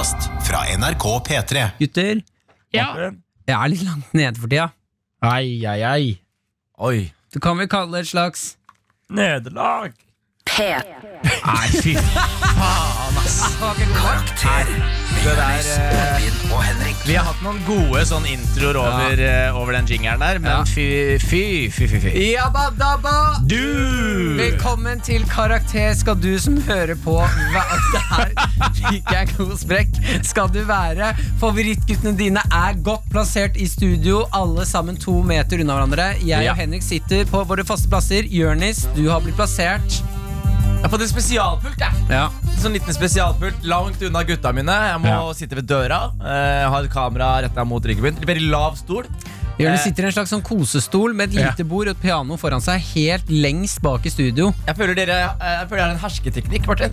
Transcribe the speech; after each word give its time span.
podkast 0.00 0.30
fra 0.48 0.60
NRK 0.76 1.04
P3. 1.28 1.70
Gutter, 1.78 2.20
Ja. 2.72 2.94
jeg 3.46 3.54
er 3.64 3.68
litt 3.68 3.82
langt 3.84 4.14
nede 4.14 4.38
for 4.40 4.48
tida. 4.48 4.70
Ai, 5.22 5.60
ai, 5.66 5.82
ai. 5.82 6.20
Oi. 6.78 7.12
Du 7.34 7.38
kan 7.40 7.58
vel 7.58 7.68
kalle 7.68 7.92
det 7.92 8.00
et 8.06 8.08
slags 8.08 8.56
Nederlag. 9.10 9.92
Nei, 10.58 11.68
fy 11.82 11.94
faen, 11.96 12.99
ass. 13.30 13.56
Det 15.22 15.34
der 15.36 15.42
eh, 15.42 16.22
Vi 17.06 17.14
har 17.16 17.24
hatt 17.26 17.40
noen 17.44 17.58
gode 17.66 18.00
sånn 18.08 18.24
introer 18.30 18.76
over, 18.80 19.20
eh, 19.22 19.56
over 19.56 19.74
den 19.76 19.86
jingeren 19.90 20.20
der, 20.22 20.38
men 20.40 20.50
Ja. 20.50 20.64
fy, 20.64 21.18
fy, 21.20 21.42
fy, 21.70 21.86
fy, 21.88 22.00
fy. 22.00 22.10
Jabba 22.32 22.70
dabba! 22.78 23.14
Du! 23.46 24.36
Velkommen 24.38 25.00
til 25.04 25.24
Karakter 25.28 25.92
skal 25.94 26.16
du 26.16 26.38
som 26.38 26.56
hører 26.66 26.96
på 27.04 27.18
hva, 27.20 27.64
Der 28.16 28.32
fikk 28.80 29.10
jeg 29.12 29.28
en 29.28 29.34
god 29.36 29.56
sprekk. 29.60 30.00
Skal 30.26 30.48
du 30.54 30.62
være. 30.68 31.12
Favorittguttene 31.40 32.16
dine 32.18 32.42
er 32.50 32.78
godt 32.86 33.06
plassert 33.12 33.56
i 33.60 33.66
studio, 33.68 34.24
alle 34.32 34.64
sammen 34.66 34.96
to 35.00 35.20
meter 35.22 35.60
unna 35.60 35.76
hverandre. 35.78 36.08
Jeg 36.24 36.44
Ja. 36.46 36.52
og 36.52 36.58
Henrik 36.58 36.82
sitter 36.82 37.24
på 37.30 37.44
våre 37.46 37.64
faste 37.64 37.88
plasser. 37.92 38.22
Jørnis, 38.24 38.86
du 38.96 39.08
har 39.10 39.20
blitt 39.20 39.36
plassert. 39.36 40.00
Jeg 40.80 40.86
har 40.88 40.92
fått 40.94 41.02
en 41.04 41.10
spesialpult. 41.10 41.78
jeg 41.78 41.92
Ja. 42.10 42.28
Sånn 42.60 42.72
liten 42.72 42.94
spesialpult 42.96 43.64
Langt 43.68 44.00
unna 44.02 44.22
gutta 44.24 44.52
mine. 44.52 44.72
Jeg 44.72 45.00
må 45.00 45.08
Ja. 45.08 45.32
sitte 45.34 45.54
ved 45.54 45.66
døra. 45.66 46.12
eh, 46.24 46.68
ha 46.68 46.78
et 46.82 46.90
kamera 46.90 47.42
retta 47.42 47.64
mot 47.64 47.82
ryggen 47.84 48.02
min. 48.02 48.14
Veldig 48.16 48.50
lav 48.50 48.76
stol. 48.76 49.04
Jørnis 49.58 49.80
Eh. 49.80 49.84
sitter 49.84 50.04
i 50.04 50.06
en 50.06 50.12
slags 50.12 50.30
sånn 50.32 50.42
kosestol 50.42 51.14
med 51.14 51.28
et 51.28 51.34
Ja. 51.40 51.50
lite 51.50 51.64
bord 51.68 51.86
og 51.88 51.96
et 51.96 52.00
piano 52.02 52.36
foran 52.36 52.60
seg, 52.62 52.80
helt 52.94 53.26
lengst 53.28 53.82
bak 53.82 54.06
i 54.06 54.08
studio. 54.08 54.54
Jeg 54.66 54.76
føler 54.76 54.94
dere 54.94 55.36
eh, 55.40 55.60
Jeg 55.60 55.68
føler 55.68 55.76
jeg 55.76 55.86
har 55.86 55.90
en 55.90 55.98
hersketeknikk, 55.98 56.66
Martin. 56.66 56.90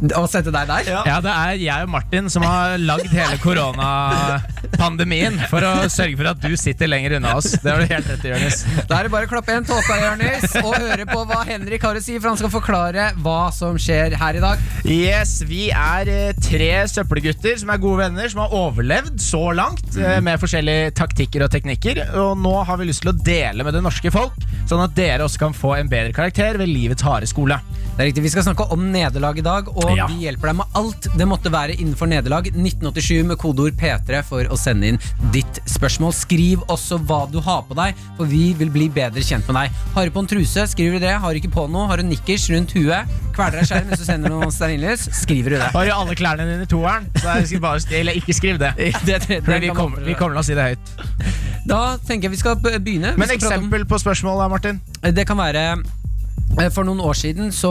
Å 0.00 0.22
sette 0.30 0.48
deg 0.48 0.64
der? 0.64 0.86
Ja, 0.88 1.18
det 1.20 1.32
er 1.32 1.58
jeg 1.60 1.84
og 1.84 1.90
Martin 1.92 2.30
som 2.32 2.44
har 2.46 2.78
lagd 2.80 3.10
hele 3.12 3.36
koronapandemien 3.42 5.36
for 5.50 5.60
å 5.66 5.72
sørge 5.92 6.16
for 6.16 6.30
at 6.30 6.40
du 6.40 6.54
sitter 6.56 6.88
lenger 6.88 7.18
unna 7.18 7.34
oss. 7.36 7.52
Det 7.60 7.68
har 7.68 7.82
du 7.82 7.90
helt 7.90 8.08
rett 8.08 8.24
i, 8.24 8.30
Jonis. 8.32 8.62
Da 8.88 8.96
er 8.96 9.06
det 9.06 9.12
bare 9.12 9.28
å 9.28 9.30
klappe 9.30 9.52
igjen 9.52 9.66
tåta, 9.68 9.98
Jørnis, 10.00 10.56
og 10.62 10.72
høre 10.78 11.04
på 11.10 11.24
hva 11.28 11.42
Henrik 11.48 11.84
har 11.84 11.98
å 11.98 12.02
si, 12.02 12.16
for 12.16 12.30
han 12.32 12.40
skal 12.40 12.52
forklare 12.54 13.10
hva 13.20 13.50
som 13.52 13.76
skjer 13.80 14.16
her 14.20 14.38
i 14.40 14.42
dag. 14.44 14.62
Yes, 14.88 15.34
Vi 15.50 15.68
er 15.68 16.08
eh, 16.08 16.32
tre 16.40 16.70
søppelgutter 16.88 17.60
som 17.60 17.72
er 17.74 17.82
gode 17.82 18.06
venner, 18.06 18.32
som 18.32 18.40
har 18.46 18.56
overlevd 18.56 19.20
så 19.20 19.42
langt 19.56 19.84
mm. 19.98 20.24
med 20.24 20.40
forskjellige 20.40 20.94
taktikker 20.96 21.44
og 21.44 21.52
teknikker. 21.52 22.00
Og 22.24 22.40
nå 22.40 22.54
har 22.64 22.80
vi 22.80 22.88
lyst 22.88 23.04
til 23.04 23.12
å 23.12 23.18
dele 23.20 23.66
med 23.66 23.76
det 23.76 23.84
norske 23.84 24.12
folk, 24.14 24.40
sånn 24.70 24.80
at 24.86 24.96
dere 24.96 25.28
også 25.28 25.44
kan 25.44 25.56
få 25.56 25.76
en 25.76 25.92
bedre 25.92 26.16
karakter 26.16 26.56
ved 26.60 26.72
livets 26.72 27.04
harde 27.04 27.28
skole. 27.28 27.60
Det 27.90 28.06
er 28.06 28.08
riktig, 28.08 28.22
Vi 28.24 28.32
skal 28.32 28.46
snakke 28.46 28.64
om 28.72 28.86
nederlag 28.94 29.36
i 29.36 29.44
dag, 29.44 29.68
og 29.68 29.89
Ja. 29.96 30.06
vi 30.10 30.24
hjelper 30.26 30.50
deg 30.52 30.56
med 30.60 30.66
alt 30.78 31.08
det 31.18 31.26
måtte 31.28 31.50
være 31.52 31.74
innenfor 31.76 32.06
nederlag. 32.10 32.46
1987 32.52 33.24
med 33.26 33.38
kodeord 33.38 33.76
P3 33.80 34.22
for 34.26 34.44
å 34.52 34.58
sende 34.58 34.88
inn 34.92 34.98
ditt 35.34 35.60
spørsmål. 35.68 36.12
Skriv 36.16 36.62
også 36.70 36.98
hva 37.06 37.22
du 37.30 37.40
har 37.40 37.62
på 37.68 37.74
deg, 37.78 37.94
for 38.16 38.26
vi 38.30 38.52
vil 38.58 38.70
bli 38.70 38.88
bedre 38.88 39.22
kjent 39.24 39.46
med 39.50 39.56
deg. 39.60 39.70
Har 39.94 40.04
du 40.06 40.10
på 40.14 40.22
en 40.24 40.30
truse, 40.30 40.66
skriver 40.72 40.98
du 40.98 41.04
det. 41.06 41.14
Har 41.22 41.32
du 41.34 41.40
ikke 41.40 41.52
på 41.54 41.66
noe, 41.70 41.86
har 41.90 41.96
du 42.00 42.06
nikkers 42.08 42.48
rundt 42.52 42.72
huet, 42.76 43.08
kveler 43.36 43.60
deg 43.60 43.68
skjerm 43.70 43.88
hvis 43.90 44.02
du 44.02 44.06
sender 44.08 44.30
noen 44.34 44.50
stearinlys, 44.54 45.08
skriver 45.22 45.54
du 45.54 45.58
det. 45.60 45.70
Har 45.74 45.86
du 45.86 45.92
alle 45.94 46.14
klærne 46.18 46.46
dine 46.48 46.66
i 46.66 46.70
toeren? 46.70 47.06
Så 47.20 47.36
det 47.50 47.60
bare, 47.62 47.80
eller 48.00 48.18
ikke 48.20 48.34
skriv 48.36 48.58
det. 48.60 48.74
Det- 49.06 49.22
det- 49.28 49.40
det 49.46 49.60
vi 49.62 49.68
kommer, 49.74 50.00
vi 50.04 50.14
kommer 50.14 50.36
til 50.36 50.42
å 50.42 50.44
si 50.44 50.54
det 50.54 50.64
høyt. 50.70 50.90
Da 51.66 51.96
tenker 52.06 52.28
jeg 52.28 52.30
vi 52.34 52.40
skal 52.40 52.56
begynne. 52.56 53.12
Vi 53.14 53.20
Men 53.20 53.28
skal 53.28 53.38
eksempel 53.38 53.84
på 53.88 53.98
spørsmål 54.00 54.38
da, 54.42 54.48
Martin. 54.48 54.80
Det 55.02 55.26
kan 55.28 55.36
være 55.38 55.82
For 56.74 56.84
noen 56.84 57.00
år 57.00 57.16
siden 57.16 57.52
så 57.54 57.70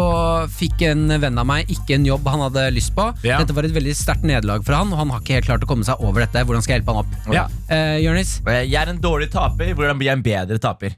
fikk 0.50 0.82
en 0.88 1.04
venn 1.22 1.38
av 1.38 1.46
meg 1.46 1.70
ikke 1.70 1.98
en 2.00 2.08
jobb 2.08 2.26
han 2.32 2.42
hadde 2.48 2.64
lyst 2.74 2.94
på. 2.98 3.06
Ja. 3.28 3.38
Dette 3.42 3.54
var 3.54 3.68
et 3.68 3.76
veldig 3.76 3.94
sterkt 3.98 4.26
nederlag 4.26 4.64
for 4.66 4.74
han, 4.80 4.90
og 4.96 5.02
han 5.04 5.12
har 5.14 5.22
ikke 5.22 5.38
helt 5.38 5.50
klart 5.52 5.66
å 5.66 5.70
komme 5.70 5.86
seg 5.86 6.02
over 6.02 6.24
dette. 6.26 6.42
Hvordan 6.48 6.66
skal 6.66 6.74
jeg 6.78 6.82
hjelpe 6.82 6.96
han 6.96 7.04
opp? 7.04 7.36
Ja. 7.36 7.46
Eh, 7.70 8.00
Jonis, 8.06 8.40
Eh, 8.48 8.64
Jeg 8.66 8.80
er 8.82 8.90
en 8.90 9.02
dårlig 9.04 9.30
taper. 9.32 9.76
Hvordan 9.78 10.00
blir 10.00 10.10
jeg 10.10 10.18
en 10.18 10.26
bedre 10.26 10.58
taper? 10.64 10.96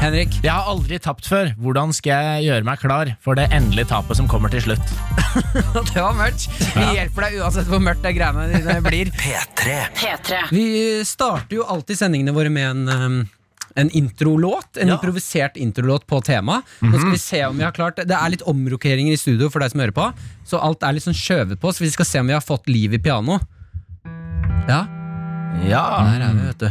Henrik, 0.00 0.32
Jeg 0.42 0.50
har 0.50 0.64
aldri 0.68 0.98
tapt 0.98 1.26
før. 1.28 1.50
Hvordan 1.60 1.92
skal 1.92 2.24
jeg 2.24 2.44
gjøre 2.50 2.64
meg 2.64 2.78
klar 2.80 3.14
for 3.20 3.34
det 3.36 3.48
endelige 3.52 3.88
tapet 3.92 4.16
som 4.16 4.28
kommer 4.28 4.48
til 4.52 4.60
slutt? 4.64 4.92
det 5.94 6.00
var 6.00 6.14
mørkt. 6.16 6.46
Vi 6.74 6.86
hjelper 6.96 7.26
deg 7.28 7.40
uansett 7.40 7.68
hvor 7.68 7.80
mørkt 7.84 8.02
det 8.04 8.14
greiene 8.16 8.48
dine 8.54 8.78
blir. 8.84 9.10
P3. 9.12 10.48
Vi 10.52 10.64
starter 11.04 11.56
jo 11.60 11.64
alltid 11.68 11.96
sendingene 12.00 12.32
våre 12.36 12.50
med 12.52 12.70
en 12.70 12.88
um, 12.88 13.20
en 13.76 13.90
introlåt, 13.90 14.76
en 14.76 14.88
Ja. 14.88 14.94
improvisert 14.98 15.56
introlåt 15.56 16.06
på 16.06 16.20
tema. 16.24 16.62
Nå 16.82 16.98
skal 16.98 17.10
vi 17.12 17.18
se 17.18 17.44
om 17.46 17.56
vi 17.56 17.62
har 17.64 17.72
klart 17.72 17.96
Det 17.96 18.10
er 18.16 18.28
litt 18.30 18.42
omrokeringer 18.42 19.12
i 19.12 19.16
studio 19.16 19.48
for 19.50 19.60
deg 19.60 19.70
som 19.70 19.80
hører 19.80 19.92
på, 19.94 20.12
så 20.46 20.60
alt 20.62 20.82
er 20.82 20.92
litt 20.92 21.04
sånn 21.04 21.14
skjøvet 21.14 21.60
på, 21.60 21.68
så 21.72 21.80
vi 21.80 21.90
skal 21.90 22.04
se 22.04 22.18
om 22.20 22.26
vi 22.26 22.32
har 22.34 22.40
fått 22.42 22.66
liv 22.68 22.92
i 22.94 22.98
piano. 22.98 23.38
Ja, 24.68 24.86
Ja, 25.66 25.84
der 26.06 26.22
er 26.28 26.32
vi, 26.34 26.46
vet 26.46 26.58
du. 26.58 26.70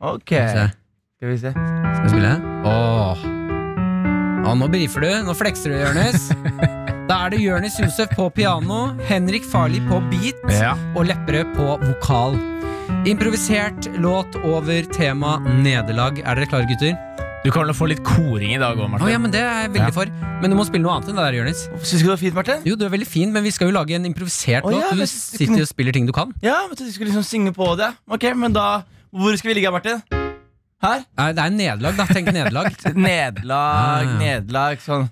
ok. 0.00 0.30
Skal 0.30 1.28
vi 1.30 1.38
se. 1.38 1.52
Skal 1.52 2.02
vi 2.04 2.08
spille? 2.08 2.34
Åh. 2.64 3.24
Åh, 4.46 4.54
nå 4.60 4.68
brifer 4.68 5.00
du. 5.00 5.10
Nå 5.24 5.34
flekser 5.36 5.72
du, 5.72 5.78
Jonis. 5.80 6.28
Da 7.08 7.26
er 7.26 7.30
det 7.34 7.40
Jonis 7.42 7.74
Josef 7.78 8.08
på 8.16 8.30
piano, 8.32 8.94
Henrik 9.04 9.44
Farli 9.44 9.80
på 9.84 9.98
beat 10.10 10.40
Ja. 10.50 10.70
og 10.96 11.04
Lepperød 11.04 11.50
på 11.56 11.66
vokal. 11.82 12.38
Improvisert 13.04 13.88
låt 14.00 14.34
over 14.44 14.84
tema 14.96 15.36
nederlag. 15.62 16.18
Er 16.24 16.38
dere 16.38 16.46
klare, 16.48 16.64
gutter? 16.70 16.94
Du 17.44 17.50
kan 17.52 17.66
til 17.68 17.76
få 17.76 17.88
litt 17.90 18.00
koring 18.06 18.54
i 18.54 18.60
dag 18.60 18.78
òg, 18.80 18.86
Martin. 18.88 19.04
Martin. 19.04 19.12
ja, 19.12 19.18
men 19.20 19.30
Det 19.34 19.40
er 19.42 19.62
jeg 19.66 19.70
veldig 19.74 19.92
Ja. 19.92 19.96
for. 19.98 20.06
Men 20.40 20.50
du 20.50 20.56
må 20.56 20.64
spille 20.64 20.82
noe 20.82 20.94
annet 20.96 21.08
enn 21.10 21.16
det 21.16 21.24
der, 21.24 21.32
Jonis. 21.36 21.68
Syns 21.84 22.00
du 22.00 22.06
det 22.06 22.08
var 22.08 22.16
fint, 22.16 22.34
Martin? 22.34 22.62
Jo, 22.64 22.76
du 22.76 22.84
er 22.86 22.88
veldig 22.88 23.06
fin, 23.06 23.30
men 23.32 23.42
vi 23.44 23.50
skal 23.50 23.68
jo 23.68 23.74
lage 23.76 23.90
en 23.94 24.06
improvisert 24.06 24.64
oh, 24.64 24.70
låt. 24.70 24.80
ja, 24.80 24.90
Du 24.96 25.06
sitter 25.06 25.56
jo 25.56 25.62
og 25.62 25.68
spiller 25.68 25.92
ting 25.92 26.06
du 26.06 26.12
kan. 26.12 26.32
Ja, 26.42 26.66
men 26.66 26.76
Du 26.76 26.90
skulle 26.90 27.10
liksom 27.12 27.22
synge 27.24 27.52
på 27.52 27.76
det. 27.76 27.92
Ok, 28.08 28.24
men 28.34 28.52
da 28.52 28.82
Hvor 29.12 29.36
skal 29.36 29.50
vi 29.52 29.60
ligge, 29.60 29.70
Martin? 29.70 30.00
Her? 30.82 31.04
Nei, 31.18 31.32
Det 31.32 31.44
er 31.44 31.50
nederlag, 31.50 31.96
da. 31.96 32.04
Tenk 32.06 32.32
nederlag. 32.32 32.72
Nederlag, 32.96 34.06
Ah, 34.08 34.18
nederlag, 34.18 34.78
sånn. 34.80 35.10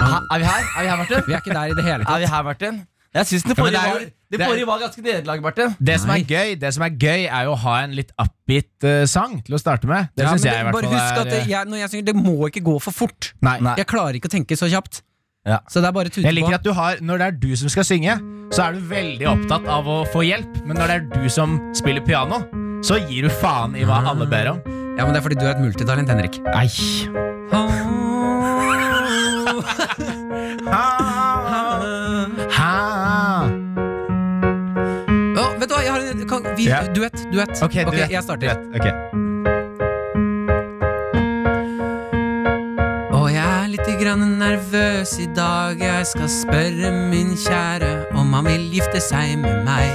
Ha, 0.00 0.20
er 0.32 0.38
vi 0.38 0.44
her? 0.44 0.62
Er 0.76 0.82
vi 0.82 0.88
her, 0.88 0.96
Martin? 0.96 1.22
Vi 1.26 1.32
er 1.32 1.40
ikke 1.40 1.54
der 1.56 1.70
i 1.70 1.74
det 1.74 1.84
hele 1.84 2.04
tatt. 2.04 2.14
Er 2.14 2.18
vi 2.20 2.26
her, 2.26 2.42
Martin? 2.42 2.86
Jeg 3.14 3.26
syns 3.26 3.42
det 3.42 3.56
Ja, 3.56 3.62
forrige 3.62 3.72
det 3.74 3.80
er 3.80 3.88
jo- 3.88 3.94
var, 3.94 4.00
det 4.30 4.38
det 4.38 4.46
forrige 4.46 4.66
var 4.66 4.78
ganske 4.78 5.02
nederlag, 5.02 5.42
Barte. 5.42 5.64
Det 5.82 5.96
som, 6.00 6.10
er 6.14 6.20
gøy, 6.22 6.54
det 6.60 6.70
som 6.74 6.82
er 6.86 6.90
gøy, 6.94 7.24
er 7.26 7.42
jo 7.48 7.52
å 7.52 7.58
ha 7.58 7.74
en 7.82 7.90
litt 7.98 8.12
upbeat 8.22 8.86
uh, 8.86 9.04
sang 9.10 9.40
til 9.42 9.54
å 9.54 9.58
starte 9.58 9.86
med. 9.90 10.08
Det 10.14 10.22
Ja, 10.24 10.30
synes 10.30 10.44
men 10.44 10.52
jeg 10.52 10.60
i 10.60 10.62
hvert 10.62 10.72
bare 10.76 10.82
fall 10.86 10.94
husk 10.94 11.12
er 11.16 11.20
at 11.20 11.30
det, 11.34 11.40
jeg, 11.50 11.66
når 11.66 11.76
jeg 11.82 11.90
synger, 11.90 12.04
det 12.06 12.14
må 12.16 12.36
ikke 12.46 12.62
gå 12.62 12.76
for 12.80 12.92
fort. 12.94 13.32
Nei. 13.42 13.56
Nei. 13.60 13.74
Jeg 13.82 13.86
klarer 13.90 14.14
ikke 14.14 14.30
å 14.30 14.34
tenke 14.36 14.54
så 14.56 14.68
kjapt. 14.70 15.02
Ja. 15.46 15.58
Så 15.72 15.80
det 15.80 15.88
er 15.88 15.92
bare 15.96 16.08
tute 16.12 16.22
Jeg 16.22 16.34
liker 16.36 16.52
på. 16.52 16.54
at 16.54 16.62
du 16.62 16.72
har, 16.76 16.96
Når 17.00 17.18
det 17.18 17.26
er 17.26 17.30
du 17.40 17.56
som 17.56 17.68
skal 17.72 17.82
synge, 17.88 18.14
så 18.52 18.68
er 18.68 18.72
du 18.74 18.80
veldig 18.86 19.26
opptatt 19.26 19.66
av 19.66 19.86
å 19.88 20.04
få 20.12 20.22
hjelp. 20.22 20.62
Men 20.66 20.76
når 20.76 20.86
det 20.86 20.96
er 21.00 21.22
du 21.22 21.28
som 21.28 21.58
spiller 21.74 22.00
piano, 22.04 22.44
så 22.84 23.00
gir 23.08 23.22
du 23.26 23.30
faen 23.30 23.74
i 23.74 23.82
hva 23.88 24.04
alle 24.06 24.26
ber 24.30 24.52
om. 24.52 24.60
Ja, 24.98 25.04
men 25.06 25.14
Det 25.14 25.18
er 25.18 25.26
fordi 25.26 25.40
du 25.40 25.46
er 25.46 25.54
et 25.56 25.62
multitalent, 25.64 26.08
Henrik. 26.08 26.38
Nei. 26.44 26.68
vi, 36.60 36.68
Ja. 36.70 36.82
Duett. 36.94 37.24
duett. 37.32 37.56
Ok, 37.62 37.80
du 37.90 37.96
vet, 37.96 38.10
jeg 38.10 38.22
starter. 38.22 38.54
Duett. 38.54 38.80
Okay. 38.80 38.92
ok. 38.92 38.96
Og 43.20 43.26
jeg 43.34 43.44
er 43.44 43.68
litt 43.72 43.90
grann 44.00 44.24
nervøs 44.40 45.12
i 45.20 45.28
dag. 45.36 45.80
Jeg 45.82 46.06
skal 46.08 46.28
spørre 46.32 46.90
min 47.10 47.34
kjære 47.38 47.92
om 48.16 48.32
han 48.36 48.48
vil 48.48 48.68
gifte 48.78 49.00
seg 49.02 49.36
med 49.42 49.64
meg. 49.66 49.90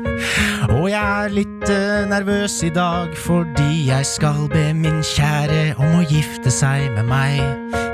Og 0.80 0.86
jeg 0.90 1.00
er 1.24 1.32
litt 1.32 1.70
eh, 1.72 2.04
nervøs 2.08 2.58
i 2.64 2.70
dag 2.72 3.12
fordi 3.18 3.86
jeg 3.88 4.06
skal 4.06 4.46
be 4.52 4.66
min 4.76 5.00
kjære 5.04 5.74
om 5.80 5.98
å 5.98 6.04
gifte 6.08 6.52
seg 6.52 6.90
med 6.96 7.08
meg. 7.08 7.40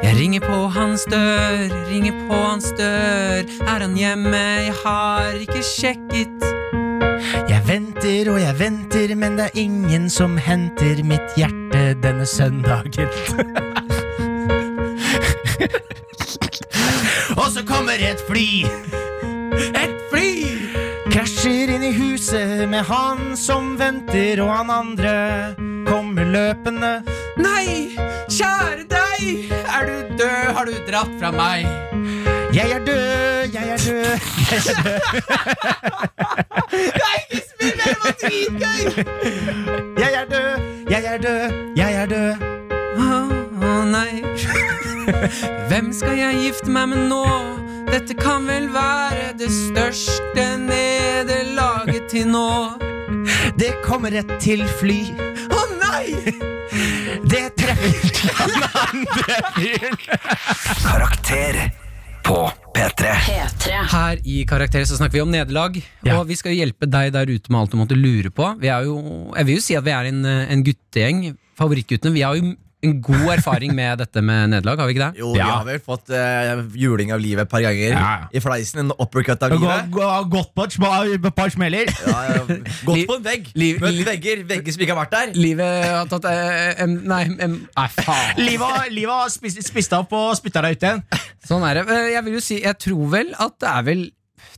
Jeg 0.05 0.19
ringer 0.19 0.43
på 0.45 0.59
hans 0.75 1.07
dør, 1.11 1.67
ringer 1.89 2.15
på 2.29 2.43
hans 2.43 2.69
dør. 2.79 3.47
Er 3.67 3.87
han 3.87 3.97
hjemme? 3.99 4.43
Jeg 4.69 4.75
har 4.85 5.41
ikke 5.41 5.63
sjekket. 5.67 6.47
Jeg 8.47 8.61
venter 8.61 9.11
men 9.19 9.35
det 9.35 9.49
er 9.49 9.57
ingen 9.59 10.05
som 10.07 10.37
henter 10.39 11.01
mitt 11.03 11.33
hjerte 11.35 11.99
denne 11.99 12.23
søndagen. 12.31 13.11
og 17.41 17.49
så 17.51 17.67
kommer 17.67 17.99
et 17.99 18.23
fly. 18.29 18.63
Et 19.75 19.99
fly! 20.13 20.31
Krasjer 21.11 21.75
inn 21.75 21.83
i 21.89 21.91
huset 21.99 22.71
med 22.71 22.87
han 22.87 23.35
som 23.35 23.75
venter, 23.83 24.39
og 24.47 24.55
han 24.55 24.71
andre 24.71 25.51
kommer 25.91 26.31
løpende. 26.31 27.03
Nei, 27.43 27.99
kjære 28.31 28.87
deg! 28.95 29.51
Er 29.67 29.91
du 29.91 30.07
død? 30.23 30.55
Har 30.55 30.71
du 30.71 30.79
dratt 30.87 31.11
fra 31.19 31.35
meg? 31.35 31.67
Jeg 32.57 32.71
er 32.71 32.79
død, 32.85 33.53
jeg 33.53 33.69
er 33.69 33.77
død, 33.77 34.19
jeg 34.51 34.59
er 34.59 34.83
død. 34.83 35.01
Jeg 39.99 40.13
er 40.15 40.25
død, 40.25 40.61
jeg 40.91 41.05
er 41.05 41.19
død, 41.19 41.53
jeg 41.77 41.93
er 41.95 42.07
død. 42.07 42.35
Å 43.61 43.85
nei. 43.93 44.23
Hvem 45.69 45.93
skal 45.93 46.17
jeg 46.17 46.41
gifte 46.47 46.73
meg 46.73 46.89
med 46.95 47.05
nå? 47.13 47.23
Dette 47.93 48.17
kan 48.17 48.49
vel 48.49 48.73
være 48.73 49.37
det 49.39 49.53
største 49.53 50.49
nederlaget 50.65 52.09
til 52.11 52.29
nå. 52.33 52.51
Det 53.61 53.75
kommer 53.85 54.17
et 54.17 54.33
til 54.41 54.65
fly. 54.81 55.03
Å 55.53 55.67
nei! 55.77 56.37
Det 57.29 57.49
treffer 57.61 58.47
den 58.47 58.71
andre 58.89 59.43
fyren. 59.59 59.99
Karakter 60.87 61.86
på 62.27 62.39
P3. 62.75 63.13
P3. 63.27 63.77
Her 63.93 64.21
i 64.27 64.41
Karakter 64.49 64.85
så 64.89 64.99
snakker 64.99 65.19
vi 65.21 65.23
om 65.25 65.31
nederlag, 65.33 65.79
Ja. 66.05 66.19
og 66.21 66.27
vi 66.29 66.37
skal 66.39 66.53
jo 66.55 66.59
hjelpe 66.65 66.89
deg 66.91 67.13
der 67.15 67.31
ute 67.31 67.51
med 67.53 67.61
alt 67.61 67.71
du 67.73 67.79
måtte 67.79 67.97
lure 67.99 68.31
på. 68.35 68.49
Vi 68.61 68.69
er 68.73 68.85
jo, 68.89 68.97
jeg 69.37 69.47
vil 69.47 69.59
jo 69.61 69.63
si 69.65 69.77
at 69.79 69.85
vi 69.87 69.95
er 69.95 70.09
en, 70.11 70.25
en 70.27 70.65
guttegjeng. 70.67 71.37
Favorittguttene. 71.57 72.13
Vi 72.13 72.25
har 72.27 72.35
jo 72.37 72.55
en 72.87 72.95
god 73.05 73.27
erfaring 73.37 73.75
med 73.77 73.99
dette 74.03 74.23
med 74.25 74.51
nederlag, 74.55 74.79
har 74.83 74.89
vi 74.91 74.95
ikke 74.97 75.05
det? 75.11 75.21
Jo, 75.21 75.33
vi 75.35 75.41
Ja. 75.43 75.49
har 75.59 75.65
vel 75.69 75.81
fått 75.85 76.11
uh, 76.15 76.63
juling 76.79 77.13
av 77.13 77.21
livet 77.21 77.45
et 77.47 77.51
par 77.53 77.61
ganger. 77.65 77.93
Ja, 77.97 78.01
ja. 78.23 78.29
I 78.33 78.43
fleisen. 78.45 78.85
En 78.87 78.93
uppercut 78.97 79.43
av 79.43 79.53
livet. 79.57 79.91
gått 80.33 80.55
på 80.57 80.67
et 80.67 81.35
par 81.37 81.51
smeller. 81.55 81.91
Ja, 82.07 82.19
ja. 82.31 82.59
Gått 82.87 83.07
på 83.11 83.17
en 83.19 83.27
vegg. 83.27 83.51
Liv- 83.59 83.81
Møtt 83.83 84.01
vegger. 84.09 84.45
Vegger 84.49 84.73
som 84.77 84.83
ikke 84.87 84.95
har 84.97 85.03
vært 85.05 85.15
der. 85.17 85.35
Livet 85.37 85.87
har 85.91 86.07
tatt 86.11 86.25
uh, 86.31 86.83
em, 86.85 86.97
Nei, 87.07 87.23
em, 87.45 87.57
nei 87.77 87.89
faen. 87.99 88.41
Livet 88.41 88.91
livet 88.95 89.13
har 89.13 89.29
spist, 89.33 89.61
spist 89.67 89.93
opp 89.97 90.13
og 90.17 90.35
spytta 90.39 90.63
deg 90.65 90.77
ut 90.79 90.87
igjen. 90.89 91.03
Sånn 91.47 91.65
er 91.69 91.81
det. 91.81 91.87
Eh, 91.93 92.11
Jeg 92.17 92.25
vil 92.27 92.39
jo 92.39 92.43
si, 92.45 92.61
jeg 92.63 92.79
tror 92.83 93.11
vel 93.13 93.35
at 93.39 93.59
det 93.63 93.69
er 93.71 93.83
vel 93.87 94.05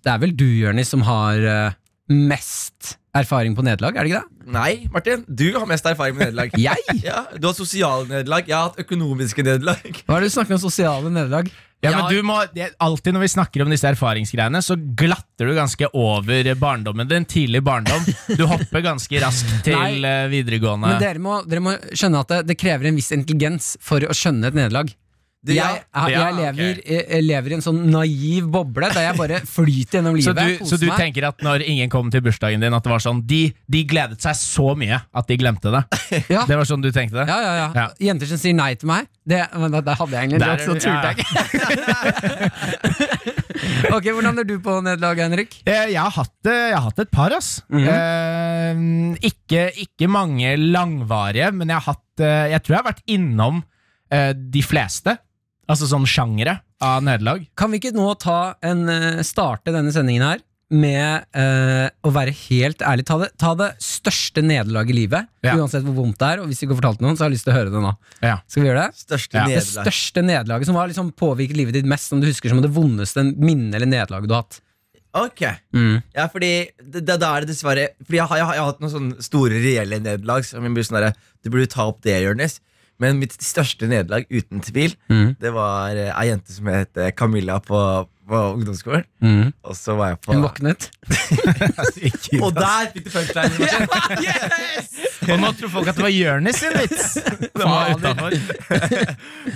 Det 0.05 0.13
er 0.13 0.19
vel 0.23 0.33
du, 0.37 0.45
Jørnis, 0.47 0.89
som 0.93 1.03
har 1.07 1.43
uh, 1.43 1.73
mest 2.13 2.97
erfaring 3.21 3.55
på 3.59 3.65
nederlag, 3.67 3.97
er 3.97 4.07
det 4.07 4.13
ikke 4.13 4.25
det? 4.25 4.51
Nei, 4.55 4.73
Martin. 4.95 5.25
Du 5.29 5.47
har 5.59 5.67
mest 5.69 5.87
erfaring 5.87 6.17
med 6.17 6.31
nederlag. 6.31 6.55
Jeg? 6.69 6.99
Ja, 7.05 7.25
Du 7.37 7.49
har 7.51 7.57
sosiale 7.59 8.07
nederlag. 8.09 8.49
Jeg 8.49 8.57
har 8.57 8.71
hatt 8.71 8.81
økonomiske 8.85 9.45
nederlag. 9.45 9.83
Hva 10.07 10.17
er 10.19 10.25
det 10.25 10.31
du 10.33 10.37
snakker 10.39 10.57
om 10.57 10.63
sosiale 10.63 11.11
nederlag? 11.13 11.51
Ja, 11.79 11.93
men 11.95 12.09
du 12.11 12.25
må, 12.27 12.41
det, 12.57 12.73
Alltid 12.83 13.15
når 13.15 13.23
vi 13.23 13.29
snakker 13.31 13.63
om 13.63 13.71
disse 13.71 13.87
erfaringsgreiene, 13.87 14.59
så 14.67 14.75
glatter 14.99 15.47
du 15.47 15.53
ganske 15.55 15.87
over 15.95 16.49
barndommen 16.59 17.07
din. 17.07 17.27
Tidlig 17.31 17.61
barndom. 17.63 18.03
Du 18.35 18.43
hopper 18.51 18.83
ganske 18.83 19.21
raskt 19.23 19.53
til 19.69 19.77
Nei. 19.79 20.01
eh, 20.03 20.25
videregående. 20.33 20.91
Men 20.97 21.05
dere 21.05 21.23
må, 21.23 21.37
dere 21.47 21.63
må 21.63 21.77
skjønne 21.93 22.25
at 22.25 22.33
det, 22.35 22.41
det 22.51 22.59
krever 22.59 22.91
en 22.91 22.99
viss 22.99 23.13
intelligens 23.15 23.77
for 23.85 24.03
å 24.03 24.17
skjønne 24.17 24.51
et 24.51 24.59
nederlag. 24.59 24.91
Det- 25.39 25.55
jeg, 25.55 25.83
jeg, 25.95 26.11
jeg, 26.11 26.35
lever, 26.35 26.81
jeg, 26.83 27.05
jeg 27.15 27.23
lever 27.23 27.53
i 27.53 27.55
en 27.55 27.63
sånn 27.63 27.77
naiv 27.93 28.49
boble 28.51 28.89
der 28.91 29.05
jeg 29.07 29.17
bare 29.21 29.37
flyter 29.57 30.01
gjennom 30.01 30.17
så 30.21 30.33
livet. 30.35 30.59
du, 30.59 30.65
så 30.67 30.77
du 30.83 30.89
tenker 30.99 31.29
at 31.29 31.39
når 31.47 31.63
ingen 31.63 31.89
kom 31.93 32.11
til 32.11 32.25
bursdagen 32.27 32.59
din, 32.65 32.75
at 32.75 32.83
det 32.83 32.91
var 32.91 32.99
sånn 33.05 33.21
de, 33.31 33.45
de 33.71 33.85
gledet 33.87 34.19
seg 34.25 34.35
så 34.35 34.75
mye 34.77 34.99
at 34.99 35.29
de 35.31 35.37
glemte 35.39 35.71
det? 35.71 35.85
ja. 36.35 36.43
Det 36.49 36.59
var 36.59 36.67
sånn 36.67 36.83
du 36.83 36.91
tenkte 36.91 37.21
det? 37.23 37.29
Ja, 37.31 37.39
ja, 37.45 37.53
ja. 37.61 37.69
Ja. 37.79 37.87
Jenter 38.11 38.27
som 38.33 38.41
sier 38.43 38.57
nei 38.59 38.73
til 38.81 38.91
meg, 38.91 39.07
det, 39.29 39.45
men 39.55 39.71
da, 39.79 39.95
hadde 40.01 40.11
jeg 40.19 40.27
egentlig 40.27 40.41
en 40.41 40.47
Der 40.49 40.59
joke, 40.59 40.67
så 40.67 40.73
turte 40.83 40.91
ja. 40.91 41.15
jeg 41.15 41.23
ikke. 41.23 42.49
ok, 43.97 44.07
Hvordan 44.19 44.41
er 44.43 44.47
du 44.49 44.55
på 44.65 44.75
nederlag, 44.85 45.23
Henrik? 45.23 45.55
Eh, 45.69 45.87
Jeg 45.93 46.01
har 46.03 46.15
hatt, 46.19 46.35
eh, 46.51 46.65
jeg 46.73 46.77
har 46.81 46.85
hatt 46.89 47.03
et 47.05 47.13
par, 47.15 47.31
ass. 47.37 47.51
Mhm. 47.71 47.89
eh, 47.95 48.75
ikke, 49.31 49.69
ikke 49.87 50.09
mange 50.11 50.57
langvarige, 50.59 51.53
men 51.55 51.69
jeg 51.71 51.79
har 51.79 51.95
hatt 51.95 52.21
eh, 52.27 52.51
Jeg 52.57 52.63
tror 52.67 52.75
jeg 52.77 52.83
har 52.83 52.91
vært 52.93 53.05
innom 53.15 53.63
eh, 54.11 54.33
de 54.35 54.63
fleste. 54.65 55.17
Altså 55.69 55.89
sånn 55.91 56.07
sjangere 56.09 56.59
av 56.81 57.03
nederlag. 57.05 57.43
Kan 57.59 57.73
vi 57.73 57.81
ikke 57.81 57.93
nå 57.97 58.11
ta 58.21 58.55
en, 58.65 58.87
eh, 58.89 59.23
starte 59.27 59.73
denne 59.75 59.93
sendingen 59.93 60.25
her 60.25 60.39
med 60.71 61.25
eh, 61.37 61.89
å 62.05 62.13
være 62.13 62.33
helt 62.49 62.81
ærlig? 62.85 63.05
Ta 63.09 63.19
det, 63.21 63.29
ta 63.41 63.55
det 63.55 63.69
største 63.85 64.43
nederlaget 64.45 64.91
i 64.95 64.99
livet, 65.03 65.29
Ja. 65.45 65.57
uansett 65.57 65.85
hvor 65.85 65.95
vondt 65.97 66.19
det 66.21 66.29
er. 66.29 66.41
Og 66.41 66.49
hvis 66.49 66.61
vi 66.61 66.67
ikke 66.67 66.77
har 66.77 66.81
fortalt 66.83 67.01
noen, 67.05 67.17
så 67.17 67.25
har 67.25 67.31
jeg 67.31 67.37
lyst 67.37 67.45
til 67.49 67.53
å 67.53 67.59
høre 67.59 67.73
det 67.73 67.83
nå. 67.85 67.93
Ja. 68.23 68.39
Skal 68.49 68.63
vi 68.63 68.69
gjøre 68.71 68.87
det? 68.87 68.97
Største 68.97 69.35
Ja. 69.35 69.45
Det 69.47 69.65
største 69.65 70.25
nederlaget 70.25 70.67
som 70.67 70.75
har 70.77 70.89
liksom 70.89 71.13
påvirket 71.13 71.57
livet 71.57 71.75
ditt 71.75 71.85
mest, 71.89 72.09
som 72.09 72.21
du 72.21 72.27
husker 72.27 72.49
som 72.49 72.63
det 72.63 72.73
vondeste 72.73 73.25
minnet 73.37 73.75
eller 73.75 73.87
nederlaget 73.87 74.29
du 74.29 74.35
har 74.35 74.43
hatt. 74.45 74.61
Ok 75.19 75.41
Ja, 75.41 76.29
fordi 76.29 76.69
det, 76.79 77.01
det, 77.07 77.19
Da 77.19 77.31
er 77.35 77.41
det 77.41 77.49
dessverre 77.49 77.89
Fordi 78.05 78.19
jeg 78.19 78.27
har, 78.29 78.37
jeg 78.37 78.45
har, 78.45 78.55
jeg 78.55 78.61
har 78.61 78.73
hatt 78.73 78.83
noen 78.83 78.93
sånne 78.93 79.23
store 79.25 79.57
reelle 79.57 79.99
nederlag. 80.05 80.45
Som 80.45 80.63
jeg 80.63 80.75
blir 80.77 80.85
sånn 80.85 81.15
Du 81.43 81.49
burde 81.49 81.67
ta 81.73 81.87
opp 81.89 82.03
det, 82.03 82.23
Jonis. 82.23 82.61
Men 82.99 83.19
mitt 83.21 83.37
største 83.43 83.87
nederlag, 83.87 84.25
uten 84.31 84.61
tvil, 84.65 84.95
Mm. 85.09 85.37
det 85.41 85.53
var 85.55 85.91
eh, 85.95 86.11
ei 86.19 86.27
jente 86.33 86.53
som 86.53 86.67
het 86.67 86.99
Camilla 87.17 87.59
på, 87.63 87.79
på 88.29 88.37
ungdomsskolen. 88.57 89.05
Mm. 89.23 89.53
Og 89.63 89.77
så 89.79 89.95
var 89.95 90.09
jeg 90.13 90.19
på 90.25 90.33
Hun 90.35 90.43
våknet. 90.43 90.89
Og 92.45 92.51
der 92.57 92.91
fikk 92.93 93.05
du 93.07 93.11
punchline! 93.15 93.55
yes! 94.27 94.89
Og 95.29 95.37
nå 95.43 95.49
tror 95.59 95.71
folk 95.77 95.89
at 95.93 95.97
det 95.99 96.05
var 96.09 96.15
Jonis 96.15 96.57
sin 96.59 96.75
vits! 96.75 97.07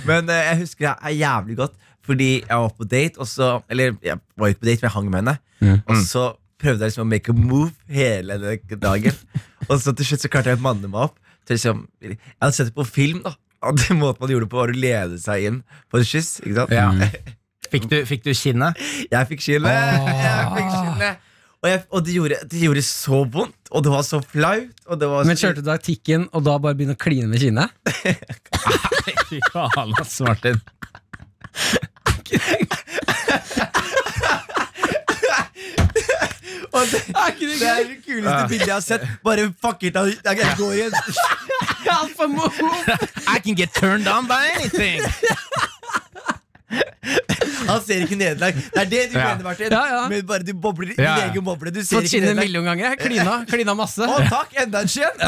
Men 0.09 0.29
uh, 0.29 0.35
jeg 0.37 0.57
husker 0.63 0.87
det 0.87 0.95
er 1.01 1.09
jævlig 1.19 1.55
godt, 1.57 1.75
fordi 2.05 2.29
jeg 2.41 2.57
var 2.63 2.71
på 2.77 2.83
date, 2.87 3.19
og 3.19 3.27
så 3.27 3.59
Eller 3.69 3.83
jeg 4.03 4.17
var 4.37 4.47
ikke 4.51 4.59
på 4.63 4.69
date, 4.71 4.79
men 4.81 4.87
jeg 4.89 4.95
hang 4.97 5.09
med 5.11 5.19
henne. 5.21 5.35
Mm. 5.63 5.79
Og 5.87 5.95
så 6.07 6.23
prøvde 6.63 6.83
jeg 6.85 6.89
liksom 6.93 7.07
å 7.07 7.11
make 7.11 7.31
a 7.31 7.35
move 7.35 7.71
hele 7.91 8.33
dagen. 8.79 9.15
og 9.69 9.75
så 9.79 9.91
til 9.95 10.05
slutt 10.07 10.23
så 10.25 10.29
klarte 10.31 10.49
jeg 10.53 10.59
å 10.59 10.63
manne 10.63 10.87
meg 10.87 10.99
opp. 11.09 11.17
Til 11.43 11.57
liksom, 11.57 11.85
jeg 12.03 12.17
hadde 12.41 12.55
sett 12.55 12.69
det 12.71 12.77
på 12.77 12.85
film, 12.87 13.23
da. 13.25 13.35
Og 13.67 13.77
den 13.79 13.99
måten 14.01 14.19
man 14.23 14.31
gjorde 14.33 14.47
det 14.47 14.51
på, 14.51 14.59
var 14.59 14.73
å 14.73 14.81
lede 14.85 15.19
seg 15.23 15.47
inn 15.47 15.61
på 15.91 16.01
et 16.01 16.09
kyss. 16.09 16.37
Ikke 16.43 16.63
sant? 16.63 16.73
Ja. 16.75 16.89
Fikk, 17.73 17.87
du, 17.89 17.95
fikk 18.05 18.21
du 18.21 18.33
kinnet? 18.37 18.77
Jeg 19.09 19.27
fikk 19.31 19.39
kinnet. 19.41 19.71
Jeg 20.27 20.49
fikk. 20.53 21.29
Og, 21.63 21.69
jeg, 21.71 21.79
og 21.95 22.01
det, 22.03 22.13
gjorde, 22.13 22.37
det 22.51 22.59
gjorde 22.59 22.81
så 22.83 23.21
vondt, 23.23 23.69
og 23.71 23.85
det 23.85 23.91
var 23.93 24.03
så 24.03 24.19
flaut. 24.19 24.83
Og 24.91 24.99
det 24.99 25.07
var 25.07 25.23
Men 25.25 25.39
kjørte 25.39 25.63
du 25.63 25.69
taktikken 25.71 26.27
og 26.35 26.43
da 26.43 26.57
bare 26.61 26.75
begynne 26.75 26.97
å 26.97 26.99
kline 26.99 27.29
med 27.31 27.39
kinnet? 27.39 27.71
Fy 29.31 29.39
faen, 29.47 29.95
ass, 30.03 30.19
Martin. 30.27 30.59
det, 36.91 37.01
det 37.39 37.69
er 37.69 37.83
det 37.87 37.97
kuleste 38.05 38.47
bildet 38.49 38.67
jeg 38.67 38.73
har 38.73 38.81
sett. 38.81 39.01
Bare 39.23 39.53
fuck 39.61 39.83
it, 39.83 39.95
jeg, 39.95 40.17
går 40.57 40.73
igjen. 40.73 40.93
I 43.35 43.39
can 43.39 43.53
get 43.55 43.73
turned 43.73 44.07
on 44.07 44.27
by 44.27 44.47
anything! 44.55 45.01
Han 47.67 47.81
ser 47.85 48.01
ikke 48.03 48.15
nederlag. 48.17 48.53
Det 48.73 48.81
er 48.81 48.85
det 48.89 49.01
du 49.13 49.17
Ja. 49.19 49.27
mener, 49.33 49.43
Martin. 49.43 49.67
Ja, 49.71 49.83
ja. 49.93 50.07
Men 50.09 50.25
bare 50.27 50.39
du 50.43 50.53
bobler 50.53 50.87
i 50.91 50.95
Ja, 50.97 51.03
ja. 51.03 51.17
egen 51.29 51.43
boble. 51.45 51.71
Du 51.71 51.83
ser 51.83 51.95
Fått 51.99 52.03
ikke 52.09 52.19
nederlag. 52.23 52.43
million 52.47 52.65
ganger. 52.65 52.95
Klina, 52.99 53.45
klina 53.49 53.73
masse. 53.77 54.01
Å, 54.07 54.17
takk! 54.29 54.47
Enda 54.63 54.79
en 54.81 54.87
skjen! 54.87 55.21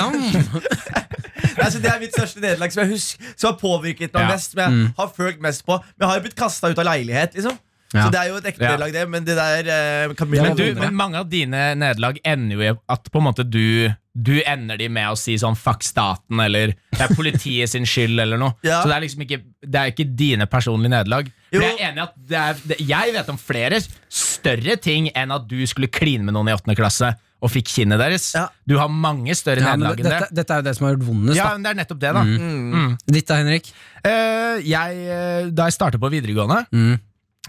Altså, 1.55 1.79
det 1.79 1.87
er 1.91 1.99
mitt 2.01 2.13
største 2.17 2.39
nederlag 2.43 2.71
som 2.73 2.81
jeg 2.83 2.89
husker 2.97 3.17
Som 3.39 3.51
har 3.53 3.59
påvirket 3.61 4.11
meg 4.13 4.21
Ja. 4.25 4.29
mest. 4.33 4.51
Som 4.51 4.59
jeg 4.65 4.91
har 4.97 5.07
følt 5.15 5.39
mest 5.41 5.65
på. 5.65 5.73
Men 5.77 5.83
jeg 6.01 6.07
har 6.09 6.15
jo 6.17 6.21
blitt 6.25 6.35
kasta 6.35 6.67
ut 6.73 6.79
av 6.79 6.85
leilighet, 6.89 7.33
liksom. 7.37 7.57
Ja. 7.93 8.07
Så 8.07 8.11
det 8.11 8.19
er 8.19 8.27
jo 8.31 8.35
et 8.41 8.47
ekte 8.49 8.63
Ja. 8.65 8.71
nederlag, 8.73 8.91
det. 8.93 9.03
Men 9.09 9.23
det 9.27 9.35
der 9.37 9.67
eh, 10.07 10.13
Camilla 10.17 10.43
Men, 10.49 10.55
du, 10.57 10.63
men 10.79 10.95
mange 10.95 11.15
av 11.21 11.29
dine 11.29 11.75
nederlag 11.77 12.17
ender 12.25 12.55
jo 12.57 12.61
i 12.65 12.71
at 12.89 13.11
på 13.11 13.21
en 13.21 13.27
måte 13.29 13.45
du 13.49 13.93
Du 14.15 14.41
ender 14.47 14.77
de 14.79 14.87
med 14.89 15.09
å 15.11 15.15
si 15.19 15.35
sånn 15.35 15.55
'fuck 15.59 15.83
staten' 15.83 16.39
eller 16.39 16.67
'det 16.71 17.01
er 17.03 17.13
politiet 17.15 17.69
sin 17.69 17.83
skyld' 17.83 18.19
eller 18.21 18.37
noe. 18.37 18.53
Ja. 18.63 18.81
Så 18.81 18.87
det 18.87 18.95
er 18.95 19.01
liksom 19.01 19.21
ikke 19.27 19.41
Det 19.61 19.75
er 19.75 19.91
ikke 19.91 20.15
dine 20.15 20.45
personlige 20.47 20.89
nederlag. 20.95 21.31
Jeg 21.51 21.61
er 21.63 21.91
enig 21.91 22.01
at 22.03 22.13
det 22.17 22.37
er, 22.37 22.53
det, 22.65 22.77
Jeg 22.87 23.13
vet 23.13 23.29
om 23.29 23.37
flere 23.37 23.79
større 24.09 24.75
ting 24.81 25.09
enn 25.15 25.31
at 25.31 25.47
du 25.47 25.59
skulle 25.67 25.87
kline 25.91 26.23
med 26.23 26.33
noen 26.33 26.47
i 26.49 26.55
åttende 26.55 26.75
klasse 26.75 27.13
og 27.43 27.51
fikk 27.51 27.67
kinnet 27.67 27.99
deres. 27.99 28.31
Ja. 28.33 28.47
Du 28.65 28.77
har 28.79 28.87
mange 28.89 29.35
større 29.35 29.59
Ja, 29.61 29.75
nederlag 29.75 29.99
enn 29.99 30.03
dette, 30.07 30.27
det. 30.31 30.35
dette 30.39 30.51
er 30.55 30.61
jo 30.61 30.65
det 30.65 30.75
som 30.77 30.87
har 30.87 30.95
gjort 30.95 31.07
vondest. 31.07 31.37
Ja, 31.37 31.49
men 31.53 31.63
det 31.63 31.69
er 31.71 31.77
nettopp 31.83 31.99
det, 31.99 32.13
da. 32.15 32.23
Mm. 32.23 32.97
Ditt 33.11 33.27
da, 33.27 33.35
Henrik? 33.35 33.67
Uh, 34.05 34.55
jeg, 34.65 34.95
eh, 35.11 35.49
da 35.51 35.67
jeg 35.67 35.73
startet 35.75 35.99
på 36.01 36.09
videregående, 36.09 36.65
Mm. 36.71 36.99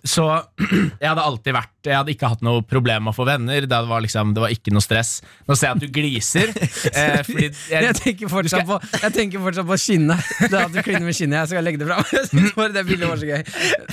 Så 0.04 0.24
jeg 1.00 1.08
hadde 1.08 1.24
alltid 1.24 1.54
vært 1.56 1.88
Jeg 1.88 1.96
hadde 1.96 2.12
ikke 2.12 2.28
hatt 2.32 2.42
noe 2.44 2.62
problem 2.66 3.06
med 3.06 3.14
å 3.14 3.16
få 3.16 3.26
venner. 3.28 3.66
Det 3.68 3.78
var, 3.88 4.02
liksom, 4.04 4.34
det 4.36 4.42
var 4.42 4.52
ikke 4.52 4.72
noe 4.74 4.84
stress. 4.84 5.20
Nå 5.46 5.56
ser 5.56 5.70
jeg 5.70 5.76
at 5.76 5.84
du 5.84 5.88
gliser. 5.94 6.52
eh, 6.92 7.30
Jeg 7.30 7.52
jeg, 7.70 7.94
tenker 8.00 8.30
fortsatt 8.30 8.66
på, 8.68 8.78
jeg 9.04 9.14
tenker 9.14 9.42
fortsatt 9.44 9.68
på 9.68 9.78
skinnet. 9.80 10.30
Det 10.50 10.60
at 10.60 10.74
du 10.74 10.80
kliner 10.82 11.06
med 11.06 11.16
skinnet. 11.16 11.38
Jeg 11.44 11.52
skal 11.54 11.66
legge 11.66 11.82
det 11.82 11.88
fram. 11.88 12.04
Jeg 12.66 12.74
det 12.76 12.84
bildet 12.88 13.08
var 13.08 13.20
så 13.20 13.28
gøy. 13.30 13.42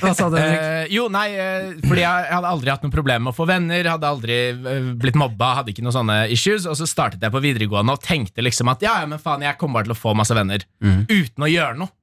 Hva 0.01 0.13
sa 0.17 0.29
du, 0.33 0.37
eh, 0.39 0.87
jo, 0.93 1.05
nei, 1.13 1.27
eh, 1.37 1.69
fordi 1.85 2.01
jeg, 2.01 2.25
jeg 2.27 2.33
hadde 2.33 2.51
aldri 2.55 2.71
hatt 2.73 2.85
noe 2.85 2.93
problem 2.93 3.27
med 3.27 3.33
å 3.33 3.37
få 3.37 3.47
venner. 3.49 3.89
Hadde 3.93 4.09
aldri 4.09 4.37
eh, 4.51 4.91
blitt 4.99 5.19
mobba, 5.19 5.53
hadde 5.59 5.73
ikke 5.73 5.85
noen 5.85 5.95
sånne 5.95 6.19
issues. 6.33 6.67
Og 6.69 6.77
så 6.79 6.89
startet 6.89 7.23
jeg 7.23 7.33
på 7.33 7.43
videregående 7.43 7.95
og 7.95 8.03
tenkte 8.03 8.45
liksom 8.45 8.71
at 8.73 8.83
ja, 8.85 8.97
men 9.09 9.21
faen, 9.21 9.45
jeg 9.45 9.59
kommer 9.61 9.81
bare 9.81 9.91
til 9.91 9.97
å 9.97 10.01
få 10.01 10.15
masse 10.17 10.35
venner. 10.35 10.65
Uten 10.81 11.45
å 11.45 11.51
gjøre 11.51 11.77
noe. 11.83 11.93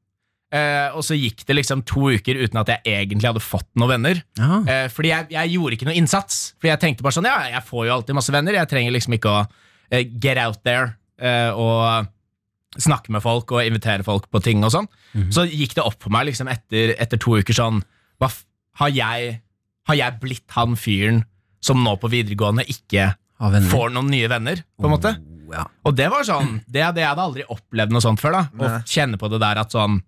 Eh, 0.51 0.89
og 0.99 1.05
så 1.07 1.15
gikk 1.15 1.45
det 1.47 1.55
liksom 1.61 1.85
to 1.87 2.09
uker 2.11 2.41
uten 2.41 2.59
at 2.59 2.73
jeg 2.73 2.81
egentlig 3.05 3.29
hadde 3.31 3.43
fått 3.45 3.69
noen 3.79 3.93
venner. 3.95 4.23
Eh, 4.67 4.87
fordi 4.91 5.13
jeg, 5.13 5.29
jeg 5.37 5.53
gjorde 5.55 5.77
ikke 5.77 5.87
noe 5.91 5.99
innsats. 6.01 6.41
Fordi 6.59 6.73
jeg 6.73 6.83
tenkte 6.83 7.07
bare 7.07 7.17
sånn, 7.19 7.29
ja, 7.31 7.37
jeg 7.55 7.67
får 7.69 7.87
jo 7.87 7.93
alltid 7.99 8.19
masse 8.19 8.35
venner. 8.35 8.59
Jeg 8.59 8.71
trenger 8.73 8.97
liksom 8.97 9.15
ikke 9.19 9.31
å 9.31 9.45
eh, 9.95 10.09
get 10.23 10.41
out 10.43 10.59
there 10.67 10.97
eh, 11.23 11.53
og 11.55 12.11
snakke 12.81 13.11
med 13.15 13.23
folk 13.23 13.51
og 13.55 13.63
invitere 13.67 14.07
folk 14.07 14.29
på 14.31 14.43
ting 14.43 14.63
og 14.67 14.71
sånn. 14.75 14.87
Så 15.35 15.43
gikk 15.51 15.73
det 15.79 15.83
opp 15.83 15.99
for 16.03 16.15
meg 16.15 16.29
liksom 16.29 16.51
etter, 16.53 16.93
etter 17.03 17.19
to 17.19 17.33
uker 17.41 17.57
sånn 17.57 17.81
hva, 18.23 18.29
har, 18.79 18.93
jeg, 18.95 19.33
har 19.91 19.99
jeg 19.99 20.19
blitt 20.23 20.55
han 20.55 20.77
fyren 20.79 21.25
som 21.65 21.81
nå 21.83 21.97
på 22.01 22.11
videregående 22.13 22.63
ikke 22.71 23.09
får 23.73 23.91
noen 23.95 24.11
nye 24.13 24.29
venner? 24.31 24.63
på 24.79 24.87
en 24.87 24.95
måte? 24.95 25.15
Oh, 25.19 25.55
ja. 25.57 25.65
Og 25.89 25.97
det 25.99 26.07
var 26.13 26.23
sånn 26.29 26.61
Det, 26.69 26.85
det 26.95 27.03
jeg 27.03 27.09
hadde 27.11 27.25
aldri 27.27 27.47
opplevd 27.51 27.91
noe 27.97 28.05
sånt 28.05 28.23
før. 28.23 28.39
da 28.39 28.43
Å 28.55 28.71
kjenne 28.87 29.19
på 29.19 29.31
det 29.33 29.41
der 29.43 29.63
at 29.65 29.75
sånn 29.75 29.99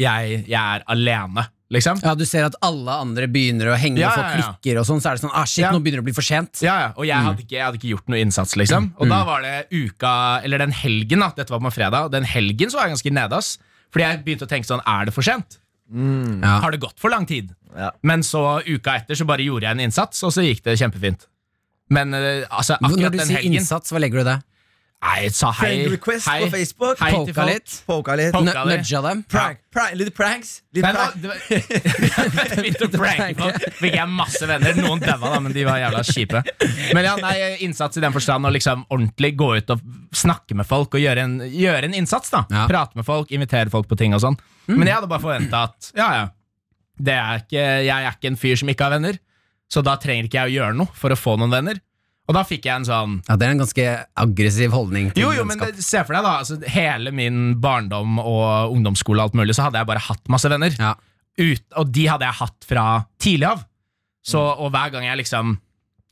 Jeg, 0.00 0.44
jeg 0.48 0.56
er 0.56 0.84
alene, 0.88 1.44
liksom. 1.72 1.98
Ja, 2.04 2.14
Du 2.16 2.24
ser 2.28 2.46
at 2.48 2.54
alle 2.64 2.94
andre 3.04 3.26
begynner 3.28 3.72
å 3.72 3.76
henge 3.76 4.00
Ja, 4.00 4.08
og 4.08 4.14
få 4.16 4.22
ja, 4.22 4.28
ja. 4.38 4.52
klikker, 4.52 4.80
og 4.80 4.86
sånn, 4.88 5.02
så 5.04 5.10
er 5.10 5.18
det 5.18 5.24
sånn 5.26 5.34
ah, 5.36 5.44
shit, 5.44 5.64
Ja. 5.66 5.72
nå 5.74 5.82
begynner 5.84 6.00
det 6.00 6.04
å 6.06 6.08
bli 6.08 6.14
for 6.16 6.24
sent. 6.24 6.62
Ja, 6.64 6.76
ja, 6.80 6.92
Og 6.96 7.04
jeg 7.08 7.16
hadde, 7.16 7.44
ikke, 7.44 7.56
jeg 7.58 7.64
hadde 7.66 7.80
ikke 7.80 7.90
gjort 7.92 8.08
noe 8.08 8.20
innsats, 8.24 8.56
liksom. 8.56 8.92
Og 8.98 9.08
da 9.12 9.18
var 9.28 9.42
det 9.44 9.66
uka, 9.70 10.40
eller 10.44 10.58
den 10.64 10.72
helgen, 10.72 11.20
da. 11.20 11.32
Dette 11.36 11.52
var 11.52 11.60
på 11.60 11.72
fredag. 11.76 12.10
Den 12.14 12.24
helgen 12.24 12.70
så 12.72 12.80
var 12.80 12.88
jeg 12.88 12.96
ganske 12.96 13.12
nede, 13.20 13.36
ass. 13.42 13.58
Fordi 13.92 14.06
jeg 14.06 14.22
begynte 14.24 14.46
å 14.48 14.48
tenke 14.48 14.66
sånn, 14.70 14.80
er 14.88 15.04
det 15.10 15.12
for 15.12 15.22
sent? 15.26 15.58
Ja. 15.92 16.54
Har 16.64 16.72
det 16.72 16.80
gått 16.80 16.96
for 16.98 17.12
lang 17.12 17.26
tid? 17.28 17.50
Ja. 17.76 17.90
Men 18.02 18.22
så 18.24 18.62
uka 18.64 18.96
etter 18.96 19.14
så 19.18 19.26
bare 19.28 19.44
gjorde 19.44 19.68
jeg 19.68 19.76
en 19.76 19.84
innsats, 19.84 20.22
og 20.24 20.32
så 20.32 20.40
gikk 20.44 20.62
det 20.64 20.78
kjempefint. 20.80 21.26
Men 21.92 22.14
akkurat 22.16 22.80
den 22.80 22.88
helgen 22.88 23.02
Når 23.04 23.12
du 23.12 23.24
sier 23.28 23.44
innsats, 23.44 23.92
hva 23.92 24.00
legger 24.00 24.22
du 24.22 24.24
i 24.24 24.28
det? 24.30 24.38
Nei, 25.02 25.24
jeg 25.24 25.32
sa 25.34 25.48
hei. 25.50 25.66
Friend 25.66 25.88
request 25.96 26.28
hei. 26.30 26.36
på 26.44 26.50
Facebook. 26.52 27.00
Hei 27.02 27.08
Poka 27.10 27.32
folk. 27.34 27.48
litt? 27.50 27.72
Poka 27.88 28.14
litt. 28.20 28.32
Poka 28.36 28.60
N- 28.62 28.68
det. 28.70 28.76
Dem? 29.06 29.22
Prank, 29.32 29.58
prank, 29.74 29.96
litt 29.98 30.12
pranks. 30.14 30.52
Litt 30.72 30.84
Men, 30.86 30.94
prank. 30.94 31.16
det 31.18 31.28
var- 31.32 31.40
Jeg 31.50 32.60
begynte 32.62 32.86
å 32.86 32.90
pranke 33.02 33.26
folk. 33.40 33.66
Fikk 33.80 33.96
jeg 33.98 34.08
masse 34.14 34.46
venner. 34.46 34.78
Noen 34.78 35.02
daua, 35.02 35.32
da, 35.34 35.40
men 35.42 35.56
de 35.56 35.64
var 35.66 35.80
jævla 35.82 36.04
kjipe. 36.06 36.44
Men 36.94 37.08
ja, 37.08 37.16
nei, 37.18 37.34
innsats 37.66 37.98
i 37.98 38.04
den 38.04 38.14
forstand 38.14 38.46
å 38.46 38.54
liksom 38.54 38.86
ordentlig 38.94 39.32
gå 39.42 39.50
ut 39.58 39.74
og 39.74 39.82
snakke 40.14 40.54
med 40.62 40.70
folk 40.70 40.94
og 40.94 41.02
gjøre 41.02 41.26
en, 41.26 41.36
gjøre 41.50 41.90
en 41.90 41.98
innsats. 41.98 42.30
da 42.30 42.44
Ja. 42.54 42.68
Prate 42.70 42.94
med 43.02 43.04
folk, 43.08 43.34
invitere 43.34 43.74
folk 43.74 43.90
på 43.90 43.98
ting 43.98 44.14
og 44.14 44.22
sånn. 44.22 44.38
Men 44.70 44.86
jeg 44.86 45.00
hadde 45.00 45.10
bare 45.10 45.24
forventa 45.26 45.66
at 45.66 45.90
ja, 45.98 46.08
ja, 46.20 46.26
det 47.02 47.18
er 47.18 47.42
ikke, 47.42 47.66
jeg 47.88 47.90
er 48.06 48.12
ikke 48.14 48.30
en 48.30 48.38
fyr 48.38 48.54
som 48.62 48.70
ikke 48.70 48.86
har 48.86 48.94
venner, 48.94 49.18
så 49.72 49.82
da 49.82 49.96
trenger 49.98 50.28
ikke 50.30 50.38
jeg 50.44 50.52
å 50.52 50.56
gjøre 50.60 50.76
noe 50.78 50.94
for 50.94 51.10
å 51.10 51.18
få 51.18 51.34
noen 51.42 51.50
venner. 51.50 51.82
Og 52.30 52.36
da 52.36 52.44
fikk 52.46 52.68
jeg 52.68 52.76
en 52.78 52.84
sånn 52.86 53.14
Ja, 53.28 53.34
Det 53.36 53.46
er 53.48 53.50
en 53.56 53.62
ganske 53.64 53.86
aggressiv 54.22 54.70
holdning. 54.76 55.08
til 55.12 55.24
jo, 55.24 55.32
jo, 55.34 55.44
men 55.48 55.58
det, 55.58 55.72
se 55.82 56.04
for 56.06 56.14
deg 56.14 56.22
da 56.22 56.36
altså, 56.38 56.60
Hele 56.70 57.10
min 57.10 57.56
barndom 57.60 58.20
og 58.22 58.72
ungdomsskole 58.76 59.18
og 59.18 59.30
alt 59.32 59.34
mulig 59.40 59.56
Så 59.58 59.64
hadde 59.66 59.80
jeg 59.82 59.88
bare 59.90 60.04
hatt 60.06 60.28
masse 60.30 60.48
venner 60.52 60.70
Ja. 60.78 60.94
ut, 61.38 61.64
Og 61.76 61.90
de 61.92 62.06
hadde 62.06 62.28
jeg 62.28 62.38
hatt 62.44 62.64
fra 62.68 62.86
tidlig 63.18 63.48
av 63.50 63.64
så, 64.24 64.38
Og 64.58 64.70
hver 64.70 64.92
gang 64.94 65.04
jeg 65.10 65.18
liksom 65.24 65.58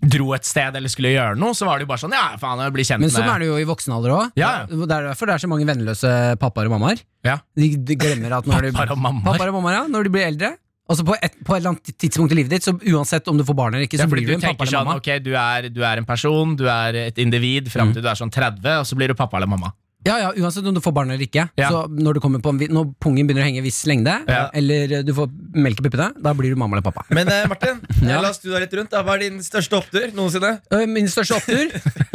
Dro 0.00 0.32
et 0.32 0.46
sted 0.48 0.74
eller 0.74 0.88
skulle 0.88 1.10
gjøre 1.12 1.36
noe 1.38 1.52
Så 1.54 1.66
var 1.68 1.76
det 1.78 1.84
jo 1.86 1.90
bare 1.92 2.00
sånn, 2.02 2.14
ja 2.16 2.34
faen, 2.40 2.58
jeg 2.64 2.72
blir 2.72 2.88
kjent 2.88 3.04
Men 3.04 3.10
sånn 3.12 3.28
er 3.28 3.38
det 3.38 3.46
jo 3.50 3.58
i 3.60 3.66
voksen 3.68 3.92
alder 3.92 4.14
òg. 4.16 4.30
Ja. 4.40 4.64
Det 4.66 4.80
er 4.96 5.10
derfor 5.12 5.28
det 5.28 5.34
er 5.36 5.42
så 5.44 5.50
mange 5.52 5.66
vennløse 5.68 6.12
pappaer 6.40 6.70
og 6.70 6.72
mammaer. 6.78 7.02
Ja. 7.22 7.34
De, 7.54 7.68
de 7.76 7.96
glemmer 8.00 8.32
at 8.38 8.48
når 8.48 8.70
Pappaer 8.72 8.94
og 8.96 8.98
mammaer. 9.04 9.26
pappaer 9.28 9.52
og 9.52 9.58
mammaer, 9.60 9.76
ja, 9.76 9.82
når 9.92 10.08
de 10.08 10.12
blir 10.16 10.24
eldre 10.26 10.50
Altså 10.90 11.04
på 11.06 11.14
et, 11.14 11.36
på 11.46 11.54
et 11.54 11.60
eller 11.60 11.70
annet 11.70 11.92
tidspunkt 12.02 12.32
i 12.34 12.38
livet 12.40 12.50
ditt, 12.50 12.66
så 12.66 12.74
uansett 12.74 13.28
om 13.30 13.38
du 13.38 13.44
får 13.46 13.56
barn 13.60 13.76
eller 13.76 13.86
ikke, 13.86 14.00
så 14.00 14.08
ja, 14.08 14.10
blir 14.10 14.26
du 14.26 14.32
du 14.32 14.38
en 14.38 14.42
pappa 14.42 14.66
eller 14.66 14.74
sånn, 14.74 14.88
mamma. 14.88 15.20
du 15.22 15.30
er, 15.38 15.68
du 15.70 15.84
er 15.86 16.02
en 16.02 16.08
person 16.08 16.56
Du 16.58 16.64
er 16.66 16.98
et 17.04 17.20
individ 17.22 17.70
frem 17.70 17.92
til 17.94 18.02
du 18.02 18.08
er 18.10 18.18
sånn 18.18 18.32
30 18.34 18.80
Og 18.80 18.88
så 18.88 18.98
blir 18.98 19.12
du 19.12 19.14
pappa 19.18 19.38
eller 19.38 19.50
mamma 19.50 19.70
Ja, 20.06 20.14
ja, 20.18 20.28
Uansett 20.40 20.64
om 20.64 20.72
du 20.74 20.80
får 20.80 20.94
barn 20.96 21.10
eller 21.12 21.20
ikke. 21.26 21.42
Ja. 21.60 21.68
Så 21.68 21.82
når, 21.92 22.16
du 22.16 22.20
kommer 22.24 22.40
på 22.40 22.48
en, 22.54 22.60
når 22.72 22.86
pungen 23.04 23.26
begynner 23.28 23.44
å 23.44 23.48
henge 23.50 23.60
en 23.60 23.66
viss 23.66 23.82
lengde, 23.88 24.14
Ja. 24.30 24.46
eller 24.56 25.02
du 25.04 25.12
får 25.16 25.28
melk 25.60 25.82
i 25.82 25.84
puppene, 25.88 26.06
da 26.24 26.32
blir 26.34 26.54
du 26.54 26.56
mamma 26.56 26.78
eller 26.78 26.86
pappa. 26.86 27.04
Men 27.12 27.28
eh, 27.28 27.44
Martin, 27.50 27.82
Ja. 28.08 28.20
la 28.24 28.30
oss 28.32 28.40
du 28.40 28.48
deg 28.50 28.64
litt 28.64 28.76
rundt. 28.78 28.90
Da. 28.94 29.02
Hva 29.04 29.18
er 29.18 29.26
din 29.26 29.42
største 29.44 29.76
opptur 29.76 30.08
noensinne? 30.16 30.54
Øh, 30.72 30.86
Min 30.88 31.08
største 31.12 31.36
opptur 31.36 31.68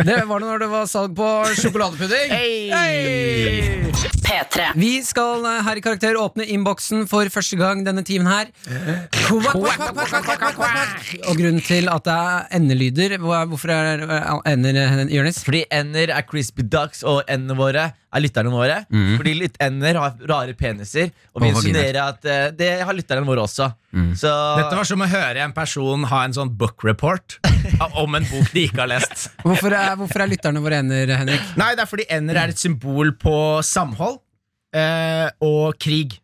Det 0.05 0.17
var 0.25 0.39
det 0.41 0.47
når 0.49 0.59
det 0.65 0.69
var 0.73 0.89
salg 0.89 1.13
på 1.17 1.29
sjokoladepudding. 1.61 2.33
Hey. 2.33 3.91
P3. 4.25 4.71
Vi 4.81 4.91
skal 5.05 5.45
eh, 5.45 5.61
her 5.67 5.77
i 5.77 5.83
Karakter 5.85 6.17
åpne 6.17 6.47
innboksen 6.55 7.05
for 7.11 7.29
første 7.33 7.59
gang 7.61 7.83
denne 7.85 8.01
timen 8.07 8.25
her. 8.31 8.49
Og 11.29 11.37
grunnen 11.37 11.61
til 11.65 11.89
at 11.91 12.05
det 12.07 12.15
er 12.15 12.47
endelyder 12.57 13.15
Hvorfor 13.21 13.71
er 13.73 14.03
ender, 14.49 14.79
eh, 14.81 15.05
Jonis? 15.13 15.39
Fordi 15.45 15.63
ender 15.73 16.11
er 16.15 16.25
crispy 16.27 16.65
ducks, 16.65 17.03
og 17.05 17.21
endene 17.29 17.57
våre 17.57 17.74
er 17.83 18.23
lytterne 18.23 18.51
våre. 18.53 18.81
Fordi 18.89 19.33
lytt 19.39 19.59
ender 19.63 19.99
har 19.99 20.15
rare 20.29 20.55
peniser, 20.57 21.11
og 21.35 21.43
vi 21.43 21.51
insinuerer 21.51 22.01
at 22.03 22.27
eh, 22.29 22.47
det 22.55 22.71
har 22.87 22.95
lytterne 22.95 23.27
våre 23.27 23.43
også. 23.45 23.69
Så 24.19 24.31
Dette 24.59 24.75
var 24.75 24.87
som 24.87 25.03
å 25.03 25.07
høre 25.09 25.43
en 25.45 25.53
person 25.55 26.03
ha 26.09 26.23
en 26.27 26.33
sånn 26.35 26.49
book 26.59 26.83
report 26.83 27.37
Om 27.95 28.17
en 28.19 28.25
bok 28.27 28.49
de 28.51 28.65
ikke 28.67 28.81
har 28.81 28.89
lest 28.91 29.29
Hvorfor 29.45 29.71
er, 29.71 29.93
hvorfor 29.95 30.25
er 30.25 30.31
lytterne 30.33 30.59
våre 30.63 30.81
ender, 30.83 31.13
Henrik? 31.15 31.45
Nei, 31.55 31.69
det 31.77 31.85
er 31.85 31.89
fordi 31.89 32.05
ender 32.11 32.41
er 32.41 32.51
et 32.51 32.59
symbol 32.59 33.13
på 33.21 33.35
samhold 33.63 34.19
eh, 34.75 35.29
Og 35.47 35.79
krig 35.79 36.17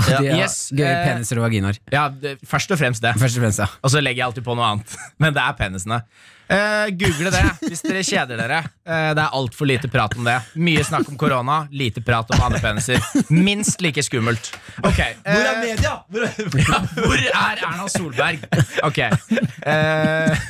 De 0.00 0.16
har 0.16 0.26
Yes, 0.42 0.58
gøye 0.74 0.90
eh, 0.90 1.04
peniser 1.12 1.38
og 1.38 1.46
vaginaer. 1.46 1.78
Ja, 1.94 2.08
det, 2.10 2.36
først 2.48 2.74
og 2.74 2.82
fremst 2.82 3.06
det 3.06 3.14
Først 3.20 3.38
og 3.38 3.46
fremst, 3.46 3.62
ja. 3.62 3.70
Og 3.84 3.94
så 3.94 4.02
legger 4.02 4.24
jeg 4.24 4.28
alltid 4.32 4.48
på 4.50 4.58
noe 4.58 4.74
annet 4.74 4.98
Men 5.22 5.36
det 5.36 5.46
er 5.46 5.58
penisene 5.62 6.02
Eh, 6.50 6.86
Google 6.98 7.30
det 7.30 7.42
hvis 7.62 7.82
dere 7.86 8.00
kjeder 8.02 8.40
dere 8.40 8.56
Eh, 8.90 9.10
Det 9.14 9.22
er 9.22 9.34
alt 9.38 9.54
for 9.54 9.68
lite 9.70 9.86
prat 9.92 10.16
om 10.18 10.24
det 10.26 10.34
Mye 10.58 10.82
snakk 10.84 11.06
om 11.12 11.16
korona, 11.20 11.60
lite 11.70 12.02
prat 12.02 12.30
om 12.34 12.42
andre 12.48 12.58
peniser 12.64 12.98
Minst 13.30 13.80
like 13.84 14.02
skummelt 14.02 14.50
Okay, 14.82 15.14
eh, 15.22 15.36
Hvor 15.36 15.46
er 15.46 15.60
media? 15.62 15.92
Hvor 16.10 16.26
er... 16.26 16.32
ja, 16.66 16.80
hvor 16.96 17.14
er 17.20 17.62
Erna 17.68 17.86
Solberg? 17.92 18.42
Ok 18.82 18.98
eh, 18.98 20.42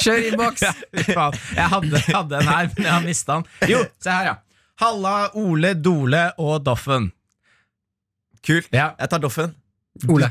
Kjør 0.00 0.26
innboks! 0.30 0.62
Ja. 1.06 1.26
Jeg 1.56 1.68
hadde, 1.72 2.00
hadde 2.08 2.38
en 2.40 2.48
her, 2.50 2.68
men 2.76 2.84
jeg 2.86 2.92
har 2.92 3.04
mista 3.04 3.36
den. 3.38 3.70
Jo, 3.70 3.82
se 4.02 4.10
her, 4.12 4.28
ja. 4.30 4.34
Halla, 4.80 5.12
Ole, 5.40 5.72
Dole 5.80 6.22
og 6.42 6.58
Doffen. 6.66 7.10
Kult. 8.46 8.68
Ja, 8.72 8.90
Jeg 9.00 9.12
tar 9.12 9.22
Doffen. 9.22 9.54
Ole. 10.12 10.28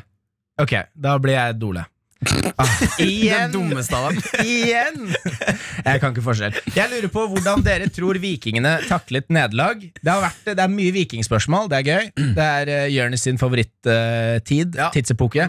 ok, 0.62 0.74
da 0.94 1.16
blir 1.22 1.38
jeg 1.38 1.58
Dole. 1.62 1.86
Igjen! 3.00 3.52
Den 3.52 3.54
dummeste 3.54 3.98
av 3.98 4.08
dem. 4.14 4.22
Igjen! 4.44 5.10
Jeg 5.86 6.02
kan 6.02 6.14
ikke 6.14 6.24
forskjell. 6.26 6.56
Jeg 6.76 6.92
lurer 6.92 7.12
på 7.14 7.26
hvordan 7.32 7.64
dere 7.66 7.88
tror 7.94 8.18
vikingene 8.22 8.76
taklet 8.90 9.28
nederlag. 9.34 9.84
Det, 10.00 10.10
har 10.10 10.24
vært, 10.24 10.42
det 10.52 10.64
er 10.66 10.72
mye 10.74 10.94
vikingspørsmål, 10.96 11.70
det 11.72 11.80
er 11.82 11.90
gøy. 11.92 12.10
Det 12.38 12.46
er 12.48 12.72
uh, 12.72 12.88
Jonis 12.94 13.26
sin 13.28 13.40
favorittid, 13.42 14.76
Ja. 14.80 14.90
tidsepoke. 14.96 15.48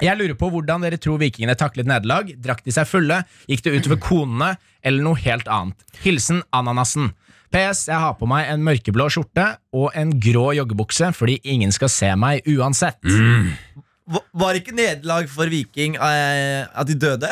Jeg 0.00 0.16
lurer 0.16 0.36
på 0.40 0.48
hvordan 0.54 0.82
dere 0.86 0.98
tror 1.00 1.20
vikingene 1.20 1.56
taklet 1.60 1.88
nederlag. 1.88 2.30
Drakk 2.40 2.62
de 2.64 2.72
seg 2.74 2.88
fulle? 2.88 3.22
Gikk 3.50 3.64
det 3.66 3.74
utover 3.80 4.00
konene? 4.02 4.54
Eller 4.82 5.04
noe 5.04 5.18
helt 5.20 5.48
annet? 5.52 5.76
Hilsen 6.04 6.40
Ananasen. 6.56 7.10
PS. 7.50 7.88
Jeg 7.90 7.98
har 7.98 8.14
på 8.14 8.28
meg 8.30 8.46
en 8.52 8.62
mørkeblå 8.62 9.08
skjorte 9.10 9.44
og 9.74 9.90
en 9.98 10.12
grå 10.22 10.52
joggebukse 10.54 11.08
fordi 11.18 11.40
ingen 11.50 11.72
skal 11.74 11.90
se 11.92 12.12
meg 12.16 12.46
uansett. 12.48 13.00
Hva- 13.02 13.82
Var 14.34 14.58
ikke 14.58 14.74
nederlag 14.74 15.28
for 15.30 15.46
Viking 15.52 15.94
eh, 16.00 16.66
at 16.74 16.86
de 16.90 16.94
døde? 16.98 17.30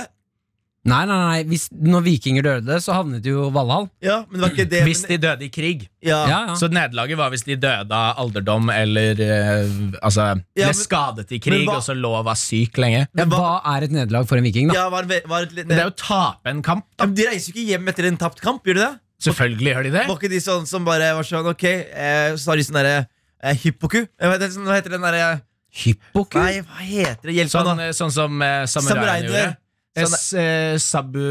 Nei, 0.88 1.02
nei, 1.04 1.16
nei. 1.20 1.40
Hvis, 1.50 1.66
når 1.74 2.04
vikinger 2.06 2.44
døde, 2.46 2.76
så 2.80 2.94
havnet 2.96 3.26
jo 3.26 3.48
Valhall. 3.52 3.88
Ja, 4.00 4.20
men 4.30 4.38
det 4.38 4.44
var 4.46 4.52
ikke 4.54 4.64
det 4.70 4.78
Hvis 4.86 5.02
de 5.08 5.18
døde 5.20 5.44
i 5.44 5.48
krig. 5.52 5.82
ja. 6.06 6.20
Ja, 6.30 6.38
ja. 6.48 6.54
Så 6.56 6.68
nederlaget 6.72 7.18
var 7.18 7.32
hvis 7.34 7.42
de 7.44 7.56
døde 7.60 7.92
av 7.92 8.16
alderdom 8.22 8.70
eller 8.72 9.20
eh, 9.20 9.74
altså, 10.00 10.28
Ja, 10.56 10.62
ble 10.62 10.70
men- 10.70 10.78
skadet 10.78 11.34
i 11.34 11.40
krig, 11.44 11.66
hva- 11.66 11.76
og 11.80 11.84
så 11.84 11.96
lå 11.98 12.12
og 12.20 12.24
var 12.30 12.38
syk 12.40 12.78
lenge. 12.80 13.02
Ja, 13.18 13.26
hva 13.28 13.58
er 13.74 13.84
et 13.88 13.92
nederlag 13.92 14.30
for 14.30 14.38
en 14.40 14.46
viking, 14.48 14.70
da? 14.70 14.78
Ja, 14.78 14.86
var, 14.94 15.04
var, 15.28 15.42
et 15.50 15.52
Det 15.58 15.66
er 15.76 15.84
jo 15.90 15.92
å 15.92 15.98
tape 15.98 16.54
en 16.54 16.62
kamp. 16.62 16.86
ja, 16.98 17.04
men 17.04 17.14
De 17.18 17.26
reiser 17.26 17.52
jo 17.52 17.58
ikke 17.58 17.68
hjem 17.74 17.92
etter 17.92 18.08
en 18.08 18.16
tapt 18.24 18.40
kamp, 18.40 18.64
gjør 18.64 18.80
de 18.80 18.86
det? 18.86 18.94
Selvfølgelig 19.28 19.72
gjør 19.74 19.82
de 19.82 19.90
det. 19.98 20.06
Var 20.08 20.16
ikke 20.22 20.30
de 20.30 20.40
sånn 20.46 20.66
som 20.70 20.84
bare 20.86 21.12
var 21.18 21.26
sånn 21.26 21.50
Ok, 21.52 21.64
eh, 21.66 22.32
så 22.38 22.52
har 22.54 22.56
de 22.56 22.64
sånn 22.64 22.78
derre 22.80 22.96
eh, 23.42 23.54
Hippoku? 23.66 24.06
Ikke, 24.06 24.62
hva 24.64 24.78
heter 24.78 24.94
den 24.94 25.02
derre 25.04 25.42
Hyppoku? 25.84 26.38
Nei, 26.42 26.60
hva 26.66 26.82
heter 26.82 27.22
det? 27.30 27.34
Hjelp 27.38 27.50
Sånn, 27.54 27.66
meg, 27.70 27.76
da. 27.76 27.88
eh, 27.88 27.96
sånn 28.02 28.12
som 28.14 28.42
eh, 28.42 28.64
samuraiene 28.66 28.92
Samuraiene. 28.94 29.32
gjorde. 29.32 29.56
Sånn- 29.98 30.38
eh, 30.38 30.76
Sabu 30.78 31.22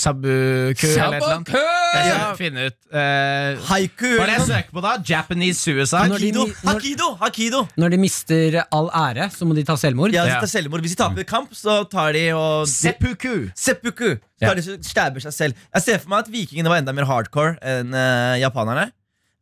Sabukø 0.00 0.88
eller 0.88 1.16
et 1.18 1.22
eller 1.22 1.34
annet. 1.34 1.50
Jeg 1.94 2.06
Ja. 2.08 2.34
finne 2.38 2.66
ut 2.70 2.76
eh, 2.92 3.56
Haiku. 3.68 4.10
Hva 4.16 4.22
er 4.24 4.26
det 4.30 4.36
jeg 4.38 4.46
søker 4.48 4.72
på 4.72 4.82
da? 4.82 4.92
Japanese 5.04 5.58
suicide? 5.58 6.08
Når 6.08 6.18
de- 6.18 6.32
Hakido. 6.32 6.46
Hakido. 6.64 7.08
Hakido. 7.20 7.60
Når 7.76 7.90
de 7.90 7.96
mister 7.98 8.64
all 8.72 8.88
ære, 8.90 9.28
så 9.30 9.44
må 9.46 9.54
de 9.54 9.62
ta 9.64 9.74
selvmord? 9.76 10.12
Ja, 10.12 10.24
de 10.24 10.30
tar 10.40 10.46
selvmord. 10.48 10.80
Hvis 10.80 10.96
de 10.96 11.02
taper 11.02 11.24
kamp, 11.24 11.50
så 11.52 11.84
tar 11.90 12.12
de 12.12 12.30
og 12.32 12.66
Seppuku. 12.66 13.50
Seppuku. 13.54 14.16
Så 14.40 14.46
tar 14.46 14.54
de 14.54 14.62
så 14.62 14.78
stabber 14.82 15.20
seg 15.20 15.32
selv. 15.32 15.54
Jeg 15.74 15.82
ser 15.82 15.98
for 15.98 16.08
meg 16.08 16.18
at 16.20 16.28
vikingene 16.32 16.68
var 16.68 16.78
enda 16.80 16.92
mer 16.94 17.04
hardcore 17.04 17.58
enn 17.62 17.92
eh, 17.94 18.40
japanerne. 18.40 18.90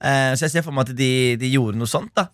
Eh, 0.03 0.35
så 0.35 0.41
jeg 0.49 0.51
ser 0.57 0.63
for 0.67 0.73
meg 0.73 0.89
at 0.91 0.97
de, 0.97 1.37
de 1.37 1.51
gjorde 1.53 1.77
noe 1.79 1.87
sånt. 1.87 2.11
da 2.17 2.27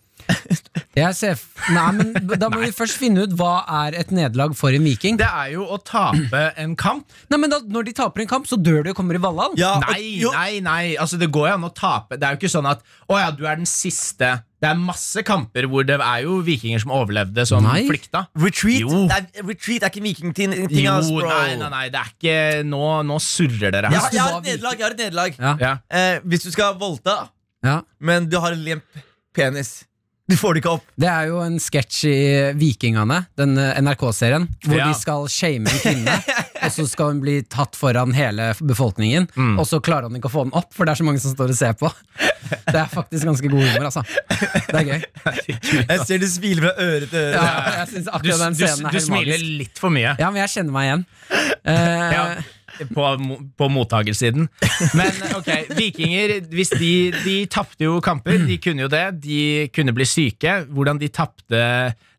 Jeg 0.97 1.15
ser 1.15 1.39
Nei, 1.73 1.85
men 1.95 2.13
Da 2.41 2.49
må 2.51 2.59
vi 2.61 2.71
først 2.75 2.97
finne 2.99 3.23
ut 3.27 3.33
hva 3.39 3.63
er 3.85 3.95
et 4.01 4.09
nederlag 4.15 4.55
for 4.57 4.73
en 4.75 4.83
viking. 4.83 5.17
Det 5.19 5.27
er 5.27 5.53
jo 5.55 5.63
å 5.71 5.77
tape 5.85 6.41
en 6.59 6.75
kamp. 6.79 7.05
Nei, 7.31 7.39
men 7.39 7.49
da, 7.53 7.59
Når 7.65 7.87
de 7.89 7.93
taper 7.99 8.23
en 8.25 8.29
kamp, 8.31 8.47
så 8.49 8.57
dør 8.59 8.83
de 8.87 8.91
og 8.93 8.97
kommer 8.99 9.15
i 9.17 9.21
Valhall. 9.23 9.55
Ja, 9.59 9.75
og- 9.77 9.85
Nei, 9.87 10.01
jo, 10.19 10.31
nei, 10.35 10.59
nei. 10.65 10.83
Altså, 10.99 11.17
det 11.21 11.29
går 11.31 11.49
jo 11.49 11.53
an 11.55 11.67
å 11.69 11.73
tape. 11.73 12.17
Det 12.19 12.23
er 12.27 12.35
jo 12.35 12.41
ikke 12.41 12.51
sånn 12.57 12.69
at 12.69 12.81
å 13.09 13.17
ja, 13.19 13.31
du 13.31 13.45
er 13.47 13.55
den 13.61 13.65
siste. 13.69 14.43
Det 14.59 14.67
er 14.67 14.75
masse 14.75 15.21
kamper 15.23 15.69
hvor 15.71 15.85
det 15.87 15.95
er 16.03 16.23
jo 16.25 16.41
vikinger 16.43 16.81
som 16.83 16.91
overlevde, 16.91 17.45
som 17.47 17.63
Nei. 17.63 17.85
flykta. 17.87 18.25
Retreat, 18.35 18.81
Jo. 18.83 19.05
det 19.07 19.15
er, 19.39 19.43
retreat 19.47 19.83
er 19.87 19.93
ikke 19.93 20.03
vikingting. 20.03 20.55
Jo, 20.69 20.91
ass, 20.97 21.07
bro. 21.13 21.29
nei, 21.29 21.55
nei, 21.55 21.69
nei, 21.69 21.85
det 21.89 22.01
er 22.01 22.09
ikke 22.11 22.65
Nå, 22.67 22.81
nå 23.07 23.19
surrer 23.23 23.71
dere 23.71 23.87
Ja, 23.93 23.99
her. 24.03 24.09
jeg 24.11 24.19
har 24.25 24.37
et 24.41 24.49
nederlag. 24.49 24.77
Jeg 24.77 24.83
har 24.83 24.91
et 24.91 25.03
nederlag. 25.05 25.39
Ja. 25.39 25.55
Ja. 25.63 25.77
Eh, 25.89 26.19
hvis 26.27 26.43
du 26.43 26.51
skal 26.51 26.75
voldta, 26.75 27.29
Ja. 27.63 27.81
men 27.99 28.27
du 28.27 28.37
har 28.39 28.51
en 28.51 28.63
limp 28.65 28.83
penis 29.33 29.85
Du 30.29 30.35
får 30.37 30.53
det 30.53 30.61
ikke 30.61 30.73
opp. 30.77 30.83
Det 31.01 31.07
er 31.09 31.29
jo 31.31 31.39
en 31.41 31.55
sketsj 31.61 31.99
i 32.09 32.17
Vikingene, 32.59 33.23
den 33.39 33.55
eh, 33.57 33.79
NRK-serien, 33.81 34.45
hvor 34.67 34.77
Ja. 34.77 34.87
de 34.91 34.97
skal 34.99 35.25
shame 35.33 35.65
en 35.71 35.79
kvinne. 35.81 36.17
og 36.67 36.71
så 36.75 36.85
skal 36.91 37.13
hun 37.15 37.21
bli 37.23 37.39
tatt 37.49 37.73
foran 37.79 38.13
hele 38.13 38.51
befolkningen, 38.61 39.25
og 39.57 39.65
så 39.65 39.79
klarer 39.81 40.05
han 40.09 40.19
ikke 40.19 40.29
å 40.29 40.33
få 40.35 40.43
den 40.45 40.53
opp, 40.59 40.69
for 40.75 40.85
det 40.85 40.93
er 40.93 41.01
så 41.01 41.07
mange 41.07 41.23
som 41.23 41.33
står 41.33 41.55
og 41.55 41.57
ser 41.57 41.73
på. 41.79 41.89
Det 42.69 42.77
er 42.77 42.91
faktisk 42.93 43.25
ganske 43.25 43.49
god 43.51 43.65
humor, 43.65 43.89
altså. 43.89 44.03
Det 44.69 44.77
er 44.83 44.85
gøy. 44.91 45.01
Jeg 45.89 46.05
ser 46.05 46.21
du 46.21 46.27
smiler 46.29 46.67
fra 46.67 46.85
øre 46.85 47.09
til 47.09 47.19
øre. 47.19 47.33
Ja, 47.33 47.73
jeg 47.79 47.87
synes 47.95 48.05
Du, 48.05 48.11
akkurat 48.19 48.39
den 48.45 48.53
du, 48.53 48.61
scenen 48.61 48.85
er 48.85 48.89
du 48.93 48.97
helt 48.99 49.05
smiler 49.07 49.33
magisk. 49.33 49.57
litt 49.63 49.81
for 49.81 49.93
mye. 49.97 50.13
Ja, 50.21 50.29
men 50.29 50.41
jeg 50.43 50.53
kjenner 50.53 50.75
meg 50.77 50.87
igjen. 50.89 51.03
Uh, 51.65 51.73
Ja, 52.13 52.23
på, 52.93 53.05
på 53.59 53.69
mottakersiden. 53.73 54.47
Men 54.97 55.19
ok, 55.37 55.49
vikinger 55.77 56.37
hvis 56.53 56.71
de, 56.79 56.91
de 57.23 57.35
tapte 57.51 57.83
jo 57.87 57.99
kamper. 58.03 58.39
De 58.47 58.57
kunne 58.63 58.85
jo 58.85 58.91
det. 58.91 59.05
De 59.23 59.41
kunne 59.75 59.93
bli 59.95 60.07
syke. 60.07 60.59
Hvordan 60.69 60.99
de 61.01 61.09
tapte 61.13 61.61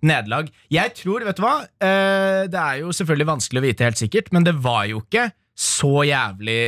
nederlag. 0.04 0.48
Jeg 0.72 0.94
tror, 0.96 1.24
vet 1.28 1.36
du 1.36 1.44
hva 1.44 1.56
Eh, 1.80 2.46
Det 2.50 2.60
er 2.60 2.80
jo 2.82 2.92
selvfølgelig 2.94 3.28
vanskelig 3.28 3.60
å 3.60 3.64
vite 3.64 3.86
helt 3.86 4.00
sikkert, 4.00 4.30
men 4.32 4.44
det 4.46 4.54
var 4.62 4.86
jo 4.90 5.00
ikke 5.02 5.30
så 5.60 6.02
jævlig 6.08 6.60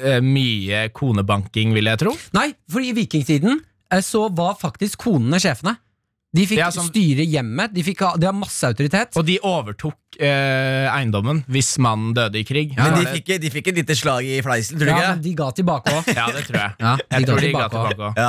eh, 0.00 0.20
mye 0.24 0.86
konebanking, 0.96 1.74
vil 1.76 1.90
jeg 1.90 2.00
tro. 2.04 2.14
Nei, 2.36 2.50
for 2.70 2.84
i 2.84 2.94
vikingtiden 2.96 3.58
eh, 3.92 4.02
så 4.04 4.26
var 4.32 4.56
faktisk 4.60 5.04
konene 5.08 5.40
sjefene. 5.42 5.76
De 6.36 6.42
fikk 6.44 6.58
Ja, 6.60 6.66
sånn- 6.68 6.90
styre 6.90 7.24
hjemmet, 7.24 7.72
de, 7.72 7.80
fikk 7.82 8.02
de 8.20 8.26
har 8.28 8.34
masse 8.36 8.60
autoritet. 8.68 9.16
Og 9.16 9.24
de 9.24 9.38
overtok 9.40 9.96
eh, 10.20 10.84
eiendommen 10.92 11.40
hvis 11.48 11.70
mannen 11.80 12.10
døde 12.12 12.36
i 12.36 12.44
krig. 12.44 12.74
Men 12.76 12.98
de 12.98 13.06
fikk, 13.14 13.30
de 13.40 13.48
fikk 13.54 13.70
et 13.72 13.78
lite 13.80 13.96
slag 13.96 14.26
i 14.28 14.42
fleisen, 14.44 14.76
tror 14.76 14.90
du 14.90 14.92
Ja, 14.92 14.98
ikke? 14.98 15.14
men 15.14 15.22
de 15.24 15.32
ga 15.38 15.46
tilbake 15.56 15.94
òg. 15.96 16.10
Ja, 16.18 16.26
det 16.36 16.42
tror 16.50 16.58
jeg. 16.60 16.74
Ja, 16.84 16.92
Jeg 17.00 17.24
ga 17.24 17.30
tror 17.30 17.40
de 17.40 17.52
ga 17.54 17.68
tilbake 17.72 18.10
òg. 18.10 18.20
Ja. 18.20 18.28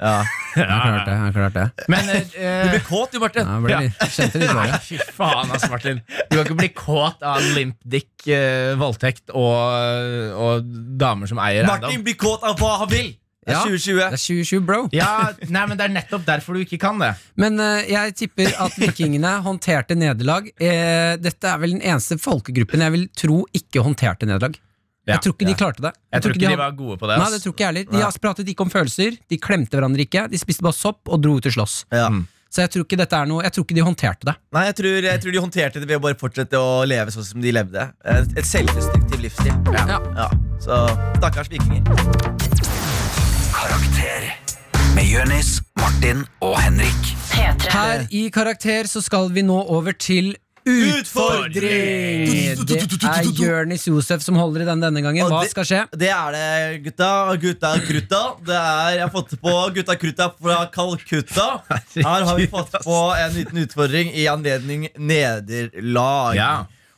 Ja. 0.00 0.14
jeg 0.56 0.70
har 0.70 0.80
klart 0.86 1.04
det. 1.04 1.12
Jeg 1.12 1.20
har 1.26 1.36
klart 1.36 1.58
det. 1.60 1.66
Men 1.92 2.08
eh, 2.14 2.24
Du 2.64 2.72
ble 2.72 2.80
kåt, 2.88 3.12
du, 3.12 3.20
Martin. 3.26 3.52
Ja, 3.52 3.60
ble 3.68 4.08
kjente 4.16 4.40
litt 4.40 4.48
Nei, 4.54 4.56
bare. 4.62 4.80
fy 4.88 4.98
faen, 5.20 5.52
ass, 5.58 5.68
Martin. 5.74 6.00
Du 6.30 6.38
kan 6.38 6.42
ikke 6.46 6.58
bli 6.64 6.72
kåt 6.80 7.20
av 7.34 7.44
limp 7.52 7.76
dick, 7.84 8.10
eh, 8.32 8.72
voldtekt 8.80 9.28
og, 9.36 10.40
og 10.40 10.72
damer 10.96 11.28
som 11.28 11.36
eier 11.44 11.66
eiendom. 11.68 11.84
Martin 11.84 12.08
blir 12.08 12.16
kåt 12.16 12.48
av 12.48 12.56
hva 12.64 12.78
han 12.86 12.92
vil! 12.96 13.12
Det 13.46 13.54
er 13.54 13.58
Ja. 13.60 13.62
2020. 13.62 13.96
Det 13.96 14.18
er 14.18 14.22
2020, 14.24 14.60
bro. 14.66 14.80
Ja, 14.92 15.10
nei, 15.46 15.64
men 15.70 15.78
Det 15.78 15.84
er 15.86 15.94
nettopp 15.94 16.24
derfor 16.26 16.54
du 16.58 16.64
ikke 16.64 16.80
kan 16.82 16.98
det. 16.98 17.12
Men 17.38 17.60
uh, 17.62 17.78
jeg 17.86 18.14
tipper 18.18 18.50
at 18.58 18.74
vikingene 18.80 19.36
håndterte 19.46 19.94
nederlag. 19.94 20.48
Eh, 20.58 21.14
dette 21.22 21.46
er 21.46 21.60
vel 21.62 21.76
den 21.76 21.84
eneste 21.84 22.18
folkegruppen 22.18 22.82
jeg 22.82 22.94
vil 22.96 23.08
tro 23.14 23.44
ikke 23.54 23.84
håndterte 23.86 24.26
nederlag. 24.26 24.58
Ja. 25.06 25.14
Jeg 25.14 25.22
tror 25.22 25.36
ikke 25.36 25.46
de 25.46 25.54
klarte 25.54 25.82
det. 25.84 25.92
Jeg 26.10 26.22
tror 26.24 26.34
ikke 26.34 26.42
de 26.42 26.48
de, 26.50 26.58
var 26.58 26.72
gode 26.74 26.96
på 26.98 27.06
det. 27.06 27.18
Nei, 27.22 27.28
det 27.30 27.42
tror 27.44 27.52
ikke 27.54 27.62
jeg 27.62 27.70
heller. 27.70 27.90
De 27.92 28.02
har 28.02 28.16
pratet 28.24 28.48
ikke 28.50 28.64
om 28.66 28.72
følelser, 28.72 29.18
de 29.30 29.38
klemte 29.38 29.78
hverandre 29.78 30.02
ikke, 30.02 30.24
de 30.32 30.40
spiste 30.40 30.66
bare 30.66 30.74
sopp 30.74 31.06
og 31.06 31.22
dro 31.22 31.36
ut 31.38 31.46
og 31.46 31.54
slåss. 31.54 31.76
Ja. 31.94 32.08
Så 32.50 32.64
jeg 32.64 32.72
tror 32.72 32.86
ikke 32.86 32.96
dette 32.96 33.18
er 33.18 33.26
noe 33.28 33.42
Jeg 33.44 33.52
tror 33.52 33.64
ikke 33.66 33.76
de 33.76 33.84
håndterte 33.84 34.28
det. 34.30 34.34
Nei, 34.54 34.64
jeg 34.68 34.76
tror, 34.80 35.08
jeg 35.10 35.22
tror 35.22 35.34
de 35.36 35.44
håndterte 35.44 35.82
det 35.82 35.90
ved 35.90 36.00
å 36.00 36.04
bare 36.06 36.18
fortsette 36.18 36.62
å 36.62 36.82
leve 36.88 37.14
sånn 37.14 37.28
som 37.30 37.44
de 37.44 37.54
levde. 37.54 37.88
Et, 38.02 38.36
et 38.38 38.48
selvdestruktiv 38.48 39.22
livsstil. 39.28 39.54
Ja. 39.76 40.00
Ja. 40.16 40.30
Så 40.62 40.82
stakkars 41.20 41.52
vikinger. 41.52 42.45
Med 44.96 45.04
Jønis, 45.12 45.58
Martin 45.76 46.22
og 46.40 46.54
Henrik. 46.56 47.08
Her 47.68 48.06
i 48.08 48.30
Karakter 48.32 48.86
så 48.88 49.02
skal 49.04 49.28
vi 49.34 49.42
nå 49.44 49.58
over 49.68 49.92
til 49.92 50.30
Utfordring! 50.66 52.62
Det 52.66 52.78
er 52.80 53.28
Jørnis 53.36 53.84
Josef 53.86 54.24
som 54.24 54.38
holder 54.40 54.64
i 54.64 54.68
den 54.70 54.80
denne 54.82 55.02
gangen. 55.04 55.28
Hva 55.30 55.42
skal 55.50 55.68
skje? 55.68 55.82
Det 55.92 56.08
er 56.10 56.32
det, 56.32 56.46
gutta. 56.86 57.10
Gutta 57.42 57.74
krutta. 57.84 58.22
Det 58.48 58.56
er, 58.56 58.96
jeg 58.96 59.04
har 59.04 59.12
fått 59.12 59.36
på 59.44 59.54
gutta 59.76 59.98
krutta 60.00 60.30
fra 60.32 60.56
Calcutta. 60.72 61.46
Her 62.00 62.26
har 62.30 62.40
vi 62.40 62.48
fått 62.56 62.80
på 62.80 62.96
en 63.20 63.36
liten 63.36 63.62
utfordring 63.66 64.10
i 64.16 64.24
anledning 64.32 64.88
nederlag. 64.96 66.40
Ja. 66.40 66.50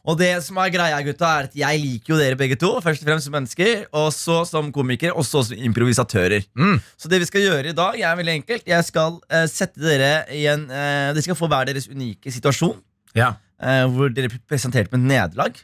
Og 0.09 0.17
det 0.17 0.31
som 0.45 0.57
er 0.62 0.71
greia, 0.73 0.99
gutta, 1.05 1.29
er 1.29 1.49
at 1.50 1.57
jeg 1.59 1.81
liker 1.83 2.15
jo 2.15 2.19
dere 2.21 2.38
begge 2.41 2.57
to. 2.61 2.71
Først 2.85 3.03
og 3.03 3.11
fremst 3.11 3.29
som 3.29 3.35
mennesker, 3.37 3.83
og 3.93 4.09
så 4.17 4.38
som 4.49 4.71
komikere, 4.73 5.12
og 5.12 5.27
så 5.29 5.43
som 5.45 5.59
improvisatører. 5.69 6.47
Mm. 6.57 6.79
Så 6.97 7.11
det 7.12 7.21
vi 7.21 7.29
skal 7.29 7.45
gjøre 7.45 7.75
i 7.75 7.77
dag, 7.77 7.99
er 8.00 8.17
veldig 8.17 8.37
enkelt. 8.41 8.65
Jeg 8.69 8.87
skal 8.88 9.19
uh, 9.21 9.45
sette 9.50 9.83
dere 9.83 10.23
i 10.33 10.47
en 10.49 10.65
uh, 10.71 11.11
Dere 11.12 11.25
skal 11.27 11.37
få 11.37 11.50
hver 11.53 11.69
deres 11.69 11.91
unike 11.93 12.33
situasjon. 12.33 12.79
Ja. 13.19 13.35
Uh, 13.61 13.85
hvor 13.93 14.15
dere 14.15 14.33
blir 14.33 14.41
presentert 14.49 14.88
med 14.95 15.05
nederlag. 15.11 15.61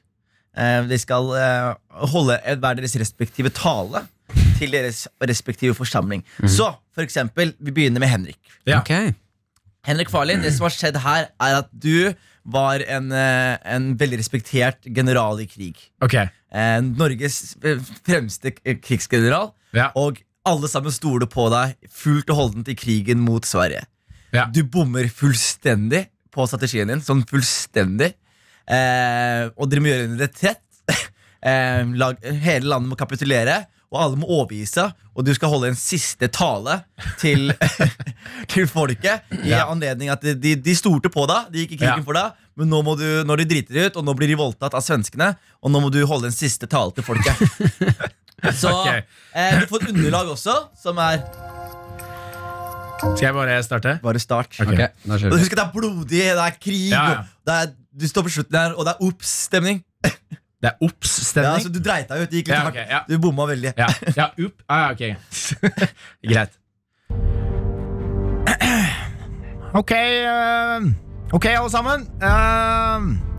Uh, 0.55 0.85
dere 0.91 1.01
skal 1.01 1.33
holde 2.13 2.37
hver 2.37 2.79
deres 2.79 2.99
respektive 3.01 3.51
tale 3.55 4.05
til 4.59 4.77
deres 4.77 5.07
respektive 5.25 5.75
forsamling. 5.75 6.21
Så 6.45 6.69
for 6.95 7.03
eksempel, 7.07 7.57
vi 7.59 7.73
begynner 7.73 8.03
med 8.03 8.13
Henrik. 8.13 8.41
Ja. 8.69 8.83
Okay. 8.83 9.15
Henrik 9.85 10.13
Farlin, 10.13 10.41
det 10.41 10.53
som 10.55 10.65
har 10.65 10.73
skjedd 10.73 10.97
her, 11.05 11.27
er 11.41 11.59
at 11.61 11.69
du 11.73 12.13
var 12.45 12.81
en, 12.81 13.11
eh, 13.13 13.57
en 13.65 13.97
veldig 13.97 14.19
respektert 14.21 14.85
general 14.85 15.41
i 15.41 15.47
krig. 15.49 15.81
Ok. 16.05 16.15
Eh, 16.15 16.81
Norges 16.81 17.57
fremste 18.05 18.53
krigsgeneral. 18.61 19.53
Ja. 19.73 19.91
Og 19.97 20.21
alle 20.45 20.69
sammen 20.69 20.93
stoler 20.93 21.27
på 21.31 21.49
deg 21.53 21.77
fullt 21.91 22.31
og 22.31 22.37
holdent 22.37 22.69
i 22.69 22.77
krigen 22.79 23.23
mot 23.25 23.47
Sverige. 23.49 23.87
Ja. 24.35 24.47
Du 24.53 24.63
bommer 24.67 25.09
fullstendig 25.09 26.07
på 26.35 26.47
strategien 26.51 26.91
din. 26.91 27.03
Sånn 27.05 27.25
fullstendig. 27.29 28.13
Eh, 28.65 29.49
og 29.57 29.71
dere 29.71 29.83
må 29.83 29.91
gjøre 29.91 30.09
en 30.11 30.21
retrett. 30.21 30.63
eh, 31.49 31.83
lag, 31.97 32.21
hele 32.45 32.69
landet 32.69 32.93
må 32.93 32.99
kapitulere, 33.01 33.63
og 33.95 34.01
alle 34.03 34.19
må 34.21 34.27
overgi 34.27 34.65
seg. 34.67 34.93
Og 35.15 35.23
du 35.27 35.31
skal 35.37 35.53
holde 35.53 35.71
en 35.71 35.79
siste 35.79 36.27
tale 36.35 36.81
til, 37.21 37.53
til 38.53 38.67
folket 38.71 39.23
i 39.45 39.53
Ja. 39.53 39.65
anledning 39.71 40.11
at 40.11 40.21
de, 40.27 40.35
de, 40.35 40.57
de 40.59 40.75
stolte 40.75 41.09
på 41.15 41.25
deg. 41.31 41.53
De 41.55 41.63
gikk 41.65 41.77
i 41.77 41.81
krigen 41.85 42.03
Ja. 42.03 42.07
for 42.07 42.19
deg, 42.19 42.35
men 42.59 42.69
nå 42.71 42.83
må 42.87 42.97
du, 42.99 43.07
når 43.27 43.43
de 43.45 43.49
driter 43.55 43.87
ut, 43.87 43.97
og 44.01 44.05
nå 44.09 44.15
blir 44.19 44.29
de 44.35 44.37
voldtatt 44.39 44.75
av 44.75 44.83
svenskene, 44.85 45.33
og 45.63 45.71
nå 45.73 45.81
må 45.87 45.91
du 45.95 46.01
holde 46.11 46.29
en 46.31 46.35
siste 46.35 46.67
tale 46.71 46.93
til 46.99 47.07
folket. 47.07 47.39
Så 48.61 48.69
okay. 48.69 49.05
eh, 49.33 49.61
du 49.63 49.71
får 49.71 49.87
et 49.87 49.95
underlag 49.95 50.29
også, 50.35 50.53
som 50.77 50.99
er 51.01 51.23
Skal 53.15 53.27
jeg 53.29 53.35
bare 53.37 53.57
starte? 53.65 53.95
Bare 54.03 54.21
start. 54.21 54.59
Okay. 54.61 54.89
Okay. 55.07 55.31
Husk 55.33 55.53
at 55.55 55.59
det 55.59 55.65
er 55.65 55.73
blodig, 55.73 56.09
det 56.11 56.45
er 56.45 56.55
krig, 56.61 56.91
Ja, 56.93 57.05
ja. 57.11 57.23
det 57.47 57.57
er, 57.63 57.73
du 58.01 58.07
står 58.11 58.27
på 58.27 58.33
slutten 58.37 58.59
her, 58.59 58.75
og 58.77 58.85
det 58.89 58.95
er 58.97 59.07
ops-stemning. 59.09 59.81
Det 60.65 60.71
er 60.71 60.77
Ja, 60.81 60.87
obs-stemning? 60.87 61.55
altså, 61.59 61.69
du 61.75 61.81
dreit 61.85 62.09
deg 62.09 62.23
ut. 62.25 62.31
Det 62.33 62.39
gikk 62.41 62.49
litt 62.49 62.57
Ja, 62.57 62.69
okay, 62.71 62.85
hardt. 62.89 62.91
ja. 62.91 63.01
Du 63.09 63.19
bomma 63.21 63.45
veldig. 63.51 63.73
Ja, 63.77 63.89
ja, 64.17 64.31
up. 64.47 64.63
Ah, 64.69 64.79
ja, 64.81 64.93
ok. 64.97 65.03
Greit. 66.33 66.57
Ok, 69.75 69.91
uh, 69.91 70.87
ok 71.35 71.45
alle 71.51 71.71
sammen. 71.71 72.07
Eh, 72.23 73.34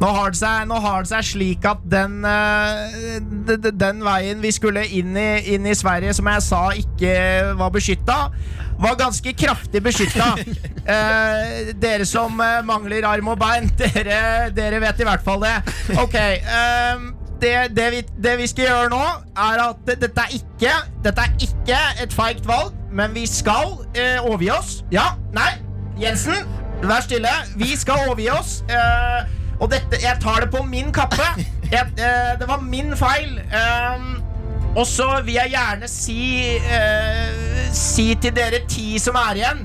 nå, 0.00 0.06
har 0.18 0.30
det 0.34 0.38
seg, 0.40 0.66
nå 0.70 0.78
har 0.84 1.02
det 1.06 1.10
seg 1.10 1.24
slik 1.32 1.64
at 1.68 1.82
den, 1.90 2.18
eh, 2.28 3.18
d- 3.48 3.56
d- 3.64 3.72
den 3.74 4.02
veien 4.06 4.40
vi 4.44 4.52
skulle 4.54 4.84
inn 4.86 5.16
i, 5.18 5.28
inn 5.56 5.66
i 5.66 5.74
Sverige, 5.76 6.14
som 6.16 6.28
jeg 6.30 6.44
sa 6.46 6.62
ikke 6.78 7.16
var 7.58 7.70
beskytta, 7.74 8.18
var 8.78 8.96
ganske 9.00 9.32
kraftig 9.38 9.82
beskytta. 9.86 10.32
Eh, 10.86 11.72
dere 11.82 12.04
som 12.06 12.36
eh, 12.38 12.60
mangler 12.62 13.02
arm 13.10 13.32
og 13.32 13.40
bein, 13.40 13.64
dere, 13.80 14.52
dere 14.54 14.78
vet 14.84 15.00
i 15.02 15.06
hvert 15.08 15.24
fall 15.26 15.40
det. 15.42 15.56
Ok, 15.98 16.14
eh, 16.14 17.00
det, 17.42 17.54
det, 17.74 17.86
vi, 17.90 18.02
det 18.22 18.36
vi 18.38 18.46
skal 18.46 18.68
gjøre 18.68 18.92
nå, 18.92 19.00
er 19.48 19.62
at 19.64 19.80
dette 19.90 20.22
er 20.28 20.36
ikke 20.38 20.76
Dette 21.02 21.24
er 21.26 21.34
ikke 21.42 21.80
et 22.04 22.14
feigt 22.14 22.46
valg, 22.46 22.70
men 22.94 23.10
vi 23.18 23.24
skal 23.26 23.74
eh, 23.98 24.22
overgi 24.22 24.52
oss. 24.54 24.76
Ja? 24.94 25.08
Nei? 25.34 25.48
Jensen, 25.98 26.46
vær 26.86 27.02
stille. 27.02 27.34
Vi 27.58 27.72
skal 27.82 28.06
overgi 28.06 28.30
oss. 28.36 28.60
eh, 28.70 29.26
og 29.60 29.70
dette 29.72 29.98
Jeg 30.02 30.18
tar 30.22 30.40
det 30.44 30.50
på 30.52 30.62
min 30.68 30.92
kappe. 30.92 31.22
Jeg, 31.72 31.86
eh, 31.98 32.32
det 32.40 32.48
var 32.48 32.60
min 32.62 32.92
feil. 32.96 33.40
Um, 33.50 34.22
og 34.76 34.84
så 34.86 35.06
vil 35.24 35.34
jeg 35.34 35.50
gjerne 35.54 35.88
si 35.88 36.18
eh, 36.60 37.70
Si 37.72 38.10
til 38.20 38.34
dere 38.36 38.58
ti 38.68 38.98
som 39.00 39.16
er 39.16 39.38
igjen 39.40 39.62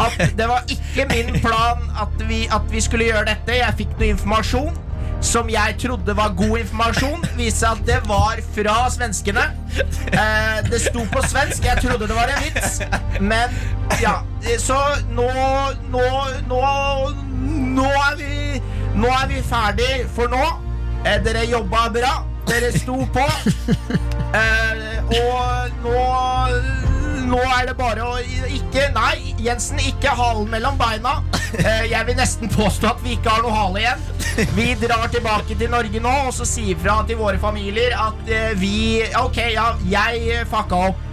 At 0.00 0.16
det 0.38 0.46
var 0.48 0.64
ikke 0.72 1.04
min 1.10 1.34
plan 1.44 1.82
At 2.00 2.16
vi, 2.28 2.46
at 2.48 2.64
vi 2.72 2.80
skulle 2.80 3.04
gjøre 3.10 3.26
dette. 3.28 3.58
Jeg 3.58 3.74
fikk 3.82 3.92
noe 4.00 4.08
informasjon 4.14 4.78
Som 5.20 5.50
jeg 5.52 5.76
trodde 5.84 6.16
var 6.16 6.32
god 6.36 6.58
informasjon. 6.62 7.26
Viste 7.36 7.68
at 7.68 7.84
det 7.86 8.00
var 8.08 8.40
fra 8.56 8.74
svenskene. 8.92 9.44
Eh, 10.12 10.58
Det 10.70 10.80
sto 10.84 11.04
på 11.12 11.22
svensk. 11.28 11.64
Jeg 11.64 11.78
trodde 11.84 12.08
det 12.08 12.16
var 12.16 12.32
en 12.32 12.42
vits. 12.44 12.80
Men 13.20 13.52
ja. 14.00 14.16
Så 14.60 14.76
nå 15.16 15.28
Nå 15.92 16.02
Nå, 16.48 16.60
nå 17.78 17.86
er 17.88 18.16
vi 18.20 18.60
Nå 18.94 19.10
er 19.10 19.26
vi 19.30 19.42
ferdig 19.42 20.04
for 20.14 20.30
nå 20.30 20.42
eh, 21.04 21.18
Dere 21.24 21.44
jobba 21.50 21.88
bra 21.94 22.12
Dere 22.48 22.72
sto 22.76 23.00
på 23.14 23.24
Eh, 24.34 25.12
og 25.14 25.74
nå 25.84 25.98
Nå 27.30 27.38
er 27.38 27.68
det 27.68 27.74
bare 27.78 28.02
å 28.02 28.16
ikke 28.50 28.88
Nei, 28.96 29.34
Jensen, 29.38 29.78
ikke 29.78 30.10
halen 30.18 30.48
mellom 30.50 30.74
beina. 30.80 31.12
Eh, 31.54 31.84
jeg 31.92 32.08
vil 32.08 32.18
nesten 32.18 32.50
påstå 32.50 32.90
at 32.90 33.04
vi 33.04 33.14
ikke 33.14 33.30
har 33.30 33.44
noe 33.44 33.54
hale 33.54 33.84
igjen. 33.84 34.02
Vi 34.58 34.66
drar 34.82 35.06
tilbake 35.14 35.54
til 35.60 35.70
Norge 35.70 36.02
nå 36.02 36.14
og 36.26 36.34
så 36.34 36.46
sier 36.48 36.78
fra 36.82 36.98
til 37.06 37.20
våre 37.22 37.38
familier 37.42 37.94
at 37.94 38.26
eh, 38.26 38.50
vi 38.58 38.74
Ok, 39.22 39.38
ja, 39.54 39.70
jeg 39.86 40.42
fucka 40.50 40.82
opp. 40.90 41.06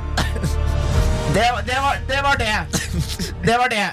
Det, 1.38 1.48
det, 1.70 1.78
var, 1.86 2.02
det 2.10 2.24
var 2.26 2.42
det. 2.42 2.56
Det 3.46 3.58
var 3.62 3.70
det. 3.78 3.88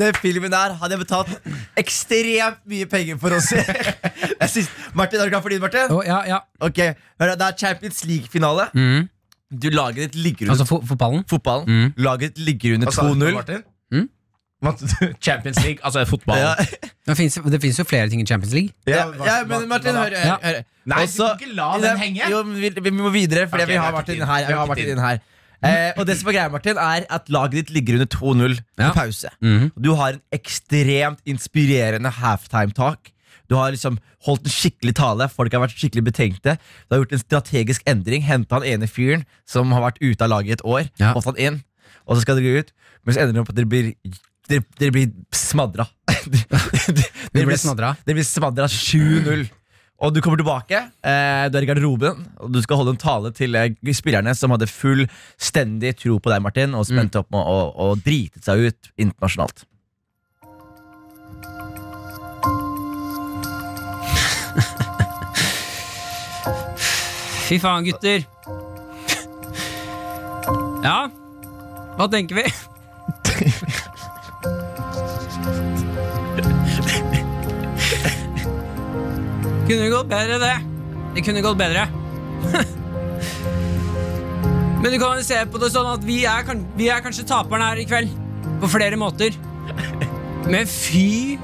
Den 0.00 0.14
filmen 0.16 0.50
der 0.52 0.74
hadde 0.80 0.96
jeg 0.96 1.02
betalt 1.04 1.32
ekstremt 1.80 2.60
mye 2.70 2.86
penger 2.88 3.18
for 3.20 3.36
oss. 3.36 3.50
se. 3.52 3.64
synes, 4.54 4.70
Martin, 4.94 5.20
er 5.20 5.24
du 5.28 5.34
klar 5.34 5.42
for 5.44 5.52
din, 5.52 5.60
Martin? 5.60 5.90
Oh, 5.92 6.02
ja, 6.06 6.22
ja. 6.26 6.38
Ok, 6.60 6.78
hør 7.20 7.34
Det 7.36 7.48
er 7.48 7.56
Champions 7.58 8.04
League-finale. 8.08 8.68
Mm. 8.74 9.08
Du 9.62 9.68
lager 9.74 10.04
et 10.06 10.14
ligger 10.14 10.50
Altså 10.50 10.64
fo 10.64 10.80
fotballen. 10.86 11.24
fotballen. 11.30 11.66
Mm. 11.68 11.92
Lager 12.06 12.26
et 12.30 12.38
ligger 12.38 12.74
under 12.78 12.86
Hva 12.86 12.94
sa 12.94 13.02
du, 13.02 13.14
2-0. 13.14 13.34
Martin? 13.34 13.62
Mm? 13.92 14.08
Champions 15.26 15.58
League, 15.64 15.78
altså 15.82 16.04
fotball. 16.04 16.38
Ja, 16.38 16.54
Det 17.08 17.16
fins 17.16 17.38
finnes 17.42 17.78
jo 17.78 17.84
flere 17.88 18.08
ting 18.12 18.20
i 18.22 18.26
Champions 18.26 18.52
League. 18.54 18.70
ja, 18.86 19.06
ja, 19.26 19.38
men 19.48 19.68
Martin, 19.68 19.94
hør. 19.96 20.04
hør, 20.04 20.16
Ja. 20.24 20.36
hør. 20.42 20.62
Nei, 20.86 21.06
du 21.06 21.22
kan 21.22 21.40
ikke 21.40 21.54
la 21.56 21.68
den 21.80 21.98
henge. 21.98 22.30
Jo, 22.30 22.42
vi, 22.42 22.70
vi 22.82 22.90
må 22.90 23.10
videre, 23.10 23.48
for 23.48 23.56
okay, 23.56 23.66
vi 23.66 23.78
har 23.80 23.92
Martin 23.92 24.14
inn 24.20 24.26
her. 24.28 24.46
Vi 24.46 24.52
Vi 24.52 24.52
har 24.58 24.66
Martin 24.66 24.86
Martin 24.88 25.04
her. 25.04 25.18
Eh, 25.62 25.92
og 25.98 26.06
det 26.08 26.16
som 26.18 26.28
er 26.30 26.36
greia, 26.38 26.50
Martin, 26.52 26.78
er 26.80 27.04
at 27.12 27.28
laget 27.28 27.52
ditt 27.60 27.70
ligger 27.76 27.98
under 27.98 28.06
2-0 28.06 28.58
Ja. 28.78 28.90
på 28.90 28.94
pause. 28.94 29.28
Mhm. 29.42 29.72
Du 29.80 29.94
har 29.94 30.14
en 30.14 30.20
ekstremt 30.32 31.18
inspirerende 31.26 32.10
halftime 32.10 32.72
talk. 32.72 33.12
Du 33.50 33.56
har 33.56 33.72
liksom 33.72 33.98
holdt 34.26 34.44
en 34.46 34.50
skikkelig 34.54 34.94
tale. 34.94 35.28
Folk 35.28 35.52
har 35.52 35.60
vært 35.66 35.74
skikkelig 35.76 36.04
betenkte. 36.06 36.56
Du 36.88 36.94
har 36.94 37.02
gjort 37.04 37.12
en 37.12 37.24
strategisk 37.24 37.82
endring. 37.86 38.22
Henta 38.22 38.60
han 38.60 38.64
ene 38.64 38.86
fyren 38.88 39.24
som 39.44 39.72
har 39.72 39.82
vært 39.90 39.98
ute 40.00 40.22
av 40.22 40.30
laget 40.30 40.48
i 40.48 40.52
et 40.52 40.62
år. 40.64 40.88
Ja. 41.02 41.12
Fått 41.14 41.24
han 41.32 41.36
inn, 41.36 41.62
og 42.06 42.16
så 42.16 42.22
skal 42.22 42.36
dere 42.38 42.44
gå 42.46 42.58
ut. 42.64 42.72
Men 43.04 43.14
så 43.14 43.20
ender 43.24 43.32
det 43.34 43.40
opp 43.42 43.50
at 43.50 43.56
dere 43.56 43.66
blir 43.66 43.94
Dere, 44.50 44.64
dere 44.80 44.90
blir 44.90 45.10
smadra. 45.30 45.84
Vi 46.26 47.44
ble 47.46 47.54
smadra. 47.56 47.92
Det 48.06 48.14
blir 48.16 48.24
smadra 48.26 48.66
7-0. 48.66 49.44
Og 50.00 50.14
du 50.16 50.22
kommer 50.24 50.40
tilbake, 50.40 50.78
eh, 51.04 51.44
du 51.52 51.58
er 51.58 51.62
i 51.62 51.66
garderoben, 51.68 52.22
og 52.40 52.48
du 52.54 52.62
skal 52.64 52.76
holde 52.80 52.94
en 52.94 53.00
tale 53.00 53.30
til 53.36 53.52
eh, 53.58 53.74
spillerne 53.92 54.32
som 54.36 54.50
hadde 54.54 54.66
fullstendig 54.70 55.92
tro 56.00 56.14
på 56.16 56.30
deg, 56.32 56.40
Martin, 56.40 56.74
og 56.74 56.86
spente 56.88 57.18
opp 57.20 57.28
med 57.34 57.42
å, 57.44 57.72
å 57.76 57.94
drite 58.00 58.40
seg 58.40 58.58
ut 58.64 58.80
internasjonalt. 58.96 59.60
Fy 67.50 67.58
faen, 67.60 67.84
gutter. 67.84 68.24
Ja, 70.80 71.12
hva 72.00 72.08
tenker 72.08 72.40
vi? 72.40 72.48
Kunne 79.70 79.90
gått 79.92 80.08
bedre, 80.10 80.38
det. 80.42 80.56
Det 81.14 81.22
kunne 81.26 81.42
gått 81.44 81.58
bedre. 81.58 81.86
Men 84.80 84.92
du 84.92 84.98
kan 84.98 85.24
se 85.24 85.46
på 85.52 85.58
det 85.60 85.70
sånn 85.74 85.92
at 85.92 86.04
vi 86.06 86.24
er, 86.26 86.44
vi 86.78 86.88
er 86.90 87.00
kanskje 87.04 87.24
taperen 87.28 87.62
her 87.62 87.76
i 87.78 87.84
kveld. 87.86 88.10
På 88.62 88.68
flere 88.72 88.96
måter. 88.98 89.30
Men 90.52 90.66
fy 90.66 91.38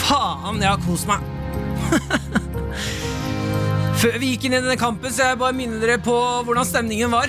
faen, 0.00 0.60
jeg 0.60 0.68
har 0.68 0.78
kost 0.84 1.06
meg. 1.08 1.18
Før 4.00 4.18
vi 4.20 4.26
gikk 4.34 4.44
inn 4.48 4.56
i 4.56 4.60
denne 4.60 4.76
kampen, 4.80 5.12
så 5.12 5.20
jeg 5.30 5.38
bare 5.40 5.56
minner 5.56 5.80
dere 5.82 5.98
på 6.02 6.16
hvordan 6.44 6.66
stemningen 6.66 7.10
var. 7.12 7.28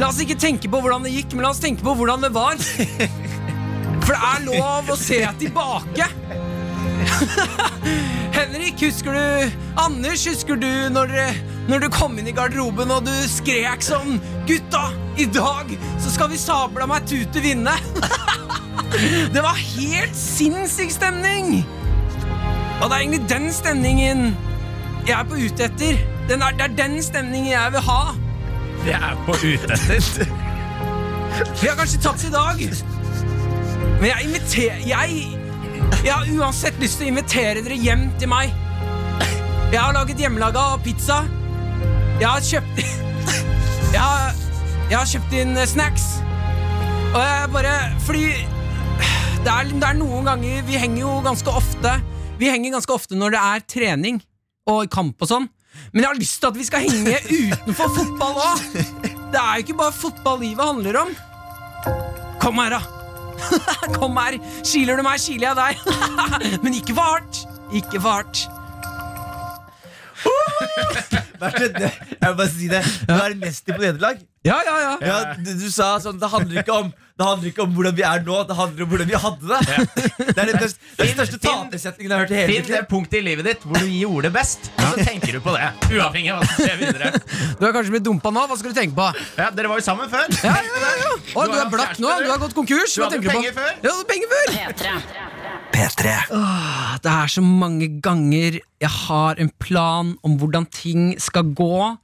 la 0.00 0.08
oss 0.10 0.20
ikke 0.22 0.38
tenke 0.38 0.68
på 0.70 0.80
hvordan 0.82 1.02
det 1.06 1.12
gikk, 1.14 1.34
men 1.34 1.42
la 1.46 1.50
oss 1.54 1.62
tenke 1.62 1.82
på 1.86 1.94
hvordan 1.98 2.20
det 2.26 2.32
var. 2.34 2.56
For 4.04 4.12
det 4.14 4.22
er 4.30 4.38
lov 4.48 4.84
å 4.90 4.96
se 4.98 5.20
tilbake. 5.42 6.04
Henrik, 8.40 8.80
husker 8.80 9.12
du 9.12 9.50
Anders, 9.76 10.22
husker 10.24 10.56
du 10.56 10.68
når, 10.88 11.10
når 11.68 11.82
du 11.84 11.88
kom 11.92 12.14
inn 12.16 12.28
i 12.30 12.32
garderoben 12.32 12.88
og 12.94 13.04
du 13.04 13.12
skrek 13.28 13.82
sånn 13.84 14.16
Gutta, 14.48 14.86
i 15.20 15.26
dag 15.28 15.74
så 16.00 16.12
skal 16.14 16.30
vi 16.32 16.38
sabla 16.40 16.86
meg 16.88 17.04
tute 17.10 17.42
vinne. 17.44 17.74
det 19.34 19.42
var 19.44 19.58
helt 19.60 20.16
sinnssyk 20.16 20.94
stemning. 20.94 21.60
Og 22.80 22.86
det 22.88 22.94
er 22.94 22.96
egentlig 23.02 23.28
den 23.28 23.50
stemningen 23.52 24.30
jeg 25.04 25.18
er 25.18 25.28
på 25.28 25.36
ute 25.36 25.68
etter. 25.68 26.00
Den 26.30 26.40
er, 26.46 26.56
det 26.56 26.70
er 26.70 26.78
den 26.78 26.96
stemningen 27.04 27.52
jeg 27.52 27.74
vil 27.76 27.84
ha. 27.90 28.00
Det 28.86 28.96
er 28.96 29.20
på 29.28 29.36
ute 29.36 29.76
etter. 29.76 30.32
Vi 31.60 31.68
har 31.68 31.76
kanskje 31.76 32.00
tapt 32.00 32.24
i 32.24 32.32
dag, 32.32 32.64
men 34.00 34.08
jeg 34.08 34.30
inviterer 34.30 34.82
jeg, 34.88 35.39
jeg 36.04 36.12
har 36.14 36.28
uansett 36.38 36.78
lyst 36.80 37.00
til 37.00 37.08
å 37.08 37.12
invitere 37.12 37.62
dere 37.64 37.76
hjem 37.76 38.06
til 38.20 38.30
meg. 38.30 38.54
Jeg 39.70 39.78
har 39.78 39.94
laget 39.94 40.20
hjemmelaga 40.20 40.64
pizza. 40.84 41.20
Jeg 42.20 42.28
har 42.28 42.42
kjøpt 42.44 42.80
Jeg 43.94 44.00
har, 44.00 44.34
jeg 44.90 44.96
har 44.96 45.06
kjøpt 45.08 45.36
inn 45.40 45.54
eh, 45.56 45.68
snacks. 45.68 46.08
Og 47.10 47.20
jeg 47.22 47.52
bare 47.54 47.76
Fordi 48.06 48.24
det 49.44 49.54
er, 49.54 49.70
det 49.72 49.86
er 49.88 49.96
noen 49.98 50.28
ganger 50.28 50.60
Vi 50.68 50.76
henger 50.78 51.00
jo 51.00 51.14
ganske 51.24 51.54
ofte 51.58 51.94
Vi 52.38 52.50
henger 52.52 52.76
ganske 52.76 52.94
ofte 52.94 53.18
når 53.18 53.34
det 53.34 53.40
er 53.40 53.64
trening 53.74 54.20
og 54.70 54.86
kamp 54.92 55.24
og 55.24 55.26
sånn. 55.26 55.48
Men 55.90 56.04
jeg 56.04 56.08
har 56.10 56.18
lyst 56.20 56.36
til 56.42 56.50
at 56.50 56.58
vi 56.60 56.66
skal 56.68 56.84
henge 56.84 57.16
utenfor 57.56 57.90
fotball 57.96 58.36
òg. 58.44 58.60
Det 59.32 59.40
er 59.40 59.56
jo 59.56 59.64
ikke 59.64 59.78
bare 59.80 59.96
fotball 59.96 60.38
livet 60.44 60.62
handler 60.62 60.98
om. 61.00 61.12
Kom 62.44 62.60
her, 62.62 62.76
da. 62.76 62.99
Kom 63.98 64.16
her. 64.20 64.38
Kiler 64.66 65.00
du 65.00 65.04
meg, 65.06 65.20
kiler 65.22 65.50
jeg 65.50 65.56
deg. 65.60 65.74
Men 66.64 66.76
ikke 66.80 66.96
for 66.96 67.16
hardt. 67.16 67.44
Ikke 67.72 68.00
for 68.00 68.10
hardt. 68.20 68.46
Det, 71.40 71.70
jeg 71.80 72.20
vil 72.20 72.34
bare 72.36 72.50
si 72.52 72.66
det 72.68 72.80
Du 73.08 73.14
er 73.14 73.32
mest 73.32 73.40
mester 73.40 73.76
på 73.78 73.80
nederlag. 73.80 74.18
Ja, 74.44 74.58
ja, 74.64 74.74
ja. 74.80 74.90
Ja, 75.04 75.16
du, 75.36 75.50
du 75.56 75.66
sa 75.72 75.94
sånn 76.00 76.18
Det 76.20 76.28
handler 76.32 76.60
ikke 76.62 76.72
om 76.72 76.90
Det 77.20 77.26
handler 77.26 77.48
ikke 77.50 77.64
om 77.64 77.72
hvordan 77.76 77.96
vi 77.96 78.04
er 78.08 78.22
nå, 78.24 78.36
det 78.48 78.56
handler 78.56 78.84
om 78.84 78.90
hvordan 78.92 79.08
vi 79.10 79.18
hadde 79.22 79.48
det. 79.48 79.78
Det 80.30 80.36
er 80.40 80.50
den 80.50 80.54
største, 80.56 80.78
det 80.96 81.04
er 81.04 81.08
den 81.10 81.16
største 81.18 81.40
tapersetningen 81.44 82.12
jeg 82.12 82.16
har 82.16 82.22
hørt 82.24 82.32
i 82.32 82.38
hele 82.38 82.52
Finn 82.54 82.70
det 82.70 82.80
punktet 82.92 83.18
i 83.18 83.22
livet 83.26 83.48
ditt 83.50 83.66
hvor 83.66 83.76
du 83.84 83.90
gjorde 83.92 84.28
det 84.28 84.32
best, 84.38 84.70
og 84.78 84.86
så 84.94 85.04
tenker 85.10 85.36
du 85.36 85.42
på 85.44 85.52
det. 85.56 85.66
Uavhengig 85.92 86.32
av 86.32 86.40
hva 86.40 86.48
som 86.48 86.64
skjer 86.64 86.80
videre. 86.80 87.10
Du 87.60 87.66
har 87.66 87.74
kanskje 87.76 87.92
blitt 87.96 88.06
dumpa 88.08 88.32
nå? 88.32 88.46
Hva 88.48 88.56
skal 88.62 88.72
du 88.72 88.80
tenke 88.80 88.96
på? 88.96 89.10
Ja, 89.36 89.50
Dere 89.58 89.72
var 89.74 89.82
jo 89.82 89.84
sammen 89.90 90.08
før. 90.12 90.32
Ja, 90.44 90.54
ja, 90.56 90.80
ja, 90.86 90.94
ja. 91.02 91.12
Å, 91.12 91.44
Du 91.44 91.52
du 91.52 91.58
er 91.60 91.74
blakk 91.76 92.00
nå? 92.00 92.14
du. 92.24 92.30
Har 92.32 92.40
gått 92.46 92.56
konkurs? 92.56 92.96
Du 92.96 93.04
hadde 93.04 93.18
tenker 93.18 93.36
penger 93.36 93.58
før. 93.60 93.68
Ja, 93.76 93.84
du 93.84 93.92
hadde 93.92 94.08
penger 94.08 94.32
før. 94.32 95.29
P3. 95.74 96.12
Det 97.04 97.12
er 97.12 97.32
så 97.32 97.42
mange 97.44 97.88
ganger 98.02 98.60
jeg 98.60 98.92
har 99.06 99.40
en 99.40 99.50
plan 99.62 100.14
om 100.26 100.36
hvordan 100.40 100.66
ting 100.74 101.12
skal 101.22 101.50
gå, 101.56 101.96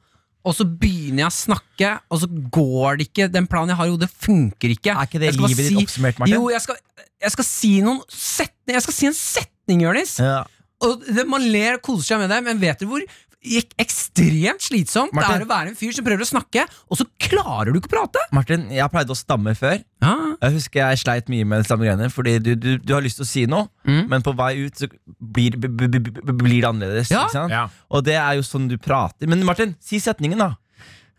og 0.47 0.55
så 0.55 0.67
begynner 0.67 1.25
jeg 1.25 1.31
å 1.33 1.35
snakke, 1.35 1.93
og 2.13 2.21
så 2.23 2.29
går 2.55 3.01
det 3.01 3.09
ikke. 3.09 3.31
Den 3.35 3.49
planen 3.51 3.73
jeg 3.75 3.81
har 3.81 3.89
i 3.89 3.95
hodet, 3.95 4.11
funker 4.11 4.75
ikke. 4.77 4.95
Er 4.95 5.09
ikke 5.09 5.23
det 5.23 5.33
livet 5.41 5.71
ditt 5.73 5.81
oppsummert, 5.81 6.21
Martin? 6.23 6.37
Jo, 6.37 6.51
jeg 6.55 6.63
skal, 6.63 6.79
jeg 7.27 7.35
skal 7.35 7.49
si 7.49 7.73
noen 7.83 8.05
setning 8.13 8.77
Jeg 8.77 8.85
skal 8.85 8.95
si 8.95 9.09
en 9.09 9.17
setning, 9.19 9.83
Jonis. 9.83 10.19
Ja. 10.23 10.45
Og 10.87 11.03
det, 11.09 11.25
man 11.27 11.45
ler 11.51 11.79
og 11.79 11.83
koser 11.89 12.13
seg 12.13 12.23
med 12.23 12.31
det, 12.31 12.43
men 12.47 12.61
vet 12.63 12.79
dere 12.83 12.91
hvor 12.91 13.03
gikk 13.47 13.73
ekstremt 13.83 14.65
slitsomt 14.67 15.15
det 15.17 15.25
er 15.25 15.45
å 15.45 15.49
være 15.49 15.71
en 15.73 15.79
fyr 15.79 15.93
som 15.97 16.05
prøver 16.07 16.25
å 16.25 16.29
snakke, 16.29 16.65
og 16.91 16.99
så 17.01 17.07
klarer 17.23 17.73
du 17.73 17.79
ikke 17.81 17.91
å 17.93 17.95
prate? 17.97 18.23
Martin, 18.37 18.67
jeg 18.75 18.91
pleide 18.93 19.15
å 19.15 19.19
stamme 19.19 19.55
før. 19.59 19.79
Ja, 20.03 20.15
Jeg 20.43 20.53
husker 20.59 20.83
jeg 20.83 20.99
sleit 21.01 21.31
mye 21.33 21.45
med 21.49 21.63
de 21.65 21.69
samme 21.71 21.87
greiene. 21.87 22.11
Fordi 22.13 22.37
du, 22.45 22.53
du, 22.61 22.71
du 22.79 22.93
har 22.95 23.01
lyst 23.07 23.17
til 23.23 23.25
å 23.27 23.31
si 23.31 23.47
noe, 23.47 23.69
Mm. 23.87 24.09
men 24.11 24.23
på 24.27 24.33
vei 24.37 24.67
ut 24.67 24.75
så 24.83 24.89
blir, 25.23 25.55
b, 25.57 25.69
b, 25.71 25.87
b, 25.87 25.99
b, 26.03 26.33
blir 26.35 26.61
det 26.61 26.69
annerledes. 26.69 27.11
Ja. 27.15 27.23
Ikke 27.25 27.37
sant? 27.39 27.53
Ja. 27.55 27.69
Og 27.95 28.03
det 28.05 28.17
er 28.19 28.33
jo 28.35 28.43
sånn 28.43 28.67
du 28.69 28.77
prater. 28.83 29.29
Men 29.31 29.45
Martin, 29.47 29.77
si 29.81 30.01
setningen, 30.03 30.39
da. 30.43 30.57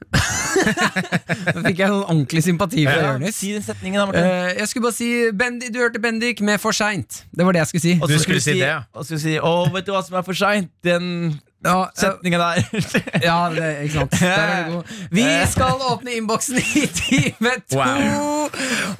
Da 0.17 1.61
fikk 1.63 1.79
jeg 1.81 1.89
noen 1.89 2.03
ordentlig 2.05 2.43
sympati 2.45 2.83
for 2.85 2.97
Ja. 3.01 3.13
Jonis. 3.15 3.37
Si 3.39 3.51
den 3.55 3.63
setningen, 3.65 3.99
da, 4.01 4.05
Martin. 4.09 4.27
Uh, 4.27 4.51
jeg 4.61 4.67
skulle 4.71 4.85
bare 4.87 4.97
si 4.97 5.09
Bendik, 5.37 5.71
Du 5.73 5.79
hørte 5.81 6.01
Bendik 6.03 6.41
med 6.45 6.59
For 6.61 6.75
seint. 6.75 7.23
Det 7.33 7.45
var 7.47 7.55
det 7.57 7.63
jeg 7.65 7.71
skulle 7.71 7.85
si. 7.87 7.95
Og 8.01 8.09
så 8.11 8.19
skulle 8.21 8.41
du 8.41 8.45
si 8.45 8.57
det, 8.59 8.67
ja. 8.67 8.79
Og 8.93 9.03
så 9.05 9.07
skulle 9.15 9.23
si 9.25 9.35
'Å, 9.39 9.53
vet 9.73 9.85
du 9.87 9.91
hva 9.95 10.03
som 10.05 10.17
er 10.19 10.25
for 10.27 10.33
seint'? 10.37 10.69
Den 10.83 11.39
Ja, 11.67 11.77
Setninga 11.99 12.39
der. 12.39 12.61
ja 13.27 13.37
det, 13.53 13.71
ikke 13.85 13.93
sant. 13.97 14.15
Der 14.21 14.53
er 14.53 14.63
du 14.69 14.77
god. 14.77 14.93
Vi 15.19 15.25
skal 15.51 15.83
åpne 15.91 16.15
innboksen 16.17 16.61
i 16.63 16.85
time 16.95 17.53
to. 17.67 17.77
Wow. 17.81 18.47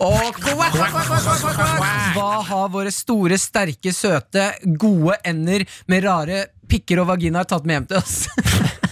Og 0.10 0.42
kvakk, 0.42 0.76
kvakk, 0.76 0.94
kvakk. 1.08 1.80
Hva 2.18 2.30
har 2.50 2.68
våre 2.74 2.92
store, 2.94 3.40
sterke, 3.42 3.94
søte, 3.96 4.50
gode 4.80 5.16
ender 5.28 5.66
med 5.88 6.04
rare 6.08 6.46
pikker 6.68 7.00
og 7.04 7.08
vaginaer 7.14 7.48
tatt 7.48 7.64
med 7.68 7.80
hjem 7.80 7.90
til 7.94 8.02
oss? 8.04 8.28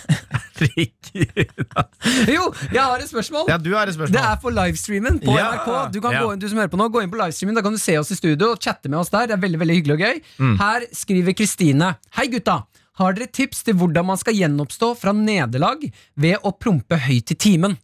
jo, 2.32 2.44
jeg 2.72 2.80
har 2.82 3.02
et 3.02 3.10
spørsmål. 3.10 3.50
Ja, 3.52 3.58
du 3.60 3.74
har 3.76 3.90
et 3.92 3.98
Det 3.98 4.22
er 4.22 4.38
på 4.42 4.52
livestreamen 4.54 5.20
på 5.24 5.36
Ja. 5.36 5.52
NRK. 5.52 5.92
Du 5.92 6.00
kan 6.02 6.14
Ja. 6.14 6.22
gå 6.24 6.34
inn, 6.34 6.40
du 6.40 6.48
som 6.50 6.58
hører 6.58 6.72
på 6.72 6.78
nå, 6.80 6.88
gå 6.92 7.04
inn 7.04 7.12
på 7.12 7.18
livestreamen, 7.20 7.56
da 7.56 7.62
kan 7.62 7.74
du 7.74 7.78
se 7.78 7.98
oss 8.00 8.12
i 8.12 8.16
studio 8.16 8.52
og 8.52 8.60
chatte 8.60 8.90
med 8.90 9.00
oss 9.00 9.10
der. 9.10 9.28
Det 9.28 9.34
er 9.36 9.42
veldig 9.42 9.60
veldig 9.60 9.76
hyggelig 9.76 9.94
og 9.94 10.00
gøy. 10.00 10.22
Mm. 10.40 10.58
Her 10.60 10.82
skriver 10.94 11.34
Kristine. 11.36 11.96
Hei, 12.16 12.28
gutta. 12.28 12.64
Har 12.96 13.16
dere 13.16 13.28
tips 13.28 13.66
til 13.68 13.76
hvordan 13.76 14.08
man 14.08 14.20
skal 14.20 14.38
gjenoppstå 14.38 14.94
fra 14.96 15.12
nederlag 15.16 15.82
ved 16.16 16.40
å 16.48 16.54
prompe 16.56 17.00
høyt 17.08 17.34
i 17.34 17.36
timen? 17.36 17.76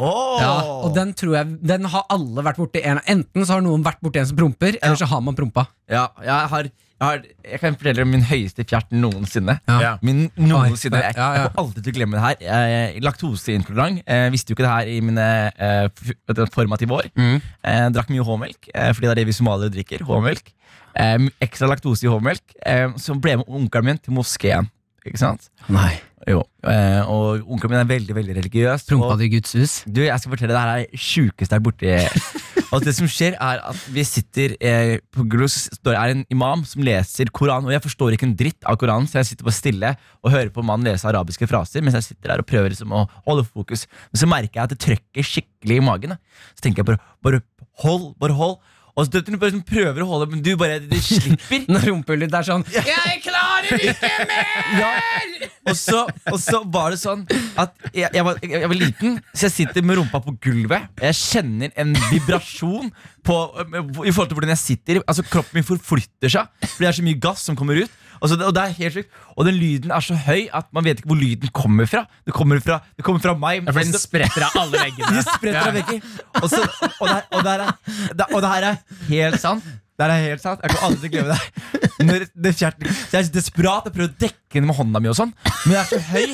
Åh. 0.00 0.36
Ja, 0.40 0.52
og 0.80 0.94
den 0.96 1.10
tror 1.18 1.34
jeg 1.36 1.56
Den 1.60 1.84
har 1.92 2.06
alle 2.12 2.44
vært 2.46 2.60
borti 2.60 2.80
en 2.88 3.02
Enten 3.04 3.44
så 3.44 3.58
har 3.58 3.64
noen 3.64 3.82
vært 3.84 4.00
borti 4.00 4.22
en 4.22 4.30
som 4.30 4.38
promper, 4.38 4.78
eller 4.80 4.96
så 4.96 5.08
har 5.10 5.20
man 5.24 5.36
prompa. 5.36 5.66
Ja, 5.90 6.06
jeg, 6.24 6.48
har, 6.52 6.68
jeg, 6.70 7.02
har, 7.02 7.20
jeg 7.52 7.60
kan 7.62 7.76
fortelle 7.76 8.06
om 8.06 8.12
min 8.14 8.24
høyeste 8.28 8.64
fjert 8.70 8.94
noensinne. 8.94 9.58
Ja. 9.68 9.92
Min 10.06 10.28
noensinne 10.38 11.00
Oi, 11.00 11.04
jeg, 11.08 11.18
ja, 11.18 11.26
ja. 11.26 11.42
jeg 11.42 11.50
kommer 11.50 11.64
alltid 11.64 11.84
til 11.84 11.92
å 11.92 11.98
glemme 11.98 12.18
det 12.18 12.24
her. 12.24 12.48
Er 12.60 13.00
laktoseintolerant. 13.04 14.02
Jeg 14.06 14.34
visste 14.36 14.52
jo 14.54 14.58
ikke 14.58 14.66
det 14.68 14.72
her 14.72 14.92
i 14.94 14.98
mine 15.04 15.28
eh, 15.58 16.46
formative 16.54 16.96
år. 17.00 17.10
Mm. 17.18 17.38
Jeg 17.66 17.94
drakk 17.98 18.14
mye 18.14 18.26
H-melk, 18.30 18.72
eh, 18.72 18.90
fordi 18.96 19.08
det 19.08 19.14
er 19.14 19.22
det 19.22 19.28
vi 19.30 19.36
somaliere 19.36 19.74
drikker. 19.76 20.06
H-melk. 20.08 20.52
Eh, 20.96 21.16
ekstra 21.44 21.68
laktose 21.70 22.06
i 22.06 22.12
H-melk. 22.12 22.44
Eh, 22.66 22.86
så 23.02 23.18
ble 23.18 23.36
jeg 23.36 23.42
med 23.44 23.56
onkelen 23.60 23.90
min 23.92 24.00
til 24.00 24.16
moskeen. 24.16 24.70
Ikke 25.06 25.20
sant? 25.20 25.48
Nei. 25.72 25.94
Jo. 26.28 26.42
Eh, 26.68 27.00
og 27.08 27.46
onkelen 27.48 27.72
min 27.72 27.80
er 27.80 27.88
veldig 27.88 28.14
veldig 28.16 28.34
religiøs. 28.36 28.84
Prompa 28.90 29.16
du 29.16 29.24
i 29.24 29.30
Guds 29.32 29.54
hus? 29.56 29.74
du, 29.88 30.02
jeg 30.04 30.20
skal 30.20 30.34
fortelle 30.34 30.52
det 30.52 30.60
her 30.60 30.82
er 30.82 31.00
sjukeste 31.00 31.54
der 31.54 31.62
borte. 31.64 31.94
altså, 32.70 32.82
det 32.84 32.94
som 32.98 33.08
skjer 33.10 33.38
er 33.40 33.62
at 33.70 33.84
Vi 33.94 34.04
sitter 34.04 34.56
eh, 34.60 34.98
på 35.14 35.24
gulvet 35.30 35.54
Så 35.54 35.78
står 35.78 35.96
det 35.96 36.00
er 36.00 36.14
en 36.14 36.24
imam 36.32 36.64
som 36.68 36.84
leser 36.84 37.32
Koran 37.34 37.64
Og 37.64 37.72
jeg 37.72 37.82
forstår 37.86 38.16
ikke 38.16 38.28
en 38.28 38.36
dritt 38.38 38.68
av 38.68 38.76
Koranen 38.80 39.08
Så 39.10 39.18
jeg 39.20 39.30
sitter 39.30 39.48
bare 39.48 39.56
stille 39.56 39.94
og 40.20 40.34
hører 40.34 40.52
på 40.54 40.64
mannen 40.66 40.90
lese 40.90 41.08
arabiske 41.08 41.48
fraser 41.50 41.84
Mens 41.84 41.96
jeg 41.98 42.10
sitter 42.10 42.34
der 42.34 42.44
og 42.44 42.48
prøver 42.50 42.74
liksom 42.74 42.92
å 42.92 43.06
holde 43.28 43.46
fokus 43.48 43.86
Men 44.10 44.22
så 44.22 44.28
merker 44.30 44.60
jeg 44.60 44.66
at 44.68 44.74
det 44.74 44.82
trøkker 44.84 45.30
skikkelig 45.30 45.80
i 45.80 45.86
magen 45.88 46.14
da. 46.14 46.20
Så 46.52 46.66
tenker 46.66 46.84
jeg 46.84 46.92
bare, 46.92 47.02
bare 47.24 47.42
hold, 47.80 48.12
bare 48.20 48.36
hold 48.36 48.60
og 48.98 49.06
så 49.06 49.20
du 49.22 49.36
sånn 49.38 49.62
prøver 49.64 50.02
å 50.02 50.08
holde 50.10 50.30
Men 50.32 50.42
du 50.44 50.50
bare, 50.60 50.80
du 50.82 50.96
slipper 51.00 51.66
Når 51.72 51.86
rumpehullet 51.88 52.34
er 52.36 52.46
sånn 52.46 52.66
Jeg 52.74 53.22
klarer 53.68 53.92
ikke 53.92 54.10
mer! 54.30 55.46
og 55.70 55.76
så, 55.76 56.02
og 56.32 56.38
så 56.40 56.60
var 56.72 56.94
det 56.94 56.98
sånn 57.02 57.22
at 57.60 57.74
jeg, 57.94 58.08
jeg, 58.16 58.24
var, 58.26 58.38
jeg, 58.42 58.56
jeg 58.64 58.70
var 58.72 58.78
liten, 58.80 59.16
så 59.34 59.46
jeg 59.48 59.54
sitter 59.58 59.86
med 59.86 60.00
rumpa 60.00 60.20
på 60.24 60.34
gulvet. 60.42 60.88
Jeg 61.04 61.18
kjenner 61.20 61.72
en 61.80 61.92
vibrasjon 62.10 62.88
på, 63.26 63.36
i 63.60 64.12
forhold 64.12 64.30
til 64.30 64.38
hvordan 64.38 64.54
jeg 64.54 64.62
sitter. 64.64 65.02
Altså 65.04 65.24
Kroppen 65.28 65.60
min 65.60 65.66
forflytter 65.68 66.32
seg, 66.32 66.48
for 66.64 66.78
det 66.84 66.88
er 66.90 66.96
så 67.00 67.04
mye 67.06 67.20
gass 67.22 67.44
som 67.48 67.58
kommer 67.58 67.82
ut. 67.84 67.98
Og, 68.20 68.28
så, 68.28 68.36
og 68.44 68.50
det 68.52 68.60
er 68.60 68.74
helt 68.76 68.92
sykt 68.98 69.14
Og 69.40 69.46
den 69.48 69.54
lyden 69.56 69.92
er 69.96 70.02
så 70.04 70.12
høy 70.26 70.42
at 70.52 70.66
man 70.76 70.84
vet 70.84 70.98
ikke 71.00 71.08
hvor 71.08 71.16
lyden 71.20 71.52
kommer 71.56 71.86
fra. 71.88 72.02
Det 72.28 72.34
kommer 72.36 72.60
fra, 72.60 72.76
det 72.98 73.04
kommer 73.06 73.22
fra 73.24 73.32
meg. 73.40 73.62
Ja, 73.64 73.72
for 73.72 73.80
den 73.80 73.96
spretter 73.96 74.44
av 74.50 74.58
alle 74.60 74.82
veggene. 74.82 75.22
spretter 75.38 75.60
av 75.70 75.78
vegger. 75.78 76.02
Og, 76.42 76.48
så, 76.52 76.60
og, 76.98 77.06
det, 77.06 77.14
her- 77.14 77.30
og, 77.30 77.40
det 77.46 77.54
her 77.54 77.64
er, 77.64 77.78
det, 78.12 78.26
og 78.28 78.42
det 78.44 78.50
her 78.52 78.66
er 78.74 78.82
helt 79.08 79.40
sant. 79.40 79.70
Det 80.00 80.06
er 80.08 80.22
helt 80.30 80.40
sant 80.40 80.62
Jeg 80.64 80.72
kommer 80.72 80.86
aldri 80.88 81.10
glemme 81.12 81.34
det. 81.36 81.90
Når 82.00 82.22
det 82.32 82.54
kjert, 82.56 82.80
så 82.80 83.12
jeg 83.12 83.20
er 83.20 83.26
så 83.26 83.34
desperat 83.34 83.88
og 83.90 83.92
prøver 83.92 84.08
å 84.08 84.18
dekke 84.22 84.56
henne 84.56 84.70
med 84.70 84.78
hånda 84.78 85.02
mi, 85.04 85.10
og 85.12 85.18
sånn 85.18 85.34
men 85.66 85.74
jeg 85.74 85.80
er 85.80 85.88
så 85.90 85.98
høy, 86.08 86.30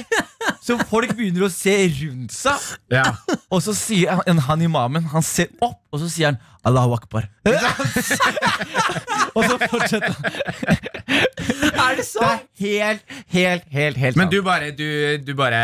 så 0.63 0.77
folk 0.87 1.11
begynner 1.19 1.47
å 1.47 1.51
se 1.51 1.75
rundt 1.99 2.35
seg. 2.35 2.67
Ja. 2.95 3.09
Og 3.51 3.63
så 3.65 3.75
sier 3.75 4.21
han, 4.21 4.39
han 4.47 4.63
imamen 4.63 5.09
Han 5.11 5.25
ser 5.27 5.51
opp, 5.59 5.81
og 5.91 5.99
så 6.03 6.11
sier 6.13 6.31
han 6.31 6.39
Allahu 6.67 6.95
akbar. 6.97 7.27
og 9.37 9.43
så 9.47 9.59
fortsetter 9.67 10.15
han. 10.15 10.23
Er 11.87 11.99
det 11.99 12.07
Det 12.07 12.23
er 12.27 12.41
helt, 12.61 13.03
helt, 13.35 13.67
helt, 13.73 14.01
helt 14.01 14.19
Men 14.19 14.31
du 14.33 14.39
bare, 14.47 14.71
du, 14.77 14.87
du 15.23 15.33
bare 15.39 15.61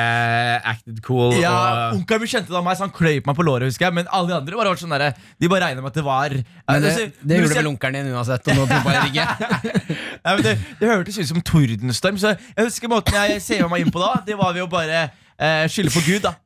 acted 0.72 1.00
cool 1.06 1.34
Ja, 1.40 1.54
og 1.90 1.98
Onkelen 1.98 2.22
min 2.24 2.32
kjente 2.32 2.52
det 2.52 2.58
av 2.58 2.66
meg, 2.66 2.78
så 2.78 2.86
han 2.86 2.94
kløyp 2.94 3.26
meg 3.28 3.38
på 3.38 3.46
låret. 3.46 3.70
husker 3.70 3.88
jeg 3.88 3.96
Men 3.98 4.10
alle 4.10 4.32
de 4.32 4.36
andre 4.38 4.60
bare 4.60 4.74
var 4.74 4.82
sånn 4.82 4.94
der, 4.94 5.16
De 5.40 5.50
bare 5.52 5.68
regna 5.70 5.84
med 5.84 5.90
at 5.92 5.98
det 6.00 6.06
var 6.06 6.36
Men 6.36 6.44
det, 6.86 6.92
Altså, 6.92 7.08
det 7.22 7.40
gjorde 7.40 7.58
vel 7.58 7.72
onkelen 7.72 7.98
din 7.98 8.14
uansett. 8.14 8.52
Og 8.52 8.62
nå 8.62 8.68
prompa 8.70 8.94
i 8.94 9.02
rigget. 9.08 9.42
Nei, 10.22 10.36
men 10.36 10.46
det, 10.46 10.54
det 10.80 10.92
hørtes 10.92 11.18
ut 11.18 11.28
som 11.32 11.42
tordenstorm. 11.52 12.20
Så 12.22 12.34
jeg 12.36 12.68
husker 12.68 12.92
måten 12.92 13.18
jeg 13.18 13.42
ser 13.44 13.66
meg 13.72 13.84
inn 13.86 13.92
på 13.94 14.02
da. 14.02 14.14
Det 14.26 14.38
var 14.38 14.54
ved 14.56 14.64
å 14.66 14.70
bare 14.70 15.04
eh, 15.08 15.66
skylde 15.72 15.94
på 15.94 16.04
Gud. 16.06 16.22
da 16.28 16.36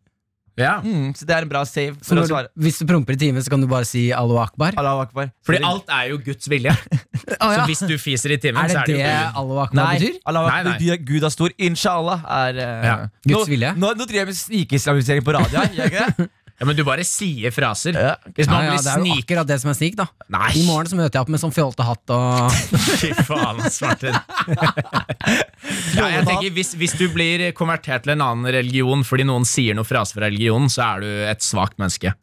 Ja. 0.56 0.78
mm, 0.80 1.10
Så 1.18 1.26
det 1.28 1.34
er 1.36 1.44
en 1.44 1.50
bra 1.50 1.60
save. 1.68 1.96
Så 2.00 2.14
For 2.14 2.22
å 2.22 2.26
svare 2.30 2.48
du, 2.48 2.62
hvis 2.64 2.78
du 2.80 2.86
promper 2.88 3.12
i 3.12 3.20
timen, 3.20 3.42
så 3.44 3.52
kan 3.52 3.60
du 3.60 3.66
bare 3.68 3.84
si 3.84 4.06
Allahu 4.16 4.38
akbar? 4.40 4.72
Allahu 4.80 5.02
akbar. 5.04 5.28
Fordi 5.44 5.60
alt 5.68 5.90
er 5.92 6.06
jo 6.14 6.16
Guds 6.24 6.48
vilje. 6.48 6.72
ah, 7.40 7.52
ja. 7.52 7.58
Så 7.58 7.66
hvis 7.68 7.82
du 7.90 7.94
fiser 8.00 8.32
i 8.32 8.38
timen, 8.40 8.62
Er 8.64 8.72
så 8.72 8.80
det 8.80 8.80
er 8.80 8.86
det 8.86 8.96
det 8.96 9.02
jo 9.04 9.10
Gud. 9.12 9.36
Allahu 9.42 9.60
akbar 9.66 9.82
Nei, 9.82 9.98
betyr? 9.98 10.16
Allahu 10.32 10.48
akbar, 10.48 10.70
nei. 10.70 10.78
Gud- 10.86 11.04
Gud 11.12 11.28
er 11.28 11.34
stor. 11.36 11.56
Inshallah 11.68 12.24
er 12.40 12.62
uh, 12.62 12.86
Ja. 12.88 12.96
Guds 13.28 13.36
nå, 13.36 13.44
vilje. 13.52 13.74
Nå, 13.76 13.92
nå 14.00 14.08
driver 14.08 14.22
jeg 14.24 14.32
med 14.32 14.40
snikislamisering 14.40 15.24
på 15.28 15.36
radio 15.36 15.60
her. 15.66 16.28
Ja, 16.56 16.64
men 16.64 16.76
du 16.76 16.80
bare 16.88 17.04
sier 17.04 17.52
fraser. 17.52 17.96
Ja. 18.00 18.14
Hvis 18.32 18.48
man 18.48 18.64
ja, 18.64 18.72
blir 18.72 18.80
det 18.80 18.88
er 18.88 19.02
jo 19.02 19.04
snik... 19.04 19.24
akkurat 19.26 19.48
det 19.50 19.58
som 19.60 19.70
er 19.72 19.76
snik, 19.76 19.96
da. 19.98 20.06
Nei, 20.32 20.48
I 20.56 20.62
morgen 20.64 20.88
så 20.88 20.96
møter 20.96 21.18
jeg 21.18 21.26
opp 21.26 21.32
med 21.34 21.42
sånn 21.42 21.52
fjolte 21.52 21.84
hatt 21.84 22.14
og 22.16 22.56
fy 23.02 23.10
faen, 23.28 23.60
ass, 23.60 23.76
Martin. 23.84 24.16
ja, 25.98 26.06
jeg 26.14 26.24
tenker, 26.30 26.48
hvis, 26.56 26.72
hvis 26.80 26.96
du 26.96 27.04
blir 27.12 27.44
konvertert 27.56 28.06
til 28.06 28.14
en 28.16 28.24
annen 28.24 28.48
religion 28.56 29.04
fordi 29.04 29.28
noen 29.28 29.44
sier 29.48 29.76
noe 29.76 29.88
frase 29.88 30.16
fra 30.16 30.30
religionen, 30.30 30.72
så 30.72 30.86
er 30.94 31.04
du 31.04 31.10
et 31.28 31.44
svakt 31.44 31.76
menneske. 31.82 32.14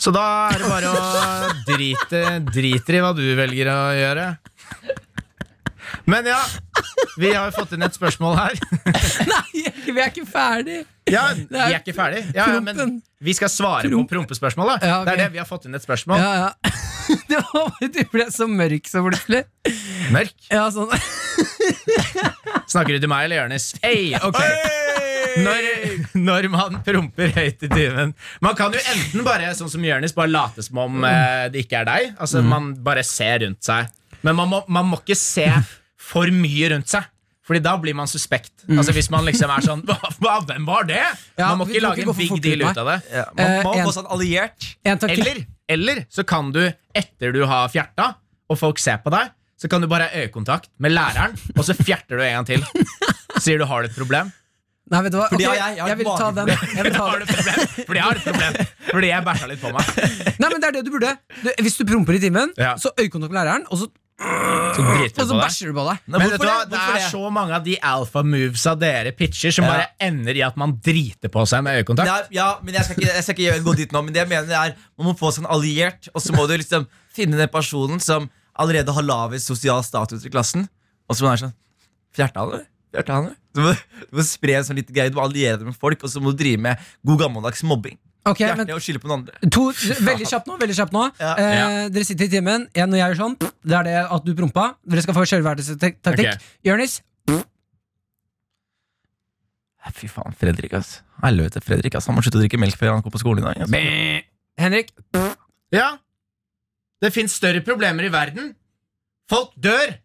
Så 0.00 0.12
da 0.16 0.24
er 0.48 0.62
det 0.62 0.70
bare 0.72 0.94
å 0.96 1.04
drite, 1.74 2.24
drite 2.48 2.96
i 2.96 3.04
hva 3.04 3.12
du 3.16 3.26
velger 3.36 3.68
å 3.74 3.80
gjøre. 3.98 4.26
Men 6.10 6.26
ja, 6.26 6.38
vi 7.20 7.30
har 7.34 7.50
jo 7.50 7.54
fått 7.54 7.76
inn 7.76 7.84
et 7.86 7.94
spørsmål 7.96 8.36
her. 8.38 8.56
Nei, 9.30 9.64
vi 9.86 9.94
er 9.98 10.08
ikke 10.10 10.26
ferdig! 10.28 10.80
Ja, 11.10 11.24
Vi 11.34 11.58
er 11.58 11.78
ikke 11.80 11.94
ferdig. 11.96 12.22
Ja, 12.36 12.46
ja, 12.54 12.60
men 12.62 13.00
vi 13.18 13.34
skal 13.34 13.50
svare 13.50 13.88
Promp. 13.88 14.06
på 14.10 14.14
prompespørsmålet. 14.16 14.84
Ja, 14.86 15.00
ok. 15.00 15.08
Det 15.08 15.14
er 15.16 15.22
det 15.24 15.28
vi 15.34 15.40
har 15.42 15.48
fått 15.48 15.66
inn 15.66 15.74
et 15.78 15.86
spørsmål. 15.86 16.22
Ja, 16.22 16.46
ja. 16.46 16.76
Det 17.30 17.40
var, 17.42 17.72
du 17.82 18.02
ble 18.12 18.28
så 18.30 18.46
mørk 18.46 18.86
så 18.86 19.02
plutselig. 19.02 19.40
Mørk. 20.14 20.36
Ja, 20.52 20.68
sånn. 20.70 20.92
Snakker 22.70 22.94
du 22.94 23.02
til 23.02 23.10
meg 23.10 23.26
eller 23.26 23.42
Jonis? 23.42 23.72
Hey, 23.82 24.12
ok 24.14 24.38
når, 25.38 25.66
når 26.18 26.46
man 26.50 26.78
promper 26.86 27.30
høyt 27.36 27.62
i 27.66 27.68
timen 27.70 28.14
Man 28.42 28.56
kan 28.58 28.74
jo 28.74 28.80
enten 28.92 29.22
bare 29.26 29.52
sånn 29.54 29.70
som 29.72 29.84
Jonis 29.84 30.14
Bare 30.16 30.32
late 30.32 30.64
som 30.66 30.80
om 30.82 31.04
eh, 31.06 31.46
det 31.52 31.64
ikke 31.64 31.82
er 31.82 31.88
deg. 31.88 32.08
Altså 32.18 32.42
Man 32.46 32.72
bare 32.84 33.04
ser 33.06 33.44
rundt 33.44 33.62
seg. 33.66 33.90
Men 34.26 34.36
man 34.36 34.50
må, 34.50 34.62
man 34.68 34.88
må 34.90 34.98
ikke 35.00 35.16
se 35.18 35.46
for 36.10 36.30
mye 36.34 36.70
rundt 36.74 36.90
seg. 36.92 37.06
Fordi 37.50 37.62
da 37.64 37.72
blir 37.82 37.96
man 37.98 38.06
suspekt. 38.06 38.52
Altså 38.68 38.92
Hvis 38.94 39.08
man 39.10 39.24
liksom 39.26 39.50
er 39.50 39.64
sånn 39.64 39.80
hva, 40.22 40.36
Hvem 40.46 40.66
var 40.68 40.84
det? 40.86 41.00
Ja, 41.38 41.48
man 41.48 41.62
må 41.62 41.66
ikke 41.66 41.80
må 41.80 41.86
lage 41.88 42.04
ikke 42.04 42.12
en 42.12 42.18
big 42.20 42.42
deal 42.44 42.62
ut, 42.68 42.78
av 42.78 42.90
det. 42.92 42.98
Ja, 43.16 43.24
man 43.34 43.50
må 43.56 43.62
må 43.64 43.72
en- 43.80 43.88
få 43.88 43.94
sånn 43.96 44.10
alliert. 44.14 44.68
En. 44.86 45.00
Eller, 45.10 45.40
eller 45.70 46.02
så 46.12 46.22
kan 46.28 46.52
du, 46.54 46.60
etter 46.94 47.32
du 47.34 47.40
har 47.50 47.70
fjerta, 47.72 48.12
og 48.50 48.58
folk 48.60 48.78
ser 48.82 49.00
på 49.02 49.10
deg, 49.14 49.32
så 49.60 49.68
kan 49.72 49.82
du 49.82 49.88
bare 49.90 50.06
ha 50.12 50.22
øyekontakt 50.22 50.70
med 50.80 50.94
læreren, 50.94 51.34
og 51.56 51.64
så 51.66 51.74
fjerter 51.76 52.20
du 52.20 52.22
en 52.24 52.38
gang 52.38 52.46
til. 52.52 52.62
Sier 53.44 53.58
du 53.60 53.66
har 53.68 53.82
du 53.82 53.90
et 53.90 53.96
problem. 53.98 54.30
Nei, 54.90 55.00
vet 55.06 55.12
du 55.14 55.18
hva? 55.20 55.26
Fordi 55.30 55.46
okay, 55.46 55.58
jeg- 55.60 55.76
jeg 55.80 55.90
et 55.90 55.98
vil 56.00 56.08
ta 56.18 56.30
den. 56.38 56.48
Jeg 56.50 56.84
vil 56.86 56.94
ta 56.96 57.08
den. 57.14 57.26
problem? 57.30 57.66
Fordi 57.86 57.98
jeg 57.98 58.06
har 58.06 58.20
et 58.20 58.24
problem. 58.30 58.56
Fordi 58.90 59.10
jeg 59.10 59.26
bæsja 59.26 59.50
litt 59.50 59.60
på 59.62 59.70
meg. 59.74 59.90
Nei, 60.40 60.48
men 60.50 60.56
det 60.62 60.68
er 60.70 60.76
det 60.78 60.84
du 60.86 60.90
burde. 60.94 61.12
Du, 61.44 61.50
hvis 61.66 61.76
du 61.78 61.84
promper 61.86 62.16
i 62.18 62.22
timen, 62.22 62.54
Ja. 62.58 62.72
så 62.80 62.90
øyekontakt 62.98 63.30
med 63.34 63.38
læreren, 63.42 63.66
og 63.70 63.78
så, 63.82 63.90
Så 64.20 64.82
driter 64.84 65.22
og 65.22 65.28
du 65.28 65.30
så 65.30 65.32
på 65.32 65.36
deg. 65.36 65.42
bæsjer 65.46 65.70
du 65.70 65.74
på 65.78 65.84
deg. 65.86 66.00
Nei, 66.04 66.18
Men 66.18 66.20
hvorfor 66.20 66.30
vet 66.30 66.40
du 66.40 66.46
hva, 66.46 66.56
det? 66.60 66.70
det 66.70 66.78
Hvorfor 66.78 66.96
er 66.96 67.00
det? 67.00 67.10
så 67.10 67.30
mange 67.32 67.54
av 67.56 67.64
de 67.64 67.76
alpha 67.90 68.22
movesa 68.22 68.74
dere 68.78 69.12
pitcher, 69.16 69.50
som 69.56 69.64
Ja. 69.64 69.70
bare 69.72 69.86
ender 70.00 70.36
i 70.36 70.42
at 70.44 70.56
man 70.60 70.74
driter 70.84 71.28
på 71.32 71.46
seg 71.48 71.62
med 71.64 71.78
øyekontakt. 71.80 72.06
Nei, 72.10 72.22
ja, 72.36 72.58
men 72.62 72.74
jeg 72.74 72.84
skal, 72.84 72.96
ikke, 72.96 73.14
jeg 73.14 73.22
skal 73.24 73.34
ikke 73.34 73.46
gjøre- 73.48 73.64
gå 73.64 73.76
dit 73.76 73.92
nå. 73.92 74.02
Men 74.04 74.12
det 74.12 74.20
jeg 74.20 74.28
mener 74.28 74.52
er 74.52 74.74
Man 74.98 75.06
må 75.08 75.14
få 75.18 75.32
seg 75.32 75.44
en 75.44 75.50
alliert, 75.50 76.08
og 76.14 76.20
så 76.20 76.32
må 76.36 76.46
du 76.46 76.56
liksom 76.58 76.86
finne 77.14 77.36
den 77.36 77.48
personen 77.48 78.00
som 78.00 78.28
allerede 78.58 78.92
har 78.92 79.02
lavest 79.02 79.46
sosial 79.46 79.82
status 79.82 80.24
i 80.26 80.28
klassen. 80.28 80.68
Og 81.08 81.16
så 81.16 81.22
må 81.24 81.30
du 81.32 81.32
være 81.36 81.44
sånn 81.48 81.54
Fjerta 82.12 82.40
han, 82.40 82.48
eller? 82.52 82.66
Fjerta 82.92 83.12
han, 83.14 83.24
eller? 83.24 83.36
Du 83.54 83.60
må, 83.62 83.72
du 84.10 84.16
må 84.18 84.22
spre 84.22 84.54
en 84.58 84.64
sånn 84.64 84.76
liten 84.76 84.94
greie, 84.94 85.08
du 85.10 85.16
må 85.16 85.22
alliere 85.24 85.56
deg 85.58 85.66
med 85.66 85.76
folk, 85.76 86.02
og 86.04 86.10
så 86.10 86.20
må 86.20 86.30
du 86.36 86.42
drive 86.44 86.58
med 86.60 86.76
god 87.06 87.18
gammeldags 87.20 87.62
mobbing. 87.62 87.96
Ok, 88.26 88.36
Fjerte 88.42 88.56
men 88.66 88.70
og 88.74 88.80
skylde 88.84 89.00
på 89.00 89.08
noen 89.08 89.22
andre. 89.22 89.50
to, 89.50 89.62
Veldig 90.04 90.26
kjapt 90.28 90.46
nå. 90.50 90.56
veldig 90.60 90.74
kjapt 90.76 90.92
nå 90.92 91.04
Ja. 91.20 91.30
eh, 91.40 91.88
Dere 91.88 92.04
sitter 92.04 92.24
i 92.26 92.28
timen. 92.28 92.66
En 92.74 92.90
når 92.90 92.98
jeg 93.00 93.14
gjør 93.14 93.20
sånn, 93.22 93.36
det 93.64 93.76
er 93.78 93.84
det 93.88 93.94
at 94.12 94.24
du 94.26 94.34
prompa. 94.34 94.74
Dere 94.86 95.02
skal 95.02 95.14
få 95.16 95.24
sjølverdenstaktikk. 95.24 95.96
Okay. 96.06 96.36
Jonis, 96.64 97.00
Fy 99.90 100.06
faen, 100.06 100.32
Fredrik, 100.38 100.72
ass. 100.76 101.00
Helvete, 101.24 101.60
Fredrik, 101.64 101.94
ass. 101.98 102.06
Han 102.06 102.14
må 102.14 102.22
slutte 102.22 102.38
å 102.38 102.42
drikke 102.44 102.58
melk 102.60 102.76
før 102.78 102.92
han 102.94 103.02
går 103.02 103.10
på 103.14 103.20
skolen 103.22 103.42
i 103.42 103.64
dag. 103.64 104.24
Henrik, 104.60 104.92
Ja, 105.72 105.96
det 107.02 107.12
fins 107.14 107.32
større 107.34 107.60
problemer 107.64 108.04
i 108.06 108.10
verden. 108.12 108.54
Folk 109.30 109.52
dør! 109.58 109.96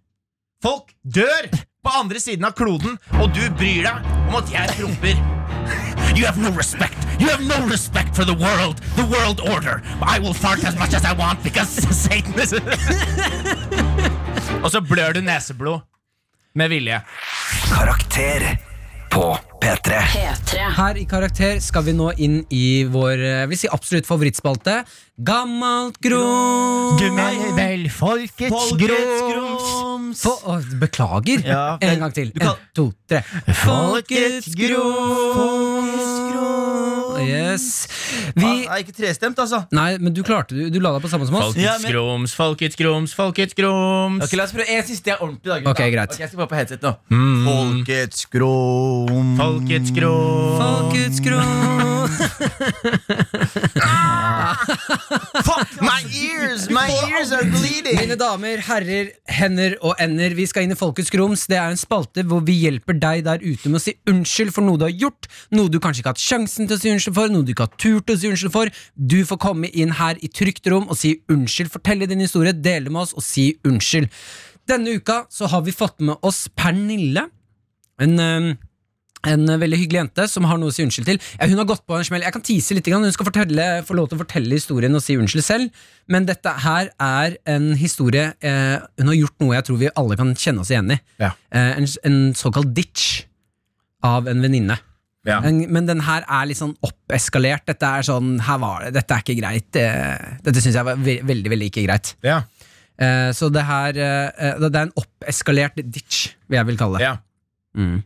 Folk 0.63 0.93
dør 1.05 1.49
på 1.85 1.93
andre 1.99 2.19
siden 2.23 2.45
av 2.47 2.55
kloden, 2.57 2.97
og 3.19 3.33
du 3.35 3.43
bryr 3.59 3.83
deg 3.85 4.09
om 4.29 4.35
at 4.39 4.49
jeg 4.49 4.73
promper. 4.79 5.21
You 6.17 6.25
have 6.25 6.37
no 6.41 6.49
respect. 6.55 7.04
You 7.19 7.27
have 7.29 7.43
no 7.47 7.59
respect 7.67 8.15
for 8.15 8.25
the 8.25 8.33
world, 8.35 8.81
the 8.95 9.05
world 9.05 9.39
order. 9.53 9.81
I 10.01 10.19
will 10.19 10.33
fart 10.33 10.63
as 10.63 10.75
much 10.75 10.93
as 10.93 11.03
I 11.05 11.13
want 11.13 11.43
because 11.43 11.69
Satan 12.03 12.33
is 12.39 12.53
Og 14.63 14.71
så 14.71 14.81
blør 14.81 15.13
du 15.13 15.21
neseblod. 15.21 15.81
Med 16.55 16.69
vilje. 16.71 17.01
Karakter 17.67 18.45
på 19.11 19.25
P3. 19.63 19.99
P3. 20.11 20.57
her 20.75 20.97
i 20.99 21.03
Karakter 21.07 21.59
skal 21.63 21.83
vi 21.87 21.93
nå 21.95 22.09
inn 22.21 22.41
i 22.51 22.83
vår 22.91 23.13
eh, 23.23 23.35
jeg 23.43 23.49
vil 23.51 23.59
si 23.61 23.69
absolutt 23.71 24.07
favorittspalte. 24.09 24.77
Gammalt 25.27 25.99
grums. 26.03 26.99
vel 27.55 27.85
folkets 27.95 28.73
grums. 28.79 30.23
Få- 30.23 30.39
å, 30.51 30.57
beklager. 30.81 31.43
Ja, 31.47 31.77
en 31.79 32.03
gang 32.03 32.15
til. 32.15 32.31
kan- 32.35 32.55
En, 32.55 32.67
to, 32.75 32.89
tre. 33.07 33.21
Folkets 33.63 34.51
grums. 34.59 35.74
Yes. 37.23 37.87
Vi 38.35 38.45
Ah, 38.67 38.75
er 38.75 38.83
ikke 38.83 38.95
trestemt, 38.97 39.37
altså. 39.39 39.63
Nei, 39.71 39.97
men 39.97 40.13
du 40.13 40.21
klarte 40.23 40.49
du, 40.55 40.69
Du 40.69 40.79
la 40.79 40.91
deg 40.97 41.01
på 41.05 41.09
samme 41.11 41.25
som 41.25 41.35
oss. 41.35 41.53
Folkets 41.53 41.63
Ja, 41.63 41.77
men- 41.81 41.91
grums, 41.93 42.33
folkets 42.35 42.75
grums, 42.75 43.13
folkets 43.15 43.53
grums. 43.55 44.23
Ok, 44.25 44.33
La 44.35 44.43
oss 44.43 44.51
prøve 44.51 44.67
en 44.69 44.83
siste 44.83 45.15
ordentlig. 45.19 45.43
da, 45.43 45.59
gutta. 45.59 45.71
Ok, 45.71 45.91
greit. 45.93 46.11
Ok, 46.11 46.19
jeg 46.19 46.27
skal 46.29 46.37
bare 46.37 46.47
på 46.47 46.55
headset 46.59 46.81
nå. 46.81 46.95
Mm. 47.09 47.45
Folkets 47.45 48.25
grom. 48.29 49.37
Folkets 49.37 49.91
grom. 49.91 50.57
Folkets 50.59 51.19
grå 51.21 51.41
Fuck 55.45 55.81
my 55.81 56.01
ears! 56.13 56.69
My 56.69 56.87
ears 57.09 57.31
are 57.31 57.43
bleeding! 57.45 57.97
Mine 57.99 58.15
damer, 58.19 58.57
herrer, 58.67 59.09
hender 59.31 59.75
og 59.85 59.95
ender, 60.01 60.33
vi 60.37 60.45
skal 60.49 60.63
inn 60.65 60.71
i 60.75 60.77
Folkets 60.79 61.09
grums. 61.13 61.45
Det 61.49 61.57
er 61.57 61.69
en 61.73 61.77
spalte 61.79 62.23
hvor 62.27 62.41
vi 62.45 62.53
hjelper 62.63 62.93
deg 63.01 63.23
der 63.27 63.39
ute 63.43 63.69
med 63.71 63.79
å 63.79 63.83
si 63.83 63.95
unnskyld 64.09 64.53
for 64.55 64.61
noe 64.65 64.77
du 64.81 64.85
har 64.87 64.93
gjort, 64.95 65.27
noe 65.55 65.69
du 65.71 65.79
kanskje 65.79 65.99
ikke 66.03 66.11
har 66.13 66.17
hatt 66.17 66.23
sjansen 66.25 66.67
til 66.69 66.77
å 66.77 66.79
si 66.81 66.89
unnskyld 66.93 67.04
for, 67.13 67.29
noe 67.29 67.45
du 67.45 67.53
ikke 67.53 67.67
har 67.67 67.77
turt 67.77 68.09
å 68.09 68.17
si 68.17 68.31
unnskyld 68.31 68.53
for. 68.55 68.73
Du 68.97 69.19
får 69.29 69.41
komme 69.45 69.69
inn 69.69 69.93
her 69.99 70.17
i 70.25 70.31
trygt 70.31 70.65
rom 70.71 70.89
og 70.89 70.97
si 70.97 71.19
unnskyld, 71.31 71.69
fortelle 71.73 72.09
din 72.09 72.23
historie, 72.25 72.55
dele 72.55 72.89
med 72.89 73.05
oss 73.05 73.13
og 73.13 73.25
si 73.25 73.51
unnskyld. 73.67 74.09
Denne 74.65 74.97
uka 74.97 75.25
så 75.29 75.49
har 75.51 75.61
vi 75.65 75.75
fått 75.75 76.01
med 76.01 76.17
oss 76.25 76.47
Pernille. 76.57 77.27
En 78.01 78.17
en 79.25 79.45
veldig 79.59 79.79
hyggelig 79.79 80.01
jente 80.01 80.27
som 80.29 80.45
har 80.49 80.59
noe 80.61 80.71
å 80.71 80.75
si 80.75 80.83
unnskyld 80.85 81.09
til. 81.09 81.19
Ja, 81.39 81.47
hun 81.49 81.59
har 81.61 81.67
gått 81.69 81.85
på 81.87 81.97
en 81.97 82.05
smell. 82.07 82.25
Jeg 82.25 82.35
kan 82.35 82.45
tease 82.45 82.77
litt. 82.77 82.89
Hun 82.93 83.07
skal 83.13 83.29
fortelle, 83.29 83.67
få 83.87 83.97
lov 83.97 84.09
til 84.09 84.19
å 84.19 84.23
fortelle 84.23 84.57
historien 84.57 84.97
og 84.97 85.03
si 85.03 85.17
unnskyld 85.17 85.45
selv. 85.45 85.85
Men 86.11 86.27
dette 86.29 86.53
her 86.65 86.91
er 87.01 87.37
en 87.49 87.71
historie 87.79 88.27
eh, 88.45 88.77
Hun 88.99 89.09
har 89.09 89.17
gjort 89.17 89.41
noe 89.41 89.55
jeg 89.55 89.67
tror 89.67 89.79
vi 89.81 89.93
alle 90.01 90.17
kan 90.19 90.35
kjenne 90.37 90.61
oss 90.61 90.73
igjen 90.73 90.93
i. 90.93 90.99
Ja. 91.21 91.31
Eh, 91.49 91.71
en, 91.79 91.89
en 92.09 92.19
såkalt 92.37 92.73
ditch 92.77 93.23
av 94.05 94.29
en 94.29 94.45
venninne. 94.45 94.77
Ja. 95.25 95.39
Men, 95.41 95.63
Men 95.73 95.87
den 95.89 96.01
her 96.05 96.21
er 96.29 96.45
litt 96.45 96.59
sånn 96.59 96.75
oppeskalert. 96.85 97.65
Dette 97.65 97.87
er 97.97 98.05
sånn, 98.05 98.35
her 98.45 98.59
var 98.61 98.83
det, 98.85 98.93
dette 98.99 99.15
er 99.15 99.23
ikke 99.25 99.37
greit. 99.39 99.75
Eh, 99.81 100.35
Dette 100.45 100.61
syns 100.61 100.75
jeg 100.77 100.85
var 100.85 100.95
ve 101.01 101.15
veldig, 101.25 101.49
veldig 101.55 101.69
ikke 101.71 101.85
greit. 101.87 102.11
Ja. 102.25 102.43
Eh, 102.97 103.31
Så 103.35 103.49
det 103.51 103.63
her 103.67 103.97
eh, 103.97 104.59
Det 104.61 104.69
er 104.75 104.83
en 104.85 104.93
oppeskalert 105.01 105.75
ditch, 105.81 106.27
vil 106.47 106.59
jeg 106.61 106.65
vil 106.69 106.77
kalle 106.77 106.99
det. 107.01 107.07
Ja. 107.09 107.15
Mm. 107.75 107.97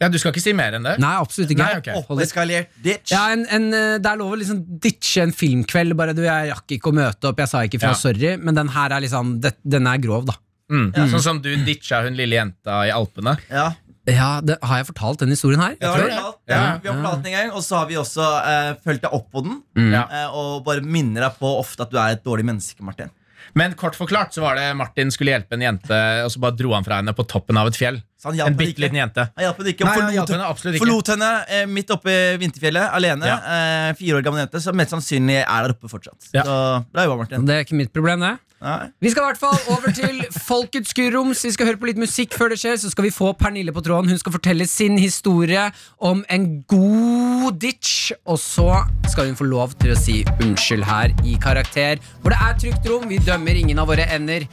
ja, 0.00 0.08
du 0.08 0.18
skal 0.20 0.30
ikke 0.30 0.42
si 0.44 0.52
mer 0.54 0.76
enn 0.78 0.84
det? 0.86 0.92
Nei, 1.02 1.14
absolutt 1.18 1.50
ikke. 1.56 1.64
Nei, 1.64 1.80
okay. 1.80 2.04
Oppeskalert 2.04 2.70
ditch. 2.84 3.10
Ja, 3.16 3.24
en, 3.34 3.42
en, 3.50 3.66
eh, 3.74 3.96
Det 3.98 4.12
er 4.12 4.20
lov 4.20 4.36
å 4.36 4.38
liksom 4.38 4.60
ditche 4.80 5.24
en 5.24 5.32
filmkveld. 5.34 5.96
Bare 5.98 6.14
du, 6.16 6.22
jeg 6.28 6.52
rakk 6.52 6.76
ikke 6.76 6.92
å 6.92 6.96
møte 7.00 7.32
opp, 7.32 7.40
jeg 7.42 7.50
sa 7.50 7.64
ikke 7.66 7.80
fra, 7.82 7.94
Ja. 7.96 7.98
sorry. 7.98 8.36
Men 8.38 8.54
den 8.60 8.68
her 8.76 8.92
er 8.92 9.00
liksom 9.08 9.38
det, 9.40 9.56
Den 9.64 9.88
er 9.90 9.98
grov, 10.04 10.28
da. 10.30 10.36
Mm. 10.70 10.92
Sånn 11.10 11.22
som 11.24 11.40
du 11.42 11.50
ditcha 11.66 12.04
hun 12.04 12.14
lille 12.14 12.36
jenta 12.38 12.84
i 12.86 12.92
Alpene. 12.94 13.38
Ja. 13.50 13.72
Ja, 14.08 14.40
det, 14.40 14.56
Har 14.64 14.80
jeg 14.80 14.86
fortalt 14.88 15.20
den 15.20 15.28
historien 15.34 15.60
her? 15.60 15.76
Ja, 15.80 15.92
ja, 15.98 16.32
Ja. 16.48 16.78
vi 16.82 16.88
har 16.88 16.96
fortalt 16.96 17.22
den 17.22 17.32
en 17.34 17.38
gang, 17.38 17.50
og 17.52 17.62
så 17.62 17.76
har 17.82 17.86
vi 17.90 17.98
også 18.00 18.26
eh, 18.48 18.74
fulgt 18.84 19.02
deg 19.04 19.12
opp 19.12 19.30
på 19.32 19.42
den. 19.44 19.62
Mm. 19.76 19.92
Ja. 19.92 20.04
eh, 20.08 20.28
og 20.34 20.64
bare 20.64 20.80
minner 20.82 21.28
deg 21.28 21.38
på 21.38 21.50
ofte 21.60 21.84
at 21.84 21.90
du 21.92 21.98
er 22.00 22.16
et 22.16 22.24
dårlig 22.24 22.44
menneske, 22.48 22.80
Martin. 22.82 23.10
Men 23.56 23.72
kort 23.74 23.96
forklart 23.98 24.32
så 24.36 24.42
var 24.44 24.54
det 24.54 24.68
Martin 24.78 25.10
skulle 25.10 25.32
hjelpe 25.32 25.56
en 25.56 25.62
jente, 25.64 25.96
og 26.24 26.30
så 26.30 26.38
bare 26.42 26.54
dro 26.54 26.70
han 26.76 26.84
fra 26.86 27.00
henne 27.00 27.12
på 27.16 27.24
toppen 27.26 27.56
av 27.58 27.66
et 27.66 27.74
fjell. 27.74 27.96
Så 28.20 28.30
han 28.30 28.52
En 28.52 28.56
bitte 28.56 28.78
liten 28.78 28.98
jente. 29.00 29.24
Han 29.34 29.42
hjalp 29.46 29.58
henne 29.58 29.72
ikke. 29.72 29.84
Nei, 29.88 29.94
han 30.00 30.12
hjalp 30.14 30.30
henne 30.34 30.74
ikke. 30.76 30.82
forlot 30.84 31.08
henne 31.14 31.30
eh, 31.48 31.64
midt 31.66 31.90
oppe 31.90 32.12
i 32.12 32.36
vinterfjellet 32.38 32.92
alene. 32.94 33.26
Ja. 33.26 33.38
Eh, 33.40 33.94
fire 33.98 34.20
år 34.20 34.22
gammel 34.26 34.44
jente, 34.44 34.60
som 34.62 34.76
mest 34.76 34.94
sannsynlig 34.94 35.40
er 35.40 35.66
der 35.66 35.74
oppe 35.74 35.90
fortsatt. 35.90 36.30
Ja. 36.36 36.44
Så 36.46 36.58
bra 36.92 37.06
jobba, 37.08 37.16
Martin. 37.24 37.46
Det 37.48 37.56
er 37.56 37.66
ikke 37.66 37.80
mitt 37.80 37.92
problem, 37.96 38.20
det. 38.22 38.36
Nei. 38.60 38.90
Vi 39.00 39.08
skal 39.08 39.22
i 39.22 39.26
hvert 39.30 39.40
fall 39.40 39.60
over 39.72 39.92
til 39.96 40.18
Folkets 40.44 40.92
Gurroms. 40.96 41.40
Vi 41.46 41.52
skal 41.54 41.70
høre 41.70 41.80
på 41.80 41.88
litt 41.88 42.00
musikk 42.00 42.34
før 42.36 42.52
det 42.52 42.58
skjer. 42.60 42.76
Så 42.82 42.90
skal 42.92 43.06
vi 43.06 43.12
få 43.14 43.32
Pernille 43.40 43.72
på 43.72 43.80
tråden. 43.84 44.10
Hun 44.12 44.20
skal 44.20 44.34
fortelle 44.34 44.66
sin 44.68 44.98
historie 45.00 45.62
om 45.96 46.20
en 46.28 46.48
god 46.68 47.56
ditch. 47.62 48.12
Og 48.28 48.36
så 48.42 48.82
skal 49.08 49.30
hun 49.30 49.38
få 49.38 49.48
lov 49.48 49.72
til 49.80 49.94
å 49.94 49.98
si 49.98 50.20
unnskyld 50.36 50.84
her 50.84 51.14
i 51.24 51.38
Karakter, 51.40 52.02
hvor 52.20 52.34
det 52.34 52.40
er 52.44 52.58
trygt 52.60 52.90
rom. 52.92 53.08
Vi 53.08 53.20
dømmer 53.24 53.62
ingen 53.62 53.80
av 53.80 53.88
våre 53.88 54.04
ender. 54.12 54.44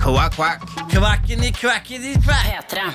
Kvakk, 0.00 0.38
kvakk. 0.38 0.64
Kvakkeni, 0.94 1.52
kvakkeni, 1.60 2.14
kvakk. 2.24 2.72
P3. 2.72 2.88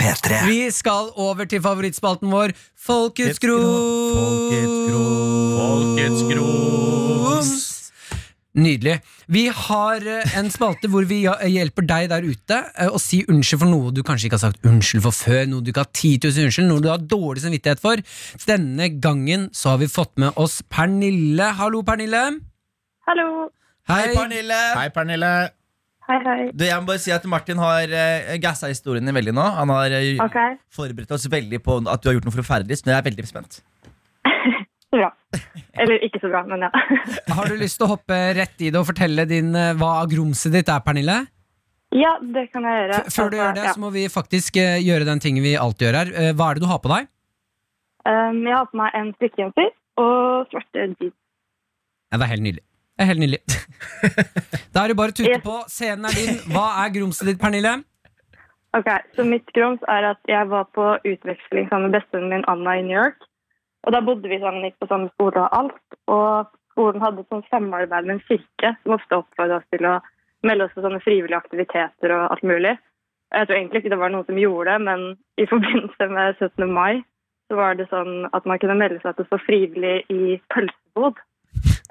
P3. 0.00 0.40
Vi 0.50 0.70
skal 0.74 1.12
over 1.14 1.46
til 1.46 1.62
favorittspalten 1.62 2.34
vår, 2.34 2.56
Folkets 2.74 3.38
Folkets 3.38 3.38
Grom. 3.46 5.04
Folkets 5.54 6.26
grums. 6.34 7.73
Nydelig. 8.54 9.00
Vi 9.34 9.48
har 9.50 10.04
eh, 10.06 10.34
en 10.38 10.46
spalte 10.54 10.86
hvor 10.90 11.06
vi 11.10 11.24
hjelper 11.26 11.86
deg 11.90 12.06
der 12.12 12.22
ute 12.22 12.58
eh, 12.78 12.86
å 12.86 13.00
si 13.02 13.24
unnskyld 13.26 13.64
for 13.64 13.70
noe 13.70 13.90
du 13.90 14.04
kanskje 14.06 14.28
ikke 14.28 14.38
har 14.38 14.44
sagt 14.44 14.68
unnskyld 14.70 15.02
for 15.08 15.16
før, 15.16 15.40
noe 15.50 15.64
du 15.64 15.72
ikke 15.72 15.82
har 15.82 15.90
tid 15.90 16.22
til 16.22 16.30
å 16.30 16.36
si 16.36 16.44
unnskyld, 16.46 16.70
noe 16.70 16.84
du 16.84 16.86
har 16.92 17.02
dårlig 17.02 17.42
samvittighet 17.42 17.82
for. 17.82 17.98
Denne 18.46 18.92
gangen 19.02 19.48
så 19.50 19.74
har 19.74 19.82
vi 19.82 19.90
fått 19.90 20.14
med 20.22 20.38
oss 20.38 20.60
Pernille. 20.70 21.50
Hallo, 21.58 21.82
Pernille. 21.82 22.22
Hallo. 23.10 23.28
Hei, 23.90 24.06
Pernille. 24.14 24.62
Hei, 24.78 24.88
Pernille. 24.94 25.34
Hei, 26.04 26.20
hei. 26.22 26.40
Du, 26.54 26.62
jeg 26.68 26.78
må 26.78 26.92
bare 26.92 27.00
si 27.00 27.10
at 27.16 27.26
Martin 27.26 27.58
har 27.58 27.90
uh, 27.90 28.34
gassa 28.38 28.70
historien 28.70 29.02
din 29.02 29.16
veldig 29.16 29.34
nå. 29.34 29.44
Han 29.58 29.72
har 29.72 29.98
uh, 29.98 30.24
okay. 30.28 30.58
forberedt 30.72 31.10
oss 31.16 31.26
veldig 31.32 31.58
på 31.64 31.80
at 31.82 32.02
du 32.04 32.10
har 32.10 32.20
gjort 32.20 32.28
noe 32.28 32.38
forferdelig. 32.38 32.78
Så 32.78 32.86
nå 32.86 32.94
er 32.94 33.00
jeg 33.00 33.10
veldig 33.10 33.30
spent. 33.34 33.64
Så 34.94 35.00
bra. 35.02 35.10
Eller 35.82 36.02
ikke 36.06 36.20
så 36.22 36.30
bra, 36.30 36.44
men 36.48 36.62
ja. 36.66 36.70
Har 37.36 37.50
du 37.50 37.56
lyst 37.58 37.80
til 37.80 37.88
å 37.88 37.92
hoppe 37.96 38.18
rett 38.38 38.62
i 38.62 38.70
det 38.70 38.78
og 38.80 38.86
fortelle 38.92 39.26
din, 39.30 39.50
eh, 39.58 39.72
hva 39.80 39.96
grumset 40.10 40.54
ditt 40.54 40.70
er, 40.70 40.82
Pernille? 40.86 41.20
Ja, 41.94 42.16
det 42.22 42.48
kan 42.50 42.64
jeg 42.66 42.78
gjøre. 42.84 43.00
F 43.06 43.14
før 43.14 43.28
du 43.30 43.36
Altså, 43.36 43.40
gjør 43.40 43.52
det, 43.58 43.64
ja. 43.68 43.72
så 43.76 43.82
må 43.84 43.90
vi 43.94 44.04
faktisk 44.10 44.56
eh, 44.62 44.78
gjøre 44.82 45.06
den 45.10 45.20
tingen 45.22 45.44
vi 45.46 45.52
alltid 45.58 45.88
gjør 45.88 45.98
her. 46.00 46.12
Eh, 46.22 46.32
hva 46.38 46.48
er 46.50 46.58
det 46.58 46.64
du 46.64 46.70
har 46.70 46.80
på 46.82 46.90
deg? 46.94 47.10
Um, 48.04 48.40
jeg 48.44 48.52
har 48.56 48.66
på 48.70 48.76
meg 48.80 48.96
en 48.98 49.12
strikkegenser 49.16 49.70
og 50.02 50.50
svarte 50.52 50.82
jeans. 50.82 51.14
Ja, 52.12 52.18
det 52.18 52.26
er 52.26 52.32
helt 52.34 52.44
nydelig. 52.46 52.64
Det 52.94 53.02
er 53.04 53.08
helt 53.10 53.22
nydelig. 53.22 53.40
da 54.74 54.82
er 54.84 54.92
det 54.92 54.96
bare 54.98 55.14
å 55.14 55.16
tute 55.16 55.30
Yes. 55.32 55.42
på. 55.46 55.54
Scenen 55.72 56.06
er 56.10 56.14
din. 56.18 56.36
Hva 56.54 56.66
er 56.84 56.92
grumset 56.94 57.30
ditt, 57.30 57.40
Pernille? 57.40 57.72
Ok, 58.74 58.90
så 59.14 59.24
mitt 59.26 59.46
grums 59.54 59.82
er 59.90 60.10
at 60.12 60.20
jeg 60.30 60.48
var 60.50 60.66
på 60.74 60.84
utveksling 61.06 61.68
sammen 61.70 61.88
med 61.88 61.96
bestevennen 62.00 62.32
min 62.34 62.44
Anna 62.50 62.74
i 62.80 62.82
New 62.86 62.94
York. 62.98 63.22
Og 63.84 63.92
da 63.92 64.00
bodde 64.04 64.30
vi 64.30 64.40
sammen, 64.40 64.64
gikk 64.64 64.80
på 64.80 64.88
samme 64.90 65.10
skole 65.12 65.44
og 65.44 65.56
alt. 65.58 65.98
Og 66.12 66.50
skolen 66.74 67.04
hadde 67.04 67.26
sånn 67.28 67.44
samarbeid 67.50 68.08
med 68.08 68.16
en 68.16 68.26
kirke 68.28 68.74
som 68.82 68.96
ofte 68.96 69.20
oppfordret 69.20 69.60
oss 69.60 69.70
til 69.74 69.88
å 69.88 69.98
melde 70.44 70.66
oss 70.66 70.76
på 70.76 70.84
sånne 70.84 71.02
frivillige 71.04 71.40
aktiviteter 71.40 72.14
og 72.16 72.32
alt 72.32 72.46
mulig. 72.46 72.74
Jeg 73.34 73.48
tror 73.48 73.58
egentlig 73.58 73.82
ikke 73.82 73.92
det 73.94 74.00
var 74.00 74.12
noen 74.14 74.26
som 74.28 74.38
gjorde 74.38 74.72
det, 74.72 74.80
men 74.88 75.04
i 75.40 75.46
forbindelse 75.52 76.08
med 76.12 76.40
17. 76.40 76.66
mai 76.70 77.04
så 77.50 77.60
var 77.60 77.76
det 77.76 77.90
sånn 77.90 78.24
at 78.32 78.46
man 78.48 78.60
kunne 78.60 78.78
melde 78.80 79.00
seg 79.02 79.16
til 79.16 79.26
å 79.26 79.30
stå 79.30 79.40
frivillig 79.44 79.96
i 80.12 80.38
pølsebod. 80.54 81.20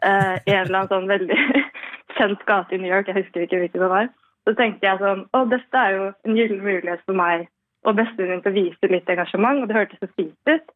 Eh, 0.04 0.36
I 0.50 0.54
en 0.56 0.66
eller 0.66 0.80
annen 0.80 0.92
sånn 0.92 1.10
veldig 1.12 1.40
kjent 2.18 2.46
gate 2.50 2.74
i 2.76 2.82
New 2.82 2.90
York. 2.90 3.10
Jeg 3.10 3.22
husker 3.22 3.46
ikke 3.46 3.62
hvilken 3.62 3.86
det 3.86 3.92
var. 3.92 4.10
Så 4.44 4.56
tenkte 4.58 4.88
jeg 4.90 5.00
sånn 5.00 5.28
Å, 5.32 5.44
dette 5.52 5.80
er 5.80 5.94
jo 5.96 6.08
en 6.12 6.38
gyllen 6.40 6.64
mulighet 6.66 7.04
for 7.06 7.16
meg 7.16 7.46
og 7.88 7.98
bestevenninnen 8.00 8.44
til 8.44 8.54
å 8.54 8.56
vise 8.56 8.90
litt 8.92 9.10
engasjement, 9.12 9.62
og 9.62 9.70
det 9.70 9.76
hørtes 9.76 10.00
så 10.00 10.10
fint 10.16 10.52
ut. 10.52 10.74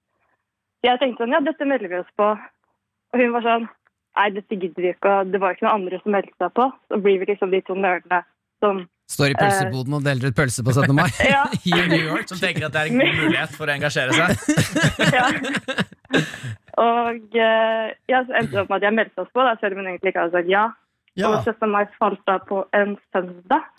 Jeg 0.85 0.99
tenkte 1.01 1.23
sånn 1.23 1.33
Ja, 1.33 1.41
dette 1.45 1.65
melder 1.65 1.91
vi 1.91 1.99
oss 2.01 2.13
på. 2.19 2.29
Og 3.13 3.21
hun 3.21 3.33
var 3.35 3.45
sånn 3.45 3.67
Nei, 4.17 4.31
dette 4.33 4.57
gidder 4.57 4.81
vi 4.81 4.89
ikke, 4.95 5.11
og 5.13 5.29
det 5.29 5.37
var 5.37 5.53
ikke 5.53 5.67
noen 5.67 5.83
andre 5.83 5.97
som 6.01 6.15
meldte 6.15 6.33
seg 6.41 6.53
på. 6.57 6.63
Så 6.89 6.97
blir 7.05 7.19
vi 7.21 7.27
liksom 7.29 7.51
de 7.53 7.59
to 7.67 7.75
nerdene 7.77 8.23
som 8.65 8.79
Står 9.07 9.31
i 9.31 9.35
pølseboden 9.39 9.93
og 9.95 10.01
deler 10.03 10.31
ut 10.31 10.35
pølse 10.35 10.63
på 10.65 10.73
17. 10.73 10.91
mai 10.97 11.07
Ja. 11.35 11.43
i 11.69 11.75
New 11.91 12.01
York. 12.01 12.25
Som 12.27 12.41
tenker 12.41 12.65
at 12.67 12.73
det 12.73 12.81
er 12.81 12.89
en 12.89 12.97
god 12.99 13.19
mulighet 13.21 13.53
for 13.55 13.69
å 13.69 13.75
engasjere 13.77 14.17
seg. 14.17 14.33
ja. 15.13 15.27
Og 16.81 17.37
eh, 17.37 17.93
ja, 18.09 18.19
så 18.25 18.35
endte 18.37 18.51
det 18.55 18.63
opp 18.63 18.73
med 18.73 18.81
at 18.81 18.87
jeg 18.89 18.97
meldte 18.97 19.23
oss 19.23 19.31
på, 19.33 19.45
da, 19.45 19.55
selv 19.61 19.77
om 19.77 19.81
hun 19.83 19.93
egentlig 19.93 20.11
ikke 20.11 20.25
hadde 20.25 20.37
sagt 20.41 20.51
ja. 20.51 20.65
Ja. 21.17 21.31
Og 21.31 21.47
17. 21.47 21.69
mai 21.73 21.85
falt 21.97 22.21
da 22.29 22.35
på 22.45 22.61
en 22.77 22.97
søndag. 23.15 23.69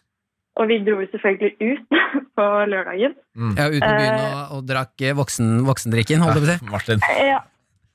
Og 0.58 0.70
vi 0.70 0.78
dro 0.86 0.98
selvfølgelig 1.12 1.52
ut 1.62 1.98
på 2.38 2.46
lørdagen. 2.72 3.16
Ja, 3.58 3.68
ut 3.70 3.82
på 3.82 3.90
byen 4.00 4.22
og, 4.22 4.38
og 4.56 4.64
drakk 4.66 5.04
eh, 5.06 5.16
voksen, 5.18 5.52
voksendrikken, 5.68 6.24
holdt 6.24 6.40
jeg 6.40 6.44
på 6.44 6.48
å 6.48 6.54
si. 6.54 6.70
Martin. 6.74 7.04
Ja. 7.28 7.42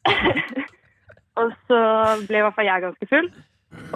og 1.42 1.58
så 1.68 1.82
ble 2.28 2.40
i 2.40 2.46
hvert 2.46 2.56
fall 2.56 2.70
jeg 2.70 2.86
ganske 2.86 3.10
full, 3.10 3.28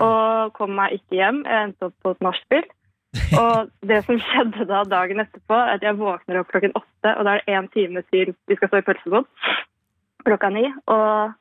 og 0.03 0.57
kom 0.57 0.75
meg 0.75 0.97
ikke 0.99 1.21
hjem. 1.21 1.45
Jeg 1.47 1.69
endte 1.69 1.89
opp 1.89 1.95
på 2.03 2.15
et 2.15 2.27
nachspiel. 2.27 2.67
Og 3.39 3.71
det 3.87 4.01
som 4.05 4.19
skjedde 4.21 4.67
da 4.69 4.83
dagen 4.85 5.23
etterpå, 5.23 5.55
er 5.55 5.79
at 5.79 5.85
jeg 5.85 5.97
våkner 5.97 6.41
opp 6.41 6.51
klokken 6.51 6.75
åtte, 6.77 7.13
og 7.15 7.23
da 7.25 7.33
er 7.33 7.41
det 7.41 7.55
én 7.55 7.71
time 7.73 8.03
til 8.11 8.35
vi 8.51 8.57
skal 8.59 8.69
stå 8.69 8.83
i 8.83 8.87
pølsebod 8.87 9.25
klokka 10.27 10.51
ni. 10.53 10.65
Og 10.91 11.33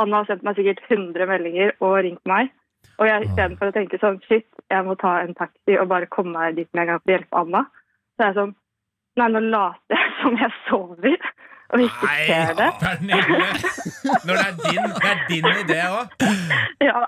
Anna 0.00 0.22
har 0.22 0.28
sendt 0.28 0.46
meg 0.46 0.58
sikkert 0.58 0.82
100 0.88 1.28
meldinger 1.30 1.74
og 1.82 1.98
ringt 2.06 2.24
meg. 2.28 2.52
Og 3.00 3.08
jeg 3.08 3.26
istedenfor 3.26 3.70
å 3.70 3.74
tenke 3.74 4.00
sånn 4.00 4.18
shit, 4.28 4.48
jeg 4.70 4.84
må 4.84 4.94
ta 5.00 5.18
en 5.22 5.32
taxi 5.36 5.76
og 5.80 5.88
bare 5.88 6.08
komme 6.12 6.36
meg 6.36 6.58
dit 6.58 6.68
med 6.74 6.82
en 6.84 6.90
gang 6.92 7.02
for 7.02 7.12
å 7.12 7.14
hjelpe 7.16 7.40
Anna, 7.40 7.62
så 8.16 8.24
er 8.24 8.32
jeg 8.32 8.40
sånn 8.40 8.56
Nei, 9.18 9.26
nå 9.34 9.40
later 9.42 9.96
jeg 9.96 10.10
som 10.20 10.36
jeg 10.38 10.52
sover 10.68 11.30
og 11.70 11.82
ikke 11.84 12.08
ser 12.26 12.52
det. 12.58 12.68
Pernille! 12.82 13.48
Når 14.26 14.34
det 14.38 14.46
er 14.50 14.56
din, 14.64 14.86
det 15.02 15.10
er 15.10 15.20
din 15.30 15.48
idé 15.62 15.80
òg. 15.98 16.14
Ja, 16.88 17.02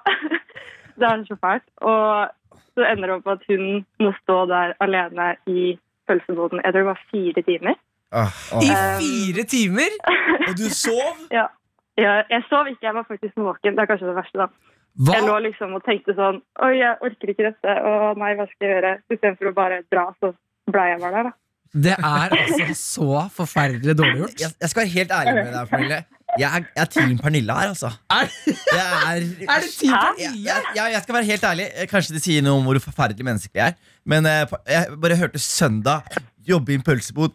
det 1.00 1.08
er 1.08 1.24
så 1.26 1.36
fælt. 1.44 1.66
Og 1.90 2.30
så 2.74 2.84
ender 2.90 3.06
det 3.06 3.16
opp 3.16 3.26
med 3.26 3.38
at 3.38 3.48
hun 3.50 3.64
må 4.04 4.12
stå 4.20 4.36
der 4.52 4.74
alene 4.84 5.26
i 5.46 5.78
pølseboden. 6.08 6.60
Jeg 6.64 6.72
tror 6.72 6.84
det 6.84 6.90
var 6.92 7.02
fire 7.10 7.42
timer. 7.50 7.74
I 8.68 8.70
fire 9.02 9.44
timer! 9.54 9.90
Og 10.48 10.54
du 10.60 10.66
sov? 10.84 11.16
Ja. 11.30 11.46
ja. 12.04 12.12
jeg 12.34 12.42
sov 12.50 12.70
ikke, 12.70 12.86
jeg 12.86 12.94
var 12.94 13.06
faktisk 13.08 13.34
våken. 13.36 13.74
Det 13.74 13.82
er 13.82 13.90
kanskje 13.90 14.10
det 14.10 14.18
verste, 14.20 14.38
da. 14.38 14.46
Hva? 15.00 15.14
Jeg 15.16 15.24
lå 15.24 15.36
liksom 15.46 15.72
og 15.78 15.84
tenkte 15.86 16.12
sånn 16.18 16.42
Oi, 16.66 16.72
jeg 16.76 16.96
orker 17.06 17.30
ikke 17.32 17.46
dette. 17.48 17.76
Å 17.80 18.12
nei, 18.20 18.34
hva 18.36 18.44
skal 18.50 18.66
jeg 18.66 18.74
gjøre? 18.76 18.90
Istedenfor 19.08 19.48
å 19.48 19.54
bare 19.56 19.78
dra, 19.92 20.08
så 20.20 20.34
ble 20.72 20.88
jeg 20.90 21.00
bare 21.00 21.14
der, 21.22 21.30
da. 21.30 21.38
Det 21.72 21.94
er 21.96 22.34
altså 22.36 22.74
så 22.76 23.20
forferdelig 23.32 23.94
dårlig 23.96 24.18
gjort. 24.26 24.40
Jeg, 24.42 24.52
jeg 24.60 24.68
skal 24.72 24.82
være 24.82 24.92
helt 24.92 25.14
ærlig 25.16 25.32
med 25.38 25.54
deg, 25.56 25.70
Pernille. 25.70 26.00
Jeg 26.40 26.48
er, 26.48 26.66
jeg 26.76 26.82
er 26.84 26.90
Team 26.92 27.14
Pernille 27.20 27.54
her, 27.56 27.70
altså. 27.72 27.88
Er, 28.12 28.28
er, 28.76 29.24
Er 29.48 29.64
det 29.64 29.70
Team 29.78 29.94
Pernille? 29.96 30.26
jeg, 30.26 30.42
jeg, 30.44 30.66
jeg, 30.76 30.92
jeg 30.92 31.02
skal 31.06 31.16
være 31.16 31.28
helt 31.30 31.46
ærlig. 31.48 31.66
Eh, 31.72 31.88
Kanskje 31.88 32.16
det 32.18 32.22
sier 32.26 32.44
noe 32.44 32.60
om 32.60 32.68
hvor 32.68 32.80
forferdelig 32.84 33.24
mennesker 33.30 33.56
vi 33.56 33.64
er. 33.64 33.78
Men 34.04 34.28
eh, 34.28 34.44
jeg 34.68 34.98
bare 35.00 35.16
hørte 35.22 35.40
søndag 35.40 36.12
jobbe 36.48 36.74
i 36.74 36.78
en 36.80 36.84
pølsebod. 36.84 37.32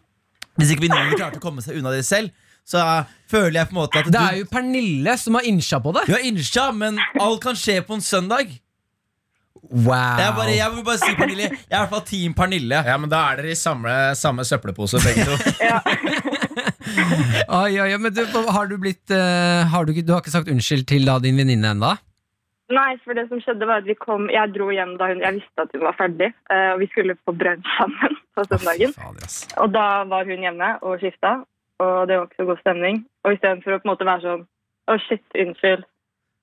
Hvis 0.58 0.70
ikke 0.74 0.86
vi 0.86 0.92
noen 0.94 1.14
klarte 1.18 1.38
å 1.38 1.42
komme 1.42 1.62
seg 1.62 1.78
unna 1.78 1.90
det 1.94 2.04
selv, 2.06 2.30
så 2.68 2.80
eh, 2.84 3.12
føler 3.30 3.62
jeg 3.62 3.70
på 3.70 3.76
en 3.76 3.80
måte 3.80 4.00
at 4.02 4.08
Det 4.12 4.22
er 4.22 4.40
jo 4.42 4.48
Pernille 4.52 5.18
som 5.20 5.38
har 5.38 5.46
innsja 5.48 5.80
på 5.84 5.92
det. 5.96 6.06
Du 6.08 6.14
har 6.16 6.24
innsja, 6.24 6.70
men 6.76 7.00
alt 7.20 7.42
kan 7.44 7.56
skje 7.58 7.80
på 7.86 7.96
en 7.96 8.04
søndag. 8.04 8.56
Wow. 9.68 10.20
Jeg, 10.20 10.32
bare, 10.36 10.52
jeg 10.54 10.72
vil 10.72 10.84
bare 10.86 11.00
si 11.02 11.14
Pernille 11.18 11.46
Jeg 11.48 11.56
er 11.66 11.74
i 11.74 11.80
hvert 11.80 11.90
fall 11.92 12.04
Team 12.06 12.34
Pernille. 12.36 12.82
Ja, 12.86 12.96
men 13.00 13.10
Da 13.10 13.24
er 13.32 13.40
dere 13.40 13.52
i 13.52 13.58
samme, 13.58 13.94
samme 14.16 14.46
søppelpose, 14.48 15.00
begge 15.04 15.26
to. 15.28 15.38
Ja. 15.68 15.80
Oi, 17.52 17.74
oi, 17.76 17.90
oi, 17.92 17.98
men 18.00 18.14
du, 18.14 18.22
har 18.24 18.68
du 18.70 18.78
blitt 18.80 19.12
uh, 19.12 19.66
har 19.68 19.84
du, 19.84 19.92
du 19.92 20.12
har 20.14 20.22
ikke 20.22 20.32
sagt 20.32 20.48
unnskyld 20.48 20.86
til 20.88 21.04
da 21.08 21.18
din 21.20 21.36
venninne 21.36 21.74
ennå? 21.74 21.90
Nei, 22.72 22.94
for 23.04 23.16
det 23.16 23.26
som 23.30 23.40
skjedde 23.40 23.66
var 23.68 23.82
at 23.82 23.88
vi 23.88 23.96
kom 23.96 24.26
Jeg 24.32 24.52
dro 24.52 24.68
hjem 24.72 24.96
da 25.00 25.08
hun 25.08 25.22
Jeg 25.24 25.38
visste 25.38 25.64
at 25.64 25.72
hun 25.72 25.86
var 25.86 25.96
ferdig, 25.96 26.28
eh, 26.52 26.70
og 26.74 26.82
vi 26.82 26.88
skulle 26.92 27.16
på 27.24 27.32
brunsj 27.32 27.70
sammen 27.78 28.18
på 28.36 28.44
søndagen. 28.50 28.92
Oh. 29.00 29.14
Og 29.64 29.72
da 29.72 29.86
var 30.10 30.28
hun 30.28 30.44
hjemme 30.44 30.74
og 30.84 31.00
skifta, 31.00 31.38
og 31.78 32.08
det 32.08 32.18
var 32.18 32.26
ikke 32.26 32.42
så 32.42 32.48
god 32.48 32.64
stemning. 32.64 33.04
Og 33.24 33.36
istedenfor 33.36 33.76
å 33.76 33.78
på 33.78 33.88
en 33.88 33.92
måte 33.94 34.08
være 34.08 34.26
sånn 34.26 34.48
Å, 34.88 34.96
shit, 35.04 35.24
unnskyld. 35.36 35.82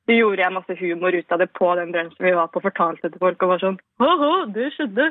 Så 0.06 0.14
gjorde 0.14 0.44
jeg 0.44 0.54
masse 0.54 0.74
humor 0.78 1.16
ut 1.18 1.34
av 1.34 1.40
det 1.42 1.48
på 1.58 1.68
den 1.80 1.90
brunsjen 1.90 2.26
vi 2.28 2.34
var 2.38 2.52
på, 2.54 2.62
fortalte 2.62 3.10
til 3.10 3.22
folk 3.24 3.42
og 3.42 3.50
var 3.56 3.62
sånn 3.64 3.80
Å-hå, 4.06 4.30
du 4.54 4.62
skjedde. 4.76 5.08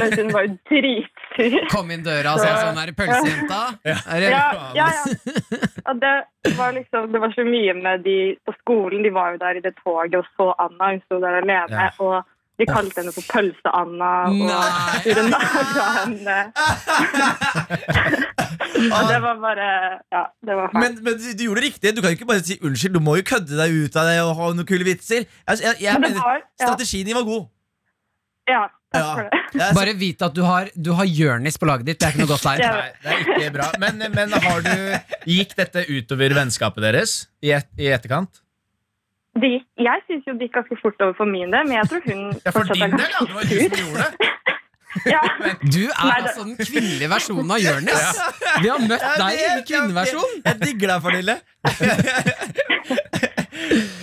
Mens 0.00 0.16
hun 0.16 0.30
var 0.32 0.46
jo 0.46 0.54
dritsur. 0.70 1.56
Kom 1.74 1.92
inn 1.92 2.06
døra 2.06 2.32
og 2.38 2.40
sa 2.40 2.54
sånn 2.56 2.80
Er 2.80 2.88
det 2.88 2.96
pølsejenta? 2.96 3.60
Er 3.84 4.24
det, 4.24 4.32
Ja, 4.32 4.46
ja, 4.78 4.88
ja. 4.96 5.04
ja 5.84 5.96
det, 6.00 6.14
var 6.56 6.72
liksom, 6.78 7.12
det 7.12 7.20
var 7.20 7.36
så 7.36 7.44
mye 7.44 7.76
med 7.76 8.00
de 8.08 8.18
på 8.48 8.56
skolen. 8.62 9.04
De 9.04 9.12
var 9.12 9.36
jo 9.36 9.42
der 9.44 9.60
i 9.60 9.64
det 9.68 9.74
toget 9.84 10.16
og 10.22 10.26
så 10.32 10.46
Anna. 10.56 10.94
Hun 10.94 11.04
sto 11.04 11.20
der 11.20 11.42
alene. 11.42 11.68
Ja. 11.76 11.92
Og 12.00 12.24
de 12.60 12.66
kalte 12.68 13.00
henne 13.00 13.12
for 13.12 13.24
Pølse-Anna. 13.28 14.12
Og 14.28 14.36
Nei. 16.24 16.44
Og 18.96 19.08
det 19.10 19.20
var 19.24 19.38
bare 19.42 19.68
Ja, 20.14 20.22
det 20.46 20.56
var 20.58 20.70
feil. 20.72 20.80
Men, 20.82 20.98
men 21.04 21.18
du, 21.20 21.28
du 21.38 21.44
gjorde 21.46 21.60
det 21.62 21.68
riktig. 21.70 21.94
Du 21.96 22.00
kan 22.02 22.10
jo 22.12 22.16
ikke 22.18 22.28
bare 22.32 22.44
si 22.46 22.58
unnskyld. 22.62 22.94
Du 22.96 23.00
må 23.04 23.16
jo 23.20 23.24
kødde 23.30 23.56
deg 23.60 23.78
ut 23.84 23.96
av 24.00 24.10
det 24.10 24.18
og 24.24 24.34
ha 24.40 24.50
noen 24.56 24.68
kule 24.68 24.86
vitser. 24.88 25.24
Jeg, 25.28 25.62
jeg, 25.64 25.80
jeg 25.86 25.94
Men 25.98 26.02
det 26.02 26.12
mener 26.14 26.28
var- 26.28 26.44
ja. 26.44 26.66
Strategien 26.66 27.06
din 27.10 27.18
var 27.20 27.26
god. 27.28 27.48
Ja, 28.50 28.62
takk 28.92 29.00
Ja. 29.04 29.14
for 29.14 29.22
det. 29.30 29.70
Bare 29.76 29.92
vit 29.94 30.22
at 30.26 30.34
du 30.34 30.42
har, 30.42 30.70
du 30.74 30.92
har 30.98 31.04
Jørnis 31.06 31.58
på 31.60 31.66
laget 31.68 31.86
ditt. 31.86 31.98
Det 32.00 32.08
er 32.08 32.14
ikke 32.16 32.24
noe 32.24 32.32
godt 32.32 32.42
tegn. 32.48 32.62
Nei, 32.64 32.92
det 33.04 33.10
er 33.14 33.18
ikke 33.38 33.52
bra. 33.58 33.66
Men, 33.82 34.02
men 34.16 34.32
har 34.46 34.62
du 34.66 34.72
gikk 35.30 35.54
dette 35.58 35.84
utover 35.90 36.34
vennskapet 36.40 36.82
deres 36.88 37.16
i, 37.44 37.52
et, 37.54 37.68
i 37.78 37.90
etterkant? 37.94 38.40
De, 39.38 39.52
jeg 39.78 40.02
syns 40.08 40.24
jo 40.26 40.34
det 40.34 40.48
gikk 40.48 40.56
ganske 40.58 40.76
fort 40.82 41.02
over 41.06 41.14
for 41.20 41.30
min 41.30 41.52
del, 41.54 41.68
men 41.68 41.76
jeg 41.78 41.86
tror 41.92 42.00
hun 42.08 42.22
Ja, 42.34 42.50
For 42.50 42.64
fortsatt 42.64 42.80
din 42.80 42.88
er 42.88 42.98
del, 42.98 43.12
ja. 43.14 43.20
Det 43.22 43.36
var 43.36 43.44
du 43.46 43.54
som 43.54 43.70
sur. 43.70 43.84
gjorde 43.84 44.08
det. 44.10 44.30
Ja. 45.06 45.20
Du 45.74 45.82
er 45.86 46.06
Nei, 46.06 46.16
altså 46.18 46.44
den 46.44 46.56
kvinnelige 46.58 47.10
versjonen 47.12 47.50
av 47.54 47.60
Jørnis. 47.62 48.20
Vi 48.62 48.70
har 48.72 48.80
møtt 48.82 49.06
deg 49.22 49.38
i 49.38 49.48
kvinneversjon. 49.68 50.32
Jeg 50.46 50.60
digger 50.64 50.94
deg, 50.94 51.02
Pernille. 51.04 51.36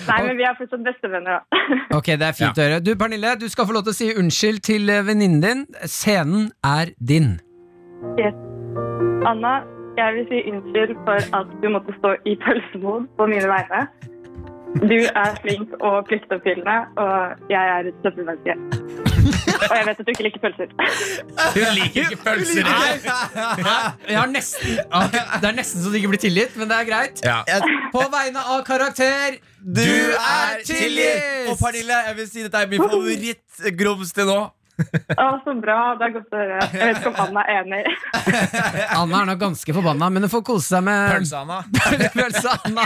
Nei, 0.07 0.19
men 0.23 0.37
vi 0.39 0.45
er 0.47 0.55
fortsatt 0.57 0.83
bestevenner, 0.85 1.39
da. 1.39 1.41
Ok, 1.97 2.11
det 2.19 2.27
er 2.29 2.35
fint 2.37 2.59
å 2.59 2.65
høre. 2.67 2.79
Du, 2.83 2.93
Pernille, 2.99 3.35
du 3.41 3.47
skal 3.51 3.67
få 3.67 3.75
lov 3.75 3.87
til 3.87 3.95
å 3.95 3.97
si 3.97 4.09
unnskyld 4.21 4.61
til 4.67 4.91
eh, 4.93 5.03
venninnen 5.07 5.41
din. 5.43 5.65
Scenen 5.83 6.51
er 6.65 6.93
din. 7.11 7.33
Anna, 9.27 9.57
jeg 9.97 10.15
vil 10.19 10.29
si 10.31 10.43
unnskyld 10.53 10.95
for 11.07 11.39
at 11.41 11.57
du 11.63 11.67
måtte 11.73 11.95
stå 11.99 12.15
i 12.29 12.37
pølsebod 12.45 13.09
på 13.19 13.29
mine 13.33 13.49
vegne. 13.51 13.83
Du 14.77 14.97
er 15.01 15.37
flink 15.41 15.75
og 15.79 16.05
pliktoppfyllende, 16.09 16.79
og 17.01 17.51
jeg 17.51 17.75
er 17.75 17.91
et 17.91 18.03
søppelmenneske. 18.05 19.06
Og 19.27 19.75
jeg 19.75 19.85
vet 19.87 20.01
at 20.01 20.05
du 20.07 20.11
ikke 20.13 20.25
liker 20.27 20.43
pølser. 20.43 20.73
Hun 21.55 21.77
liker 21.77 22.07
ikke 22.07 22.19
pølser. 22.23 22.69
Jeg 24.07 24.17
har 24.19 24.29
nesten, 24.31 24.77
det 25.41 25.49
er 25.51 25.57
nesten 25.57 25.83
så 25.83 25.93
det 25.93 26.01
ikke 26.01 26.13
blir 26.15 26.23
tilgitt, 26.23 26.57
men 26.59 26.71
det 26.71 26.77
er 26.81 26.89
greit. 26.89 27.23
Ja. 27.25 27.39
På 27.93 28.03
vegne 28.13 28.43
av 28.43 28.61
karakter 28.67 29.39
Du 29.63 29.81
er 29.83 30.61
tilgitt! 30.67 31.49
Og 31.51 31.57
Pernille, 31.59 32.03
jeg 32.09 32.19
vil 32.21 32.29
si 32.29 32.45
dette 32.45 32.61
er 32.63 32.69
min 32.71 32.83
favorittgrums 32.83 34.13
til 34.15 34.29
nå. 34.29 34.39
Å, 34.77 35.27
så 35.41 35.53
bra. 35.57 35.77
Det 35.97 36.05
er 36.05 36.11
godt 36.13 36.33
å 36.35 36.39
høre. 36.39 36.57
Jeg 36.69 36.89
vet 36.91 36.99
ikke 37.01 37.09
om 37.09 37.21
Anna 37.23 37.43
er 37.49 37.63
enig. 37.63 37.79
Anna 38.99 39.21
er 39.23 39.29
nok 39.31 39.39
ganske 39.41 39.73
forbanna, 39.73 40.09
men 40.13 40.27
hun 40.27 40.31
får 40.31 40.43
kose 40.51 40.69
seg 40.75 40.85
med 40.85 41.15
Pølse-Anna. 41.15 41.63
Pølse-Anna. 42.19 42.85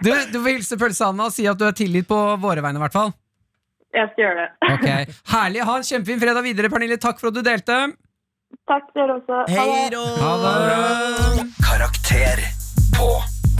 Du, 0.00 0.08
du 0.32 0.38
får 0.38 0.48
hilse 0.54 0.78
Pølse-Anna 0.80 1.28
og 1.28 1.34
si 1.34 1.44
at 1.50 1.60
du 1.60 1.66
er 1.68 1.76
tilgitt 1.76 2.08
på 2.08 2.20
våre 2.40 2.64
vegne, 2.64 2.80
i 2.80 2.84
hvert 2.86 2.96
fall. 2.96 3.12
Jeg 3.92 4.08
skal 4.12 4.24
gjøre 4.24 4.38
det. 4.40 4.48
Ok, 4.72 5.16
Herlig. 5.34 5.60
Ha 5.68 5.76
en 5.76 5.84
kjempefin 5.84 6.22
fredag 6.22 6.46
videre, 6.46 6.70
Pernille. 6.72 6.96
Takk 7.00 7.20
for 7.20 7.28
at 7.28 7.36
du 7.36 7.42
delte. 7.44 7.76
Takk, 8.68 8.88
dere 8.96 9.18
også. 9.18 9.42
Ha 9.48 9.66
Hei 9.68 9.88
det. 9.92 10.00
Ha 10.22 10.32
det. 10.42 11.46
Karakter 11.60 12.42
på 12.96 13.08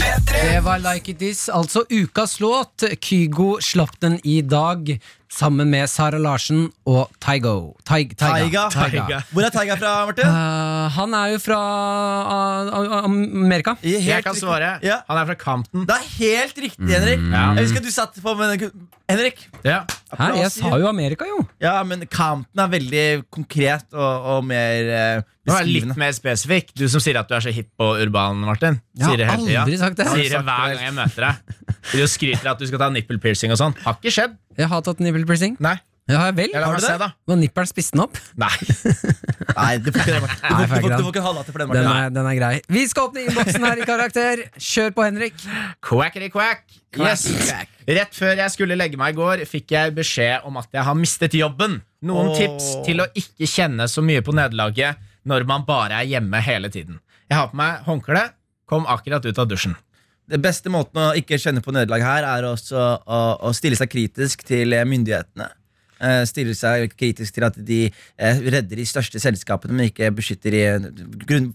P3. 0.01 0.43
Det 0.53 0.63
var 0.65 0.81
Like 0.85 1.13
It 1.13 1.23
Is, 1.29 1.49
altså 1.53 1.85
ukas 1.91 2.39
låt. 2.41 2.87
Kygo 3.01 3.57
slapp 3.61 3.99
den 4.01 4.19
i 4.25 4.41
dag 4.43 4.95
sammen 5.33 5.71
med 5.73 5.89
Sara 5.91 6.19
Larsen 6.21 6.67
og 6.89 7.11
Taigo. 7.23 7.73
Taig, 7.89 8.13
Taiga. 8.21 8.67
Taiga. 8.73 9.23
Hvor 9.33 9.47
er 9.47 9.55
Taiga 9.55 9.79
fra, 9.81 9.93
Martin? 10.09 10.29
Uh, 10.29 10.93
han 10.97 11.17
er 11.17 11.33
jo 11.33 11.41
fra 11.43 11.61
uh, 12.29 12.73
uh, 12.77 12.99
Amerika. 13.07 13.77
Helt 13.83 14.09
Jeg 14.09 14.27
kan 14.27 14.37
svare. 14.37 14.77
Ja. 14.85 15.01
Han 15.09 15.23
er 15.23 15.31
fra 15.33 15.39
Campton. 15.41 15.87
Det 15.89 15.97
er 15.97 16.09
helt 16.19 16.63
riktig, 16.67 16.93
Henrik. 16.93 17.25
Mm. 17.25 17.33
Jeg 17.33 17.67
husker 17.67 17.83
at 17.83 17.89
du 17.89 17.95
satt 17.95 18.23
på 18.23 18.37
med 18.39 18.69
Henrik. 19.11 19.47
Ja. 19.65 19.83
Her, 20.13 20.37
jeg 20.43 20.53
sa 20.53 20.77
jo 20.77 20.89
Amerika, 20.91 21.25
jo. 21.29 21.41
Ja, 21.63 21.79
men 21.89 22.05
Campton 22.07 22.67
er 22.67 22.73
veldig 22.73 23.07
konkret 23.33 23.89
og, 23.97 24.29
og 24.37 24.45
mer 24.45 25.25
beskrivende 25.43 25.49
Nå 25.49 25.55
er 25.57 25.65
jeg 25.65 25.73
litt 25.75 25.99
mer 25.99 26.13
spesifikk. 26.15 26.71
Du 26.79 26.85
som 26.93 27.03
sier 27.03 27.19
at 27.19 27.31
du 27.31 27.35
er 27.35 27.43
så 27.45 27.53
hipp 27.55 27.83
og 27.83 27.99
urban, 28.05 28.45
Martin. 28.47 28.79
Ja, 28.95 29.09
Sier 29.09 29.23
det 29.23 29.31
har 29.31 29.41
aldri 29.41 29.81
sagt 29.81 29.99
det. 29.99 30.07
Sier 30.13 30.37
det 30.37 30.45
hver 30.47 30.77
gang 30.77 30.85
jeg 30.87 30.97
møter 31.01 31.29
deg. 31.29 31.59
Du 31.91 32.05
skryter 32.07 32.53
at 32.53 32.61
du 32.61 32.69
skal 32.69 32.85
ta 32.85 32.93
nipple 32.95 33.19
piercing 33.23 33.55
og 33.55 33.59
sånn. 33.59 33.75
Har 33.83 33.99
ikke 33.99 34.13
skjedd. 34.15 34.37
Jeg 34.59 34.69
har 34.69 34.83
tatt 34.85 35.01
nipple 35.01 35.25
piercing. 35.29 35.57
Nei. 35.63 35.79
Ja, 36.11 36.17
har 36.19 36.33
jeg 36.33 36.37
vel? 36.41 36.51
Ja, 36.53 36.61
la 36.61 36.67
Har 36.67 36.73
meg 36.75 36.81
du 36.83 36.85
se, 36.87 36.93
det? 36.93 36.99
da. 36.99 37.07
Var 37.31 37.37
nippelen 37.39 37.69
spist 37.71 37.93
den 37.95 38.01
opp? 38.03 38.17
Nei. 38.43 38.51
Nei, 39.57 39.77
du 39.79 39.93
får 39.95 40.01
ikke 40.03 40.15
det, 40.17 40.21
Martin. 40.25 40.41
Du 40.43 40.55
Nei, 40.57 40.65
får, 40.67 40.73
får 40.73 40.75
du 40.75 40.75
ikke 40.75 40.83
får, 40.83 40.89
den. 40.89 40.99
du 40.99 41.05
får 41.07 41.13
ikke 41.13 41.23
halve 41.27 41.45
til 41.47 41.55
for 41.55 41.63
den, 41.63 41.71
Den 41.77 41.85
Martin. 41.87 42.03
er, 42.03 42.11
den 42.17 42.27
er 42.33 42.37
grei. 42.41 42.51
Vi 42.77 42.83
skal 42.91 43.07
åpne 43.07 43.23
innboksen 43.29 43.67
her 43.69 43.83
i 43.83 43.87
Karakter. 43.87 44.43
Kjør 44.59 44.91
på, 44.97 45.05
Henrik. 45.07 45.45
Quackity 45.89 46.29
quack. 46.35 46.65
Yes. 46.99 47.23
Rett 47.87 48.19
før 48.19 48.35
jeg 48.43 48.55
skulle 48.57 48.77
legge 48.77 48.99
meg 49.01 49.15
i 49.15 49.19
går, 49.21 49.45
fikk 49.49 49.77
jeg 49.77 49.95
beskjed 49.97 50.45
om 50.51 50.59
at 50.61 50.69
jeg 50.75 50.85
har 50.91 50.99
mistet 50.99 51.39
jobben. 51.39 51.79
Noen 52.11 52.33
Åh. 52.35 52.37
tips 52.41 52.69
til 52.87 53.01
å 53.01 53.07
ikke 53.23 53.47
kjenne 53.49 53.87
så 53.89 54.03
mye 54.05 54.25
på 54.27 54.35
nederlaget 54.37 54.99
når 55.31 55.47
man 55.47 55.63
bare 55.69 56.03
er 56.03 56.11
hjemme 56.17 56.43
hele 56.43 56.69
tiden. 56.75 56.99
Jeg 57.31 57.39
har 57.39 57.49
på 57.55 57.57
meg 57.63 57.87
håndkle, 57.87 58.27
kom 58.69 58.91
akkurat 58.91 59.25
ut 59.31 59.39
av 59.39 59.47
dusjen. 59.55 59.79
Den 60.33 60.45
beste 60.45 60.73
måten 60.73 61.01
å 61.03 61.11
ikke 61.19 61.39
kjenne 61.41 61.63
på 61.65 61.75
nederlag 61.75 62.05
her, 62.05 62.29
er 62.29 62.47
også 62.49 62.79
å, 62.79 63.25
å 63.49 63.53
stille 63.57 63.77
seg 63.79 63.91
kritisk 63.93 64.47
til 64.49 64.73
eh, 64.73 64.87
myndighetene. 64.89 65.51
stiller 66.03 66.27
Stille 66.27 66.55
seg 66.59 66.95
kritisk 66.99 67.37
til 67.37 67.47
at 67.47 67.59
de 67.59 67.81
eh, 67.87 68.41
redder 68.41 68.81
de 68.81 68.87
største 68.89 69.21
selskapene, 69.23 69.77
men 69.77 69.91
ikke 69.91 70.09
beskytter 70.17 70.57
eh, 70.59 70.87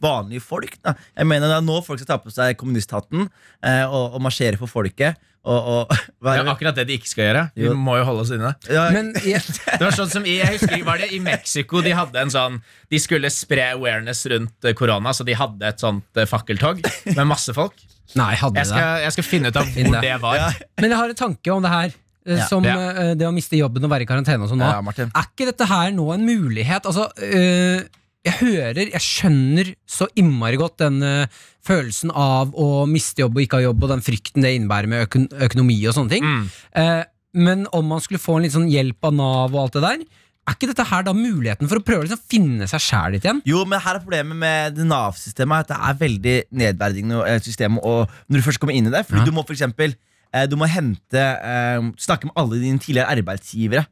vanlige 0.02 0.46
folk. 0.46 0.78
Da. 0.86 0.94
Jeg 1.18 1.28
mener 1.28 1.50
Det 1.50 1.58
er 1.58 1.66
nå 1.66 1.82
folk 1.84 2.00
skal 2.00 2.14
ta 2.14 2.20
på 2.22 2.34
seg 2.34 2.60
kommunisthatten 2.60 3.26
eh, 3.26 3.84
og, 3.88 4.14
og 4.16 4.24
marsjere 4.24 4.62
for 4.62 4.70
folket. 4.72 5.18
Og, 5.48 5.68
og 5.74 5.98
Det 6.28 6.38
er 6.42 6.50
akkurat 6.52 6.78
det 6.78 6.88
de 6.90 6.98
ikke 7.00 7.10
skal 7.10 7.28
gjøre. 7.30 7.44
Vi 7.56 7.74
må 7.88 7.98
jo 8.00 8.08
holde 8.10 8.26
oss 8.26 8.34
inne. 8.36 8.54
ja, 8.70 8.88
Men 8.94 9.14
ja. 9.26 9.42
Det 9.80 9.84
var 9.84 9.96
sånn 9.96 10.12
som 10.12 10.28
i, 10.28 10.38
jeg 10.42 10.58
husker, 10.58 10.84
var 10.88 11.02
det 11.02 11.12
i 11.16 11.22
Mexico 11.24 11.84
de 11.86 11.96
hadde 11.96 12.24
en 12.24 12.34
sånn 12.34 12.58
De 12.92 13.00
skulle 13.02 13.32
spre 13.34 13.72
awareness 13.76 14.26
rundt 14.32 14.68
eh, 14.68 14.76
korona, 14.78 15.16
så 15.16 15.26
de 15.28 15.38
hadde 15.38 15.70
et 15.70 15.84
sånt 15.84 16.20
eh, 16.20 16.28
fakkeltog 16.30 16.84
med 17.14 17.24
masse 17.30 17.56
folk. 17.56 17.80
Nei, 18.16 18.34
hadde 18.40 18.56
Jeg 18.62 18.66
det. 18.66 18.72
skal, 18.72 19.02
jeg 19.04 19.12
skal 19.18 19.24
finne 19.28 19.48
ut 19.52 19.56
av 19.60 19.66
hvor 19.74 19.92
det. 19.98 20.02
det 20.02 20.18
var. 20.22 20.36
Ja. 20.36 20.50
Men 20.82 20.90
jeg 20.94 20.98
har 21.02 21.10
en 21.10 21.16
tanke 21.26 21.54
om 21.54 21.62
det 21.66 21.72
her. 21.74 21.94
eh, 22.28 22.38
Ja. 22.38 22.46
Som 22.48 22.64
Ja. 22.64 22.76
eh, 22.92 23.14
det 23.16 23.28
å 23.28 23.34
miste 23.36 23.58
jobben 23.60 23.84
og 23.84 23.90
være 23.92 24.04
i 24.04 24.10
karantene 24.10 24.44
og 24.44 24.50
sånn 24.52 24.60
nå. 24.60 24.68
Ja, 24.68 25.08
Er 25.08 25.28
ikke 25.28 25.46
dette 25.52 25.66
her 25.68 25.92
nå 25.92 26.14
en 26.14 26.26
mulighet? 26.28 26.86
Altså, 26.86 27.10
øh, 27.24 27.84
jeg 28.28 28.34
hører, 28.42 28.90
jeg 28.92 29.00
skjønner 29.02 29.76
så 29.88 30.08
innmari 30.20 30.58
godt 30.60 30.78
den 30.82 31.02
øh, 31.04 31.28
følelsen 31.64 32.12
av 32.12 32.52
å 32.56 32.86
miste 32.88 33.22
jobb 33.24 33.38
og 33.38 33.44
ikke 33.46 33.60
ha 33.62 33.64
jobb, 33.70 33.84
og 33.84 33.90
den 33.94 34.02
frykten 34.04 34.44
det 34.44 34.56
innebærer 34.58 34.88
med 34.92 35.06
økon 35.08 35.28
økonomi 35.48 35.78
og 35.88 35.96
sånne 35.96 36.10
ting. 36.12 36.24
Mm. 36.28 36.50
Eh, 36.76 37.04
men 37.36 37.68
om 37.76 37.86
man 37.88 38.00
skulle 38.04 38.20
få 38.20 38.38
en 38.38 38.44
litt 38.48 38.56
sånn 38.56 38.68
hjelp 38.72 39.04
av 39.08 39.14
Nav 39.14 39.54
og 39.56 39.62
alt 39.68 39.74
det 39.78 39.84
der, 39.84 40.04
er 40.48 40.56
ikke 40.58 40.70
dette 40.72 40.86
her 40.90 41.04
da 41.08 41.14
muligheten 41.14 41.68
for 41.70 41.78
å 41.82 41.84
prøve 41.86 42.04
å 42.04 42.08
liksom 42.08 42.24
finne 42.32 42.68
seg 42.72 42.80
sjæl 42.84 43.16
litt 43.18 43.26
igjen? 43.28 43.42
Jo, 43.46 43.66
men 43.68 43.80
her 43.84 43.96
er 44.00 44.04
problemet 44.04 44.38
med 44.40 44.76
det 44.78 44.86
Nav-systemet 44.88 45.66
At 45.66 45.74
det 45.74 45.78
er 45.90 46.02
veldig 46.02 46.36
nedverdigende 46.64 47.24
eh, 47.28 47.40
system 47.44 47.78
og 47.84 48.08
Når 48.28 48.40
du 48.42 48.46
først 48.48 48.60
kommer 48.64 48.74
inn 48.78 48.88
i 48.88 48.94
det 48.94 49.06
Fordi 49.10 49.24
Ja. 49.24 49.26
du 49.28 49.32
må 49.36 49.44
for 49.48 49.54
eksempel 49.58 49.94
eh, 50.34 50.46
Du 50.48 50.56
må 50.60 50.68
hente 50.72 51.20
eh, 51.20 51.82
Snakke 52.00 52.30
med 52.30 52.36
alle 52.40 52.60
dine 52.64 52.80
tidligere 52.80 53.12
arbeidsgivere 53.18 53.86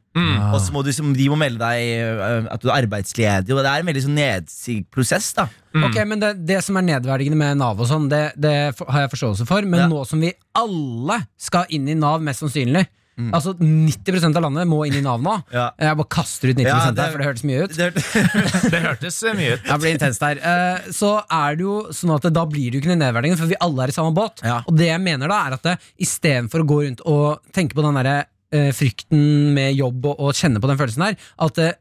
Og 0.52 0.58
så 0.64 0.72
må 0.72 0.80
du, 0.86 0.90
som, 0.96 1.12
de 1.12 1.28
må 1.28 1.36
melde 1.36 1.60
deg 1.60 2.48
At 2.50 2.62
du 2.64 2.70
er 2.70 2.78
arbeidsledig 2.86 3.52
Og 3.52 3.60
det 3.60 3.68
er 3.74 3.82
en 3.84 3.90
veldig 3.90 4.04
sånn 4.06 4.16
nedsigprosess 4.16 5.32
da 5.36 5.48
Ok, 5.76 5.98
men 6.08 6.22
det, 6.22 6.30
det 6.48 6.62
som 6.64 6.78
er 6.80 6.86
nedverdigende 6.88 7.36
med 7.36 7.58
Nav 7.60 7.76
og 7.84 7.88
sånn, 7.90 8.06
det, 8.08 8.30
det 8.40 8.52
har 8.80 9.02
jeg 9.02 9.10
forståelse 9.12 9.44
for. 9.44 9.60
Men 9.68 9.82
Ja. 9.82 9.88
nå 9.92 10.06
som 10.08 10.22
vi 10.24 10.30
alle 10.56 11.18
skal 11.36 11.66
inn 11.76 11.84
i 11.92 11.96
Nav, 12.00 12.22
mest 12.24 12.40
sannsynlig 12.40 12.86
Mm. 13.16 13.30
Altså 13.32 13.54
90% 13.56 14.36
av 14.36 14.44
landet 14.44 14.68
må 14.68 14.82
inn 14.84 14.98
i 14.98 15.00
Nav 15.04 15.22
nå. 15.24 15.32
Ja. 15.56 15.70
Jeg 15.80 15.96
bare 16.02 16.10
kaster 16.12 16.50
ut 16.52 16.58
90 16.58 16.68
Ja, 16.68 16.80
her, 16.84 17.12
for 17.14 17.22
det 17.22 17.28
hørtes 17.30 17.46
mye 17.48 17.62
ut. 17.64 17.76
det, 17.78 17.88
Det 18.74 18.80
hørtes 18.84 19.18
eh, 19.24 19.36
mye 19.38 19.54
ut. 19.56 19.64
Det 19.70 19.78
blir 19.80 19.96
intenst 19.96 20.20
der. 20.26 20.42
Eh, 20.52 20.90
Så 20.92 21.14
er 21.24 21.56
det 21.56 21.64
jo 21.64 21.76
sånn 21.96 22.12
at 22.18 22.28
da 22.36 22.44
blir 22.50 22.68
det 22.70 22.76
jo 22.78 22.84
ikke 22.84 22.92
noe 22.92 23.00
nedverdigende, 23.06 23.40
for 23.40 23.48
vi 23.54 23.58
alle 23.64 23.86
er 23.86 23.94
i 23.94 23.96
samme 23.96 24.12
båt. 24.16 24.44
Ja. 24.44 24.58
Og 24.68 24.76
det 24.76 24.90
jeg 24.90 25.00
mener 25.06 25.32
da, 25.32 25.40
er 25.48 25.56
at 25.56 25.64
det, 25.70 25.76
istedenfor 26.06 26.64
å 26.64 26.68
gå 26.68 26.80
rundt 26.84 27.04
og 27.08 27.40
tenke 27.56 27.78
på 27.78 27.84
den 27.86 27.96
derre 28.02 28.16
eh, 28.52 28.68
frykten 28.76 29.24
med 29.56 29.72
jobb 29.80 30.10
og, 30.12 30.20
og 30.28 30.36
kjenne 30.36 30.60
på 30.60 30.68
den 30.70 30.78
følelsen 30.82 31.06
der, 31.08 31.16
at 31.48 31.62
eh, 31.64 31.72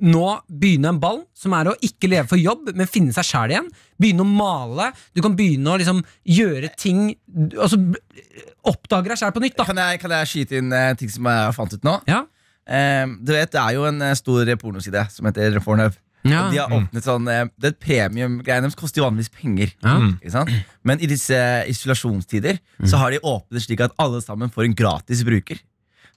nå 0.00 0.24
begynne 0.48 0.90
en 0.94 1.00
ball 1.02 1.22
som 1.36 1.54
er 1.56 1.70
å 1.70 1.76
ikke 1.84 2.08
leve 2.10 2.28
for 2.30 2.40
jobb, 2.40 2.72
men 2.76 2.88
finne 2.90 3.14
seg 3.16 3.26
sjæl 3.28 3.54
igjen. 3.54 3.70
Begynne 4.00 4.24
å 4.24 4.28
male. 4.28 4.90
Du 5.16 5.22
kan 5.24 5.36
begynne 5.36 5.72
å 5.72 5.78
liksom 5.80 6.02
gjøre 6.24 6.72
ting 6.80 7.10
Altså 7.60 7.78
oppdage 8.66 9.10
deg 9.12 9.18
sjæl 9.20 9.32
på 9.34 9.42
nytt, 9.44 9.56
da. 9.58 9.64
kan, 9.68 9.78
jeg, 9.80 10.00
kan 10.02 10.14
jeg 10.18 10.30
skyte 10.30 10.60
inn 10.60 10.72
eh, 10.76 10.92
ting 10.98 11.10
som 11.12 11.26
jeg 11.30 11.56
fant 11.56 11.74
ut 11.76 11.86
nå? 11.86 11.96
Ja. 12.10 12.24
Eh, 12.68 13.06
du 13.20 13.32
vet, 13.34 13.50
Det 13.52 13.60
er 13.60 13.76
jo 13.78 13.86
en 13.88 14.02
eh, 14.04 14.16
stor 14.18 14.50
pornoside 14.60 15.06
som 15.12 15.28
heter 15.28 15.58
Pornhub. 15.64 15.96
Ja. 16.28 16.42
Og 16.44 16.52
de 16.52 16.58
har 16.60 16.72
åpnet 16.76 17.06
sånn 17.06 17.28
eh, 17.32 17.46
Det 17.56 17.70
et 17.72 17.78
premiumgreie, 17.80 18.60
deres 18.60 18.76
koster 18.76 19.00
jo 19.00 19.06
vanligvis 19.06 19.32
penger. 19.32 19.72
Ja. 19.80 19.96
Ikke 20.18 20.34
sant? 20.34 20.52
Men 20.84 21.00
i 21.00 21.08
disse 21.08 21.38
isolasjonstider 21.72 22.58
Så 22.84 23.00
har 23.00 23.14
de 23.14 23.22
åpnet 23.24 23.64
slik 23.64 23.80
at 23.86 23.96
alle 24.00 24.20
sammen 24.24 24.52
får 24.52 24.68
en 24.68 24.76
gratis 24.76 25.24
bruker. 25.26 25.60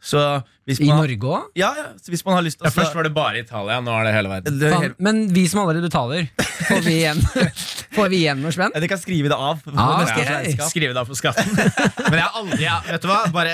Så 0.03 0.19
hvis 0.67 0.79
I 0.83 0.87
man, 0.87 0.97
Norge 0.99 1.27
òg? 1.27 1.45
Ja, 1.59 1.69
ja, 1.75 1.83
så 1.99 2.11
hvis 2.11 2.21
man 2.27 2.35
har 2.37 2.43
lyst 2.43 2.57
til 2.59 2.65
Ja, 2.67 2.71
å 2.71 2.75
først 2.75 2.95
var 2.95 3.03
det 3.07 3.11
bare 3.15 3.39
Italia, 3.39 3.77
nå 3.83 3.91
er 3.99 4.03
det 4.07 4.11
hele 4.15 4.29
verden. 4.31 4.57
det, 4.59 4.69
Fan, 4.71 4.93
Men 5.03 5.21
vi 5.35 5.43
som 5.51 5.61
allerede 5.61 5.87
betaler, 5.89 6.25
får 6.67 6.81
vi 6.85 6.93
igjen, 7.01 7.19
får 7.97 8.09
vi 8.11 8.19
igjen 8.21 8.39
noe 8.43 8.51
spenn? 8.55 8.71
Ja, 8.75 8.81
De 8.83 8.89
kan 8.91 8.99
skrive 9.01 9.31
det 9.31 9.35
av. 9.35 9.59
på 9.63 9.71
Ah, 9.75 10.03
neste 10.03 10.23
ok. 10.55 10.63
Skrive 10.71 10.95
det 10.95 11.01
av 11.03 11.07
på 11.11 11.15
skatten. 11.19 11.51
Men 12.09 12.17
jeg 12.19 12.23
har 12.25 12.39
aldri 12.39 12.69
Vet 12.93 13.03
du 13.03 13.07
hva, 13.11 13.19
bare 13.35 13.53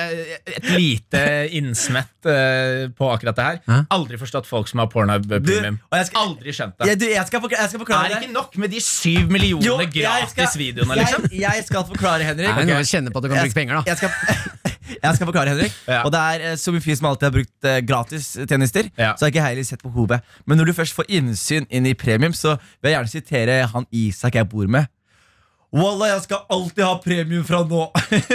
et 0.53 0.69
lite 0.73 1.23
innsmett 1.57 2.29
uh, 2.29 2.89
på 2.97 3.09
akkurat 3.13 3.37
det 3.41 3.45
her. 3.49 3.61
Hæ? 3.69 3.79
Aldri 3.97 4.21
forstått 4.21 4.49
folk 4.49 4.69
som 4.69 4.81
har 4.83 4.89
Pornhub 4.93 5.25
Premium. 5.29 5.77
og 5.89 5.97
jeg 6.01 6.09
skal- 6.11 6.27
Aldri 6.29 6.53
skjønt 6.57 6.77
det. 6.81 6.89
Ja, 6.91 6.97
du, 6.97 7.05
jeg, 7.09 7.25
skal 7.29 7.41
forklare, 7.45 7.61
jeg 7.65 7.73
skal 7.75 7.83
forklare 7.85 8.09
Er 8.09 8.15
det 8.17 8.23
ikke 8.29 8.37
nok 8.37 8.57
med 8.65 8.73
de 8.73 8.81
syv 8.85 9.29
millionene 9.33 9.65
Jo, 9.69 9.77
jeg 9.85 9.93
skal- 9.93 10.09
gratisvideoene, 10.37 10.97
liksom? 11.03 11.29
Jeg, 11.29 11.45
jeg 11.45 11.69
skal 11.69 11.85
forklare, 11.93 12.25
Henrik. 12.33 12.53
Nei, 12.57 12.65
nå 12.73 12.81
kjenner 12.89 13.13
på 13.13 13.21
at 13.21 13.29
du 13.29 13.29
kan 13.33 13.37
Jeg- 13.41 13.49
bruke 13.49 13.61
penger, 13.61 13.81
da. 13.81 13.83
Jeg 13.93 13.97
skal, 14.01 14.68
jeg 14.97 15.15
skal 15.15 15.29
forklare, 15.29 15.53
Henrik. 15.53 15.73
Ja. 15.87 16.03
Og 16.03 16.13
det 16.13 16.19
er 16.19 16.45
eh, 16.51 16.59
så 16.59 16.73
mye 16.75 16.83
fyr 16.83 16.99
som 16.99 17.09
alltid 17.11 17.29
har 17.29 17.35
brukt 17.39 17.71
gratis 17.87 18.31
tjenester, 18.43 18.89
Ja. 18.97 19.13
Så 19.15 19.25
har 19.25 19.33
ikke 19.33 19.47
heller 19.47 19.67
sett 19.67 19.83
behovet. 19.83 20.23
Men 20.45 20.59
når 20.59 20.69
du 20.71 20.77
først 20.77 20.97
får 20.97 21.09
innsyn 21.19 21.67
inn 21.69 21.87
i 21.89 21.95
premium, 21.97 22.33
så 22.33 22.57
vil 22.81 22.91
jeg 22.91 22.97
gjerne 22.97 23.13
sitere 23.13 23.59
han 23.73 23.87
Isak 23.95 24.35
jeg 24.35 24.49
bor 24.49 24.67
med. 24.67 24.89
Wallah, 25.69 26.09
jeg 26.15 26.23
skal 26.25 26.45
alltid 26.49 26.81
ha 26.81 26.93
premium 27.03 27.43
fra 27.45 27.61
nå! 27.67 27.83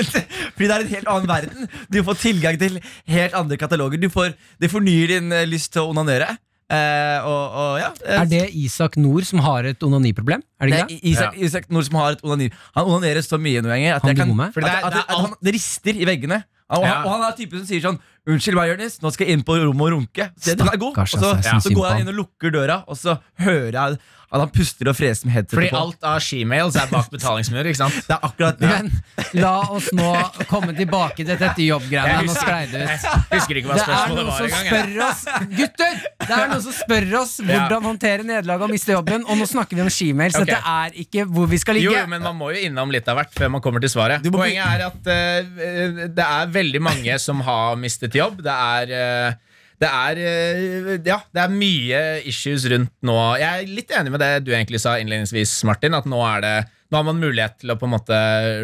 Fordi 0.55 0.69
det 0.69 0.75
er 0.75 0.85
en 0.85 0.93
helt 0.93 1.09
annen 1.11 1.31
verden. 1.31 1.71
Du 1.91 1.99
får 2.07 2.21
tilgang 2.23 2.59
til 2.61 2.79
helt 3.11 3.35
andre 3.35 3.59
kataloger. 3.59 3.99
Du 3.99 4.07
får, 4.13 4.37
det 4.63 4.71
fornyer 4.71 5.17
din 5.17 5.35
eh, 5.35 5.47
lyst 5.51 5.73
til 5.75 5.83
å 5.83 5.91
onanere. 5.91 6.37
Eh, 6.73 7.27
og, 7.29 7.57
og 7.61 7.75
ja 7.77 7.91
eh, 7.93 8.21
Er 8.23 8.29
det 8.31 8.45
Isak 8.57 8.97
Nord 8.97 9.27
som 9.29 9.43
har 9.45 9.67
et 9.69 9.83
onaniproblem? 9.85 10.41
Er 10.61 10.71
det 10.71 10.79
det 10.79 10.97
ikke 10.97 10.97
er? 10.97 11.11
Isak, 11.11 11.37
Isak 11.37 11.67
Nord 11.69 11.85
som 11.91 11.99
har 12.01 12.17
et 12.17 12.25
onani. 12.25 12.49
Han 12.79 12.89
onanerer 12.89 13.21
så 13.27 13.37
mye 13.37 13.61
noen 13.61 13.75
ganger 13.75 13.99
at, 13.99 14.07
kan, 14.17 14.33
at, 14.33 14.57
det 14.57 14.73
at, 14.73 14.97
det 14.97 15.03
at, 15.05 15.15
han, 15.19 15.35
det 15.45 15.55
rister 15.59 16.01
i 16.01 16.09
veggene. 16.09 16.41
Og, 16.73 16.81
Ja. 16.81 16.95
han, 16.95 17.05
og 17.05 17.11
han 17.13 17.27
er 17.29 17.37
typen 17.37 17.61
som 17.61 17.69
sier 17.69 17.85
sånn 17.85 18.01
Unnskyld 18.25 18.57
meg, 18.57 18.71
Jonis, 18.73 18.95
nå 19.05 19.11
skal 19.13 19.29
jeg 19.29 19.37
inn 19.37 19.43
på 19.45 19.59
rommet 19.61 19.85
og 19.85 19.91
runke. 19.99 20.31
Den 20.47 20.65
er 20.65 20.79
god. 20.81 20.97
Og 21.03 21.11
så, 21.13 21.35
altså, 21.37 21.59
så 21.61 21.73
går 21.77 21.89
jeg 21.91 22.05
inn 22.05 22.13
og 22.15 22.21
lukker 22.23 22.55
døra, 22.55 22.79
og 22.89 22.97
så 22.97 23.19
hører 23.45 23.77
jeg 23.77 23.99
at 24.35 24.43
han 24.43 24.51
puster 24.51 24.89
og 24.91 24.97
freser 24.99 25.29
med 25.29 25.37
headsetet 25.37 25.55
Fordi 25.55 25.69
alt 25.79 26.07
av 26.11 26.17
shemales 26.25 26.77
er 26.79 26.89
bak 26.91 27.11
betalingsmur, 27.13 27.69
ikke 27.71 27.79
sant? 27.79 27.99
Det 28.09 28.17
er 28.17 28.25
akkurat 28.27 28.59
det. 28.59 28.71
Men 28.71 29.39
la 29.39 29.53
oss 29.71 29.91
nå 29.95 30.09
komme 30.51 30.75
tilbake 30.77 31.23
til 31.23 31.39
dette 31.39 31.67
jobbgreiene. 31.69 32.27
Nå 32.27 32.35
sklei 32.35 32.65
det 32.73 32.83
ut. 32.83 33.07
Husker 33.31 33.61
ikke 33.61 33.71
hva 33.71 33.79
Det 33.79 33.99
er 33.99 34.15
noen 34.15 34.33
som 34.35 34.51
spør 34.59 34.99
oss 35.07 35.23
Gutter! 35.55 36.01
Det 36.25 36.39
er 36.39 36.51
noen 36.51 36.65
som 36.65 36.77
spør 36.77 37.09
oss 37.21 37.37
hvordan 37.45 37.87
håndtere 37.91 38.27
nederlag 38.27 38.67
og 38.67 38.73
miste 38.75 38.95
jobben. 38.95 39.27
Og 39.29 39.39
nå 39.39 39.47
snakker 39.51 39.79
vi 39.79 39.85
om 39.85 39.93
shemales. 39.93 40.39
Ok. 40.41 40.51
Dette 40.51 40.75
er 40.75 40.99
ikke 41.05 41.29
hvor 41.31 41.49
vi 41.51 41.61
skal 41.63 41.79
ligge. 41.79 41.95
jo, 41.95 42.05
men 42.11 42.25
man 42.25 42.39
må 42.39 42.51
jo 42.57 42.65
innom 42.67 42.93
litt 42.95 43.09
av 43.11 43.21
hvert 43.21 43.35
før 43.39 43.55
man 43.55 43.65
kommer 43.65 43.85
til 43.85 43.93
svaret. 43.93 44.27
Poenget 44.35 44.65
er 44.67 44.87
at 44.89 45.11
uh, 45.15 46.03
det 46.11 46.27
er 46.27 46.53
veldig 46.55 46.83
mange 46.83 47.19
som 47.23 47.45
har 47.47 47.79
mistet 47.81 48.14
jobb. 48.19 48.41
Det 48.45 48.55
er 48.55 48.95
eh, 48.99 49.43
det 49.83 49.91
er, 49.91 50.21
eh, 50.23 50.91
ja, 51.05 51.19
det 51.35 51.43
er 51.43 51.53
mye 51.53 52.01
issues 52.31 52.65
rundt 52.71 52.93
nå. 53.05 53.19
Jeg 53.41 53.51
er 53.51 53.75
litt 53.75 53.93
enig 53.95 54.15
med 54.15 54.23
det 54.23 54.33
du 54.47 54.53
egentlig 54.55 54.81
sa 54.83 54.97
innledningsvis, 55.01 55.57
Martin. 55.69 55.97
At 55.99 56.09
nå, 56.09 56.21
er 56.29 56.45
det, 56.45 56.55
nå 56.89 57.01
har 57.01 57.07
man 57.11 57.21
mulighet 57.21 57.59
til 57.61 57.75
å 57.75 57.79
på 57.81 57.89
en 57.89 57.97
måte 57.97 58.19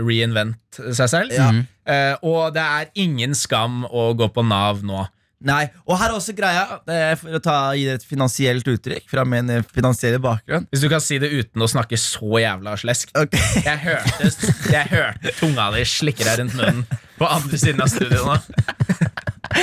reinvente 0.06 0.94
seg 0.96 1.10
selv. 1.12 1.64
Eh, 1.84 2.14
og 2.22 2.54
det 2.54 2.64
er 2.64 2.92
ingen 3.02 3.34
skam 3.36 3.82
å 3.90 4.12
gå 4.18 4.30
på 4.32 4.46
Nav 4.46 4.84
nå. 4.86 5.08
Nei, 5.40 5.62
og 5.88 5.96
her 5.96 6.10
er 6.10 6.18
også 6.18 6.34
greia, 6.36 6.64
det 6.84 6.96
er 7.00 7.14
for 7.16 7.32
å 7.32 7.38
ta, 7.40 7.54
gi 7.72 7.86
det 7.88 7.94
et 7.96 8.02
finansielt 8.04 8.66
uttrykk 8.68 9.06
fra 9.08 9.22
min 9.24 9.48
finansielle 9.72 10.20
bakgrunn. 10.20 10.66
Hvis 10.68 10.84
du 10.84 10.90
kan 10.92 11.00
si 11.00 11.16
det 11.22 11.30
uten 11.32 11.64
å 11.64 11.68
snakke 11.70 11.96
så 11.96 12.42
jævla 12.42 12.74
slesk. 12.80 13.14
Okay. 13.16 13.40
Jeg 13.70 13.80
hørte, 13.86 14.28
jeg 14.68 14.90
hørte 14.92 15.32
tunga 15.40 15.70
di 15.72 15.86
slikke 15.88 16.26
deg 16.28 16.42
rundt 16.42 16.58
munnen 16.60 16.84
på 17.16 17.28
andre 17.28 17.60
siden 17.60 17.80
av 17.80 17.88
studioet 17.92 18.28
nå. 18.28 19.08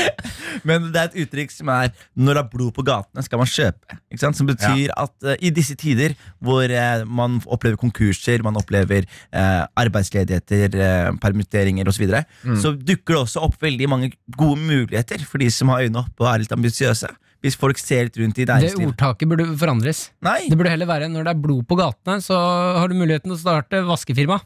Men 0.68 0.90
det 0.94 1.02
er 1.02 1.12
et 1.12 1.20
uttrykk 1.26 1.54
som 1.54 1.70
er 1.74 1.92
når 2.18 2.38
det 2.40 2.44
er 2.44 2.50
blod 2.54 2.74
på 2.76 2.86
gatene, 2.88 3.24
skal 3.26 3.42
man 3.42 3.50
kjøpe. 3.52 4.00
Ikke 4.12 4.24
sant? 4.24 4.40
Som 4.40 4.50
betyr 4.50 4.94
at 4.96 5.14
uh, 5.28 5.36
i 5.38 5.52
disse 5.54 5.76
tider 5.80 6.16
hvor 6.44 6.66
uh, 6.66 7.06
man 7.06 7.40
opplever 7.46 7.80
konkurser, 7.82 8.44
man 8.46 8.58
opplever 8.60 9.08
uh, 9.08 9.68
arbeidsledigheter, 9.80 10.78
uh, 10.80 11.14
permitteringer 11.24 11.88
osv., 11.88 11.98
så, 11.98 12.04
videre, 12.04 12.26
så 12.62 12.76
dukker 12.78 13.16
det 13.16 13.22
også 13.24 13.42
opp 13.48 13.56
veldig 13.64 13.88
mange 13.90 14.12
gode 14.38 14.60
muligheter 14.62 15.24
for 15.26 15.42
de 15.42 15.48
som 15.50 15.72
har 15.74 15.88
øynene 15.88 16.04
oppe 16.04 16.22
og 16.22 16.30
er 16.30 16.44
litt 16.44 16.54
ambisiøse. 16.54 17.10
Hvis 17.42 17.58
folk 17.58 17.78
ser 17.82 18.08
litt 18.08 18.18
rundt 18.22 18.38
i 18.38 18.46
Det 18.46 18.54
næringslivet. 18.54 18.94
ordtaket 18.94 19.30
burde 19.30 19.46
forandres. 19.58 20.10
Nei, 20.26 20.50
Det 20.50 20.58
burde 20.58 20.74
heller 20.74 20.90
være 20.90 21.10
når 21.10 21.26
det 21.26 21.34
er 21.34 21.42
blod 21.42 21.66
på 21.70 21.78
gatene, 21.78 22.22
så 22.22 22.38
har 22.78 22.90
du 22.90 22.96
muligheten 22.98 23.30
til 23.30 23.38
å 23.38 23.42
starte 23.42 23.82
vaskefirma. 23.86 24.40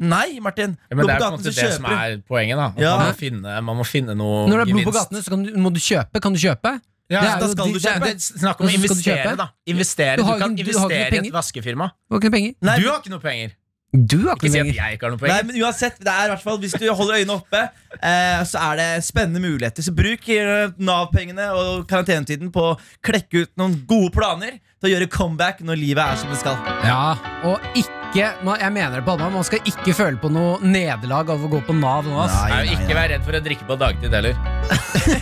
Nei, 0.00 0.40
Martin! 0.40 0.76
Ja, 0.88 0.96
men 0.96 1.04
Blod 1.04 1.10
det 1.10 1.14
er 1.16 1.20
på 1.20 1.26
en 1.28 1.36
måte 1.38 1.52
det 1.54 1.72
som 1.76 1.84
er 1.92 2.18
poenget. 2.28 2.56
da 2.56 2.68
Ja. 2.80 2.96
man, 2.96 3.10
må 3.12 3.16
finne, 3.20 3.56
man 3.70 3.76
må 3.80 3.84
finne 3.86 4.16
noe 4.16 4.46
Når 4.48 4.56
det 4.62 4.68
er 4.68 4.72
blod 4.72 4.88
på 4.88 4.94
gatene, 4.96 5.22
så 5.24 5.30
kan 5.34 5.44
du, 5.44 5.52
må 5.60 5.72
du 5.74 5.80
kjøpe. 5.80 6.20
Kan 6.24 6.32
du 6.32 6.40
kjøpe? 6.40 6.80
Ja, 7.10 7.20
Det 7.20 7.30
er 7.30 7.40
da 7.42 7.48
skal 7.50 7.72
du 7.74 7.78
kjøpe. 7.82 8.06
Det, 8.06 8.20
snakk 8.22 8.60
om 8.60 8.68
å 8.68 8.74
investere, 8.74 9.16
kjøpe? 9.24 9.36
da. 9.36 9.48
Investere. 9.66 10.16
Du 10.16 10.22
Du, 10.22 10.28
kan 10.28 10.38
du 10.38 10.42
har 10.44 10.50
ikke 10.54 10.68
investere 10.70 11.24
i 11.24 11.26
et 11.28 11.32
vaskefirma. 11.34 11.90
Du 12.08 12.14
har 12.14 12.20
ikke 12.22 12.30
penger. 12.36 12.54
Nei, 12.62 12.76
Du 12.78 12.86
har 12.88 13.00
ikke 13.02 13.10
noe 13.10 13.20
penger. 13.24 13.56
Du 13.90 14.18
har 14.28 14.36
Ikke 14.38 14.46
ikke 14.46 14.52
si 14.54 14.60
at 14.60 14.66
jeg 14.70 14.94
ikke 14.94 15.02
har 15.08 15.10
noe 15.10 15.18
Nei, 15.18 15.28
penger. 15.34 15.46
men 15.50 15.62
uansett, 15.64 15.96
det 15.98 16.12
er 16.14 16.28
hvert 16.30 16.42
fall 16.44 16.58
Hvis 16.62 16.76
du 16.78 16.84
holder 16.94 17.16
øynene 17.18 17.34
oppe, 17.34 17.62
eh, 18.00 18.44
så 18.46 18.60
er 18.70 18.76
det 18.78 19.04
spennende 19.04 19.40
muligheter. 19.42 19.82
Så 19.82 19.90
bruk 19.92 20.28
eh, 20.30 20.70
Nav-pengene 20.78 21.48
og 21.58 21.88
karantenetiden 21.90 22.52
på 22.54 22.62
å 22.70 22.78
klekke 23.02 23.42
ut 23.42 23.50
noen 23.58 23.74
gode 23.90 24.12
planer 24.14 24.60
til 24.78 24.86
å 24.86 24.92
gjøre 24.94 25.10
comeback 25.10 25.60
når 25.66 25.76
livet 25.82 26.04
er 26.06 26.14
som 26.22 26.30
det 26.30 26.38
skal. 26.38 26.54
Ja, 26.86 27.16
og 27.42 27.58
ikke 27.74 27.90
nå- 28.14 28.58
Jeg 28.60 28.72
mener 28.72 28.96
det 28.96 29.04
på 29.06 29.12
alvor, 29.14 29.30
man 29.32 29.44
skal 29.44 29.60
ikke 29.64 29.94
føle 29.94 30.18
på 30.20 30.30
noe 30.30 30.58
nederlag 30.62 31.28
av 31.30 31.40
å 31.40 31.48
gå 31.48 31.60
på 31.66 31.74
Nav 31.78 32.04
nå. 32.04 32.18
ass. 32.24 32.34
Nei, 32.50 32.64
nei, 32.66 32.74
ikke 32.74 32.94
vær 32.96 33.08
redd 33.08 33.24
for 33.24 33.32
å 33.32 33.40
drikke 33.44 33.66
på 33.68 33.76
dagtid 33.78 34.12
heller. 34.12 34.34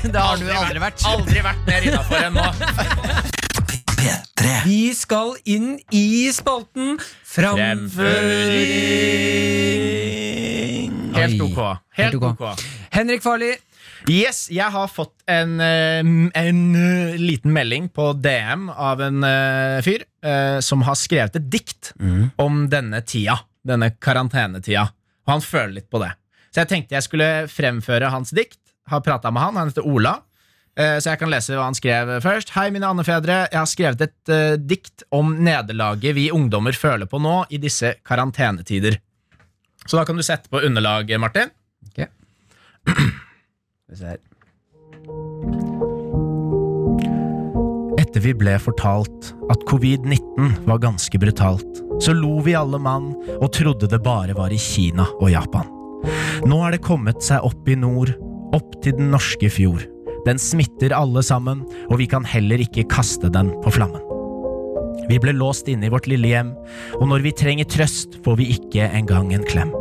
Det 0.02 0.16
har 0.16 0.36
du 0.36 0.48
aldri 0.50 0.78
vært. 0.82 1.04
Aldri 1.04 1.40
vært 1.44 1.66
mer 1.66 1.82
innafor 1.82 2.16
enn 2.24 2.34
nå. 2.34 2.46
P3. 3.98 4.64
Vi 4.64 4.94
skal 4.94 5.34
inn 5.44 5.78
i 5.92 6.30
spalten 6.32 6.98
Framføring. 7.26 7.88
Helt 11.18 11.40
ok. 11.42 11.58
Helt 11.58 12.12
Helt 12.12 12.14
ok. 12.14 12.40
ok. 12.40 12.62
Henrik 12.94 13.22
Farli, 13.22 13.52
Yes, 14.06 14.46
jeg 14.52 14.70
har 14.70 14.86
fått 14.92 15.24
en, 15.26 15.58
eh, 15.60 15.98
en 15.98 16.60
eh, 16.76 17.18
liten 17.18 17.52
melding 17.52 17.88
på 17.90 18.12
DM 18.22 18.68
av 18.70 19.02
en 19.02 19.24
eh, 19.26 19.80
fyr 19.82 20.06
som 20.60 20.80
har 20.82 20.96
skrevet 20.98 21.36
et 21.38 21.44
dikt 21.46 21.92
om 22.42 22.64
denne 22.66 22.98
tida. 23.06 23.36
Denne 23.62 23.92
karantenetida. 24.02 24.88
Og 25.22 25.30
han 25.30 25.44
føler 25.44 25.76
litt 25.76 25.86
på 25.92 26.00
det. 26.02 26.08
Så 26.50 26.64
jeg 26.64 26.70
tenkte 26.72 26.96
jeg 26.96 27.06
skulle 27.06 27.28
fremføre 27.46 28.10
hans 28.10 28.32
dikt. 28.34 28.58
Har 28.90 29.04
prata 29.06 29.30
med 29.30 29.44
han. 29.44 29.60
Han 29.60 29.70
heter 29.70 29.86
Ola. 29.86 30.16
Så 30.74 31.06
jeg 31.06 31.20
kan 31.20 31.30
lese 31.30 31.54
hva 31.54 31.68
han 31.68 31.78
skrev 31.78 32.16
først. 32.24 32.50
Hei, 32.56 32.66
mine 32.74 32.90
andefedre. 32.90 33.44
Jeg 33.46 33.60
har 33.60 33.70
skrevet 33.70 34.04
et 34.08 34.34
dikt 34.58 35.06
om 35.14 35.30
nederlaget 35.38 36.18
vi 36.18 36.26
ungdommer 36.34 36.74
føler 36.74 37.06
på 37.06 37.22
nå 37.22 37.44
i 37.54 37.62
disse 37.62 37.94
karantenetider. 38.02 38.98
Så 39.86 40.00
da 40.00 40.04
kan 40.08 40.18
du 40.18 40.26
sette 40.26 40.50
på 40.50 40.66
underlag, 40.66 41.14
Martin. 41.22 41.54
Etter 47.98 48.20
vi 48.20 48.34
ble 48.36 48.58
fortalt 48.60 49.30
at 49.48 49.64
covid-19 49.70 50.66
var 50.68 50.82
ganske 50.82 51.20
brutalt, 51.20 51.80
så 52.04 52.12
lo 52.12 52.34
vi 52.44 52.52
alle 52.58 52.76
mann 52.84 53.14
og 53.38 53.48
trodde 53.56 53.88
det 53.88 54.02
bare 54.04 54.36
var 54.36 54.52
i 54.52 54.60
Kina 54.60 55.08
og 55.16 55.32
Japan. 55.32 55.72
Nå 56.44 56.60
er 56.66 56.76
det 56.76 56.84
kommet 56.84 57.24
seg 57.24 57.40
opp 57.48 57.64
i 57.64 57.78
nord, 57.80 58.12
opp 58.52 58.76
til 58.84 58.98
den 59.00 59.08
norske 59.14 59.48
fjord. 59.50 59.88
Den 60.28 60.36
smitter 60.36 60.92
alle 60.92 61.24
sammen, 61.24 61.64
og 61.88 61.96
vi 62.02 62.10
kan 62.12 62.28
heller 62.28 62.60
ikke 62.60 62.84
kaste 62.92 63.32
den 63.32 63.54
på 63.64 63.72
flammen. 63.72 64.04
Vi 65.08 65.16
ble 65.16 65.32
låst 65.32 65.68
inne 65.72 65.88
i 65.88 65.92
vårt 65.92 66.10
lille 66.12 66.28
hjem, 66.28 66.52
og 67.00 67.08
når 67.08 67.24
vi 67.24 67.36
trenger 67.40 67.72
trøst, 67.72 68.20
får 68.20 68.36
vi 68.42 68.52
ikke 68.58 68.92
engang 68.92 69.32
en 69.32 69.48
klem. 69.48 69.72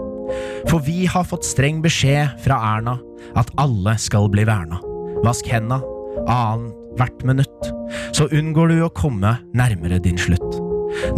For 0.67 0.83
vi 0.83 1.05
har 1.09 1.27
fått 1.27 1.47
streng 1.47 1.81
beskjed 1.83 2.39
fra 2.43 2.57
Erna 2.75 2.97
at 3.37 3.51
alle 3.61 3.95
skal 4.01 4.29
bli 4.31 4.45
verna. 4.47 4.79
Vask 5.25 5.47
henda 5.51 5.81
annen 6.27 6.71
hvert 6.97 7.23
minutt, 7.23 7.67
så 8.15 8.25
unngår 8.33 8.73
du 8.73 8.79
å 8.81 8.93
komme 8.93 9.35
nærmere 9.55 9.99
din 10.01 10.17
slutt. 10.17 10.57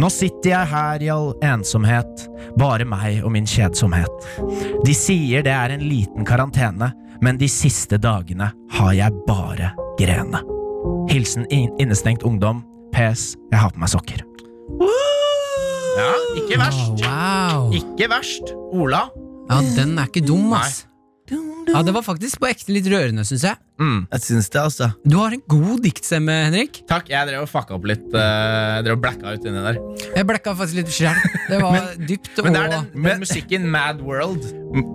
Nå 0.00 0.10
sitter 0.12 0.52
jeg 0.52 0.70
her 0.72 1.02
i 1.02 1.08
all 1.12 1.30
ensomhet, 1.46 2.26
bare 2.60 2.84
meg 2.88 3.22
og 3.24 3.32
min 3.32 3.48
kjedsomhet. 3.48 4.28
De 4.84 4.94
sier 4.96 5.44
det 5.46 5.54
er 5.54 5.74
en 5.74 5.86
liten 5.86 6.26
karantene, 6.28 6.90
men 7.24 7.40
de 7.40 7.48
siste 7.50 8.00
dagene 8.00 8.50
har 8.76 8.92
jeg 8.96 9.24
bare 9.28 9.72
grene. 10.00 10.42
Hilsen 11.10 11.46
innestengt 11.50 12.26
ungdom. 12.26 12.64
PS. 12.90 13.36
Jeg 13.52 13.62
har 13.62 13.70
på 13.70 13.80
meg 13.80 13.92
sokker. 13.92 14.24
Ja, 14.80 15.09
ikke 16.38 16.60
verst. 16.60 17.02
Wow. 17.02 17.72
Ikke 17.74 18.10
verst. 18.10 18.54
Ola. 18.70 19.08
Ja, 19.50 19.58
den 19.76 19.98
er 19.98 20.06
ikke 20.10 20.22
dum, 20.26 20.52
ass. 20.54 20.84
Ja, 21.70 21.82
Det 21.86 21.92
var 21.94 22.02
faktisk 22.02 22.40
på 22.42 22.48
ekte 22.50 22.72
litt 22.74 22.86
rørende, 22.90 23.22
syns 23.26 23.44
jeg. 23.46 23.58
Jeg 23.80 24.22
synes 24.24 24.48
det, 24.50 24.60
altså. 24.60 24.88
Du 25.06 25.16
har 25.20 25.34
en 25.36 25.42
god 25.48 25.84
diktstemme, 25.84 26.34
Henrik. 26.48 26.80
Takk. 26.90 27.08
Jeg 27.12 27.28
drev 27.28 27.44
og 27.44 27.50
fucka 27.50 27.76
opp 27.76 27.86
litt. 27.86 28.02
Uh, 28.10 28.80
drev 28.84 28.96
og 28.96 29.02
blacka 29.04 29.36
ut 29.36 29.46
inni 29.46 29.62
der. 29.68 29.78
Jeg 30.16 30.26
blekka 30.26 30.56
faktisk 30.58 30.80
litt 30.80 30.90
sjøl. 30.94 31.22
Det 31.46 31.60
var 31.62 31.94
dypt 32.10 32.42
Men 32.42 32.56
det 32.56 32.64
er 32.64 32.74
den, 32.74 32.90
den 33.06 33.22
musikken 33.22 33.70
Mad 33.70 34.02
World. 34.02 34.42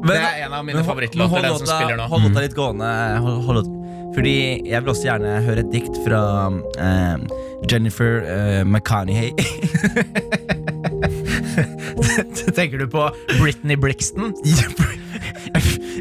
Det 0.09 0.19
er 0.19 0.45
en 0.45 0.57
av 0.59 0.67
mine 0.67 0.81
Men 0.81 0.87
favorittlåter. 0.87 1.31
hold 1.31 1.47
Den 1.47 1.57
som 1.63 1.71
spiller 1.71 1.99
nå. 2.01 2.09
Hold 2.11 2.27
låta 2.27 2.45
litt 2.45 2.59
gående. 2.59 2.91
Hold, 3.25 3.41
hold. 3.47 3.73
Fordi 4.15 4.37
jeg 4.67 4.83
vil 4.83 4.91
også 4.93 5.09
gjerne 5.09 5.33
høre 5.47 5.63
et 5.65 5.73
dikt 5.73 5.97
fra 6.05 6.21
um, 6.51 7.25
Jennifer 7.71 8.21
uh, 8.27 8.63
McConaughey. 8.67 9.31
Tenker 12.57 12.81
du 12.81 12.87
på 12.91 13.05
Britney 13.39 13.77
Brixton? 13.79 14.33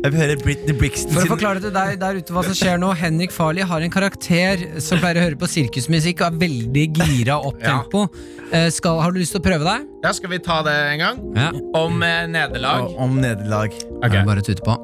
jeg 0.04 0.10
vil 0.10 0.18
høre 0.18 0.36
Britney 0.42 0.76
Brixton 0.76 1.14
For 1.14 1.26
å 1.26 1.32
forklare 1.34 1.62
til 1.62 1.72
deg 1.74 1.98
der 2.02 2.18
ute 2.20 2.34
hva 2.34 2.42
som 2.46 2.56
skjer 2.58 2.80
nå 2.82 2.92
Henrik 2.98 3.34
Farley 3.34 3.66
har 3.66 3.84
en 3.84 3.92
karakter 3.94 4.64
som 4.84 5.00
pleier 5.02 5.20
å 5.20 5.26
høre 5.28 5.38
på 5.40 5.48
sirkusmusikk 5.50 6.22
og 6.24 6.32
er 6.32 6.40
veldig 6.46 6.86
gira 7.00 7.38
opp 7.40 7.60
tempo. 7.68 8.06
Eh, 8.50 8.68
skal, 8.74 9.00
har 9.02 9.14
du 9.14 9.20
lyst 9.22 9.36
til 9.36 9.42
å 9.42 9.46
prøve 9.46 9.64
deg? 9.68 9.86
Ja, 10.04 10.12
Skal 10.16 10.34
vi 10.34 10.40
ta 10.44 10.60
det 10.66 10.74
en 10.94 11.04
gang? 11.04 11.22
Ja. 11.38 11.50
Om 11.80 12.02
eh, 12.06 12.24
nederlag? 12.32 12.90
om 13.00 13.20
nederlag. 13.22 13.76
Ok. 14.00 14.18
Bare 14.26 14.44
tute 14.44 14.64
på. 14.64 14.76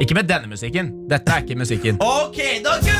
Ikke 0.00 0.14
med 0.14 0.28
denne 0.30 0.46
musikken. 0.50 0.92
Dette 1.10 1.34
er 1.34 1.42
ikke 1.42 1.56
musikken. 1.58 1.96
Ok, 2.04 2.38
da 2.64 2.76
kødder 2.78 2.99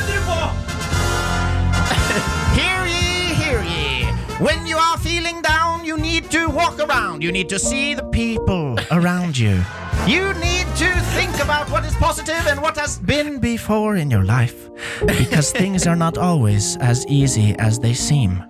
When 4.40 4.64
you 4.66 4.78
are 4.78 4.96
feeling 4.96 5.42
down, 5.42 5.84
you 5.84 5.98
need 5.98 6.30
to 6.30 6.48
walk 6.48 6.80
around. 6.80 7.22
You 7.22 7.30
need 7.30 7.50
to 7.50 7.58
see 7.58 7.92
the 7.92 8.04
people 8.04 8.78
around 8.90 9.36
you. 9.36 9.62
You 10.06 10.32
need 10.32 10.66
to 10.76 10.90
think 11.12 11.38
about 11.44 11.70
what 11.70 11.84
is 11.84 11.94
positive 11.96 12.46
and 12.46 12.62
what 12.62 12.74
has 12.78 12.98
been 12.98 13.38
before 13.38 13.96
in 13.96 14.10
your 14.10 14.24
life. 14.24 14.70
Because 15.06 15.52
things 15.62 15.86
are 15.86 15.94
not 15.94 16.16
always 16.16 16.78
as 16.78 17.06
easy 17.06 17.54
as 17.58 17.80
they 17.80 17.92
seem. 17.92 18.42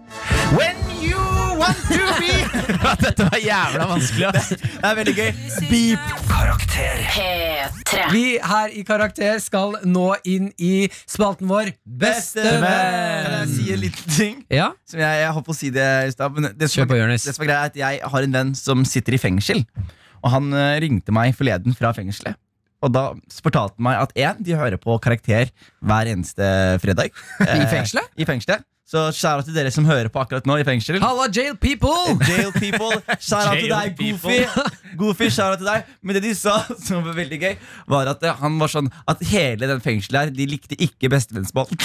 When 0.55 0.76
you 0.91 1.00
want 1.61 1.81
to 1.91 2.01
be 2.19 2.33
Dette 3.05 3.27
var 3.29 3.39
jævla 3.45 3.87
vanskelig, 3.91 4.27
ass. 4.31 4.49
Det 4.57 4.85
er 4.91 4.97
veldig 4.99 5.15
gøy. 5.17 5.31
Beep. 5.71 6.11
Karakter. 6.31 7.03
P3. 7.15 8.05
Vi 8.15 8.25
her 8.53 8.75
i 8.81 8.83
Karakter 8.89 9.39
skal 9.43 9.77
nå 9.87 10.07
inn 10.29 10.51
i 10.63 10.89
spalten 11.11 11.49
vår 11.51 11.73
Bestevenn! 11.85 12.65
Kan 12.65 12.67
jeg 12.67 13.47
Bestevenn. 13.47 13.55
si 13.57 13.73
en 13.75 13.83
liten 13.85 14.15
ting? 14.17 14.37
Ja, 14.53 14.71
Som 14.89 15.03
jeg, 15.05 15.23
jeg 15.25 15.33
holdt 15.37 15.49
på 15.51 15.55
å 15.55 15.59
si 15.61 15.71
det 15.75 15.89
i 16.09 16.13
stad. 16.15 16.37
men 16.37 16.51
Det 16.57 16.71
som 16.71 16.81
Kjør 16.83 16.91
på, 16.93 16.97
er- 16.99 17.03
Jonis. 17.05 17.27
det 17.29 17.35
som 17.37 17.45
er 17.45 17.51
greia 17.53 17.63
er 17.67 17.73
at 17.73 17.81
jeg 17.85 18.01
har 18.15 18.27
en 18.29 18.39
venn 18.41 18.55
som 18.59 18.85
sitter 18.89 19.17
i 19.19 19.21
fengsel. 19.23 19.65
Og 20.21 20.31
han 20.35 20.51
eh, 20.53 20.79
ringte 20.85 21.13
meg 21.17 21.35
forleden 21.37 21.77
fra 21.77 21.93
fengselet. 21.97 22.37
Og 22.81 22.93
da 22.95 23.11
fortalte 23.45 23.77
han 23.77 23.85
meg 23.91 23.99
at 24.01 24.13
en, 24.17 24.39
de 24.45 24.55
hører 24.57 24.81
på 24.81 24.95
Karakter 25.05 25.51
hver 25.85 26.09
eneste 26.15 26.47
fredag. 26.81 27.13
I 27.45 27.49
Eh, 27.61 27.67
fengselet? 27.69 28.09
I 28.17 28.25
fengselet. 28.29 28.65
Så 28.91 29.05
kjære 29.14 29.45
til 29.47 29.55
dere 29.55 29.70
som 29.70 29.84
hører 29.86 30.09
på 30.11 30.18
akkurat 30.18 30.47
nå 30.51 30.57
i 30.59 30.64
fengsel. 30.66 30.97
Halla, 30.99 31.28
jail 31.30 31.55
people! 31.62 32.16
Jail 32.30 32.51
people. 32.57 32.97
kjære 33.22 33.61
til 33.61 33.70
deg. 33.70 33.93
Goofy. 34.01 34.38
Goofy, 34.99 35.28
kjære 35.30 35.61
til 35.61 35.68
deg. 35.68 35.93
Men 36.03 36.18
det 36.18 36.24
de 36.24 36.32
sa, 36.34 36.57
som 36.82 37.05
var 37.07 37.14
veldig 37.14 37.38
gøy, 37.38 37.55
var 37.95 38.11
at 38.11 38.26
eh, 38.26 38.34
han 38.43 38.59
var 38.59 38.72
sånn 38.72 38.91
At 39.11 39.22
hele 39.30 39.68
den 39.70 39.82
fengselet 39.84 40.18
her, 40.24 40.34
de 40.34 40.49
likte 40.51 40.74
ikke 40.82 41.11
Bestevennsbånd. 41.12 41.70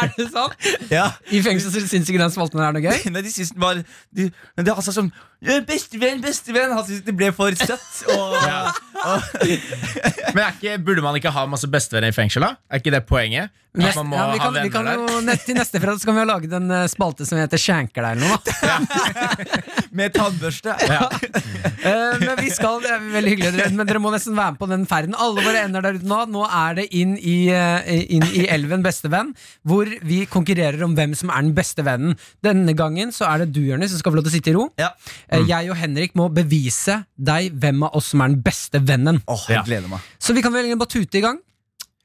Er 0.00 0.10
det 0.16 0.26
sant? 0.32 0.68
Ja. 0.90 1.06
I 1.30 1.42
fengselet 1.44 1.90
syns 1.90 2.10
ikke 2.10 2.22
den 2.22 2.32
spalten 2.34 2.62
er 2.62 2.74
noe 2.74 2.82
gøy? 2.82 3.10
Nei, 3.12 3.22
de 3.26 3.32
syns 3.34 3.52
den 3.54 3.62
var 3.62 3.78
de, 3.78 4.30
Han 4.58 4.82
sa 4.82 4.94
sånn 4.94 5.10
«Ja, 5.12 5.29
Bestevenn, 5.40 6.20
bestevenn! 6.20 6.74
Han 6.76 6.84
syntes 6.84 7.06
det 7.06 7.14
ble 7.16 7.30
for 7.32 7.54
søtt. 7.56 8.02
Og, 8.12 8.36
Men 10.34 10.42
er 10.44 10.52
ikke, 10.52 10.76
burde 10.84 11.04
man 11.04 11.16
ikke 11.16 11.32
ha 11.32 11.46
masse 11.48 11.68
bestevenner 11.72 12.12
i 12.12 12.16
fengsel, 12.16 12.44
da? 12.44 12.58
Er 12.68 12.82
ikke 12.82 12.92
det 12.92 13.06
poenget? 13.08 13.54
Nest, 13.78 13.94
man 14.00 14.08
må 14.10 14.16
ja, 14.18 14.24
vi 14.32 14.38
ha 14.40 14.46
kan, 14.48 14.56
vi 14.64 14.70
kan 14.74 14.88
jo, 14.90 15.20
nett, 15.22 15.44
til 15.46 15.54
neste 15.54 15.78
fredag 15.78 16.00
så 16.02 16.08
kan 16.08 16.16
vi 16.16 16.24
jo 16.24 16.26
lage 16.26 16.48
en 16.58 16.72
eh, 16.74 16.88
spalte 16.90 17.22
som 17.22 17.38
heter 17.38 17.60
Skjenker 17.62 18.02
deg 18.02 18.16
eller 18.16 18.26
noe. 18.26 18.40
da. 18.42 19.60
med 20.00 20.14
tannbørste. 20.16 20.74
Eh, 20.74 22.16
men 22.18 22.34
vi 22.40 22.50
skal, 22.50 22.80
det 22.82 22.90
er 22.96 23.04
veldig 23.14 23.34
hyggelig 23.34 23.68
Men 23.76 23.86
dere 23.86 24.02
må 24.02 24.10
nesten 24.10 24.34
være 24.36 24.54
med 24.56 24.60
på 24.60 24.68
den 24.70 24.84
ferden 24.90 25.14
Alle 25.18 25.42
våre 25.44 25.62
ender 25.64 25.84
der 25.86 25.96
ute 25.98 26.08
nå 26.10 26.18
Nå 26.30 26.42
er 26.46 26.76
det 26.80 26.86
inn 26.98 27.14
i, 27.16 27.36
eh, 27.54 28.02
inn 28.12 28.26
i 28.36 28.44
elven 28.52 28.84
bestevenn 28.84 29.32
Hvor 29.66 29.88
vi 30.06 30.20
konkurrerer 30.30 30.82
om 30.86 30.94
hvem 30.98 31.14
som 31.18 31.32
er 31.32 31.46
den 31.46 31.54
beste 31.56 31.86
vennen 31.86 32.18
Denne 32.44 32.74
gangen 32.78 33.14
så 33.16 33.30
er 33.30 33.44
det 33.44 33.54
du, 33.56 33.62
Jørnis, 33.70 33.94
som 33.94 34.02
skal 34.02 34.14
få 34.14 34.20
lov 34.20 34.28
til 34.28 34.34
å 34.34 34.36
sitte 34.36 34.52
i 34.52 34.56
ro 34.58 34.66
Ja. 34.82 34.90
Eh, 35.30 35.44
Jeg 35.48 35.70
og 35.70 35.76
Henrik 35.78 36.14
må 36.18 36.28
bevise 36.34 37.04
deg 37.16 37.52
hvem 37.62 37.84
av 37.86 37.94
oss 37.94 38.10
som 38.12 38.20
er 38.24 38.32
den 38.34 38.40
beste 38.42 38.80
vennen 38.82 39.20
Åh, 39.30 39.44
jeg 39.48 39.64
gleder 39.68 39.88
meg. 39.92 40.00
Så 40.18 40.34
vi 40.34 40.42
kan 40.42 40.52
vel 40.52 40.64
egentlig 40.66 40.80
bare 40.82 40.94
tute 40.98 41.18
i 41.20 41.22
gang 41.22 41.38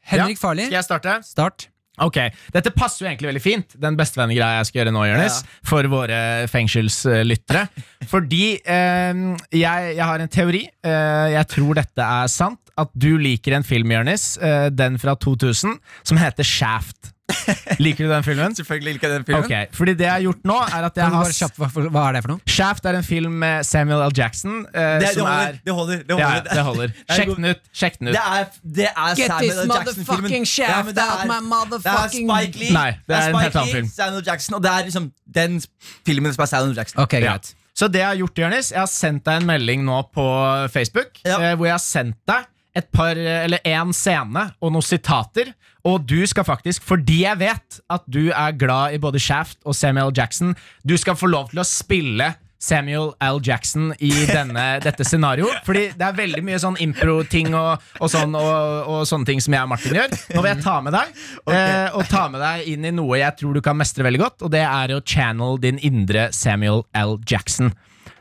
Henrik 0.05 0.37
Ja. 0.37 0.41
Farley, 0.43 0.67
Skal 0.69 0.77
jeg 0.81 0.85
starte? 0.85 1.15
start 1.25 1.67
Ok, 2.03 2.17
Dette 2.51 2.73
passer 2.75 3.05
jo 3.05 3.07
egentlig 3.09 3.29
veldig 3.29 3.41
fint, 3.41 3.75
den 3.79 3.95
bestevennegreia 3.95 4.57
jeg 4.59 4.65
skal 4.67 4.81
gjøre 4.81 4.91
nå, 4.91 5.03
Jonis, 5.07 5.37
for 5.63 5.87
våre 5.87 6.17
fengselslyttere. 6.51 7.61
Fordi 8.11 8.41
eh, 8.59 9.21
jeg, 9.55 9.93
jeg 9.95 10.03
har 10.03 10.19
en 10.19 10.27
teori. 10.33 10.65
Eh, 10.83 11.29
jeg 11.37 11.47
tror 11.55 11.79
dette 11.79 12.03
er 12.19 12.27
sant. 12.27 12.59
At 12.75 12.91
du 12.99 13.13
liker 13.15 13.55
en 13.55 13.63
film, 13.63 13.93
Jørnes, 13.95 14.25
eh, 14.43 14.67
den 14.75 14.97
fra 14.99 15.15
2000, 15.15 15.77
som 16.03 16.19
heter 16.19 16.43
Shaft. 16.43 17.13
Liker 17.81 18.05
du 18.05 18.09
den 18.11 18.23
filmen? 18.23 18.53
Selvfølgelig 18.57 18.93
liker 18.95 19.09
jeg 19.09 19.15
den 19.19 19.25
filmen. 19.25 19.45
Okay, 19.47 19.65
fordi 19.73 19.93
det 19.97 20.05
jeg 20.05 20.11
har 20.13 20.21
gjort 20.25 20.43
nå, 20.45 20.55
er 20.77 20.85
at 20.87 20.99
jeg 20.99 21.13
har 21.15 21.31
kjapt, 21.37 21.57
hva, 21.57 21.69
hva 21.89 22.03
er 22.09 22.13
det 22.17 22.21
for 22.25 22.33
noe? 22.35 22.53
Shaft 22.55 22.85
er 22.85 22.97
en 22.99 23.05
film 23.07 23.33
med 23.41 23.65
Samuel 23.65 24.03
L. 24.05 24.13
Jackson. 24.17 24.59
Uh, 24.67 24.75
Det, 24.75 24.85
det, 25.01 25.09
som 25.15 25.25
holder, 25.25 25.41
er 25.41 25.57
det 25.65 25.75
holder. 25.79 26.03
Det 26.05 26.17
holder. 26.19 26.47
det 26.51 26.65
holder. 26.69 26.93
er 27.09 27.19
Sjekk 27.19 27.33
den 27.39 27.49
ut. 27.49 27.65
Sjekk 27.81 27.99
den 27.99 28.11
ut. 28.11 28.15
Det 28.15 28.23
er, 28.23 28.47
det 28.79 28.87
er 28.91 29.19
Get 29.19 29.31
Samuel 29.33 29.49
this 29.49 29.57
L. 29.57 29.73
Jackson-filmen. 29.73 30.05
motherfucking 30.05 30.47
shaft 30.53 30.85
men 30.91 30.95
det 30.99 31.05
out 31.09 31.19
er- 31.25 31.29
my 31.33 31.39
motherfucking- 31.49 32.29
Det 32.29 32.37
er 32.37 32.47
Spike 32.47 32.63
Lee. 32.63 32.73
Nei, 32.77 32.87
det 33.07 33.15
er 33.17 33.21
en 33.21 33.29
Spike 33.35 33.43
helt 33.47 33.59
annen 33.63 33.75
film. 33.79 33.91
Samuel 33.97 34.25
Jackson, 34.31 34.55
og 34.59 34.65
det 34.67 34.71
er 34.75 34.89
liksom 34.91 35.11
den 35.41 35.61
filmen 36.05 36.33
som 36.37 36.45
er 36.47 36.51
Samuel 36.53 36.75
Jackson. 36.77 37.01
Ok, 37.03 37.13
Ja. 37.19 37.25
greit 37.31 37.53
Så 37.75 37.89
det 37.91 37.99
jeg 37.99 38.07
har 38.07 38.15
gjort, 38.21 38.37
Jørnis, 38.39 38.69
jeg 38.71 38.79
har 38.79 38.87
sendt 38.87 39.25
deg 39.27 39.41
en 39.41 39.47
melding 39.49 39.81
nå 39.83 39.97
på 40.15 40.23
Facebook, 40.71 41.17
Ja. 41.25 41.41
eh, 41.41 41.55
hvor 41.57 41.65
jeg 41.67 41.73
har 41.75 41.83
sendt 41.83 42.15
deg 42.29 42.45
et 42.75 42.87
par, 42.91 43.15
eller 43.15 43.59
en 43.65 43.91
scene 43.95 44.51
og 44.61 44.71
noen 44.71 44.83
sitater. 44.83 45.53
Og 45.85 46.01
du 46.09 46.23
skal 46.25 46.45
faktisk, 46.47 46.83
fordi 46.85 47.21
jeg 47.23 47.39
vet 47.39 47.79
at 47.93 48.07
du 48.09 48.31
er 48.33 48.57
glad 48.57 48.95
i 48.95 49.01
både 49.01 49.21
Shaft 49.21 49.59
og 49.65 49.77
Samuel 49.77 50.13
Jackson, 50.17 50.55
du 50.81 50.97
skal 50.97 51.17
få 51.19 51.29
lov 51.29 51.51
til 51.51 51.61
å 51.61 51.67
spille 51.67 52.31
Samuel 52.65 53.11
L. 53.21 53.39
Jackson 53.45 53.91
i 54.01 54.09
denne, 54.25 54.63
dette 54.87 55.05
scenarioet. 55.05 55.61
Fordi 55.67 55.83
det 55.93 56.07
er 56.07 56.17
veldig 56.17 56.41
mye 56.47 56.59
sånn 56.61 56.79
impro-ting 56.81 57.53
og, 57.53 57.83
og, 57.99 58.07
sånn, 58.09 58.33
og, 58.39 58.89
og 58.89 59.03
sånne 59.05 59.29
ting 59.29 59.43
som 59.43 59.53
jeg 59.53 59.67
og 59.67 59.73
Martin 59.75 59.99
gjør. 59.99 60.15
Nå 60.33 60.41
vil 60.41 60.51
jeg 60.55 60.63
ta 60.65 60.75
med 60.85 60.97
deg, 60.97 61.19
eh, 61.53 61.89
og 61.93 62.09
ta 62.09 62.23
med 62.33 62.41
deg 62.41 62.71
inn 62.73 62.87
i 62.89 62.93
noe 62.95 63.19
jeg 63.21 63.37
tror 63.41 63.53
du 63.53 63.61
kan 63.65 63.77
mestre 63.77 64.07
veldig 64.07 64.23
godt, 64.23 64.47
og 64.47 64.53
det 64.55 64.63
er 64.65 64.95
å 64.95 65.03
channel 65.05 65.59
din 65.61 65.77
indre 65.85 66.31
Samuel 66.33 66.81
L. 66.97 67.19
Jackson. 67.29 67.75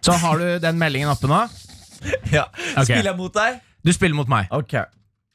Så 0.05 0.19
har 0.21 0.43
du 0.43 0.59
den 0.61 0.81
meldingen 0.81 1.12
oppe 1.15 1.31
nå. 1.31 1.47
Ja. 2.29 2.43
Okay. 2.75 2.99
Spiller 2.99 3.15
jeg 3.15 3.17
mot 3.17 3.33
deg? 3.33 3.62
Du 3.81 3.89
spiller 3.97 4.19
mot 4.19 4.29
meg. 4.29 4.51
Ok 4.53 4.75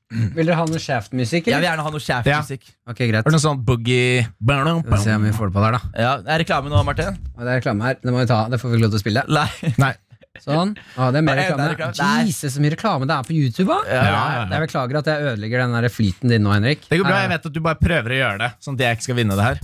Vil 0.36 0.48
dere 0.48 0.58
ha 0.58 0.66
noe 0.66 0.82
shaft-musikk? 0.82 1.48
Jeg 1.52 1.62
vil 1.62 1.68
gjerne 1.68 1.84
ha 1.86 1.90
noe 1.94 2.02
Shaft-musikk. 2.02 2.64
Ok, 2.90 3.02
greit 3.06 3.20
Er 3.22 3.28
det 3.30 3.34
noe 3.36 3.44
sånn 3.44 3.60
boogie 3.66 4.24
Vi 4.26 4.56
får 4.90 5.04
se 5.04 5.14
om 5.14 5.26
vi 5.28 5.34
får 5.36 5.52
det 5.52 5.58
på 5.60 5.66
der 5.68 5.76
da 5.78 5.82
Ja, 5.94 6.14
det 6.26 6.34
er 6.34 6.42
reklame 6.42 6.72
nå, 6.74 6.82
Martin. 6.88 7.18
Og 7.38 7.44
Det 7.44 7.50
er 7.54 7.60
reklame 7.62 7.86
her, 7.86 8.00
det 8.02 8.14
må 8.16 8.24
vi 8.24 8.30
ta, 8.32 8.40
det 8.50 8.58
får 8.62 8.72
vi 8.72 8.80
ikke 8.80 8.86
lov 8.88 8.96
til 8.96 9.02
å 9.02 9.04
spille 9.04 9.26
Nei. 9.30 9.50
Nei. 9.86 9.92
Sånn. 10.40 10.72
Å, 10.96 11.10
det 11.14 11.20
er 11.20 11.26
mer 11.28 11.40
Ja, 11.42 11.46
det 11.58 11.66
er 11.68 11.74
reklame. 11.76 12.10
Jesus, 12.26 12.54
så 12.56 12.62
mye 12.64 12.74
reklame 12.74 13.08
det 13.10 13.16
er 13.18 13.26
på 13.28 13.36
YouTube. 13.36 13.70
Da. 13.70 13.80
ja, 13.92 14.04
ja. 14.10 14.44
Jeg 14.54 14.66
beklager 14.66 15.00
at 15.02 15.10
jeg 15.12 15.26
ødelegger 15.34 15.64
den 15.66 15.74
der 15.76 15.90
flyten 15.92 16.32
din 16.34 16.46
nå, 16.46 16.54
Henrik. 16.56 16.86
Det 16.88 17.00
går 17.02 17.10
bra, 17.10 17.18
jeg 17.26 17.32
vet 17.34 17.48
at 17.50 17.58
du 17.58 17.60
bare 17.66 17.80
prøver 17.82 18.16
å 18.16 18.20
gjøre 18.22 18.38
det, 18.46 18.50
sånn 18.64 18.78
at 18.80 18.86
jeg 18.86 18.98
ikke 19.00 19.08
skal 19.10 19.20
vinne 19.20 19.38
det 19.40 19.48
her. 19.50 19.62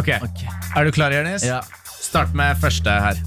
Ok, 0.00 0.08
Er 0.16 0.88
du 0.88 0.92
klar, 0.96 1.14
Jonis? 1.14 1.44
Ja. 1.46 1.60
Start 2.02 2.34
med 2.36 2.58
første 2.60 2.90
her. 3.04 3.20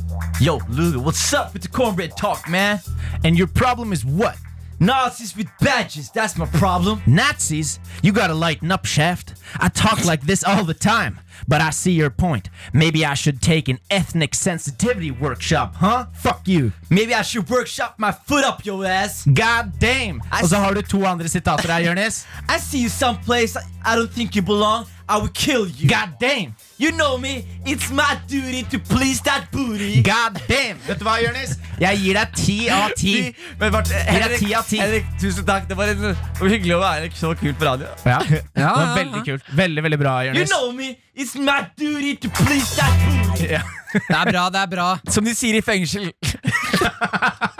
Yo, 0.43 0.59
Luga, 0.67 0.99
what's 0.99 1.23
up 1.33 1.53
with 1.53 1.63
the 1.63 1.71
cornbread 1.71 2.17
talk, 2.19 2.43
man? 2.49 2.81
And 3.23 3.37
your 3.39 3.47
problem 3.47 3.93
is 3.93 4.03
what? 4.03 4.35
Nazis 4.79 5.35
with 5.37 5.47
badges, 5.61 6.09
that's 6.11 6.37
my 6.37 6.45
problem. 6.45 7.01
Nazis? 7.05 7.79
You 8.03 8.11
gotta 8.11 8.33
lighten 8.33 8.71
up, 8.71 8.85
Shaft. 8.85 9.33
I 9.59 9.69
talk 9.69 10.03
like 10.05 10.21
this 10.21 10.43
all 10.43 10.63
the 10.65 10.73
time, 10.73 11.19
but 11.47 11.61
I 11.61 11.69
see 11.69 11.91
your 11.91 12.09
point. 12.09 12.49
Maybe 12.73 13.05
I 13.05 13.13
should 13.13 13.41
take 13.41 13.69
an 13.69 13.79
ethnic 13.89 14.35
sensitivity 14.35 15.11
workshop, 15.11 15.75
huh? 15.75 16.07
Fuck 16.13 16.47
you. 16.47 16.71
Maybe 16.89 17.13
I 17.13 17.21
should 17.21 17.49
workshop 17.49 17.95
my 17.97 18.11
foot 18.11 18.43
up 18.43 18.65
your 18.65 18.85
ass. 18.85 19.25
God 19.25 19.79
damn! 19.79 20.21
Og 20.41 20.49
så 20.49 20.57
har 20.57 20.73
du 20.73 20.81
to 20.81 21.05
andre 21.05 21.27
sitater 21.29 21.71
her, 21.71 21.79
Jonis. 21.85 22.25
I 22.49 22.57
see 22.59 22.81
you 22.81 22.89
someplace 22.89 23.55
I 23.85 23.95
don't 23.95 24.11
think 24.11 24.35
you 24.35 24.41
belong. 24.41 24.85
I 25.07 25.17
will 25.19 25.29
kill 25.33 25.67
you. 25.67 25.87
God 25.87 26.15
damn! 26.19 26.55
You 26.77 26.91
know 26.91 27.17
me. 27.17 27.45
It's 27.65 27.91
my 27.91 28.17
duty 28.27 28.63
to 28.71 28.79
please 28.79 29.21
that 29.21 29.47
booty. 29.51 30.01
God 30.01 30.41
damn! 30.47 30.77
Vet 30.87 30.99
du 30.99 31.05
hva, 31.05 31.19
Jonis? 31.21 31.57
Jeg 31.81 31.99
gir 32.01 32.17
deg 32.19 32.35
ti 32.39 32.57
av 32.71 32.93
ti. 32.97 33.15
Men 33.59 33.73
deg 33.75 33.91
Henrik, 34.07 34.39
ti 34.39 34.53
av 34.55 34.67
ti. 34.67 34.79
Henrik, 34.79 35.09
tusen 35.21 35.47
takk. 35.47 35.67
Det 35.69 35.77
var, 35.77 35.91
en, 35.91 36.03
det 36.11 36.39
var 36.39 36.53
hyggelig 36.53 36.75
å 36.77 36.81
være 36.83 37.09
så 37.19 37.33
kult 37.39 37.59
på 37.59 37.67
radio. 37.67 37.89
Ja, 38.07 38.19
det 38.29 38.43
Ja, 38.55 38.71
var 38.71 38.85
ja, 38.85 38.93
veldig 38.99 39.23
kult. 39.27 39.49
Veldig, 39.63 39.85
veldig 39.87 39.99
bra, 40.01 40.15
You 40.29 40.45
know 40.51 40.71
me. 40.75 40.95
It's 41.15 41.35
my 41.35 41.65
duty 41.79 42.15
to 42.23 42.29
please 42.43 42.75
that. 42.79 42.95
Ja. 43.55 43.61
Det 43.95 44.11
er 44.11 44.27
bra, 44.27 44.49
det 44.51 44.59
er 44.59 44.67
bra. 44.67 44.85
Som 45.11 45.23
de 45.27 45.31
sier 45.35 45.55
i 45.55 45.61
fengsel. 45.63 46.09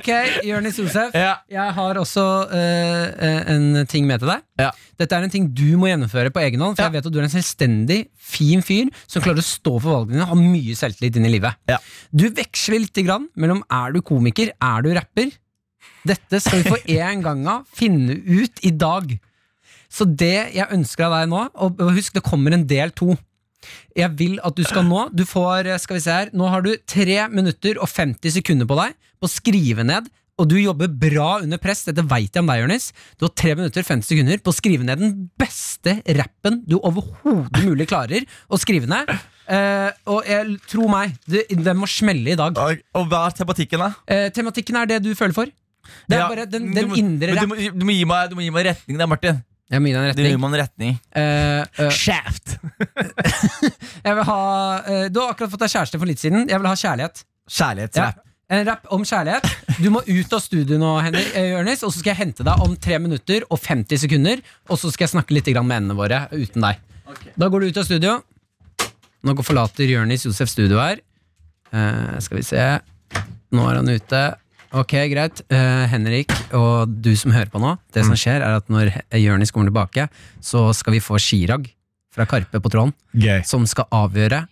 Ok, 0.00 0.08
Jonis 0.48 0.78
Josef. 0.80 1.12
Ja. 1.16 1.34
Jeg 1.52 1.74
har 1.76 1.98
også 2.00 2.24
eh, 2.56 3.06
eh, 3.20 3.50
en 3.54 3.86
ting 3.90 4.06
med 4.08 4.22
til 4.22 4.30
deg. 4.32 4.42
Ja. 4.60 4.70
Dette 5.00 5.16
er 5.18 5.26
en 5.26 5.32
ting 5.32 5.46
du 5.56 5.76
må 5.80 5.90
gjennomføre 5.90 6.32
på 6.32 6.40
egen 6.42 6.60
hånd. 6.64 6.78
For 6.78 6.86
Ja. 6.86 6.88
jeg 6.88 6.98
vet 6.98 7.08
at 7.10 7.14
du 7.14 7.20
er 7.20 7.26
en 7.28 7.34
selvstendig, 7.34 8.00
fin 8.16 8.64
fyr 8.64 8.88
som 9.06 9.22
klarer 9.24 9.42
å 9.44 9.46
stå 9.46 9.76
for 9.78 9.92
valgene 10.00 10.18
dine 10.18 10.28
har 10.30 10.40
mye 10.40 10.76
selvtillit 10.78 11.20
inn 11.20 11.28
i 11.28 11.34
livet. 11.36 11.56
Ja. 11.70 11.78
Du 12.12 12.26
veksler 12.32 12.80
litt 12.82 13.00
grann 13.04 13.28
mellom 13.36 13.62
er 13.70 13.92
du 13.92 14.00
komiker, 14.02 14.52
er 14.56 14.82
du 14.86 14.92
rapper. 14.96 15.30
Dette 16.08 16.40
skal 16.40 16.62
vi 16.62 16.70
for 16.72 16.92
en 17.06 17.22
gang 17.26 17.46
av 17.52 17.66
finne 17.76 18.16
ut 18.24 18.64
i 18.64 18.72
dag. 18.72 19.12
Så 19.90 20.06
det 20.06 20.54
jeg 20.54 20.70
ønsker 20.70 21.08
av 21.08 21.16
deg 21.18 21.28
nå, 21.32 21.44
og 21.60 21.80
og 21.82 21.92
husk 21.96 22.14
det 22.16 22.22
kommer 22.24 22.54
en 22.56 22.64
del 22.70 22.92
to. 22.96 23.16
Jeg 23.96 24.10
vil 24.18 24.38
at 24.46 24.56
du 24.56 24.62
skal 24.64 24.86
nå 24.88 25.08
Du 25.16 25.24
får, 25.28 25.68
skal 25.82 25.98
vi 25.98 26.00
se 26.06 26.14
her 26.14 26.30
Nå 26.36 26.48
har 26.48 26.62
du 26.64 26.70
3 26.88 27.26
minutter 27.32 27.76
og 27.82 27.88
50 27.90 28.32
sekunder 28.38 28.66
på 28.70 28.78
deg 28.78 28.94
På 29.20 29.28
å 29.28 29.32
skrive 29.32 29.84
ned 29.84 30.08
Og 30.40 30.48
du 30.48 30.54
jobber 30.56 30.88
bra 30.88 31.26
under 31.42 31.60
press 31.60 31.82
Dette 31.84 32.00
vet 32.08 32.30
jeg 32.32 32.40
om 32.40 32.48
deg, 32.48 32.62
Jonis. 32.62 32.86
Du 33.20 33.26
har 33.26 33.34
3 33.36 33.56
minutter 33.58 33.82
og 33.84 33.90
50 33.90 34.08
sekunder 34.14 34.40
på 34.40 34.54
å 34.54 34.56
skrive 34.56 34.86
ned 34.88 35.02
Den 35.02 35.18
beste 35.40 35.98
rappen 36.16 36.62
du 36.64 36.78
overhodet 36.80 37.64
mulig 37.66 37.88
klarer 37.92 38.24
Å 38.48 38.60
skrive 38.62 38.88
ned 38.90 39.12
Eh, 39.50 39.90
Og 40.06 40.28
jeg, 40.30 40.52
tro 40.70 40.84
meg 40.86 41.16
det, 41.26 41.40
Den 41.50 41.74
må 41.80 41.88
smelle 41.90 42.30
i 42.32 42.38
dag 42.38 42.54
Og, 42.60 42.84
hva 43.10 43.24
er 43.26 43.34
tematikken, 43.34 43.80
da? 43.82 43.88
Eh, 44.06 44.28
Tematikken 44.30 44.76
er 44.78 44.86
det 44.86 44.98
du 45.02 45.08
føler 45.18 45.34
for 45.34 45.50
Det 45.50 46.14
er 46.14 46.20
Ja, 46.20 46.28
bare 46.30 46.44
den, 46.46 46.68
den 46.76 46.86
må- 46.92 46.94
indre 47.00 47.34
rapp 47.34 47.50
du, 47.58 47.64
du, 47.80 47.84
må 47.88 47.96
gi 47.96 48.04
meg, 48.06 48.30
du 48.30 48.36
må 48.38 48.44
gi 48.44 48.52
meg 48.54 48.68
retning, 48.68 49.00
der, 49.00 49.08
Martin. 49.10 49.40
Jeg 49.70 49.82
må 49.82 49.90
gi 49.90 49.94
deg 49.94 50.08
en 50.10 50.18
Du 50.18 50.24
gir 50.24 50.40
meg 50.42 50.50
en 50.50 50.60
retning. 50.64 50.96
Uh, 51.14 51.62
uh, 51.78 51.90
Shaft. 51.94 52.56
Jeg 54.06 54.16
vil 54.16 54.24
ha 54.26 54.40
uh, 54.82 55.04
Du 55.12 55.20
har 55.22 55.34
akkurat 55.34 55.52
fått 55.52 55.62
deg 55.62 55.72
kjæreste 55.74 56.00
for 56.00 56.10
litt 56.10 56.22
siden 56.22 56.48
Jeg 56.50 56.58
vil 56.58 56.68
ha 56.70 56.74
kjærlighet 56.78 57.22
Ja, 58.00 58.30
en 58.50 58.64
rapp 58.66 58.88
om 58.94 59.04
kjærlighet. 59.06 59.46
Du 59.78 59.88
må 59.94 60.02
ut 60.06 60.32
av 60.34 60.40
studio 60.42 60.78
nå, 60.80 60.90
Henrik, 61.04 61.28
eh, 61.38 61.52
Jonis, 61.52 61.84
og 61.86 61.92
så 61.92 62.00
skal 62.00 62.12
jeg 62.12 62.20
hente 62.24 62.46
deg 62.46 62.62
om 62.64 62.74
3 62.74 62.98
minutter 63.02 63.46
og 63.46 63.60
50 63.62 64.02
sekunder. 64.04 64.42
Og 64.66 64.80
så 64.80 64.90
skal 64.90 65.06
jeg 65.06 65.12
snakke 65.14 65.36
litt 65.36 65.50
med 65.54 65.76
endene 65.76 65.94
våre 65.98 66.24
uten 66.34 66.66
deg. 66.66 66.80
Da 67.38 67.48
går 67.50 67.62
du 67.62 67.70
ut 67.70 67.78
av 67.78 67.86
studio. 67.86 68.16
Nå 69.22 69.36
forlater 69.46 69.86
Jonis 69.90 70.26
Josef 70.26 70.50
studio 70.50 70.80
her. 70.82 70.98
Eh, 71.70 72.18
skal 72.18 72.40
vi 72.40 72.46
se. 72.46 72.66
Nå 73.54 73.68
er 73.70 73.78
han 73.78 73.90
ute. 73.90 74.22
Ok, 74.72 74.92
greit. 75.10 75.40
Uh, 75.50 75.86
Henrik 75.90 76.30
og 76.54 76.92
du 77.02 77.10
som 77.18 77.32
hører 77.34 77.50
på 77.50 77.58
nå. 77.62 77.72
Det 77.94 78.04
som 78.06 78.14
skjer, 78.18 78.38
er 78.46 78.58
at 78.60 78.68
når 78.70 78.92
Jonis 79.18 79.50
kommer 79.50 79.70
tilbake, 79.70 80.08
så 80.44 80.68
skal 80.76 80.94
vi 80.94 81.00
få 81.02 81.18
Chirag 81.18 81.66
fra 82.14 82.26
Karpe 82.26 82.60
på 82.62 82.70
tråden 82.70 82.92
Gøy. 83.14 83.42
som 83.46 83.66
skal 83.70 83.86
avgjøre 83.94 84.44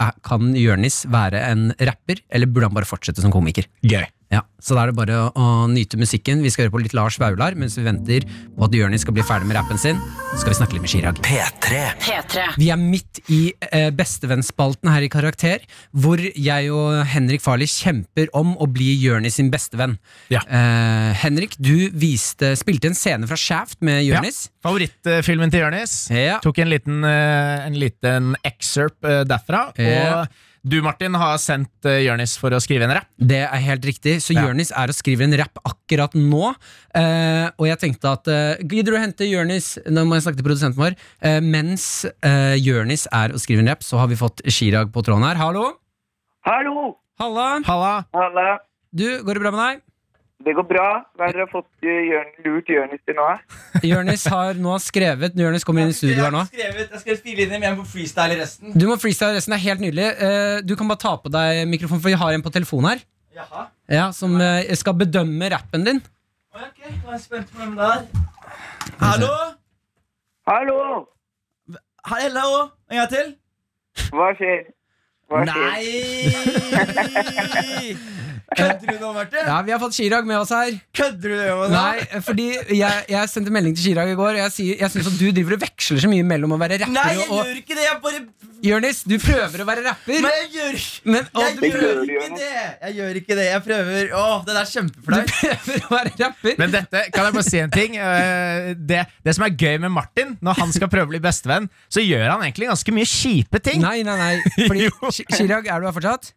er- 0.00 0.16
Kan 0.24 0.54
Jørnis 0.56 1.04
være 1.10 1.42
en 1.50 1.70
rapper, 1.78 2.22
eller 2.30 2.46
burde 2.46 2.66
han 2.70 2.74
bare 2.74 2.88
fortsette 2.88 3.20
som 3.22 3.30
komiker? 3.34 3.66
Gøy. 3.82 4.06
Ja, 4.30 4.44
Så 4.62 4.76
da 4.76 4.84
er 4.84 4.90
det 4.92 4.94
bare 4.94 5.14
å, 5.24 5.30
å 5.34 5.44
nyte 5.66 5.98
musikken. 5.98 6.42
Vi 6.44 6.52
skal 6.54 6.66
høre 6.68 6.74
på 6.76 6.80
litt 6.84 6.92
Lars 6.94 7.16
Vaular 7.18 7.56
mens 7.58 7.74
vi 7.74 7.82
venter 7.82 8.26
på 8.28 8.66
at 8.66 8.74
Jørnis 8.76 9.02
skal 9.02 9.16
bli 9.16 9.24
ferdig 9.26 9.48
med 9.50 9.56
rappen 9.58 9.80
sin. 9.80 9.98
Så 10.30 10.44
skal 10.44 10.52
vi 10.52 10.58
snakke 10.60 10.76
litt 10.76 10.84
med 10.84 10.92
Chirag. 10.92 11.18
P3. 11.26 11.80
P3. 12.04 12.44
Vi 12.60 12.68
er 12.70 12.78
midt 12.78 13.18
i 13.26 13.40
eh, 13.72 13.88
bestevennspalten 13.96 14.92
her 14.92 15.02
i 15.02 15.10
Karakter, 15.10 15.64
hvor 15.90 16.22
jeg 16.22 16.70
og 16.70 17.00
Henrik 17.10 17.42
Farley 17.42 17.66
kjemper 17.70 18.30
om 18.38 18.52
å 18.62 18.68
bli 18.70 18.92
Jørnis 19.02 19.40
sin 19.40 19.50
bestevenn. 19.50 19.96
Ja. 20.30 20.44
Eh, 20.46 21.10
Henrik, 21.24 21.56
du 21.58 21.88
viste, 21.98 22.52
spilte 22.60 22.92
en 22.92 22.98
scene 22.98 23.26
fra 23.26 23.38
Shaft 23.40 23.80
med 23.82 24.04
Jørnis. 24.06 24.44
Favorittfilmen 24.62 25.50
til 25.50 25.64
Jonis. 25.64 25.96
Ja. 26.14 26.38
Tok 26.44 26.62
en 26.62 26.70
liten, 26.70 27.02
eh, 27.08 27.66
en 27.66 27.80
liten 27.82 28.36
excerpt 28.46 29.02
eh, 29.02 29.24
derfra. 29.26 29.66
Ja. 29.80 30.22
Og 30.22 30.46
du, 30.62 30.76
Martin, 30.84 31.14
har 31.16 31.38
sendt 31.40 31.86
uh, 31.88 31.96
Jørnis 32.02 32.34
for 32.40 32.52
å 32.52 32.60
skrive 32.60 32.84
en 32.84 32.92
rapp. 32.98 33.08
Det 33.16 33.40
er 33.46 33.62
helt 33.64 33.84
riktig. 33.88 34.18
Så 34.20 34.34
Ja. 34.36 34.44
Jørnis 34.46 34.72
er 34.76 34.92
og 34.92 34.96
skriver 34.98 35.24
en 35.24 35.36
rapp 35.40 35.60
akkurat 35.64 36.14
nå. 36.18 36.52
Uh, 36.92 37.48
og 37.56 37.68
jeg 37.68 37.80
tenkte 37.80 38.12
at 38.12 38.28
uh, 38.28 38.60
Gidder 38.60 38.92
du 38.92 38.98
å 38.98 39.02
hente 39.02 39.28
Jørnis 39.28 39.76
Nå 39.86 40.02
må 40.08 40.16
jeg 40.18 40.24
snakke 40.24 40.40
til 40.40 40.48
produsenten 40.48 40.80
vår. 40.80 40.96
Uh, 41.22 41.38
mens 41.44 42.06
uh, 42.26 42.56
Jørnis 42.58 43.06
er 43.14 43.32
og 43.32 43.42
skriver 43.42 43.64
en 43.64 43.72
rapp, 43.72 43.86
så 43.86 44.00
har 44.02 44.10
vi 44.10 44.18
fått 44.20 44.42
Chirag 44.50 44.92
på 44.92 45.04
tråden 45.06 45.24
her. 45.28 45.40
Hallo! 45.40 45.68
Hallo! 46.48 46.96
Halla! 47.20 47.48
Halla! 47.68 47.94
Halla. 48.16 48.48
Du, 48.90 49.06
går 49.22 49.38
det 49.38 49.44
bra 49.44 49.52
med 49.54 49.62
deg? 49.64 49.86
Det 50.40 50.54
går 50.56 50.64
bra. 50.64 50.84
Hva 51.18 51.26
har 51.28 51.34
dere 51.36 51.44
fått 51.50 51.68
eh, 51.84 51.98
Jørn, 52.08 52.30
lurt 52.46 52.68
Jørnis 52.72 53.02
til 53.04 53.16
nå? 53.18 53.26
Jørnis 53.90 54.22
har 54.32 54.56
nå 54.56 54.78
skrevet 54.80 55.36
Jørnis 55.36 55.66
kommer 55.68 55.84
inn 55.84 55.92
i 55.92 55.96
studio 55.96 56.24
her 56.24 56.32
nå. 56.32 56.46
Jeg 56.56 56.72
har 56.78 57.02
skrevet 57.02 57.26
inn 57.28 57.36
linjer, 57.42 57.58
men 57.58 57.66
jeg 57.68 57.76
må 57.76 57.84
freestyle 57.88 58.38
resten. 58.40 58.72
Du 58.72 58.86
må 58.88 58.96
freestyle 59.00 59.36
resten. 59.36 59.52
Det 59.52 59.58
er 59.58 59.66
helt 59.66 59.84
nydelig. 59.84 60.06
Eh, 60.16 60.56
du 60.64 60.72
kan 60.80 60.88
bare 60.88 61.02
ta 61.02 61.12
på 61.20 61.28
deg 61.34 61.66
mikrofonen, 61.68 62.00
for 62.00 62.08
vi 62.12 62.20
har 62.22 62.30
en 62.36 62.46
på 62.46 62.52
telefonen 62.54 62.88
her. 62.94 63.00
Jaha. 63.36 63.66
Ja, 63.92 64.06
Som 64.16 64.40
eh, 64.40 64.72
skal 64.80 64.96
bedømme 65.02 65.52
rappen 65.52 65.84
din. 65.86 66.00
Ok, 66.56 66.80
nå 66.88 67.10
er 67.10 67.18
jeg 67.18 67.22
spent 67.26 67.52
på 67.52 67.60
hvem 67.60 67.76
det 67.76 67.84
er. 67.90 68.00
Hallo? 69.02 69.32
Hallo! 70.48 70.78
Hallo? 72.08 72.48
En 72.88 72.96
gang 73.02 73.12
til? 73.12 73.26
Hva 74.08 74.32
skjer? 74.40 74.64
Hva 75.30 75.44
skjer? 75.44 75.68
Nei! 77.60 77.92
Kødder 78.56 78.86
du 78.90 78.98
nå, 78.98 79.12
Martin? 79.14 79.46
Ja, 79.46 79.60
Vi 79.62 79.72
har 79.74 79.78
fått 79.82 79.94
Chirag 79.94 80.26
med 80.26 80.40
oss 80.40 80.50
her. 80.54 80.72
Kødder 80.96 81.28
du 81.30 81.36
det, 81.38 81.48
nå? 81.54 81.68
Nei, 81.70 82.20
fordi 82.26 82.48
jeg, 82.74 83.04
jeg 83.12 83.30
sendte 83.30 83.52
melding 83.54 83.76
til 83.78 83.84
Chirag 83.90 84.10
i 84.10 84.16
går, 84.18 84.32
og 84.34 84.40
jeg, 84.42 84.54
sier, 84.56 84.80
jeg 84.82 84.90
syns 84.94 85.10
at 85.12 85.18
du 85.20 85.26
driver 85.36 85.54
og 85.54 85.62
veksler 85.62 86.02
så 86.02 86.10
mye 86.10 86.26
mellom 86.26 86.56
å 86.56 86.58
være 86.60 86.80
rapper 86.82 86.96
Nei, 86.96 87.12
jeg 87.20 87.28
og, 87.28 87.44
gjør 87.44 87.60
ikke 87.62 87.76
det. 87.78 87.84
Jeg 87.86 88.00
bare 88.06 88.22
Jonis, 88.60 88.98
du 89.08 89.14
prøver 89.22 89.62
å 89.62 89.66
være 89.70 89.84
rapper. 89.86 90.18
Men 90.20 90.34
jeg 90.34 90.48
gjør 90.56 90.80
Men, 91.14 91.28
å, 91.32 91.44
Jeg 91.46 91.54
du 91.56 91.62
gjør 91.64 91.76
prøver 91.78 92.10
ikke 92.10 92.40
det. 92.40 92.50
Jeg 92.82 92.96
gjør 92.98 93.20
ikke 93.22 93.38
det. 93.38 93.46
Jeg 93.48 93.64
prøver 93.68 94.10
Åh, 94.20 94.34
det 94.48 94.56
der 94.58 94.74
er 94.82 94.90
du 94.90 94.98
prøver 95.06 95.86
å 95.86 95.94
være 95.94 96.12
rapper. 96.20 96.58
Men 96.60 96.74
dette, 96.74 97.04
kan 97.14 97.28
jeg 97.28 97.36
bare 97.38 97.46
si 97.46 97.62
en 97.62 97.72
ting? 97.72 97.96
Eh, 97.96 98.72
Det, 98.90 99.00
det 99.24 99.36
som 99.38 99.46
er 99.46 99.54
gøy 99.54 99.78
med 99.86 99.94
Martin, 99.94 100.34
når 100.44 100.60
han 100.60 100.74
skal 100.76 100.90
prøve 100.92 101.08
å 101.08 101.12
bli 101.14 101.22
bestevenn, 101.22 101.70
så 101.88 102.02
gjør 102.04 102.26
han 102.34 102.44
egentlig 102.44 102.68
ganske 102.68 102.94
mye 102.98 103.08
kjipe 103.08 103.62
ting. 103.64 103.80
Nei, 103.84 104.00
nei, 104.06 104.18
nei. 104.20 104.66
Fordi, 104.66 104.90
Chirag, 105.38 105.70
er 105.70 105.80
du 105.80 105.88
her 105.88 105.96
fortsatt? 105.96 106.32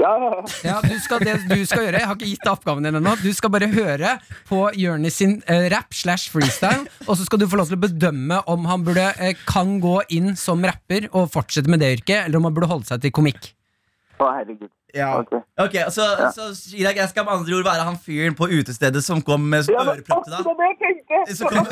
Ja, 0.00 0.44
Ja, 0.64 0.80
du 0.80 0.94
skal, 1.00 1.20
Det 1.20 1.34
du 1.50 1.64
skal 1.68 1.86
gjøre, 1.86 2.00
jeg 2.00 2.08
har 2.08 2.16
ikke 2.16 2.30
gitt 2.30 2.44
deg 2.44 2.52
oppgaven 2.52 2.86
din 2.86 2.96
ennå. 2.96 3.14
Du 3.20 3.28
skal 3.36 3.52
bare 3.52 3.68
høre 3.68 4.16
på 4.48 4.64
Jonis 4.78 5.18
sin 5.20 5.40
eh, 5.46 5.68
rap 5.72 5.92
slash 5.94 6.32
freestyle, 6.32 6.86
og 7.06 7.16
så 7.18 7.26
skal 7.28 7.42
du 7.42 7.48
få 7.50 7.60
lov 7.60 7.68
til 7.68 7.76
å 7.76 7.82
bedømme 7.84 8.40
om 8.50 8.68
han 8.70 8.86
burde 8.86 9.10
eh, 9.20 9.36
kan 9.48 9.76
gå 9.82 10.00
inn 10.16 10.32
som 10.36 10.64
rapper 10.64 11.10
og 11.12 11.28
fortsette 11.34 11.70
med 11.70 11.84
det 11.84 11.98
yrket, 11.98 12.24
eller 12.24 12.40
om 12.40 12.48
han 12.48 12.56
burde 12.56 12.70
holde 12.72 12.88
seg 12.88 13.04
til 13.04 13.12
komikk. 13.12 13.52
Å, 14.16 14.30
herregud. 14.38 14.70
Ja. 14.92 15.20
Ok. 15.22 15.30
okay 15.56 15.86
så, 15.88 16.04
så 16.36 16.50
Chirag, 16.52 16.98
jeg 17.00 17.08
skal 17.08 17.24
med 17.24 17.32
andre 17.32 17.54
ord 17.56 17.64
være 17.64 17.86
han 17.86 17.94
fyren 17.96 18.34
på 18.36 18.48
utestedet 18.52 19.00
som 19.04 19.22
kom 19.24 19.46
med 19.48 19.64
Ja, 19.72 19.86
ørepropp 19.88 20.26
til 20.26 20.34
deg. 20.36 21.36
Så 21.36 21.48
kom, 21.48 21.70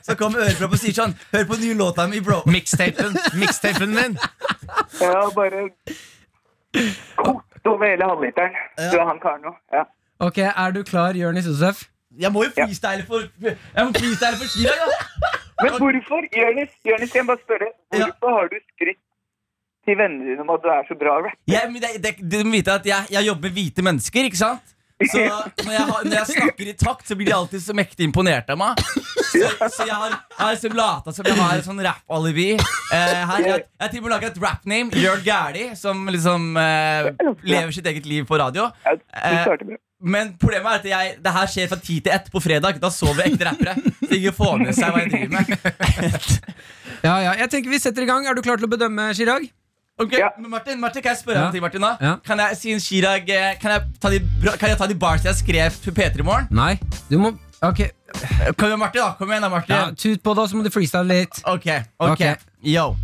så 0.00 0.16
kom 0.16 0.38
ørepropp 0.40 0.72
og 0.72 0.80
sier 0.80 0.96
sånn 0.96 1.12
Hør 1.34 1.44
på 1.50 1.58
den 1.58 1.68
nye 1.68 1.78
låta 1.82 2.08
mi, 2.08 2.22
bro. 2.24 2.40
Mixtapen, 2.48 3.92
min. 3.92 4.16
Ja, 5.00 5.28
bare 5.36 5.68
kokt 7.64 7.80
med 7.80 7.94
hele 7.94 8.08
halvliteren. 8.10 8.56
Du 8.92 8.96
er 9.00 9.06
han 9.10 9.20
karen 9.22 9.48
òg. 9.50 9.56
Ja. 9.72 9.84
Ok, 10.26 10.38
Er 10.38 10.70
du 10.76 10.82
klar, 10.86 11.16
Jonis 11.18 11.46
Josef? 11.46 11.84
Jeg 12.18 12.30
må 12.32 12.44
jo 12.44 12.50
freestyle 12.54 13.02
for 13.08 13.24
Jeg 13.42 13.82
må 13.86 13.90
freestyle 13.96 14.36
for 14.38 14.48
Chirag, 14.52 14.84
da. 14.84 15.32
Men 15.62 15.70
hvorfor, 15.80 16.22
Jonis, 16.42 16.70
Jonis, 16.86 17.14
jeg 17.14 17.24
må 17.24 17.32
bare 17.32 17.42
spørre, 17.46 17.68
hvorfor 17.94 18.36
har 18.38 18.48
du 18.52 18.56
skrytt 18.74 19.00
til 19.84 19.98
vennene 20.00 20.30
dine 20.30 20.44
om 20.44 20.52
at 20.54 20.62
du 20.64 20.68
er 20.72 20.86
så 20.88 20.96
bra 21.00 21.16
rapper. 21.18 21.36
Ja, 21.50 21.64
men 21.70 21.82
det, 21.82 21.90
det, 22.04 22.12
du 22.32 22.38
må 22.46 22.54
vite 22.56 22.72
at 22.72 22.86
jeg, 22.88 23.10
jeg 23.16 23.26
jobber 23.28 23.48
med 23.48 23.56
hvite 23.58 23.84
mennesker, 23.84 24.28
ikke 24.30 24.40
sant? 24.40 24.73
Så 25.02 25.18
når 25.18 25.72
jeg, 25.74 25.84
har, 25.88 26.04
når 26.06 26.14
jeg 26.20 26.26
snakker 26.36 26.68
i 26.70 26.74
takt, 26.78 27.08
så 27.08 27.16
blir 27.18 27.26
de 27.26 27.34
alltid 27.34 27.62
så 27.64 27.74
mektig 27.74 28.06
imponert 28.06 28.50
av 28.54 28.60
meg. 28.60 28.78
Så, 29.34 29.40
så 29.74 29.86
jeg 29.88 29.96
har, 29.96 30.12
jeg 30.14 30.38
har 30.38 30.52
liksom 30.54 30.76
lata 30.78 31.14
som 31.16 31.26
jeg 31.26 31.38
har 31.40 31.58
et 31.58 31.66
sånn 31.66 31.80
rap-alibi. 31.82 32.52
Eh, 32.54 33.22
her, 33.26 33.40
jeg, 33.42 33.64
jeg 33.64 33.82
har 33.82 33.90
til 33.90 34.02
og 34.02 34.06
med 34.06 34.14
laga 34.14 34.28
et 34.30 34.38
rap-name, 34.44 35.02
Jørn 35.02 35.24
Gæli, 35.26 35.64
som 35.80 36.04
liksom 36.14 36.46
eh, 36.62 37.08
lever 37.42 37.74
sitt 37.74 37.90
eget 37.90 38.06
liv 38.06 38.28
på 38.28 38.38
radio. 38.38 38.68
Eh. 38.86 39.74
Men 40.04 40.34
problemet 40.38 40.68
er 40.68 40.78
at 40.78 40.86
jeg, 40.92 41.18
det 41.24 41.34
her 41.40 41.50
skjer 41.50 41.68
fra 41.72 41.80
10 41.80 41.98
til 42.06 42.14
1 42.14 42.30
på 42.30 42.44
fredag. 42.44 42.78
Da 42.82 42.92
sover 42.94 43.26
ekte 43.26 43.48
rappere. 43.48 43.74
Så 44.04 44.12
ingen 44.14 44.36
får 44.36 44.58
med 44.62 44.76
seg 44.76 44.94
hva 44.94 45.02
jeg 45.02 45.12
driver 45.14 45.34
med. 45.40 46.40
Ja, 47.04 47.18
ja, 47.20 47.34
jeg 47.42 47.50
tenker 47.52 47.72
Vi 47.72 47.82
setter 47.82 48.04
i 48.04 48.08
gang. 48.08 48.24
Er 48.28 48.36
du 48.36 48.44
klar 48.44 48.60
til 48.60 48.68
å 48.68 48.72
bedømme, 48.72 49.10
Chirag? 49.16 49.50
Ok, 50.00 50.12
Ja. 50.18 50.28
men 50.40 50.50
Martin, 50.50 50.80
Martin, 50.80 51.02
kan 51.02 51.10
jeg 51.10 51.18
spørre 51.18 51.36
Ja. 51.38 51.40
om 51.42 51.46
en 51.46 51.52
ting? 51.52 51.62
Martin 51.62 51.80
da? 51.80 51.96
Ja. 52.00 52.16
Kan 52.26 52.38
jeg 52.38 52.56
si 52.56 52.72
en 52.72 52.80
Chirag 52.80 53.28
eh, 53.30 53.54
Kan 53.60 53.70
jeg 53.70 53.82
ta 54.00 54.10
de, 54.10 54.18
kan 54.58 54.68
jeg 54.68 54.78
ta 54.78 54.86
de 54.86 54.94
bars 54.94 55.22
jeg 55.24 55.34
skrev 55.34 55.70
til 55.82 55.92
P3 55.92 56.18
i 56.18 56.22
morgen? 56.22 56.46
Nei. 56.50 56.78
Du 57.10 57.18
må 57.18 57.34
Ok, 57.62 57.78
Kom 58.58 58.68
igjen, 58.68 58.78
Martin. 58.78 59.00
da 59.02 59.12
Kom 59.18 59.30
igjen 59.30 59.42
da, 59.42 59.48
Martin 59.48 59.76
ja, 59.76 59.90
Tut 59.96 60.22
på 60.22 60.34
da, 60.34 60.46
så 60.46 60.56
må 60.56 60.64
du 60.64 60.70
freestyle 60.70 61.06
litt. 61.06 61.40
Ok, 61.46 61.66
ok, 62.00 62.10
okay. 62.10 62.34
Yo 62.64 62.96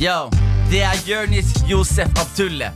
Yo, 0.00 0.30
det 0.70 0.82
er 0.82 0.94
Jørnis 1.08 1.54
Josef 1.68 2.08
Abdulle 2.20 2.70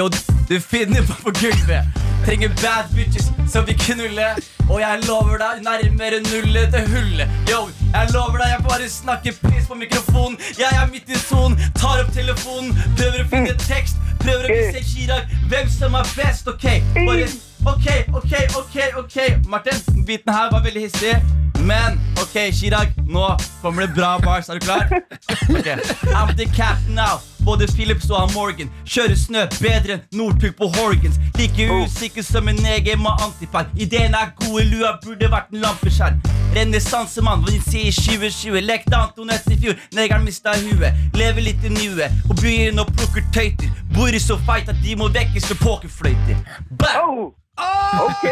Yo, 0.00 0.08
du, 0.48 0.54
finner 0.60 1.02
meg 1.04 1.18
på 1.20 1.32
gulvet. 1.36 1.98
Trenger 2.24 2.48
bad 2.62 2.86
bitches 2.94 3.26
som 3.52 3.66
vil 3.68 3.76
knulle 3.80 4.28
Og 4.70 4.78
jeg 4.80 5.00
lover 5.04 5.40
deg 5.40 5.60
nærmere 5.64 6.20
nullet 6.24 6.72
til 6.72 6.86
hullet 6.92 7.48
Yo, 7.50 7.58
jeg 7.92 8.12
lover 8.14 8.40
deg 8.40 8.54
jeg 8.54 8.62
bare 8.68 8.88
snakker 8.92 9.36
piss 9.42 9.66
på 9.68 9.76
mikrofonen. 9.76 10.38
Jeg 10.56 10.68
er 10.72 10.88
midt 10.88 11.12
i 11.12 11.20
sonen, 11.20 11.60
tar 11.76 12.00
opp 12.00 12.12
telefonen. 12.16 12.72
Prøver 12.96 13.26
å 13.26 13.28
finne 13.28 13.56
tekst 13.66 14.00
Prøver 14.22 14.48
å 14.48 14.56
vise 14.56 14.84
Chirag 14.88 15.34
hvem 15.52 15.68
som 15.74 15.98
er 16.00 16.08
best. 16.16 16.48
Ok, 16.48 16.64
bare 16.96 17.28
Ok, 17.68 17.88
ok, 18.22 18.34
ok, 18.62 18.78
ok. 19.02 19.18
Martin, 19.52 19.82
biten 20.08 20.32
her 20.32 20.48
var 20.54 20.64
veldig 20.64 20.86
hissig. 20.86 21.18
Men, 21.60 22.00
ok, 22.22 22.38
Chirag 22.56 22.96
Nå 23.04 23.34
kommer 23.60 23.84
det 23.84 23.92
bra 24.00 24.14
bars, 24.24 24.48
er 24.48 24.56
du 24.56 24.64
klar? 24.64 24.88
Okay. 25.58 25.76
I'm 26.14 26.32
the 26.36 26.48
captain 26.56 26.94
now 26.94 27.20
Både 27.44 27.66
Philips 27.72 28.10
og 28.10 28.20
han 28.20 28.34
Morgan 28.34 28.70
Kjører 28.84 29.16
snø 29.16 29.46
bedre 29.60 29.96
enn 29.96 30.02
Nordtug 30.18 30.54
på 30.58 30.68
Horgans. 30.76 31.18
Like 31.38 31.68
usikker 31.70 32.24
som 32.26 32.48
en 32.48 32.60
egen 32.74 33.02
med 33.02 33.24
antipar 33.24 33.70
Ideen 33.76 34.14
er 34.14 34.32
gode, 34.40 34.66
lua 34.70 34.96
burde 35.04 35.30
vært 35.32 35.52
en 35.54 35.64
lampeskjerm. 35.64 36.20
Renessansemann, 36.56 37.44
hva 37.44 37.54
de 37.54 37.60
sier 37.62 37.90
i 37.90 37.94
2020 37.94 38.64
Lekte 38.66 38.96
Antones 38.98 39.46
i 39.50 39.58
fjor, 39.60 39.78
negeren 39.96 40.26
mistet 40.26 40.64
huet. 40.66 41.04
Lever 41.16 41.46
litt 41.46 41.64
i 41.64 41.72
nuet, 41.72 42.22
og 42.28 42.36
begynner 42.40 42.84
å 42.84 42.90
plukke 42.90 43.24
tøyter. 43.34 43.70
Bor 43.94 44.10
i 44.10 44.22
så 44.22 44.38
feit 44.46 44.70
at 44.70 44.82
de 44.84 44.96
må 44.98 45.10
vekkes 45.14 45.52
med 45.52 45.62
pokerfløyter. 45.62 46.42
Bam! 46.80 47.30
Oh, 47.60 48.08
ok. 48.08 48.26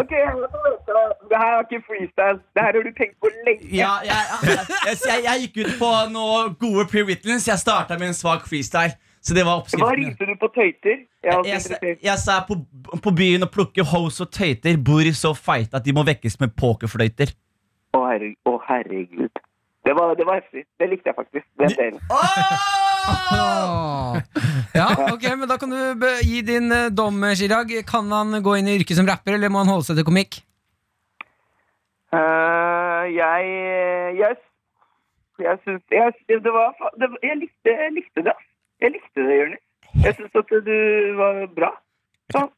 Ok, 0.00 0.12
Det 1.30 1.36
her 1.42 1.50
er 1.56 1.60
ikke 1.64 1.80
freestyle. 1.88 2.38
Det 2.54 2.60
her 2.64 2.72
har 2.76 2.82
du 2.88 2.92
tenkt 3.00 3.16
på 3.22 3.30
lenge. 3.46 3.68
Ja, 3.76 3.92
jeg, 4.10 4.22
jeg, 4.48 4.66
jeg, 5.08 5.18
jeg, 5.28 5.34
gikk 5.44 5.56
ut 5.62 5.72
på 5.80 5.90
noen 6.16 6.54
gode 6.60 6.84
pre-witness 6.92 7.48
Jeg 7.48 7.58
startet 7.58 8.00
med 8.00 8.12
en 8.12 8.18
svag 8.18 8.44
freestyle 8.48 8.94
Så 9.24 9.36
det 9.36 9.46
var 9.46 9.62
oppskriften 9.62 9.86
Hva 9.86 9.94
ringte 9.98 10.28
du 10.28 10.34
på 10.40 10.50
tøyter? 10.56 11.04
Jeg 11.22 11.38
er 11.38 11.96
jeg, 12.02 12.18
sa 12.18 12.40
på, 12.48 12.58
på 13.06 13.14
byen 13.14 13.46
å 13.46 13.50
plukke 13.52 13.86
hoes 13.92 14.20
og 14.24 14.32
tøyter 14.34 14.76
Bor 14.90 15.06
i 15.06 15.14
så 15.16 15.34
feit 15.38 15.74
at 15.74 15.86
de 15.86 15.94
må 15.96 16.04
vekkes 16.08 16.40
med 16.42 16.54
pokerfløyter 16.58 17.32
Å, 17.94 18.58
herregud. 18.68 19.42
Det 19.84 19.94
var, 19.98 20.14
det 20.14 20.26
var 20.26 20.40
heftig. 20.40 20.64
Det 20.80 20.88
likte 20.88 21.10
jeg 21.10 21.14
faktisk. 21.16 21.46
Det 21.58 21.76
delen. 21.76 22.00
Ja, 24.72 24.86
ok, 25.12 25.24
men 25.36 25.48
Da 25.50 25.58
kan 25.60 25.70
du 25.72 26.06
gi 26.24 26.40
din 26.46 26.72
eh, 26.72 26.88
dom, 26.90 27.20
Chirag. 27.36 27.72
Kan 27.88 28.12
han 28.12 28.38
gå 28.44 28.56
inn 28.58 28.70
i 28.70 28.78
yrket 28.78 28.98
som 28.98 29.08
rapper, 29.08 29.36
eller 29.36 29.52
må 29.52 29.62
han 29.62 29.72
holde 29.72 29.86
seg 29.88 29.98
til 30.00 30.06
komikk? 30.08 30.40
Uh, 32.12 33.04
jeg 33.08 33.52
Jeg, 34.20 34.36
jeg 35.40 35.60
syns 35.64 35.84
jeg, 35.90 36.16
det 36.28 36.52
var, 36.52 36.74
det, 37.00 37.08
jeg, 37.24 37.38
likte, 37.40 37.70
jeg 37.72 37.94
likte 37.96 38.24
det. 38.28 38.36
Jeg 38.82 38.96
likte 38.96 39.24
det, 39.28 39.38
Jonis. 39.38 39.62
Jeg 40.04 40.16
syns 40.18 40.36
at 40.40 40.52
du 40.66 40.76
var 41.20 41.46
bra. 41.56 41.70
Så, 42.32 42.48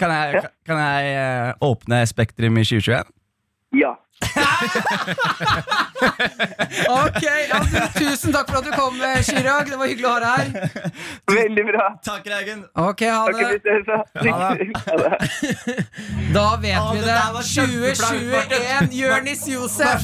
Kan 0.00 0.10
jeg, 0.10 0.40
kan 0.64 0.78
jeg 0.80 1.08
eh, 1.20 1.52
åpne 1.60 2.06
Spektrum 2.08 2.56
i 2.56 2.64
2021? 2.64 3.12
ja. 3.76 3.92
Ok, 6.86 7.22
ja, 7.22 7.58
du, 7.70 7.76
Tusen 7.98 8.32
takk 8.34 8.48
for 8.50 8.58
at 8.60 8.64
du 8.66 8.72
kom, 8.74 8.96
Chirag. 9.26 9.68
Det 9.70 9.78
var 9.78 9.86
hyggelig 9.90 10.08
å 10.08 10.12
ha 10.14 10.20
deg 10.22 10.32
her. 10.36 10.48
Veldig 11.30 11.64
bra. 11.68 11.86
Takk, 12.06 12.28
Reigen 12.30 12.64
Ok, 12.80 13.02
ha 13.10 13.26
det. 13.30 13.34
Ha 14.26 14.54
det. 14.54 14.66
Da 16.36 16.44
vet 16.60 16.82
vi 16.92 16.98
det 17.00 17.06
det. 17.06 17.14
der 17.14 17.32
var 17.32 17.42
kjempeflaut, 17.46 18.24
Martin. 18.32 18.58
2021, 18.60 18.96
Jonis 18.98 19.42
Josef. 19.48 20.02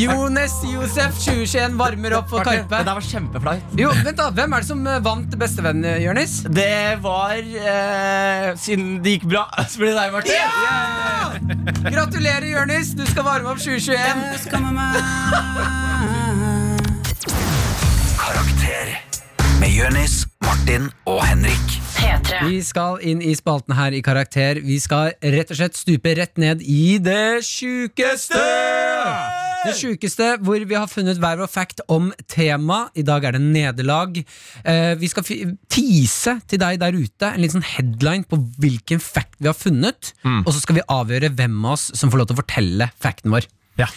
Jonis 0.00 0.54
Josef 0.66 1.18
2021 1.22 1.76
varmer 1.78 2.16
opp 2.18 2.28
for 2.32 2.46
Karpe. 2.46 2.66
Det 2.72 2.86
der 2.88 2.96
var 2.98 3.06
kjempeflaut 3.06 3.76
Jo, 3.78 3.90
vent 4.02 4.18
da, 4.18 4.26
Hvem 4.34 4.56
er 4.56 4.64
det 4.64 4.68
som 4.68 4.80
eh, 4.88 4.98
vant 5.04 5.36
Bestevenn, 5.38 5.84
Jonis? 6.02 6.34
Det 6.48 6.98
var 7.04 7.36
eh, 7.38 8.48
Siden 8.60 8.96
det 9.04 9.16
gikk 9.18 9.26
bra 9.32 9.44
Så 9.70 9.82
ble 9.82 9.92
det 9.92 9.98
deg, 10.00 10.08
Martin 10.16 11.92
Gratulerer, 11.92 12.48
Jonis. 12.52 12.92
Du 12.98 13.04
skal 13.08 13.24
varme 13.32 13.48
opp 13.48 13.58
2021. 13.58 14.50
Karakter 18.20 18.90
med 19.60 19.70
Jonis, 19.72 20.26
Martin 20.44 20.90
og 21.08 21.24
Henrik. 21.24 21.78
Vi 22.42 22.60
skal 22.66 23.00
inn 23.00 23.22
i 23.24 23.32
spalten 23.38 23.76
her 23.78 23.96
i 23.96 24.02
Karakter. 24.04 24.60
Vi 24.60 24.76
skal 24.82 25.14
rett 25.22 25.54
og 25.54 25.62
slett 25.62 25.80
stupe 25.80 26.12
rett 26.18 26.36
ned 26.36 26.60
i 26.60 26.98
det 27.00 27.40
sjukeste! 27.46 28.71
Det 29.62 29.74
sjukeste 29.78 30.28
hvor 30.42 30.64
vi 30.66 30.76
har 30.78 30.88
funnet 30.90 31.20
hver 31.22 31.38
vår 31.40 31.50
fact 31.50 31.82
om 31.92 32.10
tema. 32.30 32.84
I 32.98 33.04
dag 33.06 33.24
er 33.28 33.36
det 33.36 33.42
nederlag. 33.44 34.18
Eh, 34.64 34.94
vi 34.98 35.10
skal 35.10 35.26
tease 35.70 36.38
til 36.50 36.62
deg 36.62 36.80
der 36.82 36.96
ute 36.96 37.30
en 37.30 37.42
liten 37.42 37.60
sånn 37.60 37.70
headline 37.76 38.26
på 38.28 38.40
hvilken 38.62 39.02
fact 39.02 39.38
vi 39.38 39.50
har 39.50 39.58
funnet. 39.58 40.12
Og 40.42 40.50
så 40.52 40.62
skal 40.64 40.80
vi 40.80 40.88
avgjøre 40.90 41.32
hvem 41.38 41.60
av 41.64 41.76
oss 41.76 41.90
som 41.98 42.10
får 42.12 42.22
lov 42.22 42.30
til 42.30 42.38
å 42.38 42.42
fortelle 42.42 42.90
facten 43.02 43.34
vår. 43.34 43.46
Ja. 43.80 43.88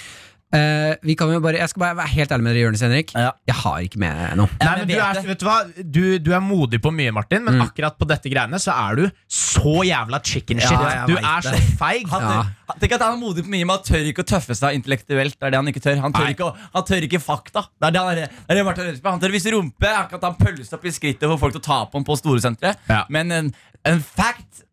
Eh, 0.54 0.94
vi 1.04 1.16
kan 1.18 1.32
jo 1.34 1.40
bare, 1.44 1.58
jeg 1.58 1.68
skal 1.72 1.82
bare 1.82 1.96
være 1.98 2.12
helt 2.14 2.32
ærlig 2.32 2.44
med 2.46 2.54
dere, 2.56 2.64
Jonis 2.68 2.82
Henrik. 2.86 3.10
Ja. 3.18 3.32
Jeg 3.50 3.56
har 3.60 3.80
ikke 3.84 4.00
med 4.00 4.36
noe. 4.40 4.48
Nei, 4.62 4.68
men 4.70 4.84
men 4.86 4.88
du, 4.88 4.94
er, 5.02 5.18
vet 5.26 5.40
du, 5.42 5.46
hva? 5.48 5.56
Du, 5.98 6.04
du 6.22 6.30
er 6.38 6.44
modig 6.46 6.80
på 6.86 6.92
mye, 6.96 7.12
Martin, 7.12 7.44
men 7.44 7.58
akkurat 7.66 7.98
på 8.00 8.08
dette 8.08 8.30
greiene 8.32 8.60
så 8.62 8.72
er 8.78 9.02
du 9.02 9.04
så 9.28 9.74
jævla 9.84 10.20
chicken 10.24 10.62
shit. 10.62 10.72
Ja, 10.72 10.92
jeg 11.02 11.10
du 11.10 11.16
vet 11.18 11.28
er 11.28 11.48
det. 11.48 11.56
så 11.66 11.76
feig. 11.82 12.06
Han, 12.14 12.22
Ja. 12.30 12.38
han, 12.70 12.80
tenk 12.80 12.96
at 12.96 13.04
han 13.08 13.18
er 13.18 13.22
modig 13.26 13.44
på 13.44 13.52
mye, 13.52 13.66
men 13.66 13.76
han 13.76 13.84
tør 13.90 14.08
ikke 14.14 14.24
å 14.24 14.30
tøffe 14.32 14.56
seg 14.56 14.78
intellektuelt. 14.80 15.36
Det 15.40 15.50
er 15.50 15.56
det 15.58 15.60
han 15.64 15.74
ikke 15.74 15.84
tør. 15.84 16.00
Han 16.06 16.14
tør, 16.16 16.30
ikke, 16.32 16.48
å- 16.52 16.70
han 16.78 16.88
tør 16.88 17.08
ikke 17.10 17.20
fakta. 17.26 17.66
Det 17.82 17.90
er 17.90 17.98
det 17.98 18.04
han, 18.06 18.12
er, 18.14 18.30
det 18.30 18.54
er 18.56 18.62
det 18.62 18.66
Martin 18.70 18.90
Rødsberg. 18.92 19.12
han 19.18 19.26
tør 19.26 19.36
vise 19.36 19.52
rumpe. 19.58 19.92
Han 19.98 20.08
kan 20.14 20.20
ta 20.24 20.32
en 20.32 20.40
pølse 20.40 20.78
opp 20.78 20.86
i 20.86 20.94
skrittet 20.96 21.26
for 21.28 21.42
folk 21.42 21.58
til 21.58 21.64
å 21.66 21.68
ta 21.68 21.82
på 21.90 22.00
ham 22.00 22.06
på 22.08 22.16
storesenteret. 22.22 22.80
Ja. 22.88 23.04
Men 23.10 23.32
en, 23.34 23.52
en 23.84 24.00
fact 24.06 24.64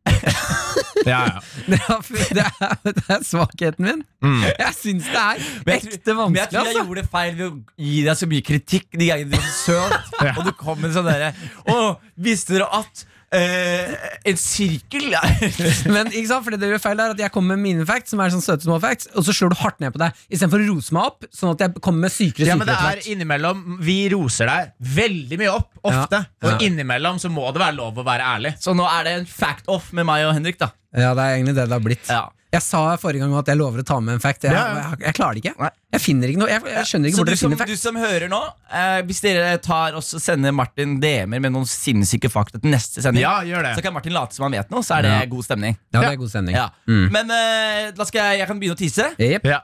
Ja, 1.06 1.20
ja. 1.26 1.38
Det 1.72 1.78
er, 1.78 2.02
det 2.34 2.42
er, 2.44 2.76
det 2.84 3.02
er 3.10 3.22
svakheten 3.26 3.84
min. 3.86 4.02
Jeg 4.44 4.74
syns 4.76 5.06
det 5.10 5.20
er 5.22 5.40
ekte 5.76 6.14
vanskelig. 6.14 6.30
men 6.30 6.38
jeg 6.38 6.48
tror 6.50 6.58
jeg 6.58 6.72
Altså. 6.72 6.84
gjorde 6.84 7.00
det 7.02 7.10
feil 7.12 7.32
ved 7.38 7.46
å 7.46 7.52
gi 7.86 8.02
deg 8.06 8.18
så 8.20 8.28
mye 8.30 8.44
kritikk 8.46 8.86
de 8.98 9.08
gangene 9.08 9.30
du 9.32 9.36
var 9.38 9.48
søt, 9.56 10.12
ja. 10.26 10.34
Og 10.36 10.46
du 10.46 10.52
kom 10.58 10.78
med 10.82 10.94
sånn 10.94 11.08
derre 11.08 11.32
Å, 11.74 11.78
visste 12.22 12.54
dere 12.56 12.68
at 12.82 13.04
eh, 13.36 13.92
en 14.28 14.38
sirkel 14.40 15.08
Men 15.94 16.10
ikke 16.12 16.28
sant, 16.28 16.44
for 16.44 16.54
det 16.54 16.60
du 16.62 16.68
gjør 16.68 16.82
feil 16.82 17.00
er 17.02 17.14
at 17.14 17.22
jeg 17.24 17.32
kommer 17.34 17.56
med 17.56 17.64
mine 17.70 17.86
facts, 17.88 18.12
som 18.12 18.22
er 18.22 18.32
sånn 18.34 18.44
søte 18.44 18.66
små 18.66 18.78
facts, 18.82 19.08
og 19.16 19.26
så 19.26 19.34
slår 19.36 19.54
du 19.54 19.58
hardt 19.62 19.80
ned 19.82 19.94
på 19.94 20.02
deg. 20.02 20.18
istedenfor 20.28 20.64
å 20.64 20.68
rose 20.72 20.96
meg 20.96 21.08
opp, 21.12 21.28
sånn 21.34 21.54
at 21.54 21.64
jeg 21.64 21.82
kommer 21.84 22.06
med 22.06 22.14
sykere 22.14 22.50
Ja, 22.50 22.58
men 22.60 22.70
det 22.70 22.76
er 22.76 23.02
innimellom 23.14 23.64
Vi 23.82 23.96
roser 24.12 24.50
deg 24.50 24.76
veldig 25.00 25.40
mye 25.40 25.56
opp, 25.56 25.72
ofte. 25.82 26.22
Ja. 26.42 26.52
Og 26.52 26.66
innimellom 26.66 27.20
så 27.22 27.32
må 27.32 27.48
det 27.54 27.64
være 27.64 27.78
lov 27.78 27.98
å 27.98 28.06
være 28.06 28.28
ærlig. 28.36 28.54
Så 28.62 28.76
nå 28.76 28.86
er 28.90 29.08
det 29.08 29.16
en 29.22 29.28
fact 29.30 29.68
off 29.72 29.90
med 29.96 30.08
meg 30.08 30.26
og 30.28 30.36
Henrik, 30.36 30.60
da. 30.60 30.72
Ja, 30.92 31.14
det 31.16 31.24
er 31.24 31.38
egentlig 31.38 31.56
det 31.56 31.66
det 31.70 31.76
har 31.78 31.84
blitt. 31.84 32.08
Ja. 32.10 32.26
Jeg 32.52 32.60
sa 32.60 32.80
forrige 33.00 33.22
gang 33.24 33.32
at 33.38 33.48
jeg 33.48 33.56
lover 33.56 33.80
å 33.80 33.84
ta 33.88 33.96
med 34.04 34.12
en 34.18 34.20
fact. 34.20 34.42
Jeg, 34.44 34.52
Ja, 34.52 34.64
ja. 34.76 34.80
jeg, 34.92 34.98
jeg 35.06 35.14
klarer 35.16 35.38
det 35.38 35.40
ikke. 35.46 35.68
Jeg 35.92 36.00
finner 36.04 36.28
ikke 36.28 36.40
noe 36.42 36.50
Jeg, 36.50 36.60
jeg 36.68 36.88
skjønner 36.90 37.08
ikke 37.08 37.16
Så 37.16 37.22
hvor 37.22 37.24
du 37.24 37.30
dere 37.32 37.40
som, 37.40 37.52
finner 37.54 37.70
du 37.72 37.76
som 37.80 37.96
hører 38.00 38.28
nå, 38.32 38.40
eh, 38.76 38.98
hvis 39.08 39.20
dere 39.24 39.54
tar 39.64 39.96
og 39.96 40.04
sender 40.04 40.52
Martin 40.56 40.98
DM-er 41.00 41.40
med 41.40 41.52
noen 41.54 41.64
sinnssyke 41.68 42.28
fakta 42.32 42.60
til 42.60 42.72
neste 42.74 43.00
sending, 43.04 43.24
Ja, 43.24 43.38
gjør 43.48 43.64
det. 43.70 43.72
så 43.78 43.84
kan 43.86 43.96
Martin 43.96 44.12
late 44.12 44.36
som 44.36 44.44
han 44.50 44.52
vet 44.58 44.70
noe, 44.72 44.84
så 44.84 44.98
er 44.98 45.06
det 45.08 45.14
Ja. 45.16 45.24
god 45.32 45.44
stemning. 45.48 45.78
Ja, 45.94 46.00
det 46.04 46.10
er 46.12 46.20
god 46.20 46.32
stemning. 46.34 46.54
Ja. 46.60 46.68
Mm. 46.88 47.06
Men 47.16 47.30
eh, 47.38 47.90
da 47.96 48.04
skal 48.08 48.20
jeg, 48.32 48.42
jeg 48.44 48.50
kan 48.52 48.60
begynne 48.60 48.76
å 48.76 48.82
tise. 48.84 49.08
Jepp. 49.16 49.48
Ja. 49.48 49.62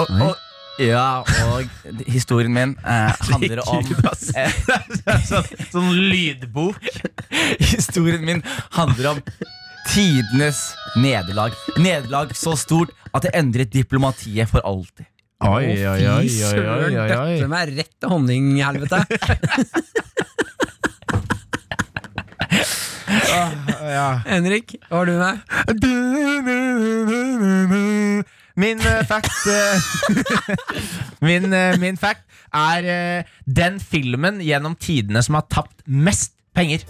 Og, 0.00 0.10
og, 0.20 0.34
ja, 0.80 1.04
og 1.48 1.92
historien 2.08 2.52
min 2.52 2.72
eh, 2.84 3.12
handler 3.30 3.62
om 3.64 3.84
Herregud, 3.84 4.08
ass. 4.10 4.32
eh, 4.36 5.20
sånn, 5.30 5.52
sånn 5.72 5.92
lydbok. 6.08 6.80
Historien 7.76 8.24
min 8.28 8.42
handler 8.76 9.12
om 9.14 9.22
tidenes 9.90 10.74
nederlag. 10.96 11.54
Nederlag 11.76 12.34
så 12.36 12.56
stort 12.58 12.92
at 13.12 13.22
det 13.26 13.34
endret 13.38 13.72
diplomatiet 13.72 14.50
for 14.50 14.64
alltid. 14.66 15.06
Oi, 15.44 15.66
oi, 15.68 15.82
oi, 15.84 16.00
oi, 16.00 16.12
oi, 16.16 16.28
søren, 16.32 16.94
oi, 16.96 17.48
meg 17.52 17.74
rett 17.76 17.92
til 18.00 18.08
honninghelvete. 18.14 19.04
Ja. 23.86 24.20
Henrik, 24.26 24.74
hva 24.88 24.98
har 24.98 25.06
du 25.06 25.12
med? 25.20 25.36
Min 28.56 28.80
uh, 28.80 29.02
fact 29.06 29.30
min, 31.24 31.52
uh, 31.52 31.76
min 31.80 31.98
fact 32.00 32.24
er 32.56 32.86
eh, 32.88 33.24
den 33.44 33.80
filmen 33.82 34.40
gjennom 34.40 34.76
tidene 34.80 35.20
som 35.24 35.36
har 35.36 35.44
tapt 35.52 35.82
mest 35.84 36.35
penger. 36.56 36.84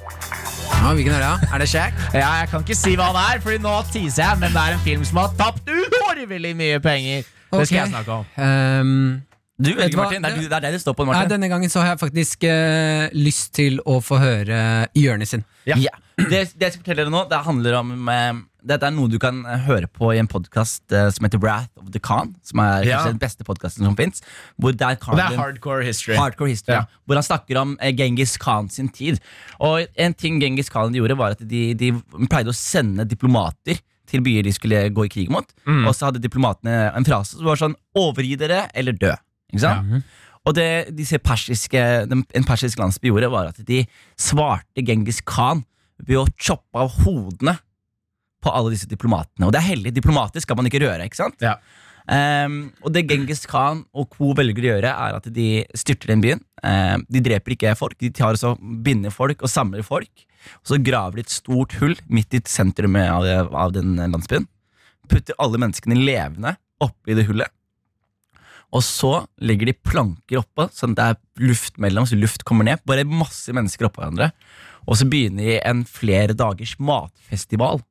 Ja, 0.76 0.92
hvilken 0.94 1.14
er 1.16 1.22
det? 1.22 1.28
da? 1.28 1.54
Er 1.54 1.62
det 1.62 1.68
Shack? 1.68 1.94
Ja, 2.14 2.28
jeg 2.40 2.50
kan 2.52 2.62
ikke 2.62 2.76
si 2.78 2.92
hva 2.98 3.08
det 3.16 3.22
er, 3.28 3.40
Fordi 3.42 3.58
nå 3.64 3.76
teaser 3.90 4.22
jeg, 4.22 4.40
men 4.42 4.52
det 4.54 4.62
er 4.62 4.76
en 4.76 4.82
film 4.84 5.06
som 5.08 5.22
har 5.22 5.32
tapt 5.38 5.70
uhorvelig 5.72 6.52
mye 6.58 6.82
penger. 6.84 7.24
Det 7.50 7.66
skal 7.66 7.80
jeg 7.80 7.94
snakke 7.94 8.20
om. 8.20 8.28
Um, 8.36 9.22
Du 9.56 9.70
Vet 9.72 9.88
du 9.88 9.96
hva? 9.96 10.04
Martin. 10.04 10.20
Det 10.20 10.30
er, 10.30 10.40
det 10.42 10.52
er 10.52 10.64
det 10.66 10.72
det 10.76 10.80
står 10.82 10.92
på, 10.92 11.06
Martin. 11.08 11.22
Martin. 11.22 11.32
denne 11.32 11.48
gangen 11.48 11.70
så 11.72 11.80
har 11.80 11.94
jeg 11.94 12.00
faktisk 12.02 12.44
uh, 12.44 13.06
lyst 13.16 13.54
til 13.56 13.80
å 13.88 14.02
få 14.04 14.18
høre 14.20 14.58
hjørnet 14.94 15.30
sin. 15.32 15.46
Ja. 15.64 15.78
Yeah. 15.80 16.02
Det, 16.16 16.42
det 16.56 16.68
jeg 16.68 16.74
skal 16.74 16.82
fortelle 16.82 17.06
dere 17.06 17.14
nå, 17.14 17.22
det 17.30 17.40
handler 17.44 17.78
om 17.80 18.08
eh, 18.08 18.36
Dette 18.66 18.88
er 18.88 18.94
noe 18.96 19.08
du 19.12 19.18
kan 19.22 19.44
eh, 19.46 19.60
høre 19.68 19.86
på 19.86 20.10
i 20.14 20.18
en 20.18 20.26
podkast 20.30 20.90
som 20.90 21.26
heter 21.26 21.38
Wrath 21.42 21.70
of 21.78 21.90
the 21.94 22.00
Khan. 22.02 22.34
Som 22.46 22.60
er 22.64 22.82
Ja. 22.86 22.98
kanskje 22.98 23.12
den 23.14 23.20
beste 23.22 23.46
podkasten 23.46 23.84
som 23.86 23.96
fins. 23.96 24.22
Det 24.58 24.82
er 24.82 24.96
hardcore 25.36 25.84
history. 25.86 26.16
Hardcore 26.18 26.50
history, 26.50 26.74
Ja. 26.74 26.80
ja. 26.84 27.00
Hvor 27.06 27.14
han 27.20 27.22
snakker 27.26 27.60
om 27.60 27.76
uh, 27.80 27.90
Genghis 27.94 28.36
Khan 28.42 28.68
sin 28.68 28.88
tid. 28.88 29.20
Og 29.60 29.86
en 29.96 30.14
ting 30.14 30.40
Genghis 30.42 30.68
Khan 30.68 30.92
gjorde, 30.92 31.16
var 31.16 31.36
at 31.36 31.42
de, 31.46 31.74
de 31.74 31.92
pleide 32.26 32.50
å 32.50 32.56
sende 32.56 33.06
diplomater 33.06 33.78
til 34.06 34.22
byer 34.22 34.46
de 34.46 34.52
skulle 34.54 34.84
gå 34.94 35.06
i 35.06 35.10
krig 35.10 35.30
mot. 35.30 35.46
Mm. 35.66 35.86
Og 35.86 35.94
så 35.94 36.08
hadde 36.10 36.22
diplomatene 36.22 36.92
en 36.94 37.06
frase 37.06 37.36
som 37.38 37.46
var 37.46 37.58
sånn 37.58 37.74
Overgi 37.98 38.36
dere, 38.38 38.68
eller 38.74 38.92
dø. 38.94 39.14
Ikke 39.52 39.62
sant? 39.62 40.04
Og 40.46 40.54
det 40.54 40.94
disse 40.94 41.18
persiske, 41.18 41.80
den, 42.06 42.22
en 42.38 42.44
persisk 42.46 42.78
landsby 42.78 43.10
gjorde, 43.10 43.30
var 43.32 43.48
at 43.50 43.58
de 43.66 43.80
svarte 44.18 44.82
Genghis 44.86 45.18
Khan 45.26 45.64
ved 45.98 46.20
å 46.20 46.26
choppe 46.38 46.78
av 46.78 46.92
hodene 47.02 47.56
på 48.46 48.54
alle 48.54 48.72
disse 48.74 48.88
diplomatene. 48.90 49.48
Og 49.48 49.54
det 49.54 49.60
er 49.60 49.70
hellig. 49.72 49.94
Diplomater 49.96 50.42
skal 50.44 50.58
man 50.58 50.70
ikke 50.70 50.84
røre. 50.86 51.08
ikke 51.08 51.18
sant? 51.18 51.42
Ja. 51.42 51.58
Um, 52.06 52.68
og 52.86 52.92
det 52.94 53.08
Genghis 53.10 53.42
Khan 53.50 53.82
og 53.90 54.12
co. 54.14 54.30
velger 54.38 54.62
å 54.62 54.68
gjøre, 54.68 54.92
er 54.94 55.16
at 55.18 55.26
de 55.34 55.48
styrter 55.74 56.12
den 56.12 56.22
byen. 56.22 56.42
Um, 56.62 57.02
de 57.10 57.22
dreper 57.24 57.56
ikke 57.56 57.74
folk, 57.78 57.98
de 57.98 58.12
tar 58.14 58.38
også 58.38 58.54
binder 58.86 59.14
folk 59.14 59.42
og 59.42 59.50
samler 59.50 59.82
folk. 59.86 60.26
Og 60.62 60.70
så 60.70 60.78
graver 60.78 61.18
de 61.18 61.26
et 61.26 61.34
stort 61.34 61.74
hull 61.80 61.96
midt 62.06 62.36
i 62.38 62.42
sentrumet 62.46 63.10
av, 63.10 63.50
av 63.50 63.74
den 63.74 63.98
landsbyen. 63.98 64.46
Putter 65.10 65.38
alle 65.42 65.58
menneskene 65.62 65.98
levende 65.98 66.54
oppi 66.82 67.16
det 67.18 67.26
hullet. 67.26 67.50
Og 68.74 68.82
så 68.84 69.12
legger 69.46 69.70
de 69.70 69.78
planker 69.86 70.40
oppå, 70.42 70.66
sånn 70.74 70.94
at 70.94 70.98
det 70.98 71.06
er 71.08 71.50
luft 71.50 71.78
mellom, 71.82 72.06
så 72.06 72.18
luft 72.18 72.44
kommer 72.46 72.66
ned. 72.66 72.82
Bare 72.86 73.06
masse 73.08 73.54
mennesker 73.54 73.88
oppå 73.88 74.02
hverandre. 74.02 74.30
Og 74.86 74.98
så 74.98 75.06
begynner 75.10 75.46
de 75.48 75.58
en 75.66 75.82
flere 75.88 76.36
dagers 76.36 76.74
matfestival 76.78 77.82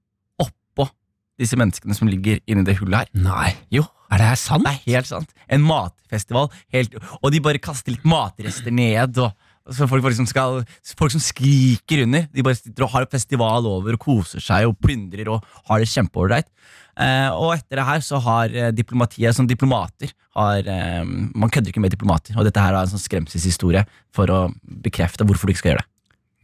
disse 1.41 1.57
menneskene 1.59 1.95
som 1.97 2.07
ligger 2.09 2.39
inni 2.47 2.63
det 2.67 2.77
hullet 2.79 3.05
her. 3.05 3.09
Nei. 3.25 3.51
Jo, 3.73 3.83
Er 4.11 4.21
det 4.21 4.27
her 4.29 4.39
sant? 4.39 4.63
det 4.63 4.71
er 4.75 4.95
helt 4.99 5.09
sant. 5.09 5.33
En 5.51 5.61
matfestival. 5.65 6.47
Helt, 6.73 6.95
og 7.21 7.31
de 7.33 7.41
bare 7.43 7.59
kaster 7.59 7.91
litt 7.95 8.05
matrester 8.07 8.71
ned. 8.71 9.17
Og, 9.19 9.33
så 9.73 9.87
folk, 9.89 10.05
liksom 10.05 10.27
skal, 10.29 10.61
folk 10.95 11.11
som 11.11 11.23
skriker 11.25 12.03
under. 12.05 12.27
De 12.31 12.43
bare 12.45 12.55
sitter 12.59 12.85
og 12.85 12.91
har 12.93 13.07
festival 13.11 13.65
over 13.65 13.97
og 13.97 14.03
koser 14.03 14.43
seg 14.43 14.67
og 14.69 14.77
plyndrer 14.79 15.31
og 15.33 15.43
har 15.71 15.81
det 15.81 15.89
kjempeålreit. 15.89 16.47
Eh, 16.95 17.27
og 17.33 17.55
etter 17.57 17.81
det 17.81 17.87
her 17.89 18.03
så 18.05 18.21
har 18.23 18.53
eh, 18.55 18.69
diplomatiet 18.71 19.35
som 19.35 19.47
diplomater 19.49 20.13
har, 20.37 20.59
eh, 20.63 21.01
Man 21.03 21.49
kødder 21.51 21.73
ikke 21.73 21.81
med 21.83 21.91
diplomater. 21.91 22.37
Og 22.37 22.45
dette 22.47 22.61
her 22.61 22.71
er 22.77 22.85
en 22.85 22.93
sånn 22.93 23.01
skremselshistorie 23.03 23.83
for 24.15 24.31
å 24.31 24.39
bekrefte 24.63 25.25
hvorfor 25.27 25.49
du 25.49 25.55
ikke 25.55 25.63
skal 25.65 25.73
gjøre 25.73 25.83
det. 25.83 25.89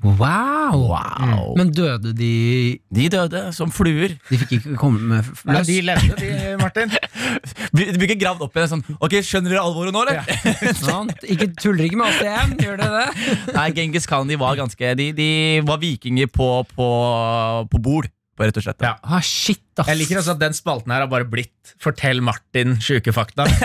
Wow. 0.04 0.88
Wow. 0.90 1.54
Men 1.58 1.70
døde 1.76 2.14
de 2.18 2.80
De 2.96 3.10
døde 3.10 3.42
som 3.54 3.72
fluer. 3.74 4.16
De 4.30 4.40
fikk 4.42 4.56
ikke 4.58 4.76
komme 4.80 5.00
med 5.00 5.28
løs? 5.28 5.44
Nei, 5.46 5.62
de 5.68 5.76
levde, 5.86 6.16
de, 6.18 6.32
Martin. 6.62 6.94
du 7.76 7.82
blir 8.00 8.08
ikke 8.08 8.20
gravd 8.24 8.46
opp 8.48 8.58
igjen 8.58 8.72
sånn 8.72 8.84
Ok, 8.98 9.20
skjønner 9.26 9.54
dere 9.54 9.66
alvoret 9.66 9.94
nå, 9.96 10.06
eller? 10.06 10.74
Sant? 10.80 11.14
Ikke 11.32 11.52
tuller 11.60 11.86
ikke 11.88 12.00
med 12.02 12.10
oss 12.10 12.24
igjen, 12.24 12.56
gjør 12.62 12.82
dere 12.82 13.04
det? 13.04 13.36
Nei, 13.56 13.68
Genghis 13.78 14.10
Khan 14.10 14.32
de 14.32 14.40
var 14.42 14.58
ganske 14.60 14.96
De, 14.98 15.12
de 15.18 15.30
var 15.68 15.82
vikinger 15.82 16.32
på, 16.34 16.50
på, 16.76 16.90
på 17.72 17.84
bord, 17.84 18.10
på 18.42 18.50
rett 18.50 18.58
og 18.60 18.66
slett. 18.66 18.82
Ja. 18.90 18.96
Ah, 19.06 19.22
shit, 19.22 19.62
ass. 19.78 19.88
Jeg 19.92 20.02
liker 20.02 20.20
også 20.24 20.34
at 20.36 20.42
den 20.42 20.58
spalten 20.58 20.92
her 20.96 21.06
har 21.06 21.12
bare 21.14 21.30
blitt 21.30 21.76
Fortell 21.82 22.20
Martin 22.26 22.76
sjuke 22.82 23.14
fakta. 23.16 23.46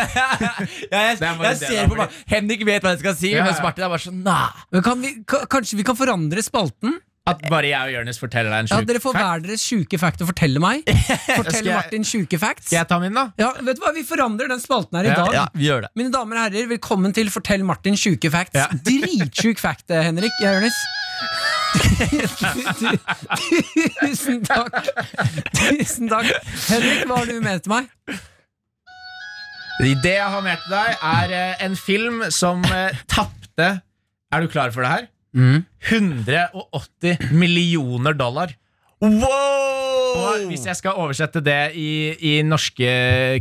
Ja, 0.93 1.01
jeg, 1.11 1.18
jeg 1.18 1.57
ser 1.64 1.89
på 1.91 2.07
Henrik 2.31 2.62
vet 2.68 2.85
hva 2.85 2.93
jeg 2.95 3.03
skal 3.03 3.16
si, 3.18 3.33
Ja, 3.33 3.41
ja. 3.43 3.49
mens 3.51 3.64
Martin 3.64 3.87
er 3.89 3.91
bare 3.97 4.05
sånn 4.05 4.22
nah. 4.27 4.53
Men 4.74 4.85
kan 4.87 5.01
vi, 5.03 5.16
kanskje 5.27 5.81
vi 5.81 5.85
kan 5.89 5.97
forandre 5.99 6.45
spalten? 6.45 6.99
At 7.27 7.41
bare 7.51 7.66
jeg 7.72 7.89
og 7.89 7.91
Jonis 7.97 8.20
forteller 8.22 8.53
deg 8.55 8.61
en 8.62 8.68
Ja, 8.70 8.77
sjuk 8.79 8.87
Dere 8.87 9.01
får 9.03 9.16
fact. 9.16 9.24
hver 9.27 9.41
deres 9.49 9.62
sjuke 9.66 9.99
fact 9.99 10.20
å 10.22 10.29
fortelle 10.29 10.61
meg. 10.62 10.85
Fortell 11.41 11.66
Martin 11.72 12.05
sjuke 12.07 12.39
facts. 12.39 12.68
Skal 12.68 12.79
jeg 12.85 12.89
ta 12.93 13.01
min, 13.03 13.16
da? 13.18 13.24
Ja, 13.41 13.49
vet 13.66 13.81
du 13.81 13.83
hva, 13.83 13.91
Vi 13.97 14.05
forandrer 14.07 14.53
den 14.53 14.62
spalten 14.62 15.01
her 15.01 15.09
i 15.09 15.11
Ja, 15.11 15.16
dag. 15.24 15.35
Ja, 15.35 15.43
vi 15.59 15.66
gjør 15.66 15.83
det. 15.89 15.91
Mine 15.99 16.14
damer 16.14 16.39
og 16.39 16.45
herrer, 16.47 16.68
velkommen 16.77 17.16
til 17.16 17.33
Fortell 17.35 17.66
Martin 17.66 17.99
sjuke 17.99 18.31
facts. 18.31 18.55
Ja. 18.55 18.68
Dritsjuk 18.79 19.59
fact, 19.59 19.91
Henrik. 19.91 20.39
Ja, 20.45 20.55
Jonis. 20.61 20.79
Tusen 24.01 24.43
takk. 24.47 24.89
Tusen 25.57 26.11
takk. 26.11 26.31
Henrik, 26.69 27.05
hva 27.09 27.21
har 27.21 27.29
du 27.31 27.41
med 27.45 27.64
til 27.64 27.73
meg? 27.75 27.91
Det 30.03 30.14
jeg 30.14 30.31
har 30.33 30.41
med 30.45 30.57
til 30.62 30.73
deg, 30.73 30.95
er 31.05 31.35
eh, 31.37 31.64
en 31.67 31.77
film 31.77 32.23
som 32.33 32.62
uh, 32.64 32.97
tapte 33.12 33.69
Er 34.33 34.41
du 34.41 34.49
klar 34.49 34.73
for 34.73 34.87
det 34.87 34.93
her? 34.95 35.05
180 35.91 37.33
millioner 37.37 38.17
dollar. 38.17 38.55
Og 39.05 40.47
hvis 40.49 40.62
jeg 40.64 40.78
skal 40.78 40.97
oversette 40.97 41.42
det 41.44 41.74
i, 41.76 41.90
i 42.16 42.32
norske 42.47 42.88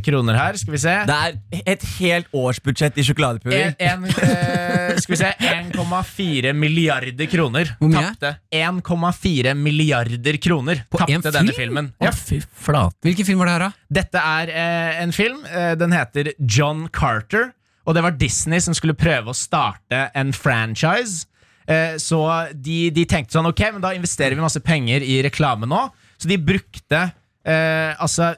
kroner 0.03 0.35
her, 0.35 0.57
skal 0.59 0.75
vi 0.75 0.81
se 0.83 0.95
Det 1.07 1.15
er 1.15 1.37
et 1.75 1.85
helt 1.99 2.33
årsbudsjett 2.35 2.97
i 2.99 3.05
en, 3.05 4.03
eh, 4.05 4.97
Skal 4.99 5.13
vi 5.13 5.19
se 5.21 5.31
1,4 5.39 6.51
milliarder 6.55 7.29
kroner. 7.31 7.71
Hvor 7.79 7.91
mye? 7.91 8.11
Tapte 8.11 8.33
1,4 8.51 9.55
milliarder 9.55 10.39
kroner 10.43 10.83
På 10.91 10.99
en 10.99 11.21
Tapte 11.23 11.31
denne 11.37 11.55
film? 11.55 11.55
filmen. 11.55 11.91
Ja. 12.03 12.11
fy 12.11 12.41
flate. 12.41 12.99
Hvilken 13.07 13.25
film 13.27 13.39
var 13.39 13.49
det 13.49 13.55
her, 13.55 13.67
da? 13.69 13.71
Dette 14.01 14.25
er 14.35 14.51
eh, 14.51 15.03
en 15.03 15.15
film. 15.15 15.39
Eh, 15.47 15.75
den 15.79 15.95
heter 15.95 16.33
John 16.39 16.89
Carter. 16.91 17.53
Og 17.85 17.95
det 17.95 18.03
var 18.03 18.15
Disney 18.17 18.59
som 18.59 18.75
skulle 18.75 18.95
prøve 18.97 19.31
å 19.31 19.37
starte 19.37 20.07
en 20.17 20.33
franchise. 20.33 21.29
Eh, 21.67 21.95
så 22.01 22.19
de, 22.53 22.91
de 22.93 23.07
tenkte 23.09 23.33
sånn 23.33 23.49
Ok, 23.49 23.63
men 23.73 23.81
da 23.81 23.89
investerer 23.97 24.37
vi 24.37 24.43
masse 24.43 24.61
penger 24.61 25.01
i 25.05 25.17
reklame 25.25 25.69
nå. 25.69 25.81
Så 26.21 26.29
de 26.29 26.37
brukte 26.37 26.99
eh, 27.01 27.91
Altså, 27.97 28.35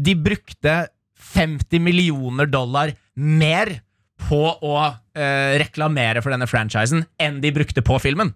de 0.00 0.14
brukte 0.16 0.78
50 1.30 1.82
millioner 1.84 2.48
dollar 2.50 2.94
mer 3.20 3.76
på 4.20 4.40
å 4.64 4.74
eh, 5.16 5.56
reklamere 5.60 6.20
for 6.24 6.32
denne 6.32 6.48
franchisen 6.50 7.04
enn 7.20 7.38
de 7.40 7.52
brukte 7.54 7.84
på 7.84 7.96
filmen. 8.02 8.32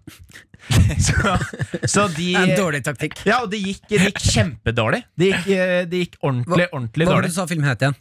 så, 1.07 1.35
så 1.83 2.07
de 2.15 2.31
en 2.39 2.55
dårlig 2.57 2.81
taktikk. 2.85 3.19
ja, 3.27 3.41
og 3.43 3.51
det 3.51 3.59
gikk, 3.61 3.83
de 3.91 3.99
gikk 4.07 4.23
kjempedårlig. 4.31 5.03
Det 5.17 5.29
gikk, 5.33 5.51
de 5.91 6.01
gikk 6.05 6.17
ordentlig, 6.21 6.69
ordentlig 6.71 7.05
Hva 7.05 7.17
var 7.17 7.25
det 7.25 7.29
dårlig. 7.29 7.35
du 7.35 7.37
sa 7.41 7.49
filmen 7.51 7.69
het 7.69 7.85
igjen? 7.85 7.99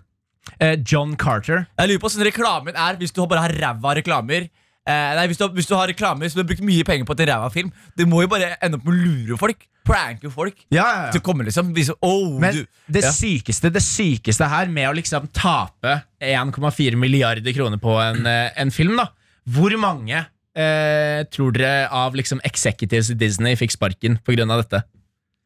Eh, 0.61 0.77
John 0.87 1.17
Carter. 1.17 1.67
Jeg 1.79 1.91
lurer 1.91 2.03
på 2.03 2.11
hvordan 2.11 2.29
reklamen 2.29 2.79
er 2.87 2.99
hvis 3.01 3.15
du 3.15 3.23
bare 3.27 3.47
har 3.47 3.55
ræva 3.63 3.95
reklamer. 3.99 4.49
Eh, 4.87 5.15
nei, 5.17 5.27
hvis 5.31 5.39
du, 5.41 5.45
har- 5.47 5.55
hvis 5.57 5.67
du 5.67 5.75
har 5.75 5.89
reklamer 5.89 6.29
som 6.29 6.39
du 6.39 6.43
har 6.45 6.49
brukt 6.51 6.65
mye 6.67 6.85
penger 6.85 7.07
på 7.09 7.17
til 7.17 7.27
ræva 7.31 7.51
film, 7.53 7.71
det 7.97 8.05
må 8.07 8.21
jo 8.21 8.29
bare 8.29 8.57
ende 8.61 8.77
opp 8.77 8.85
med 8.85 8.93
å 8.95 9.05
lure 9.05 9.39
folk. 9.41 9.63
Pranke 9.85 10.31
folk. 10.33 10.55
Ja, 10.73 11.11
Til 11.13 11.21
å 11.21 11.25
komme 11.25 11.45
liksom 11.45 11.75
vise, 11.77 11.93
oh, 12.03 12.39
Men 12.41 12.55
du, 12.55 12.67
det 12.89 13.03
ja. 13.05 13.11
sykeste 13.13 13.71
det 13.73 13.83
sykeste 13.85 14.47
her 14.49 14.67
med 14.73 14.89
å 14.89 14.95
liksom 14.97 15.27
tape 15.37 15.99
1,4 16.25 16.97
milliarder 16.97 17.53
kroner 17.53 17.77
på 17.81 17.97
en, 18.01 18.25
eh, 18.27 18.51
en 18.57 18.71
film, 18.73 18.97
da 18.97 19.09
Hvor 19.49 19.75
mange 19.81 20.23
eh, 20.57 21.25
tror 21.29 21.53
dere 21.53 21.89
av 21.93 22.15
liksom 22.17 22.41
executives 22.45 23.11
i 23.11 23.15
Disney 23.15 23.57
fikk 23.57 23.73
sparken 23.77 24.19
pga. 24.25 24.47
dette? 24.57 24.85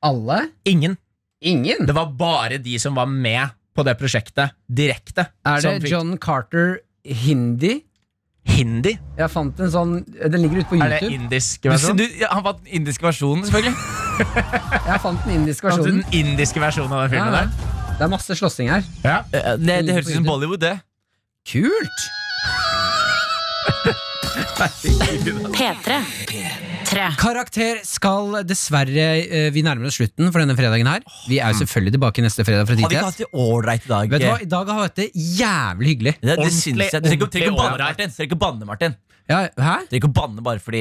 Alle? 0.03 0.51
Ingen. 0.65 0.97
Ingen. 1.43 1.87
Det 1.87 1.95
var 1.95 2.07
bare 2.07 2.59
de 2.59 2.79
som 2.79 2.95
var 2.95 3.07
med 3.07 3.51
på 3.75 3.85
det 3.87 3.97
prosjektet 3.99 4.53
direkte. 4.71 5.29
Er 5.47 5.61
det 5.61 5.83
fikk- 5.83 5.91
John 5.91 6.17
Carter 6.19 6.81
hindi? 7.05 7.83
Hindi? 8.49 8.95
Jeg 9.19 9.31
fant 9.31 9.59
en 9.61 9.71
sånn 9.71 9.91
Den 10.17 10.41
ligger 10.43 10.63
ute 10.63 10.71
på 10.71 10.79
Er 10.81 10.89
det 10.95 11.01
YouTube. 11.03 11.15
indisk 11.23 11.67
versjon? 11.69 11.97
du, 12.01 12.05
ja, 12.21 12.29
han 12.33 12.43
fant 12.47 12.63
den 12.65 12.73
indiske 12.81 13.05
versjonen, 13.07 13.45
selvfølgelig. 13.45 13.77
Jeg 14.89 15.01
fant 15.05 15.21
den 15.27 15.35
indiske 15.37 15.69
Altså, 15.69 15.83
versjonen. 15.85 16.03
Den 16.03 16.21
indiske 16.21 16.61
versjonen 16.63 16.93
av 16.97 17.05
den 17.05 17.11
filmen 17.15 17.33
Ja, 17.35 17.43
der? 17.45 17.49
Det 17.99 18.03
er 18.07 18.11
masse 18.13 18.35
slåssing 18.39 18.69
her. 18.71 18.83
Ja. 19.05 19.19
Eh, 19.35 19.57
Det, 19.59 19.79
det 19.87 19.95
høres 19.99 20.09
ut 20.11 20.15
som 20.21 20.25
Bollywood, 20.27 20.61
det. 20.63 20.77
Kult! 21.49 21.99
P3. 25.59 25.99
P3. 26.89 27.09
Karakter 27.21 27.81
skal 27.87 28.39
dessverre 28.49 29.07
eh, 29.21 29.49
Vi 29.53 29.63
nærmer 29.67 29.91
oss 29.91 29.99
slutten 30.01 30.31
for 30.33 30.41
denne 30.41 30.57
fredagen 30.57 30.89
her. 30.89 31.05
Vi 31.29 31.41
er 31.43 31.53
jo 31.53 31.61
selvfølgelig 31.63 31.95
tilbake 31.99 32.25
neste 32.25 32.47
fredag 32.49 32.69
fra 32.69 32.77
Har 32.79 32.89
vi 32.89 32.97
ikke 32.97 33.05
hatt 33.11 33.21
det 33.21 33.29
ålreit 33.33 33.85
i 33.85 33.93
dag? 33.93 34.09
Vet 34.15 34.25
du 34.25 34.29
hva, 34.31 34.39
I 34.41 34.49
dag 34.55 34.73
har 34.73 34.79
vi 34.81 34.87
hatt 34.87 34.97
det 35.03 35.09
jævlig 35.39 35.93
hyggelig. 35.93 36.15
Det, 36.23 36.39
det 36.41 36.49
syns 36.55 36.65
jeg. 36.87 37.03
Du 37.03 37.27
trenger 37.27 37.53
ikke- 37.53 38.39
å 38.39 38.41
banne, 38.41 38.65
Martin. 38.69 38.97
Ja, 39.29 39.43
hæ? 39.61 39.73
Det 39.85 39.93
er 39.93 39.99
ikke 40.01 40.09
å 40.09 40.15
banne 40.17 40.41
bare 40.41 40.61
fordi 40.65 40.79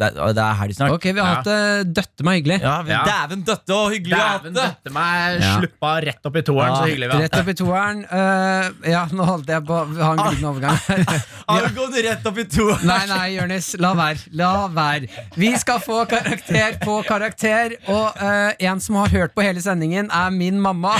det 0.00 0.06
er, 0.06 0.14
det 0.32 0.40
er 0.40 0.54
helg 0.62 0.76
snart. 0.78 0.94
Ok, 0.96 1.02
vi 1.12 1.20
har 1.20 1.26
hatt 1.34 1.48
det 1.48 1.90
døtte 1.98 2.24
meg 2.24 2.38
hyggelig. 2.38 2.56
Ja, 2.62 2.76
men 2.86 2.92
Ja. 2.94 3.00
Dæven 3.04 3.42
døtte 3.44 3.74
og 3.76 3.90
hyggelig 3.92 4.16
å 4.16 4.20
ha 4.22 4.28
hatt 4.30 4.46
Dæven 4.46 4.54
det! 4.56 4.64
døtte 4.70 4.92
meg 4.96 5.40
Ja. 5.42 5.50
sluppa 5.58 5.90
rett 6.06 6.28
opp 6.30 6.36
i 6.40 6.42
toeren. 6.48 6.70
Ja, 6.72 6.78
Så 6.80 6.86
hyggelig 6.88 7.06
vi 7.10 7.12
har 7.12 7.20
hatt 7.20 7.26
Rett 7.26 7.40
opp 7.42 7.50
i 7.52 7.56
toeren. 7.60 8.00
Eh, 8.16 8.90
ja, 8.94 9.02
nå 9.12 9.26
holdt 9.28 9.52
jeg 9.52 9.66
på 9.68 9.76
å 9.76 9.82
ha 10.00 10.10
en 10.14 10.22
glidende 10.24 10.48
overgang 10.54 10.78
her. 10.86 11.04
Har 11.50 11.66
du 11.68 11.74
gått 11.76 11.98
rett 12.08 12.26
opp 12.32 12.38
i 12.38 12.44
to? 12.56 12.66
Nei, 12.88 13.02
nei, 13.12 13.26
Jonis, 13.36 13.68
la 13.78 13.92
være. 13.94 14.24
La 14.40 14.52
være. 14.72 15.10
Vi 15.36 15.52
skal 15.60 15.78
få 15.84 16.06
karakter 16.08 16.78
på 16.80 16.96
karakter, 17.06 17.76
og 17.92 18.16
eh, 18.16 18.56
en 18.70 18.80
som 18.80 18.96
har 19.02 19.12
hørt 19.12 19.34
på 19.36 19.44
hele 19.44 19.60
sendingen, 19.60 20.08
er 20.10 20.30
min 20.32 20.58
mamma. 20.64 20.96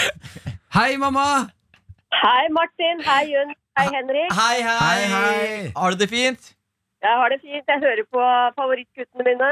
Hei, 0.77 0.97
mamma! 1.01 1.49
Hei, 2.17 2.45
Martin. 2.53 3.01
Hei, 3.05 3.23
Jun. 3.33 3.57
Hei, 3.77 3.89
Henrik. 3.93 4.31
Hei, 4.33 4.61
hei! 4.63 4.77
Hei, 4.77 5.09
hei. 5.17 5.73
Har 5.77 5.91
du 5.97 5.97
det 6.05 6.09
fint? 6.13 6.53
Jeg 7.07 7.15
har 7.21 7.33
det 7.33 7.39
fint. 7.45 7.73
Jeg 7.73 7.83
hører 7.87 8.05
på 8.11 8.27
favorittguttene 8.59 9.27
mine. 9.29 9.51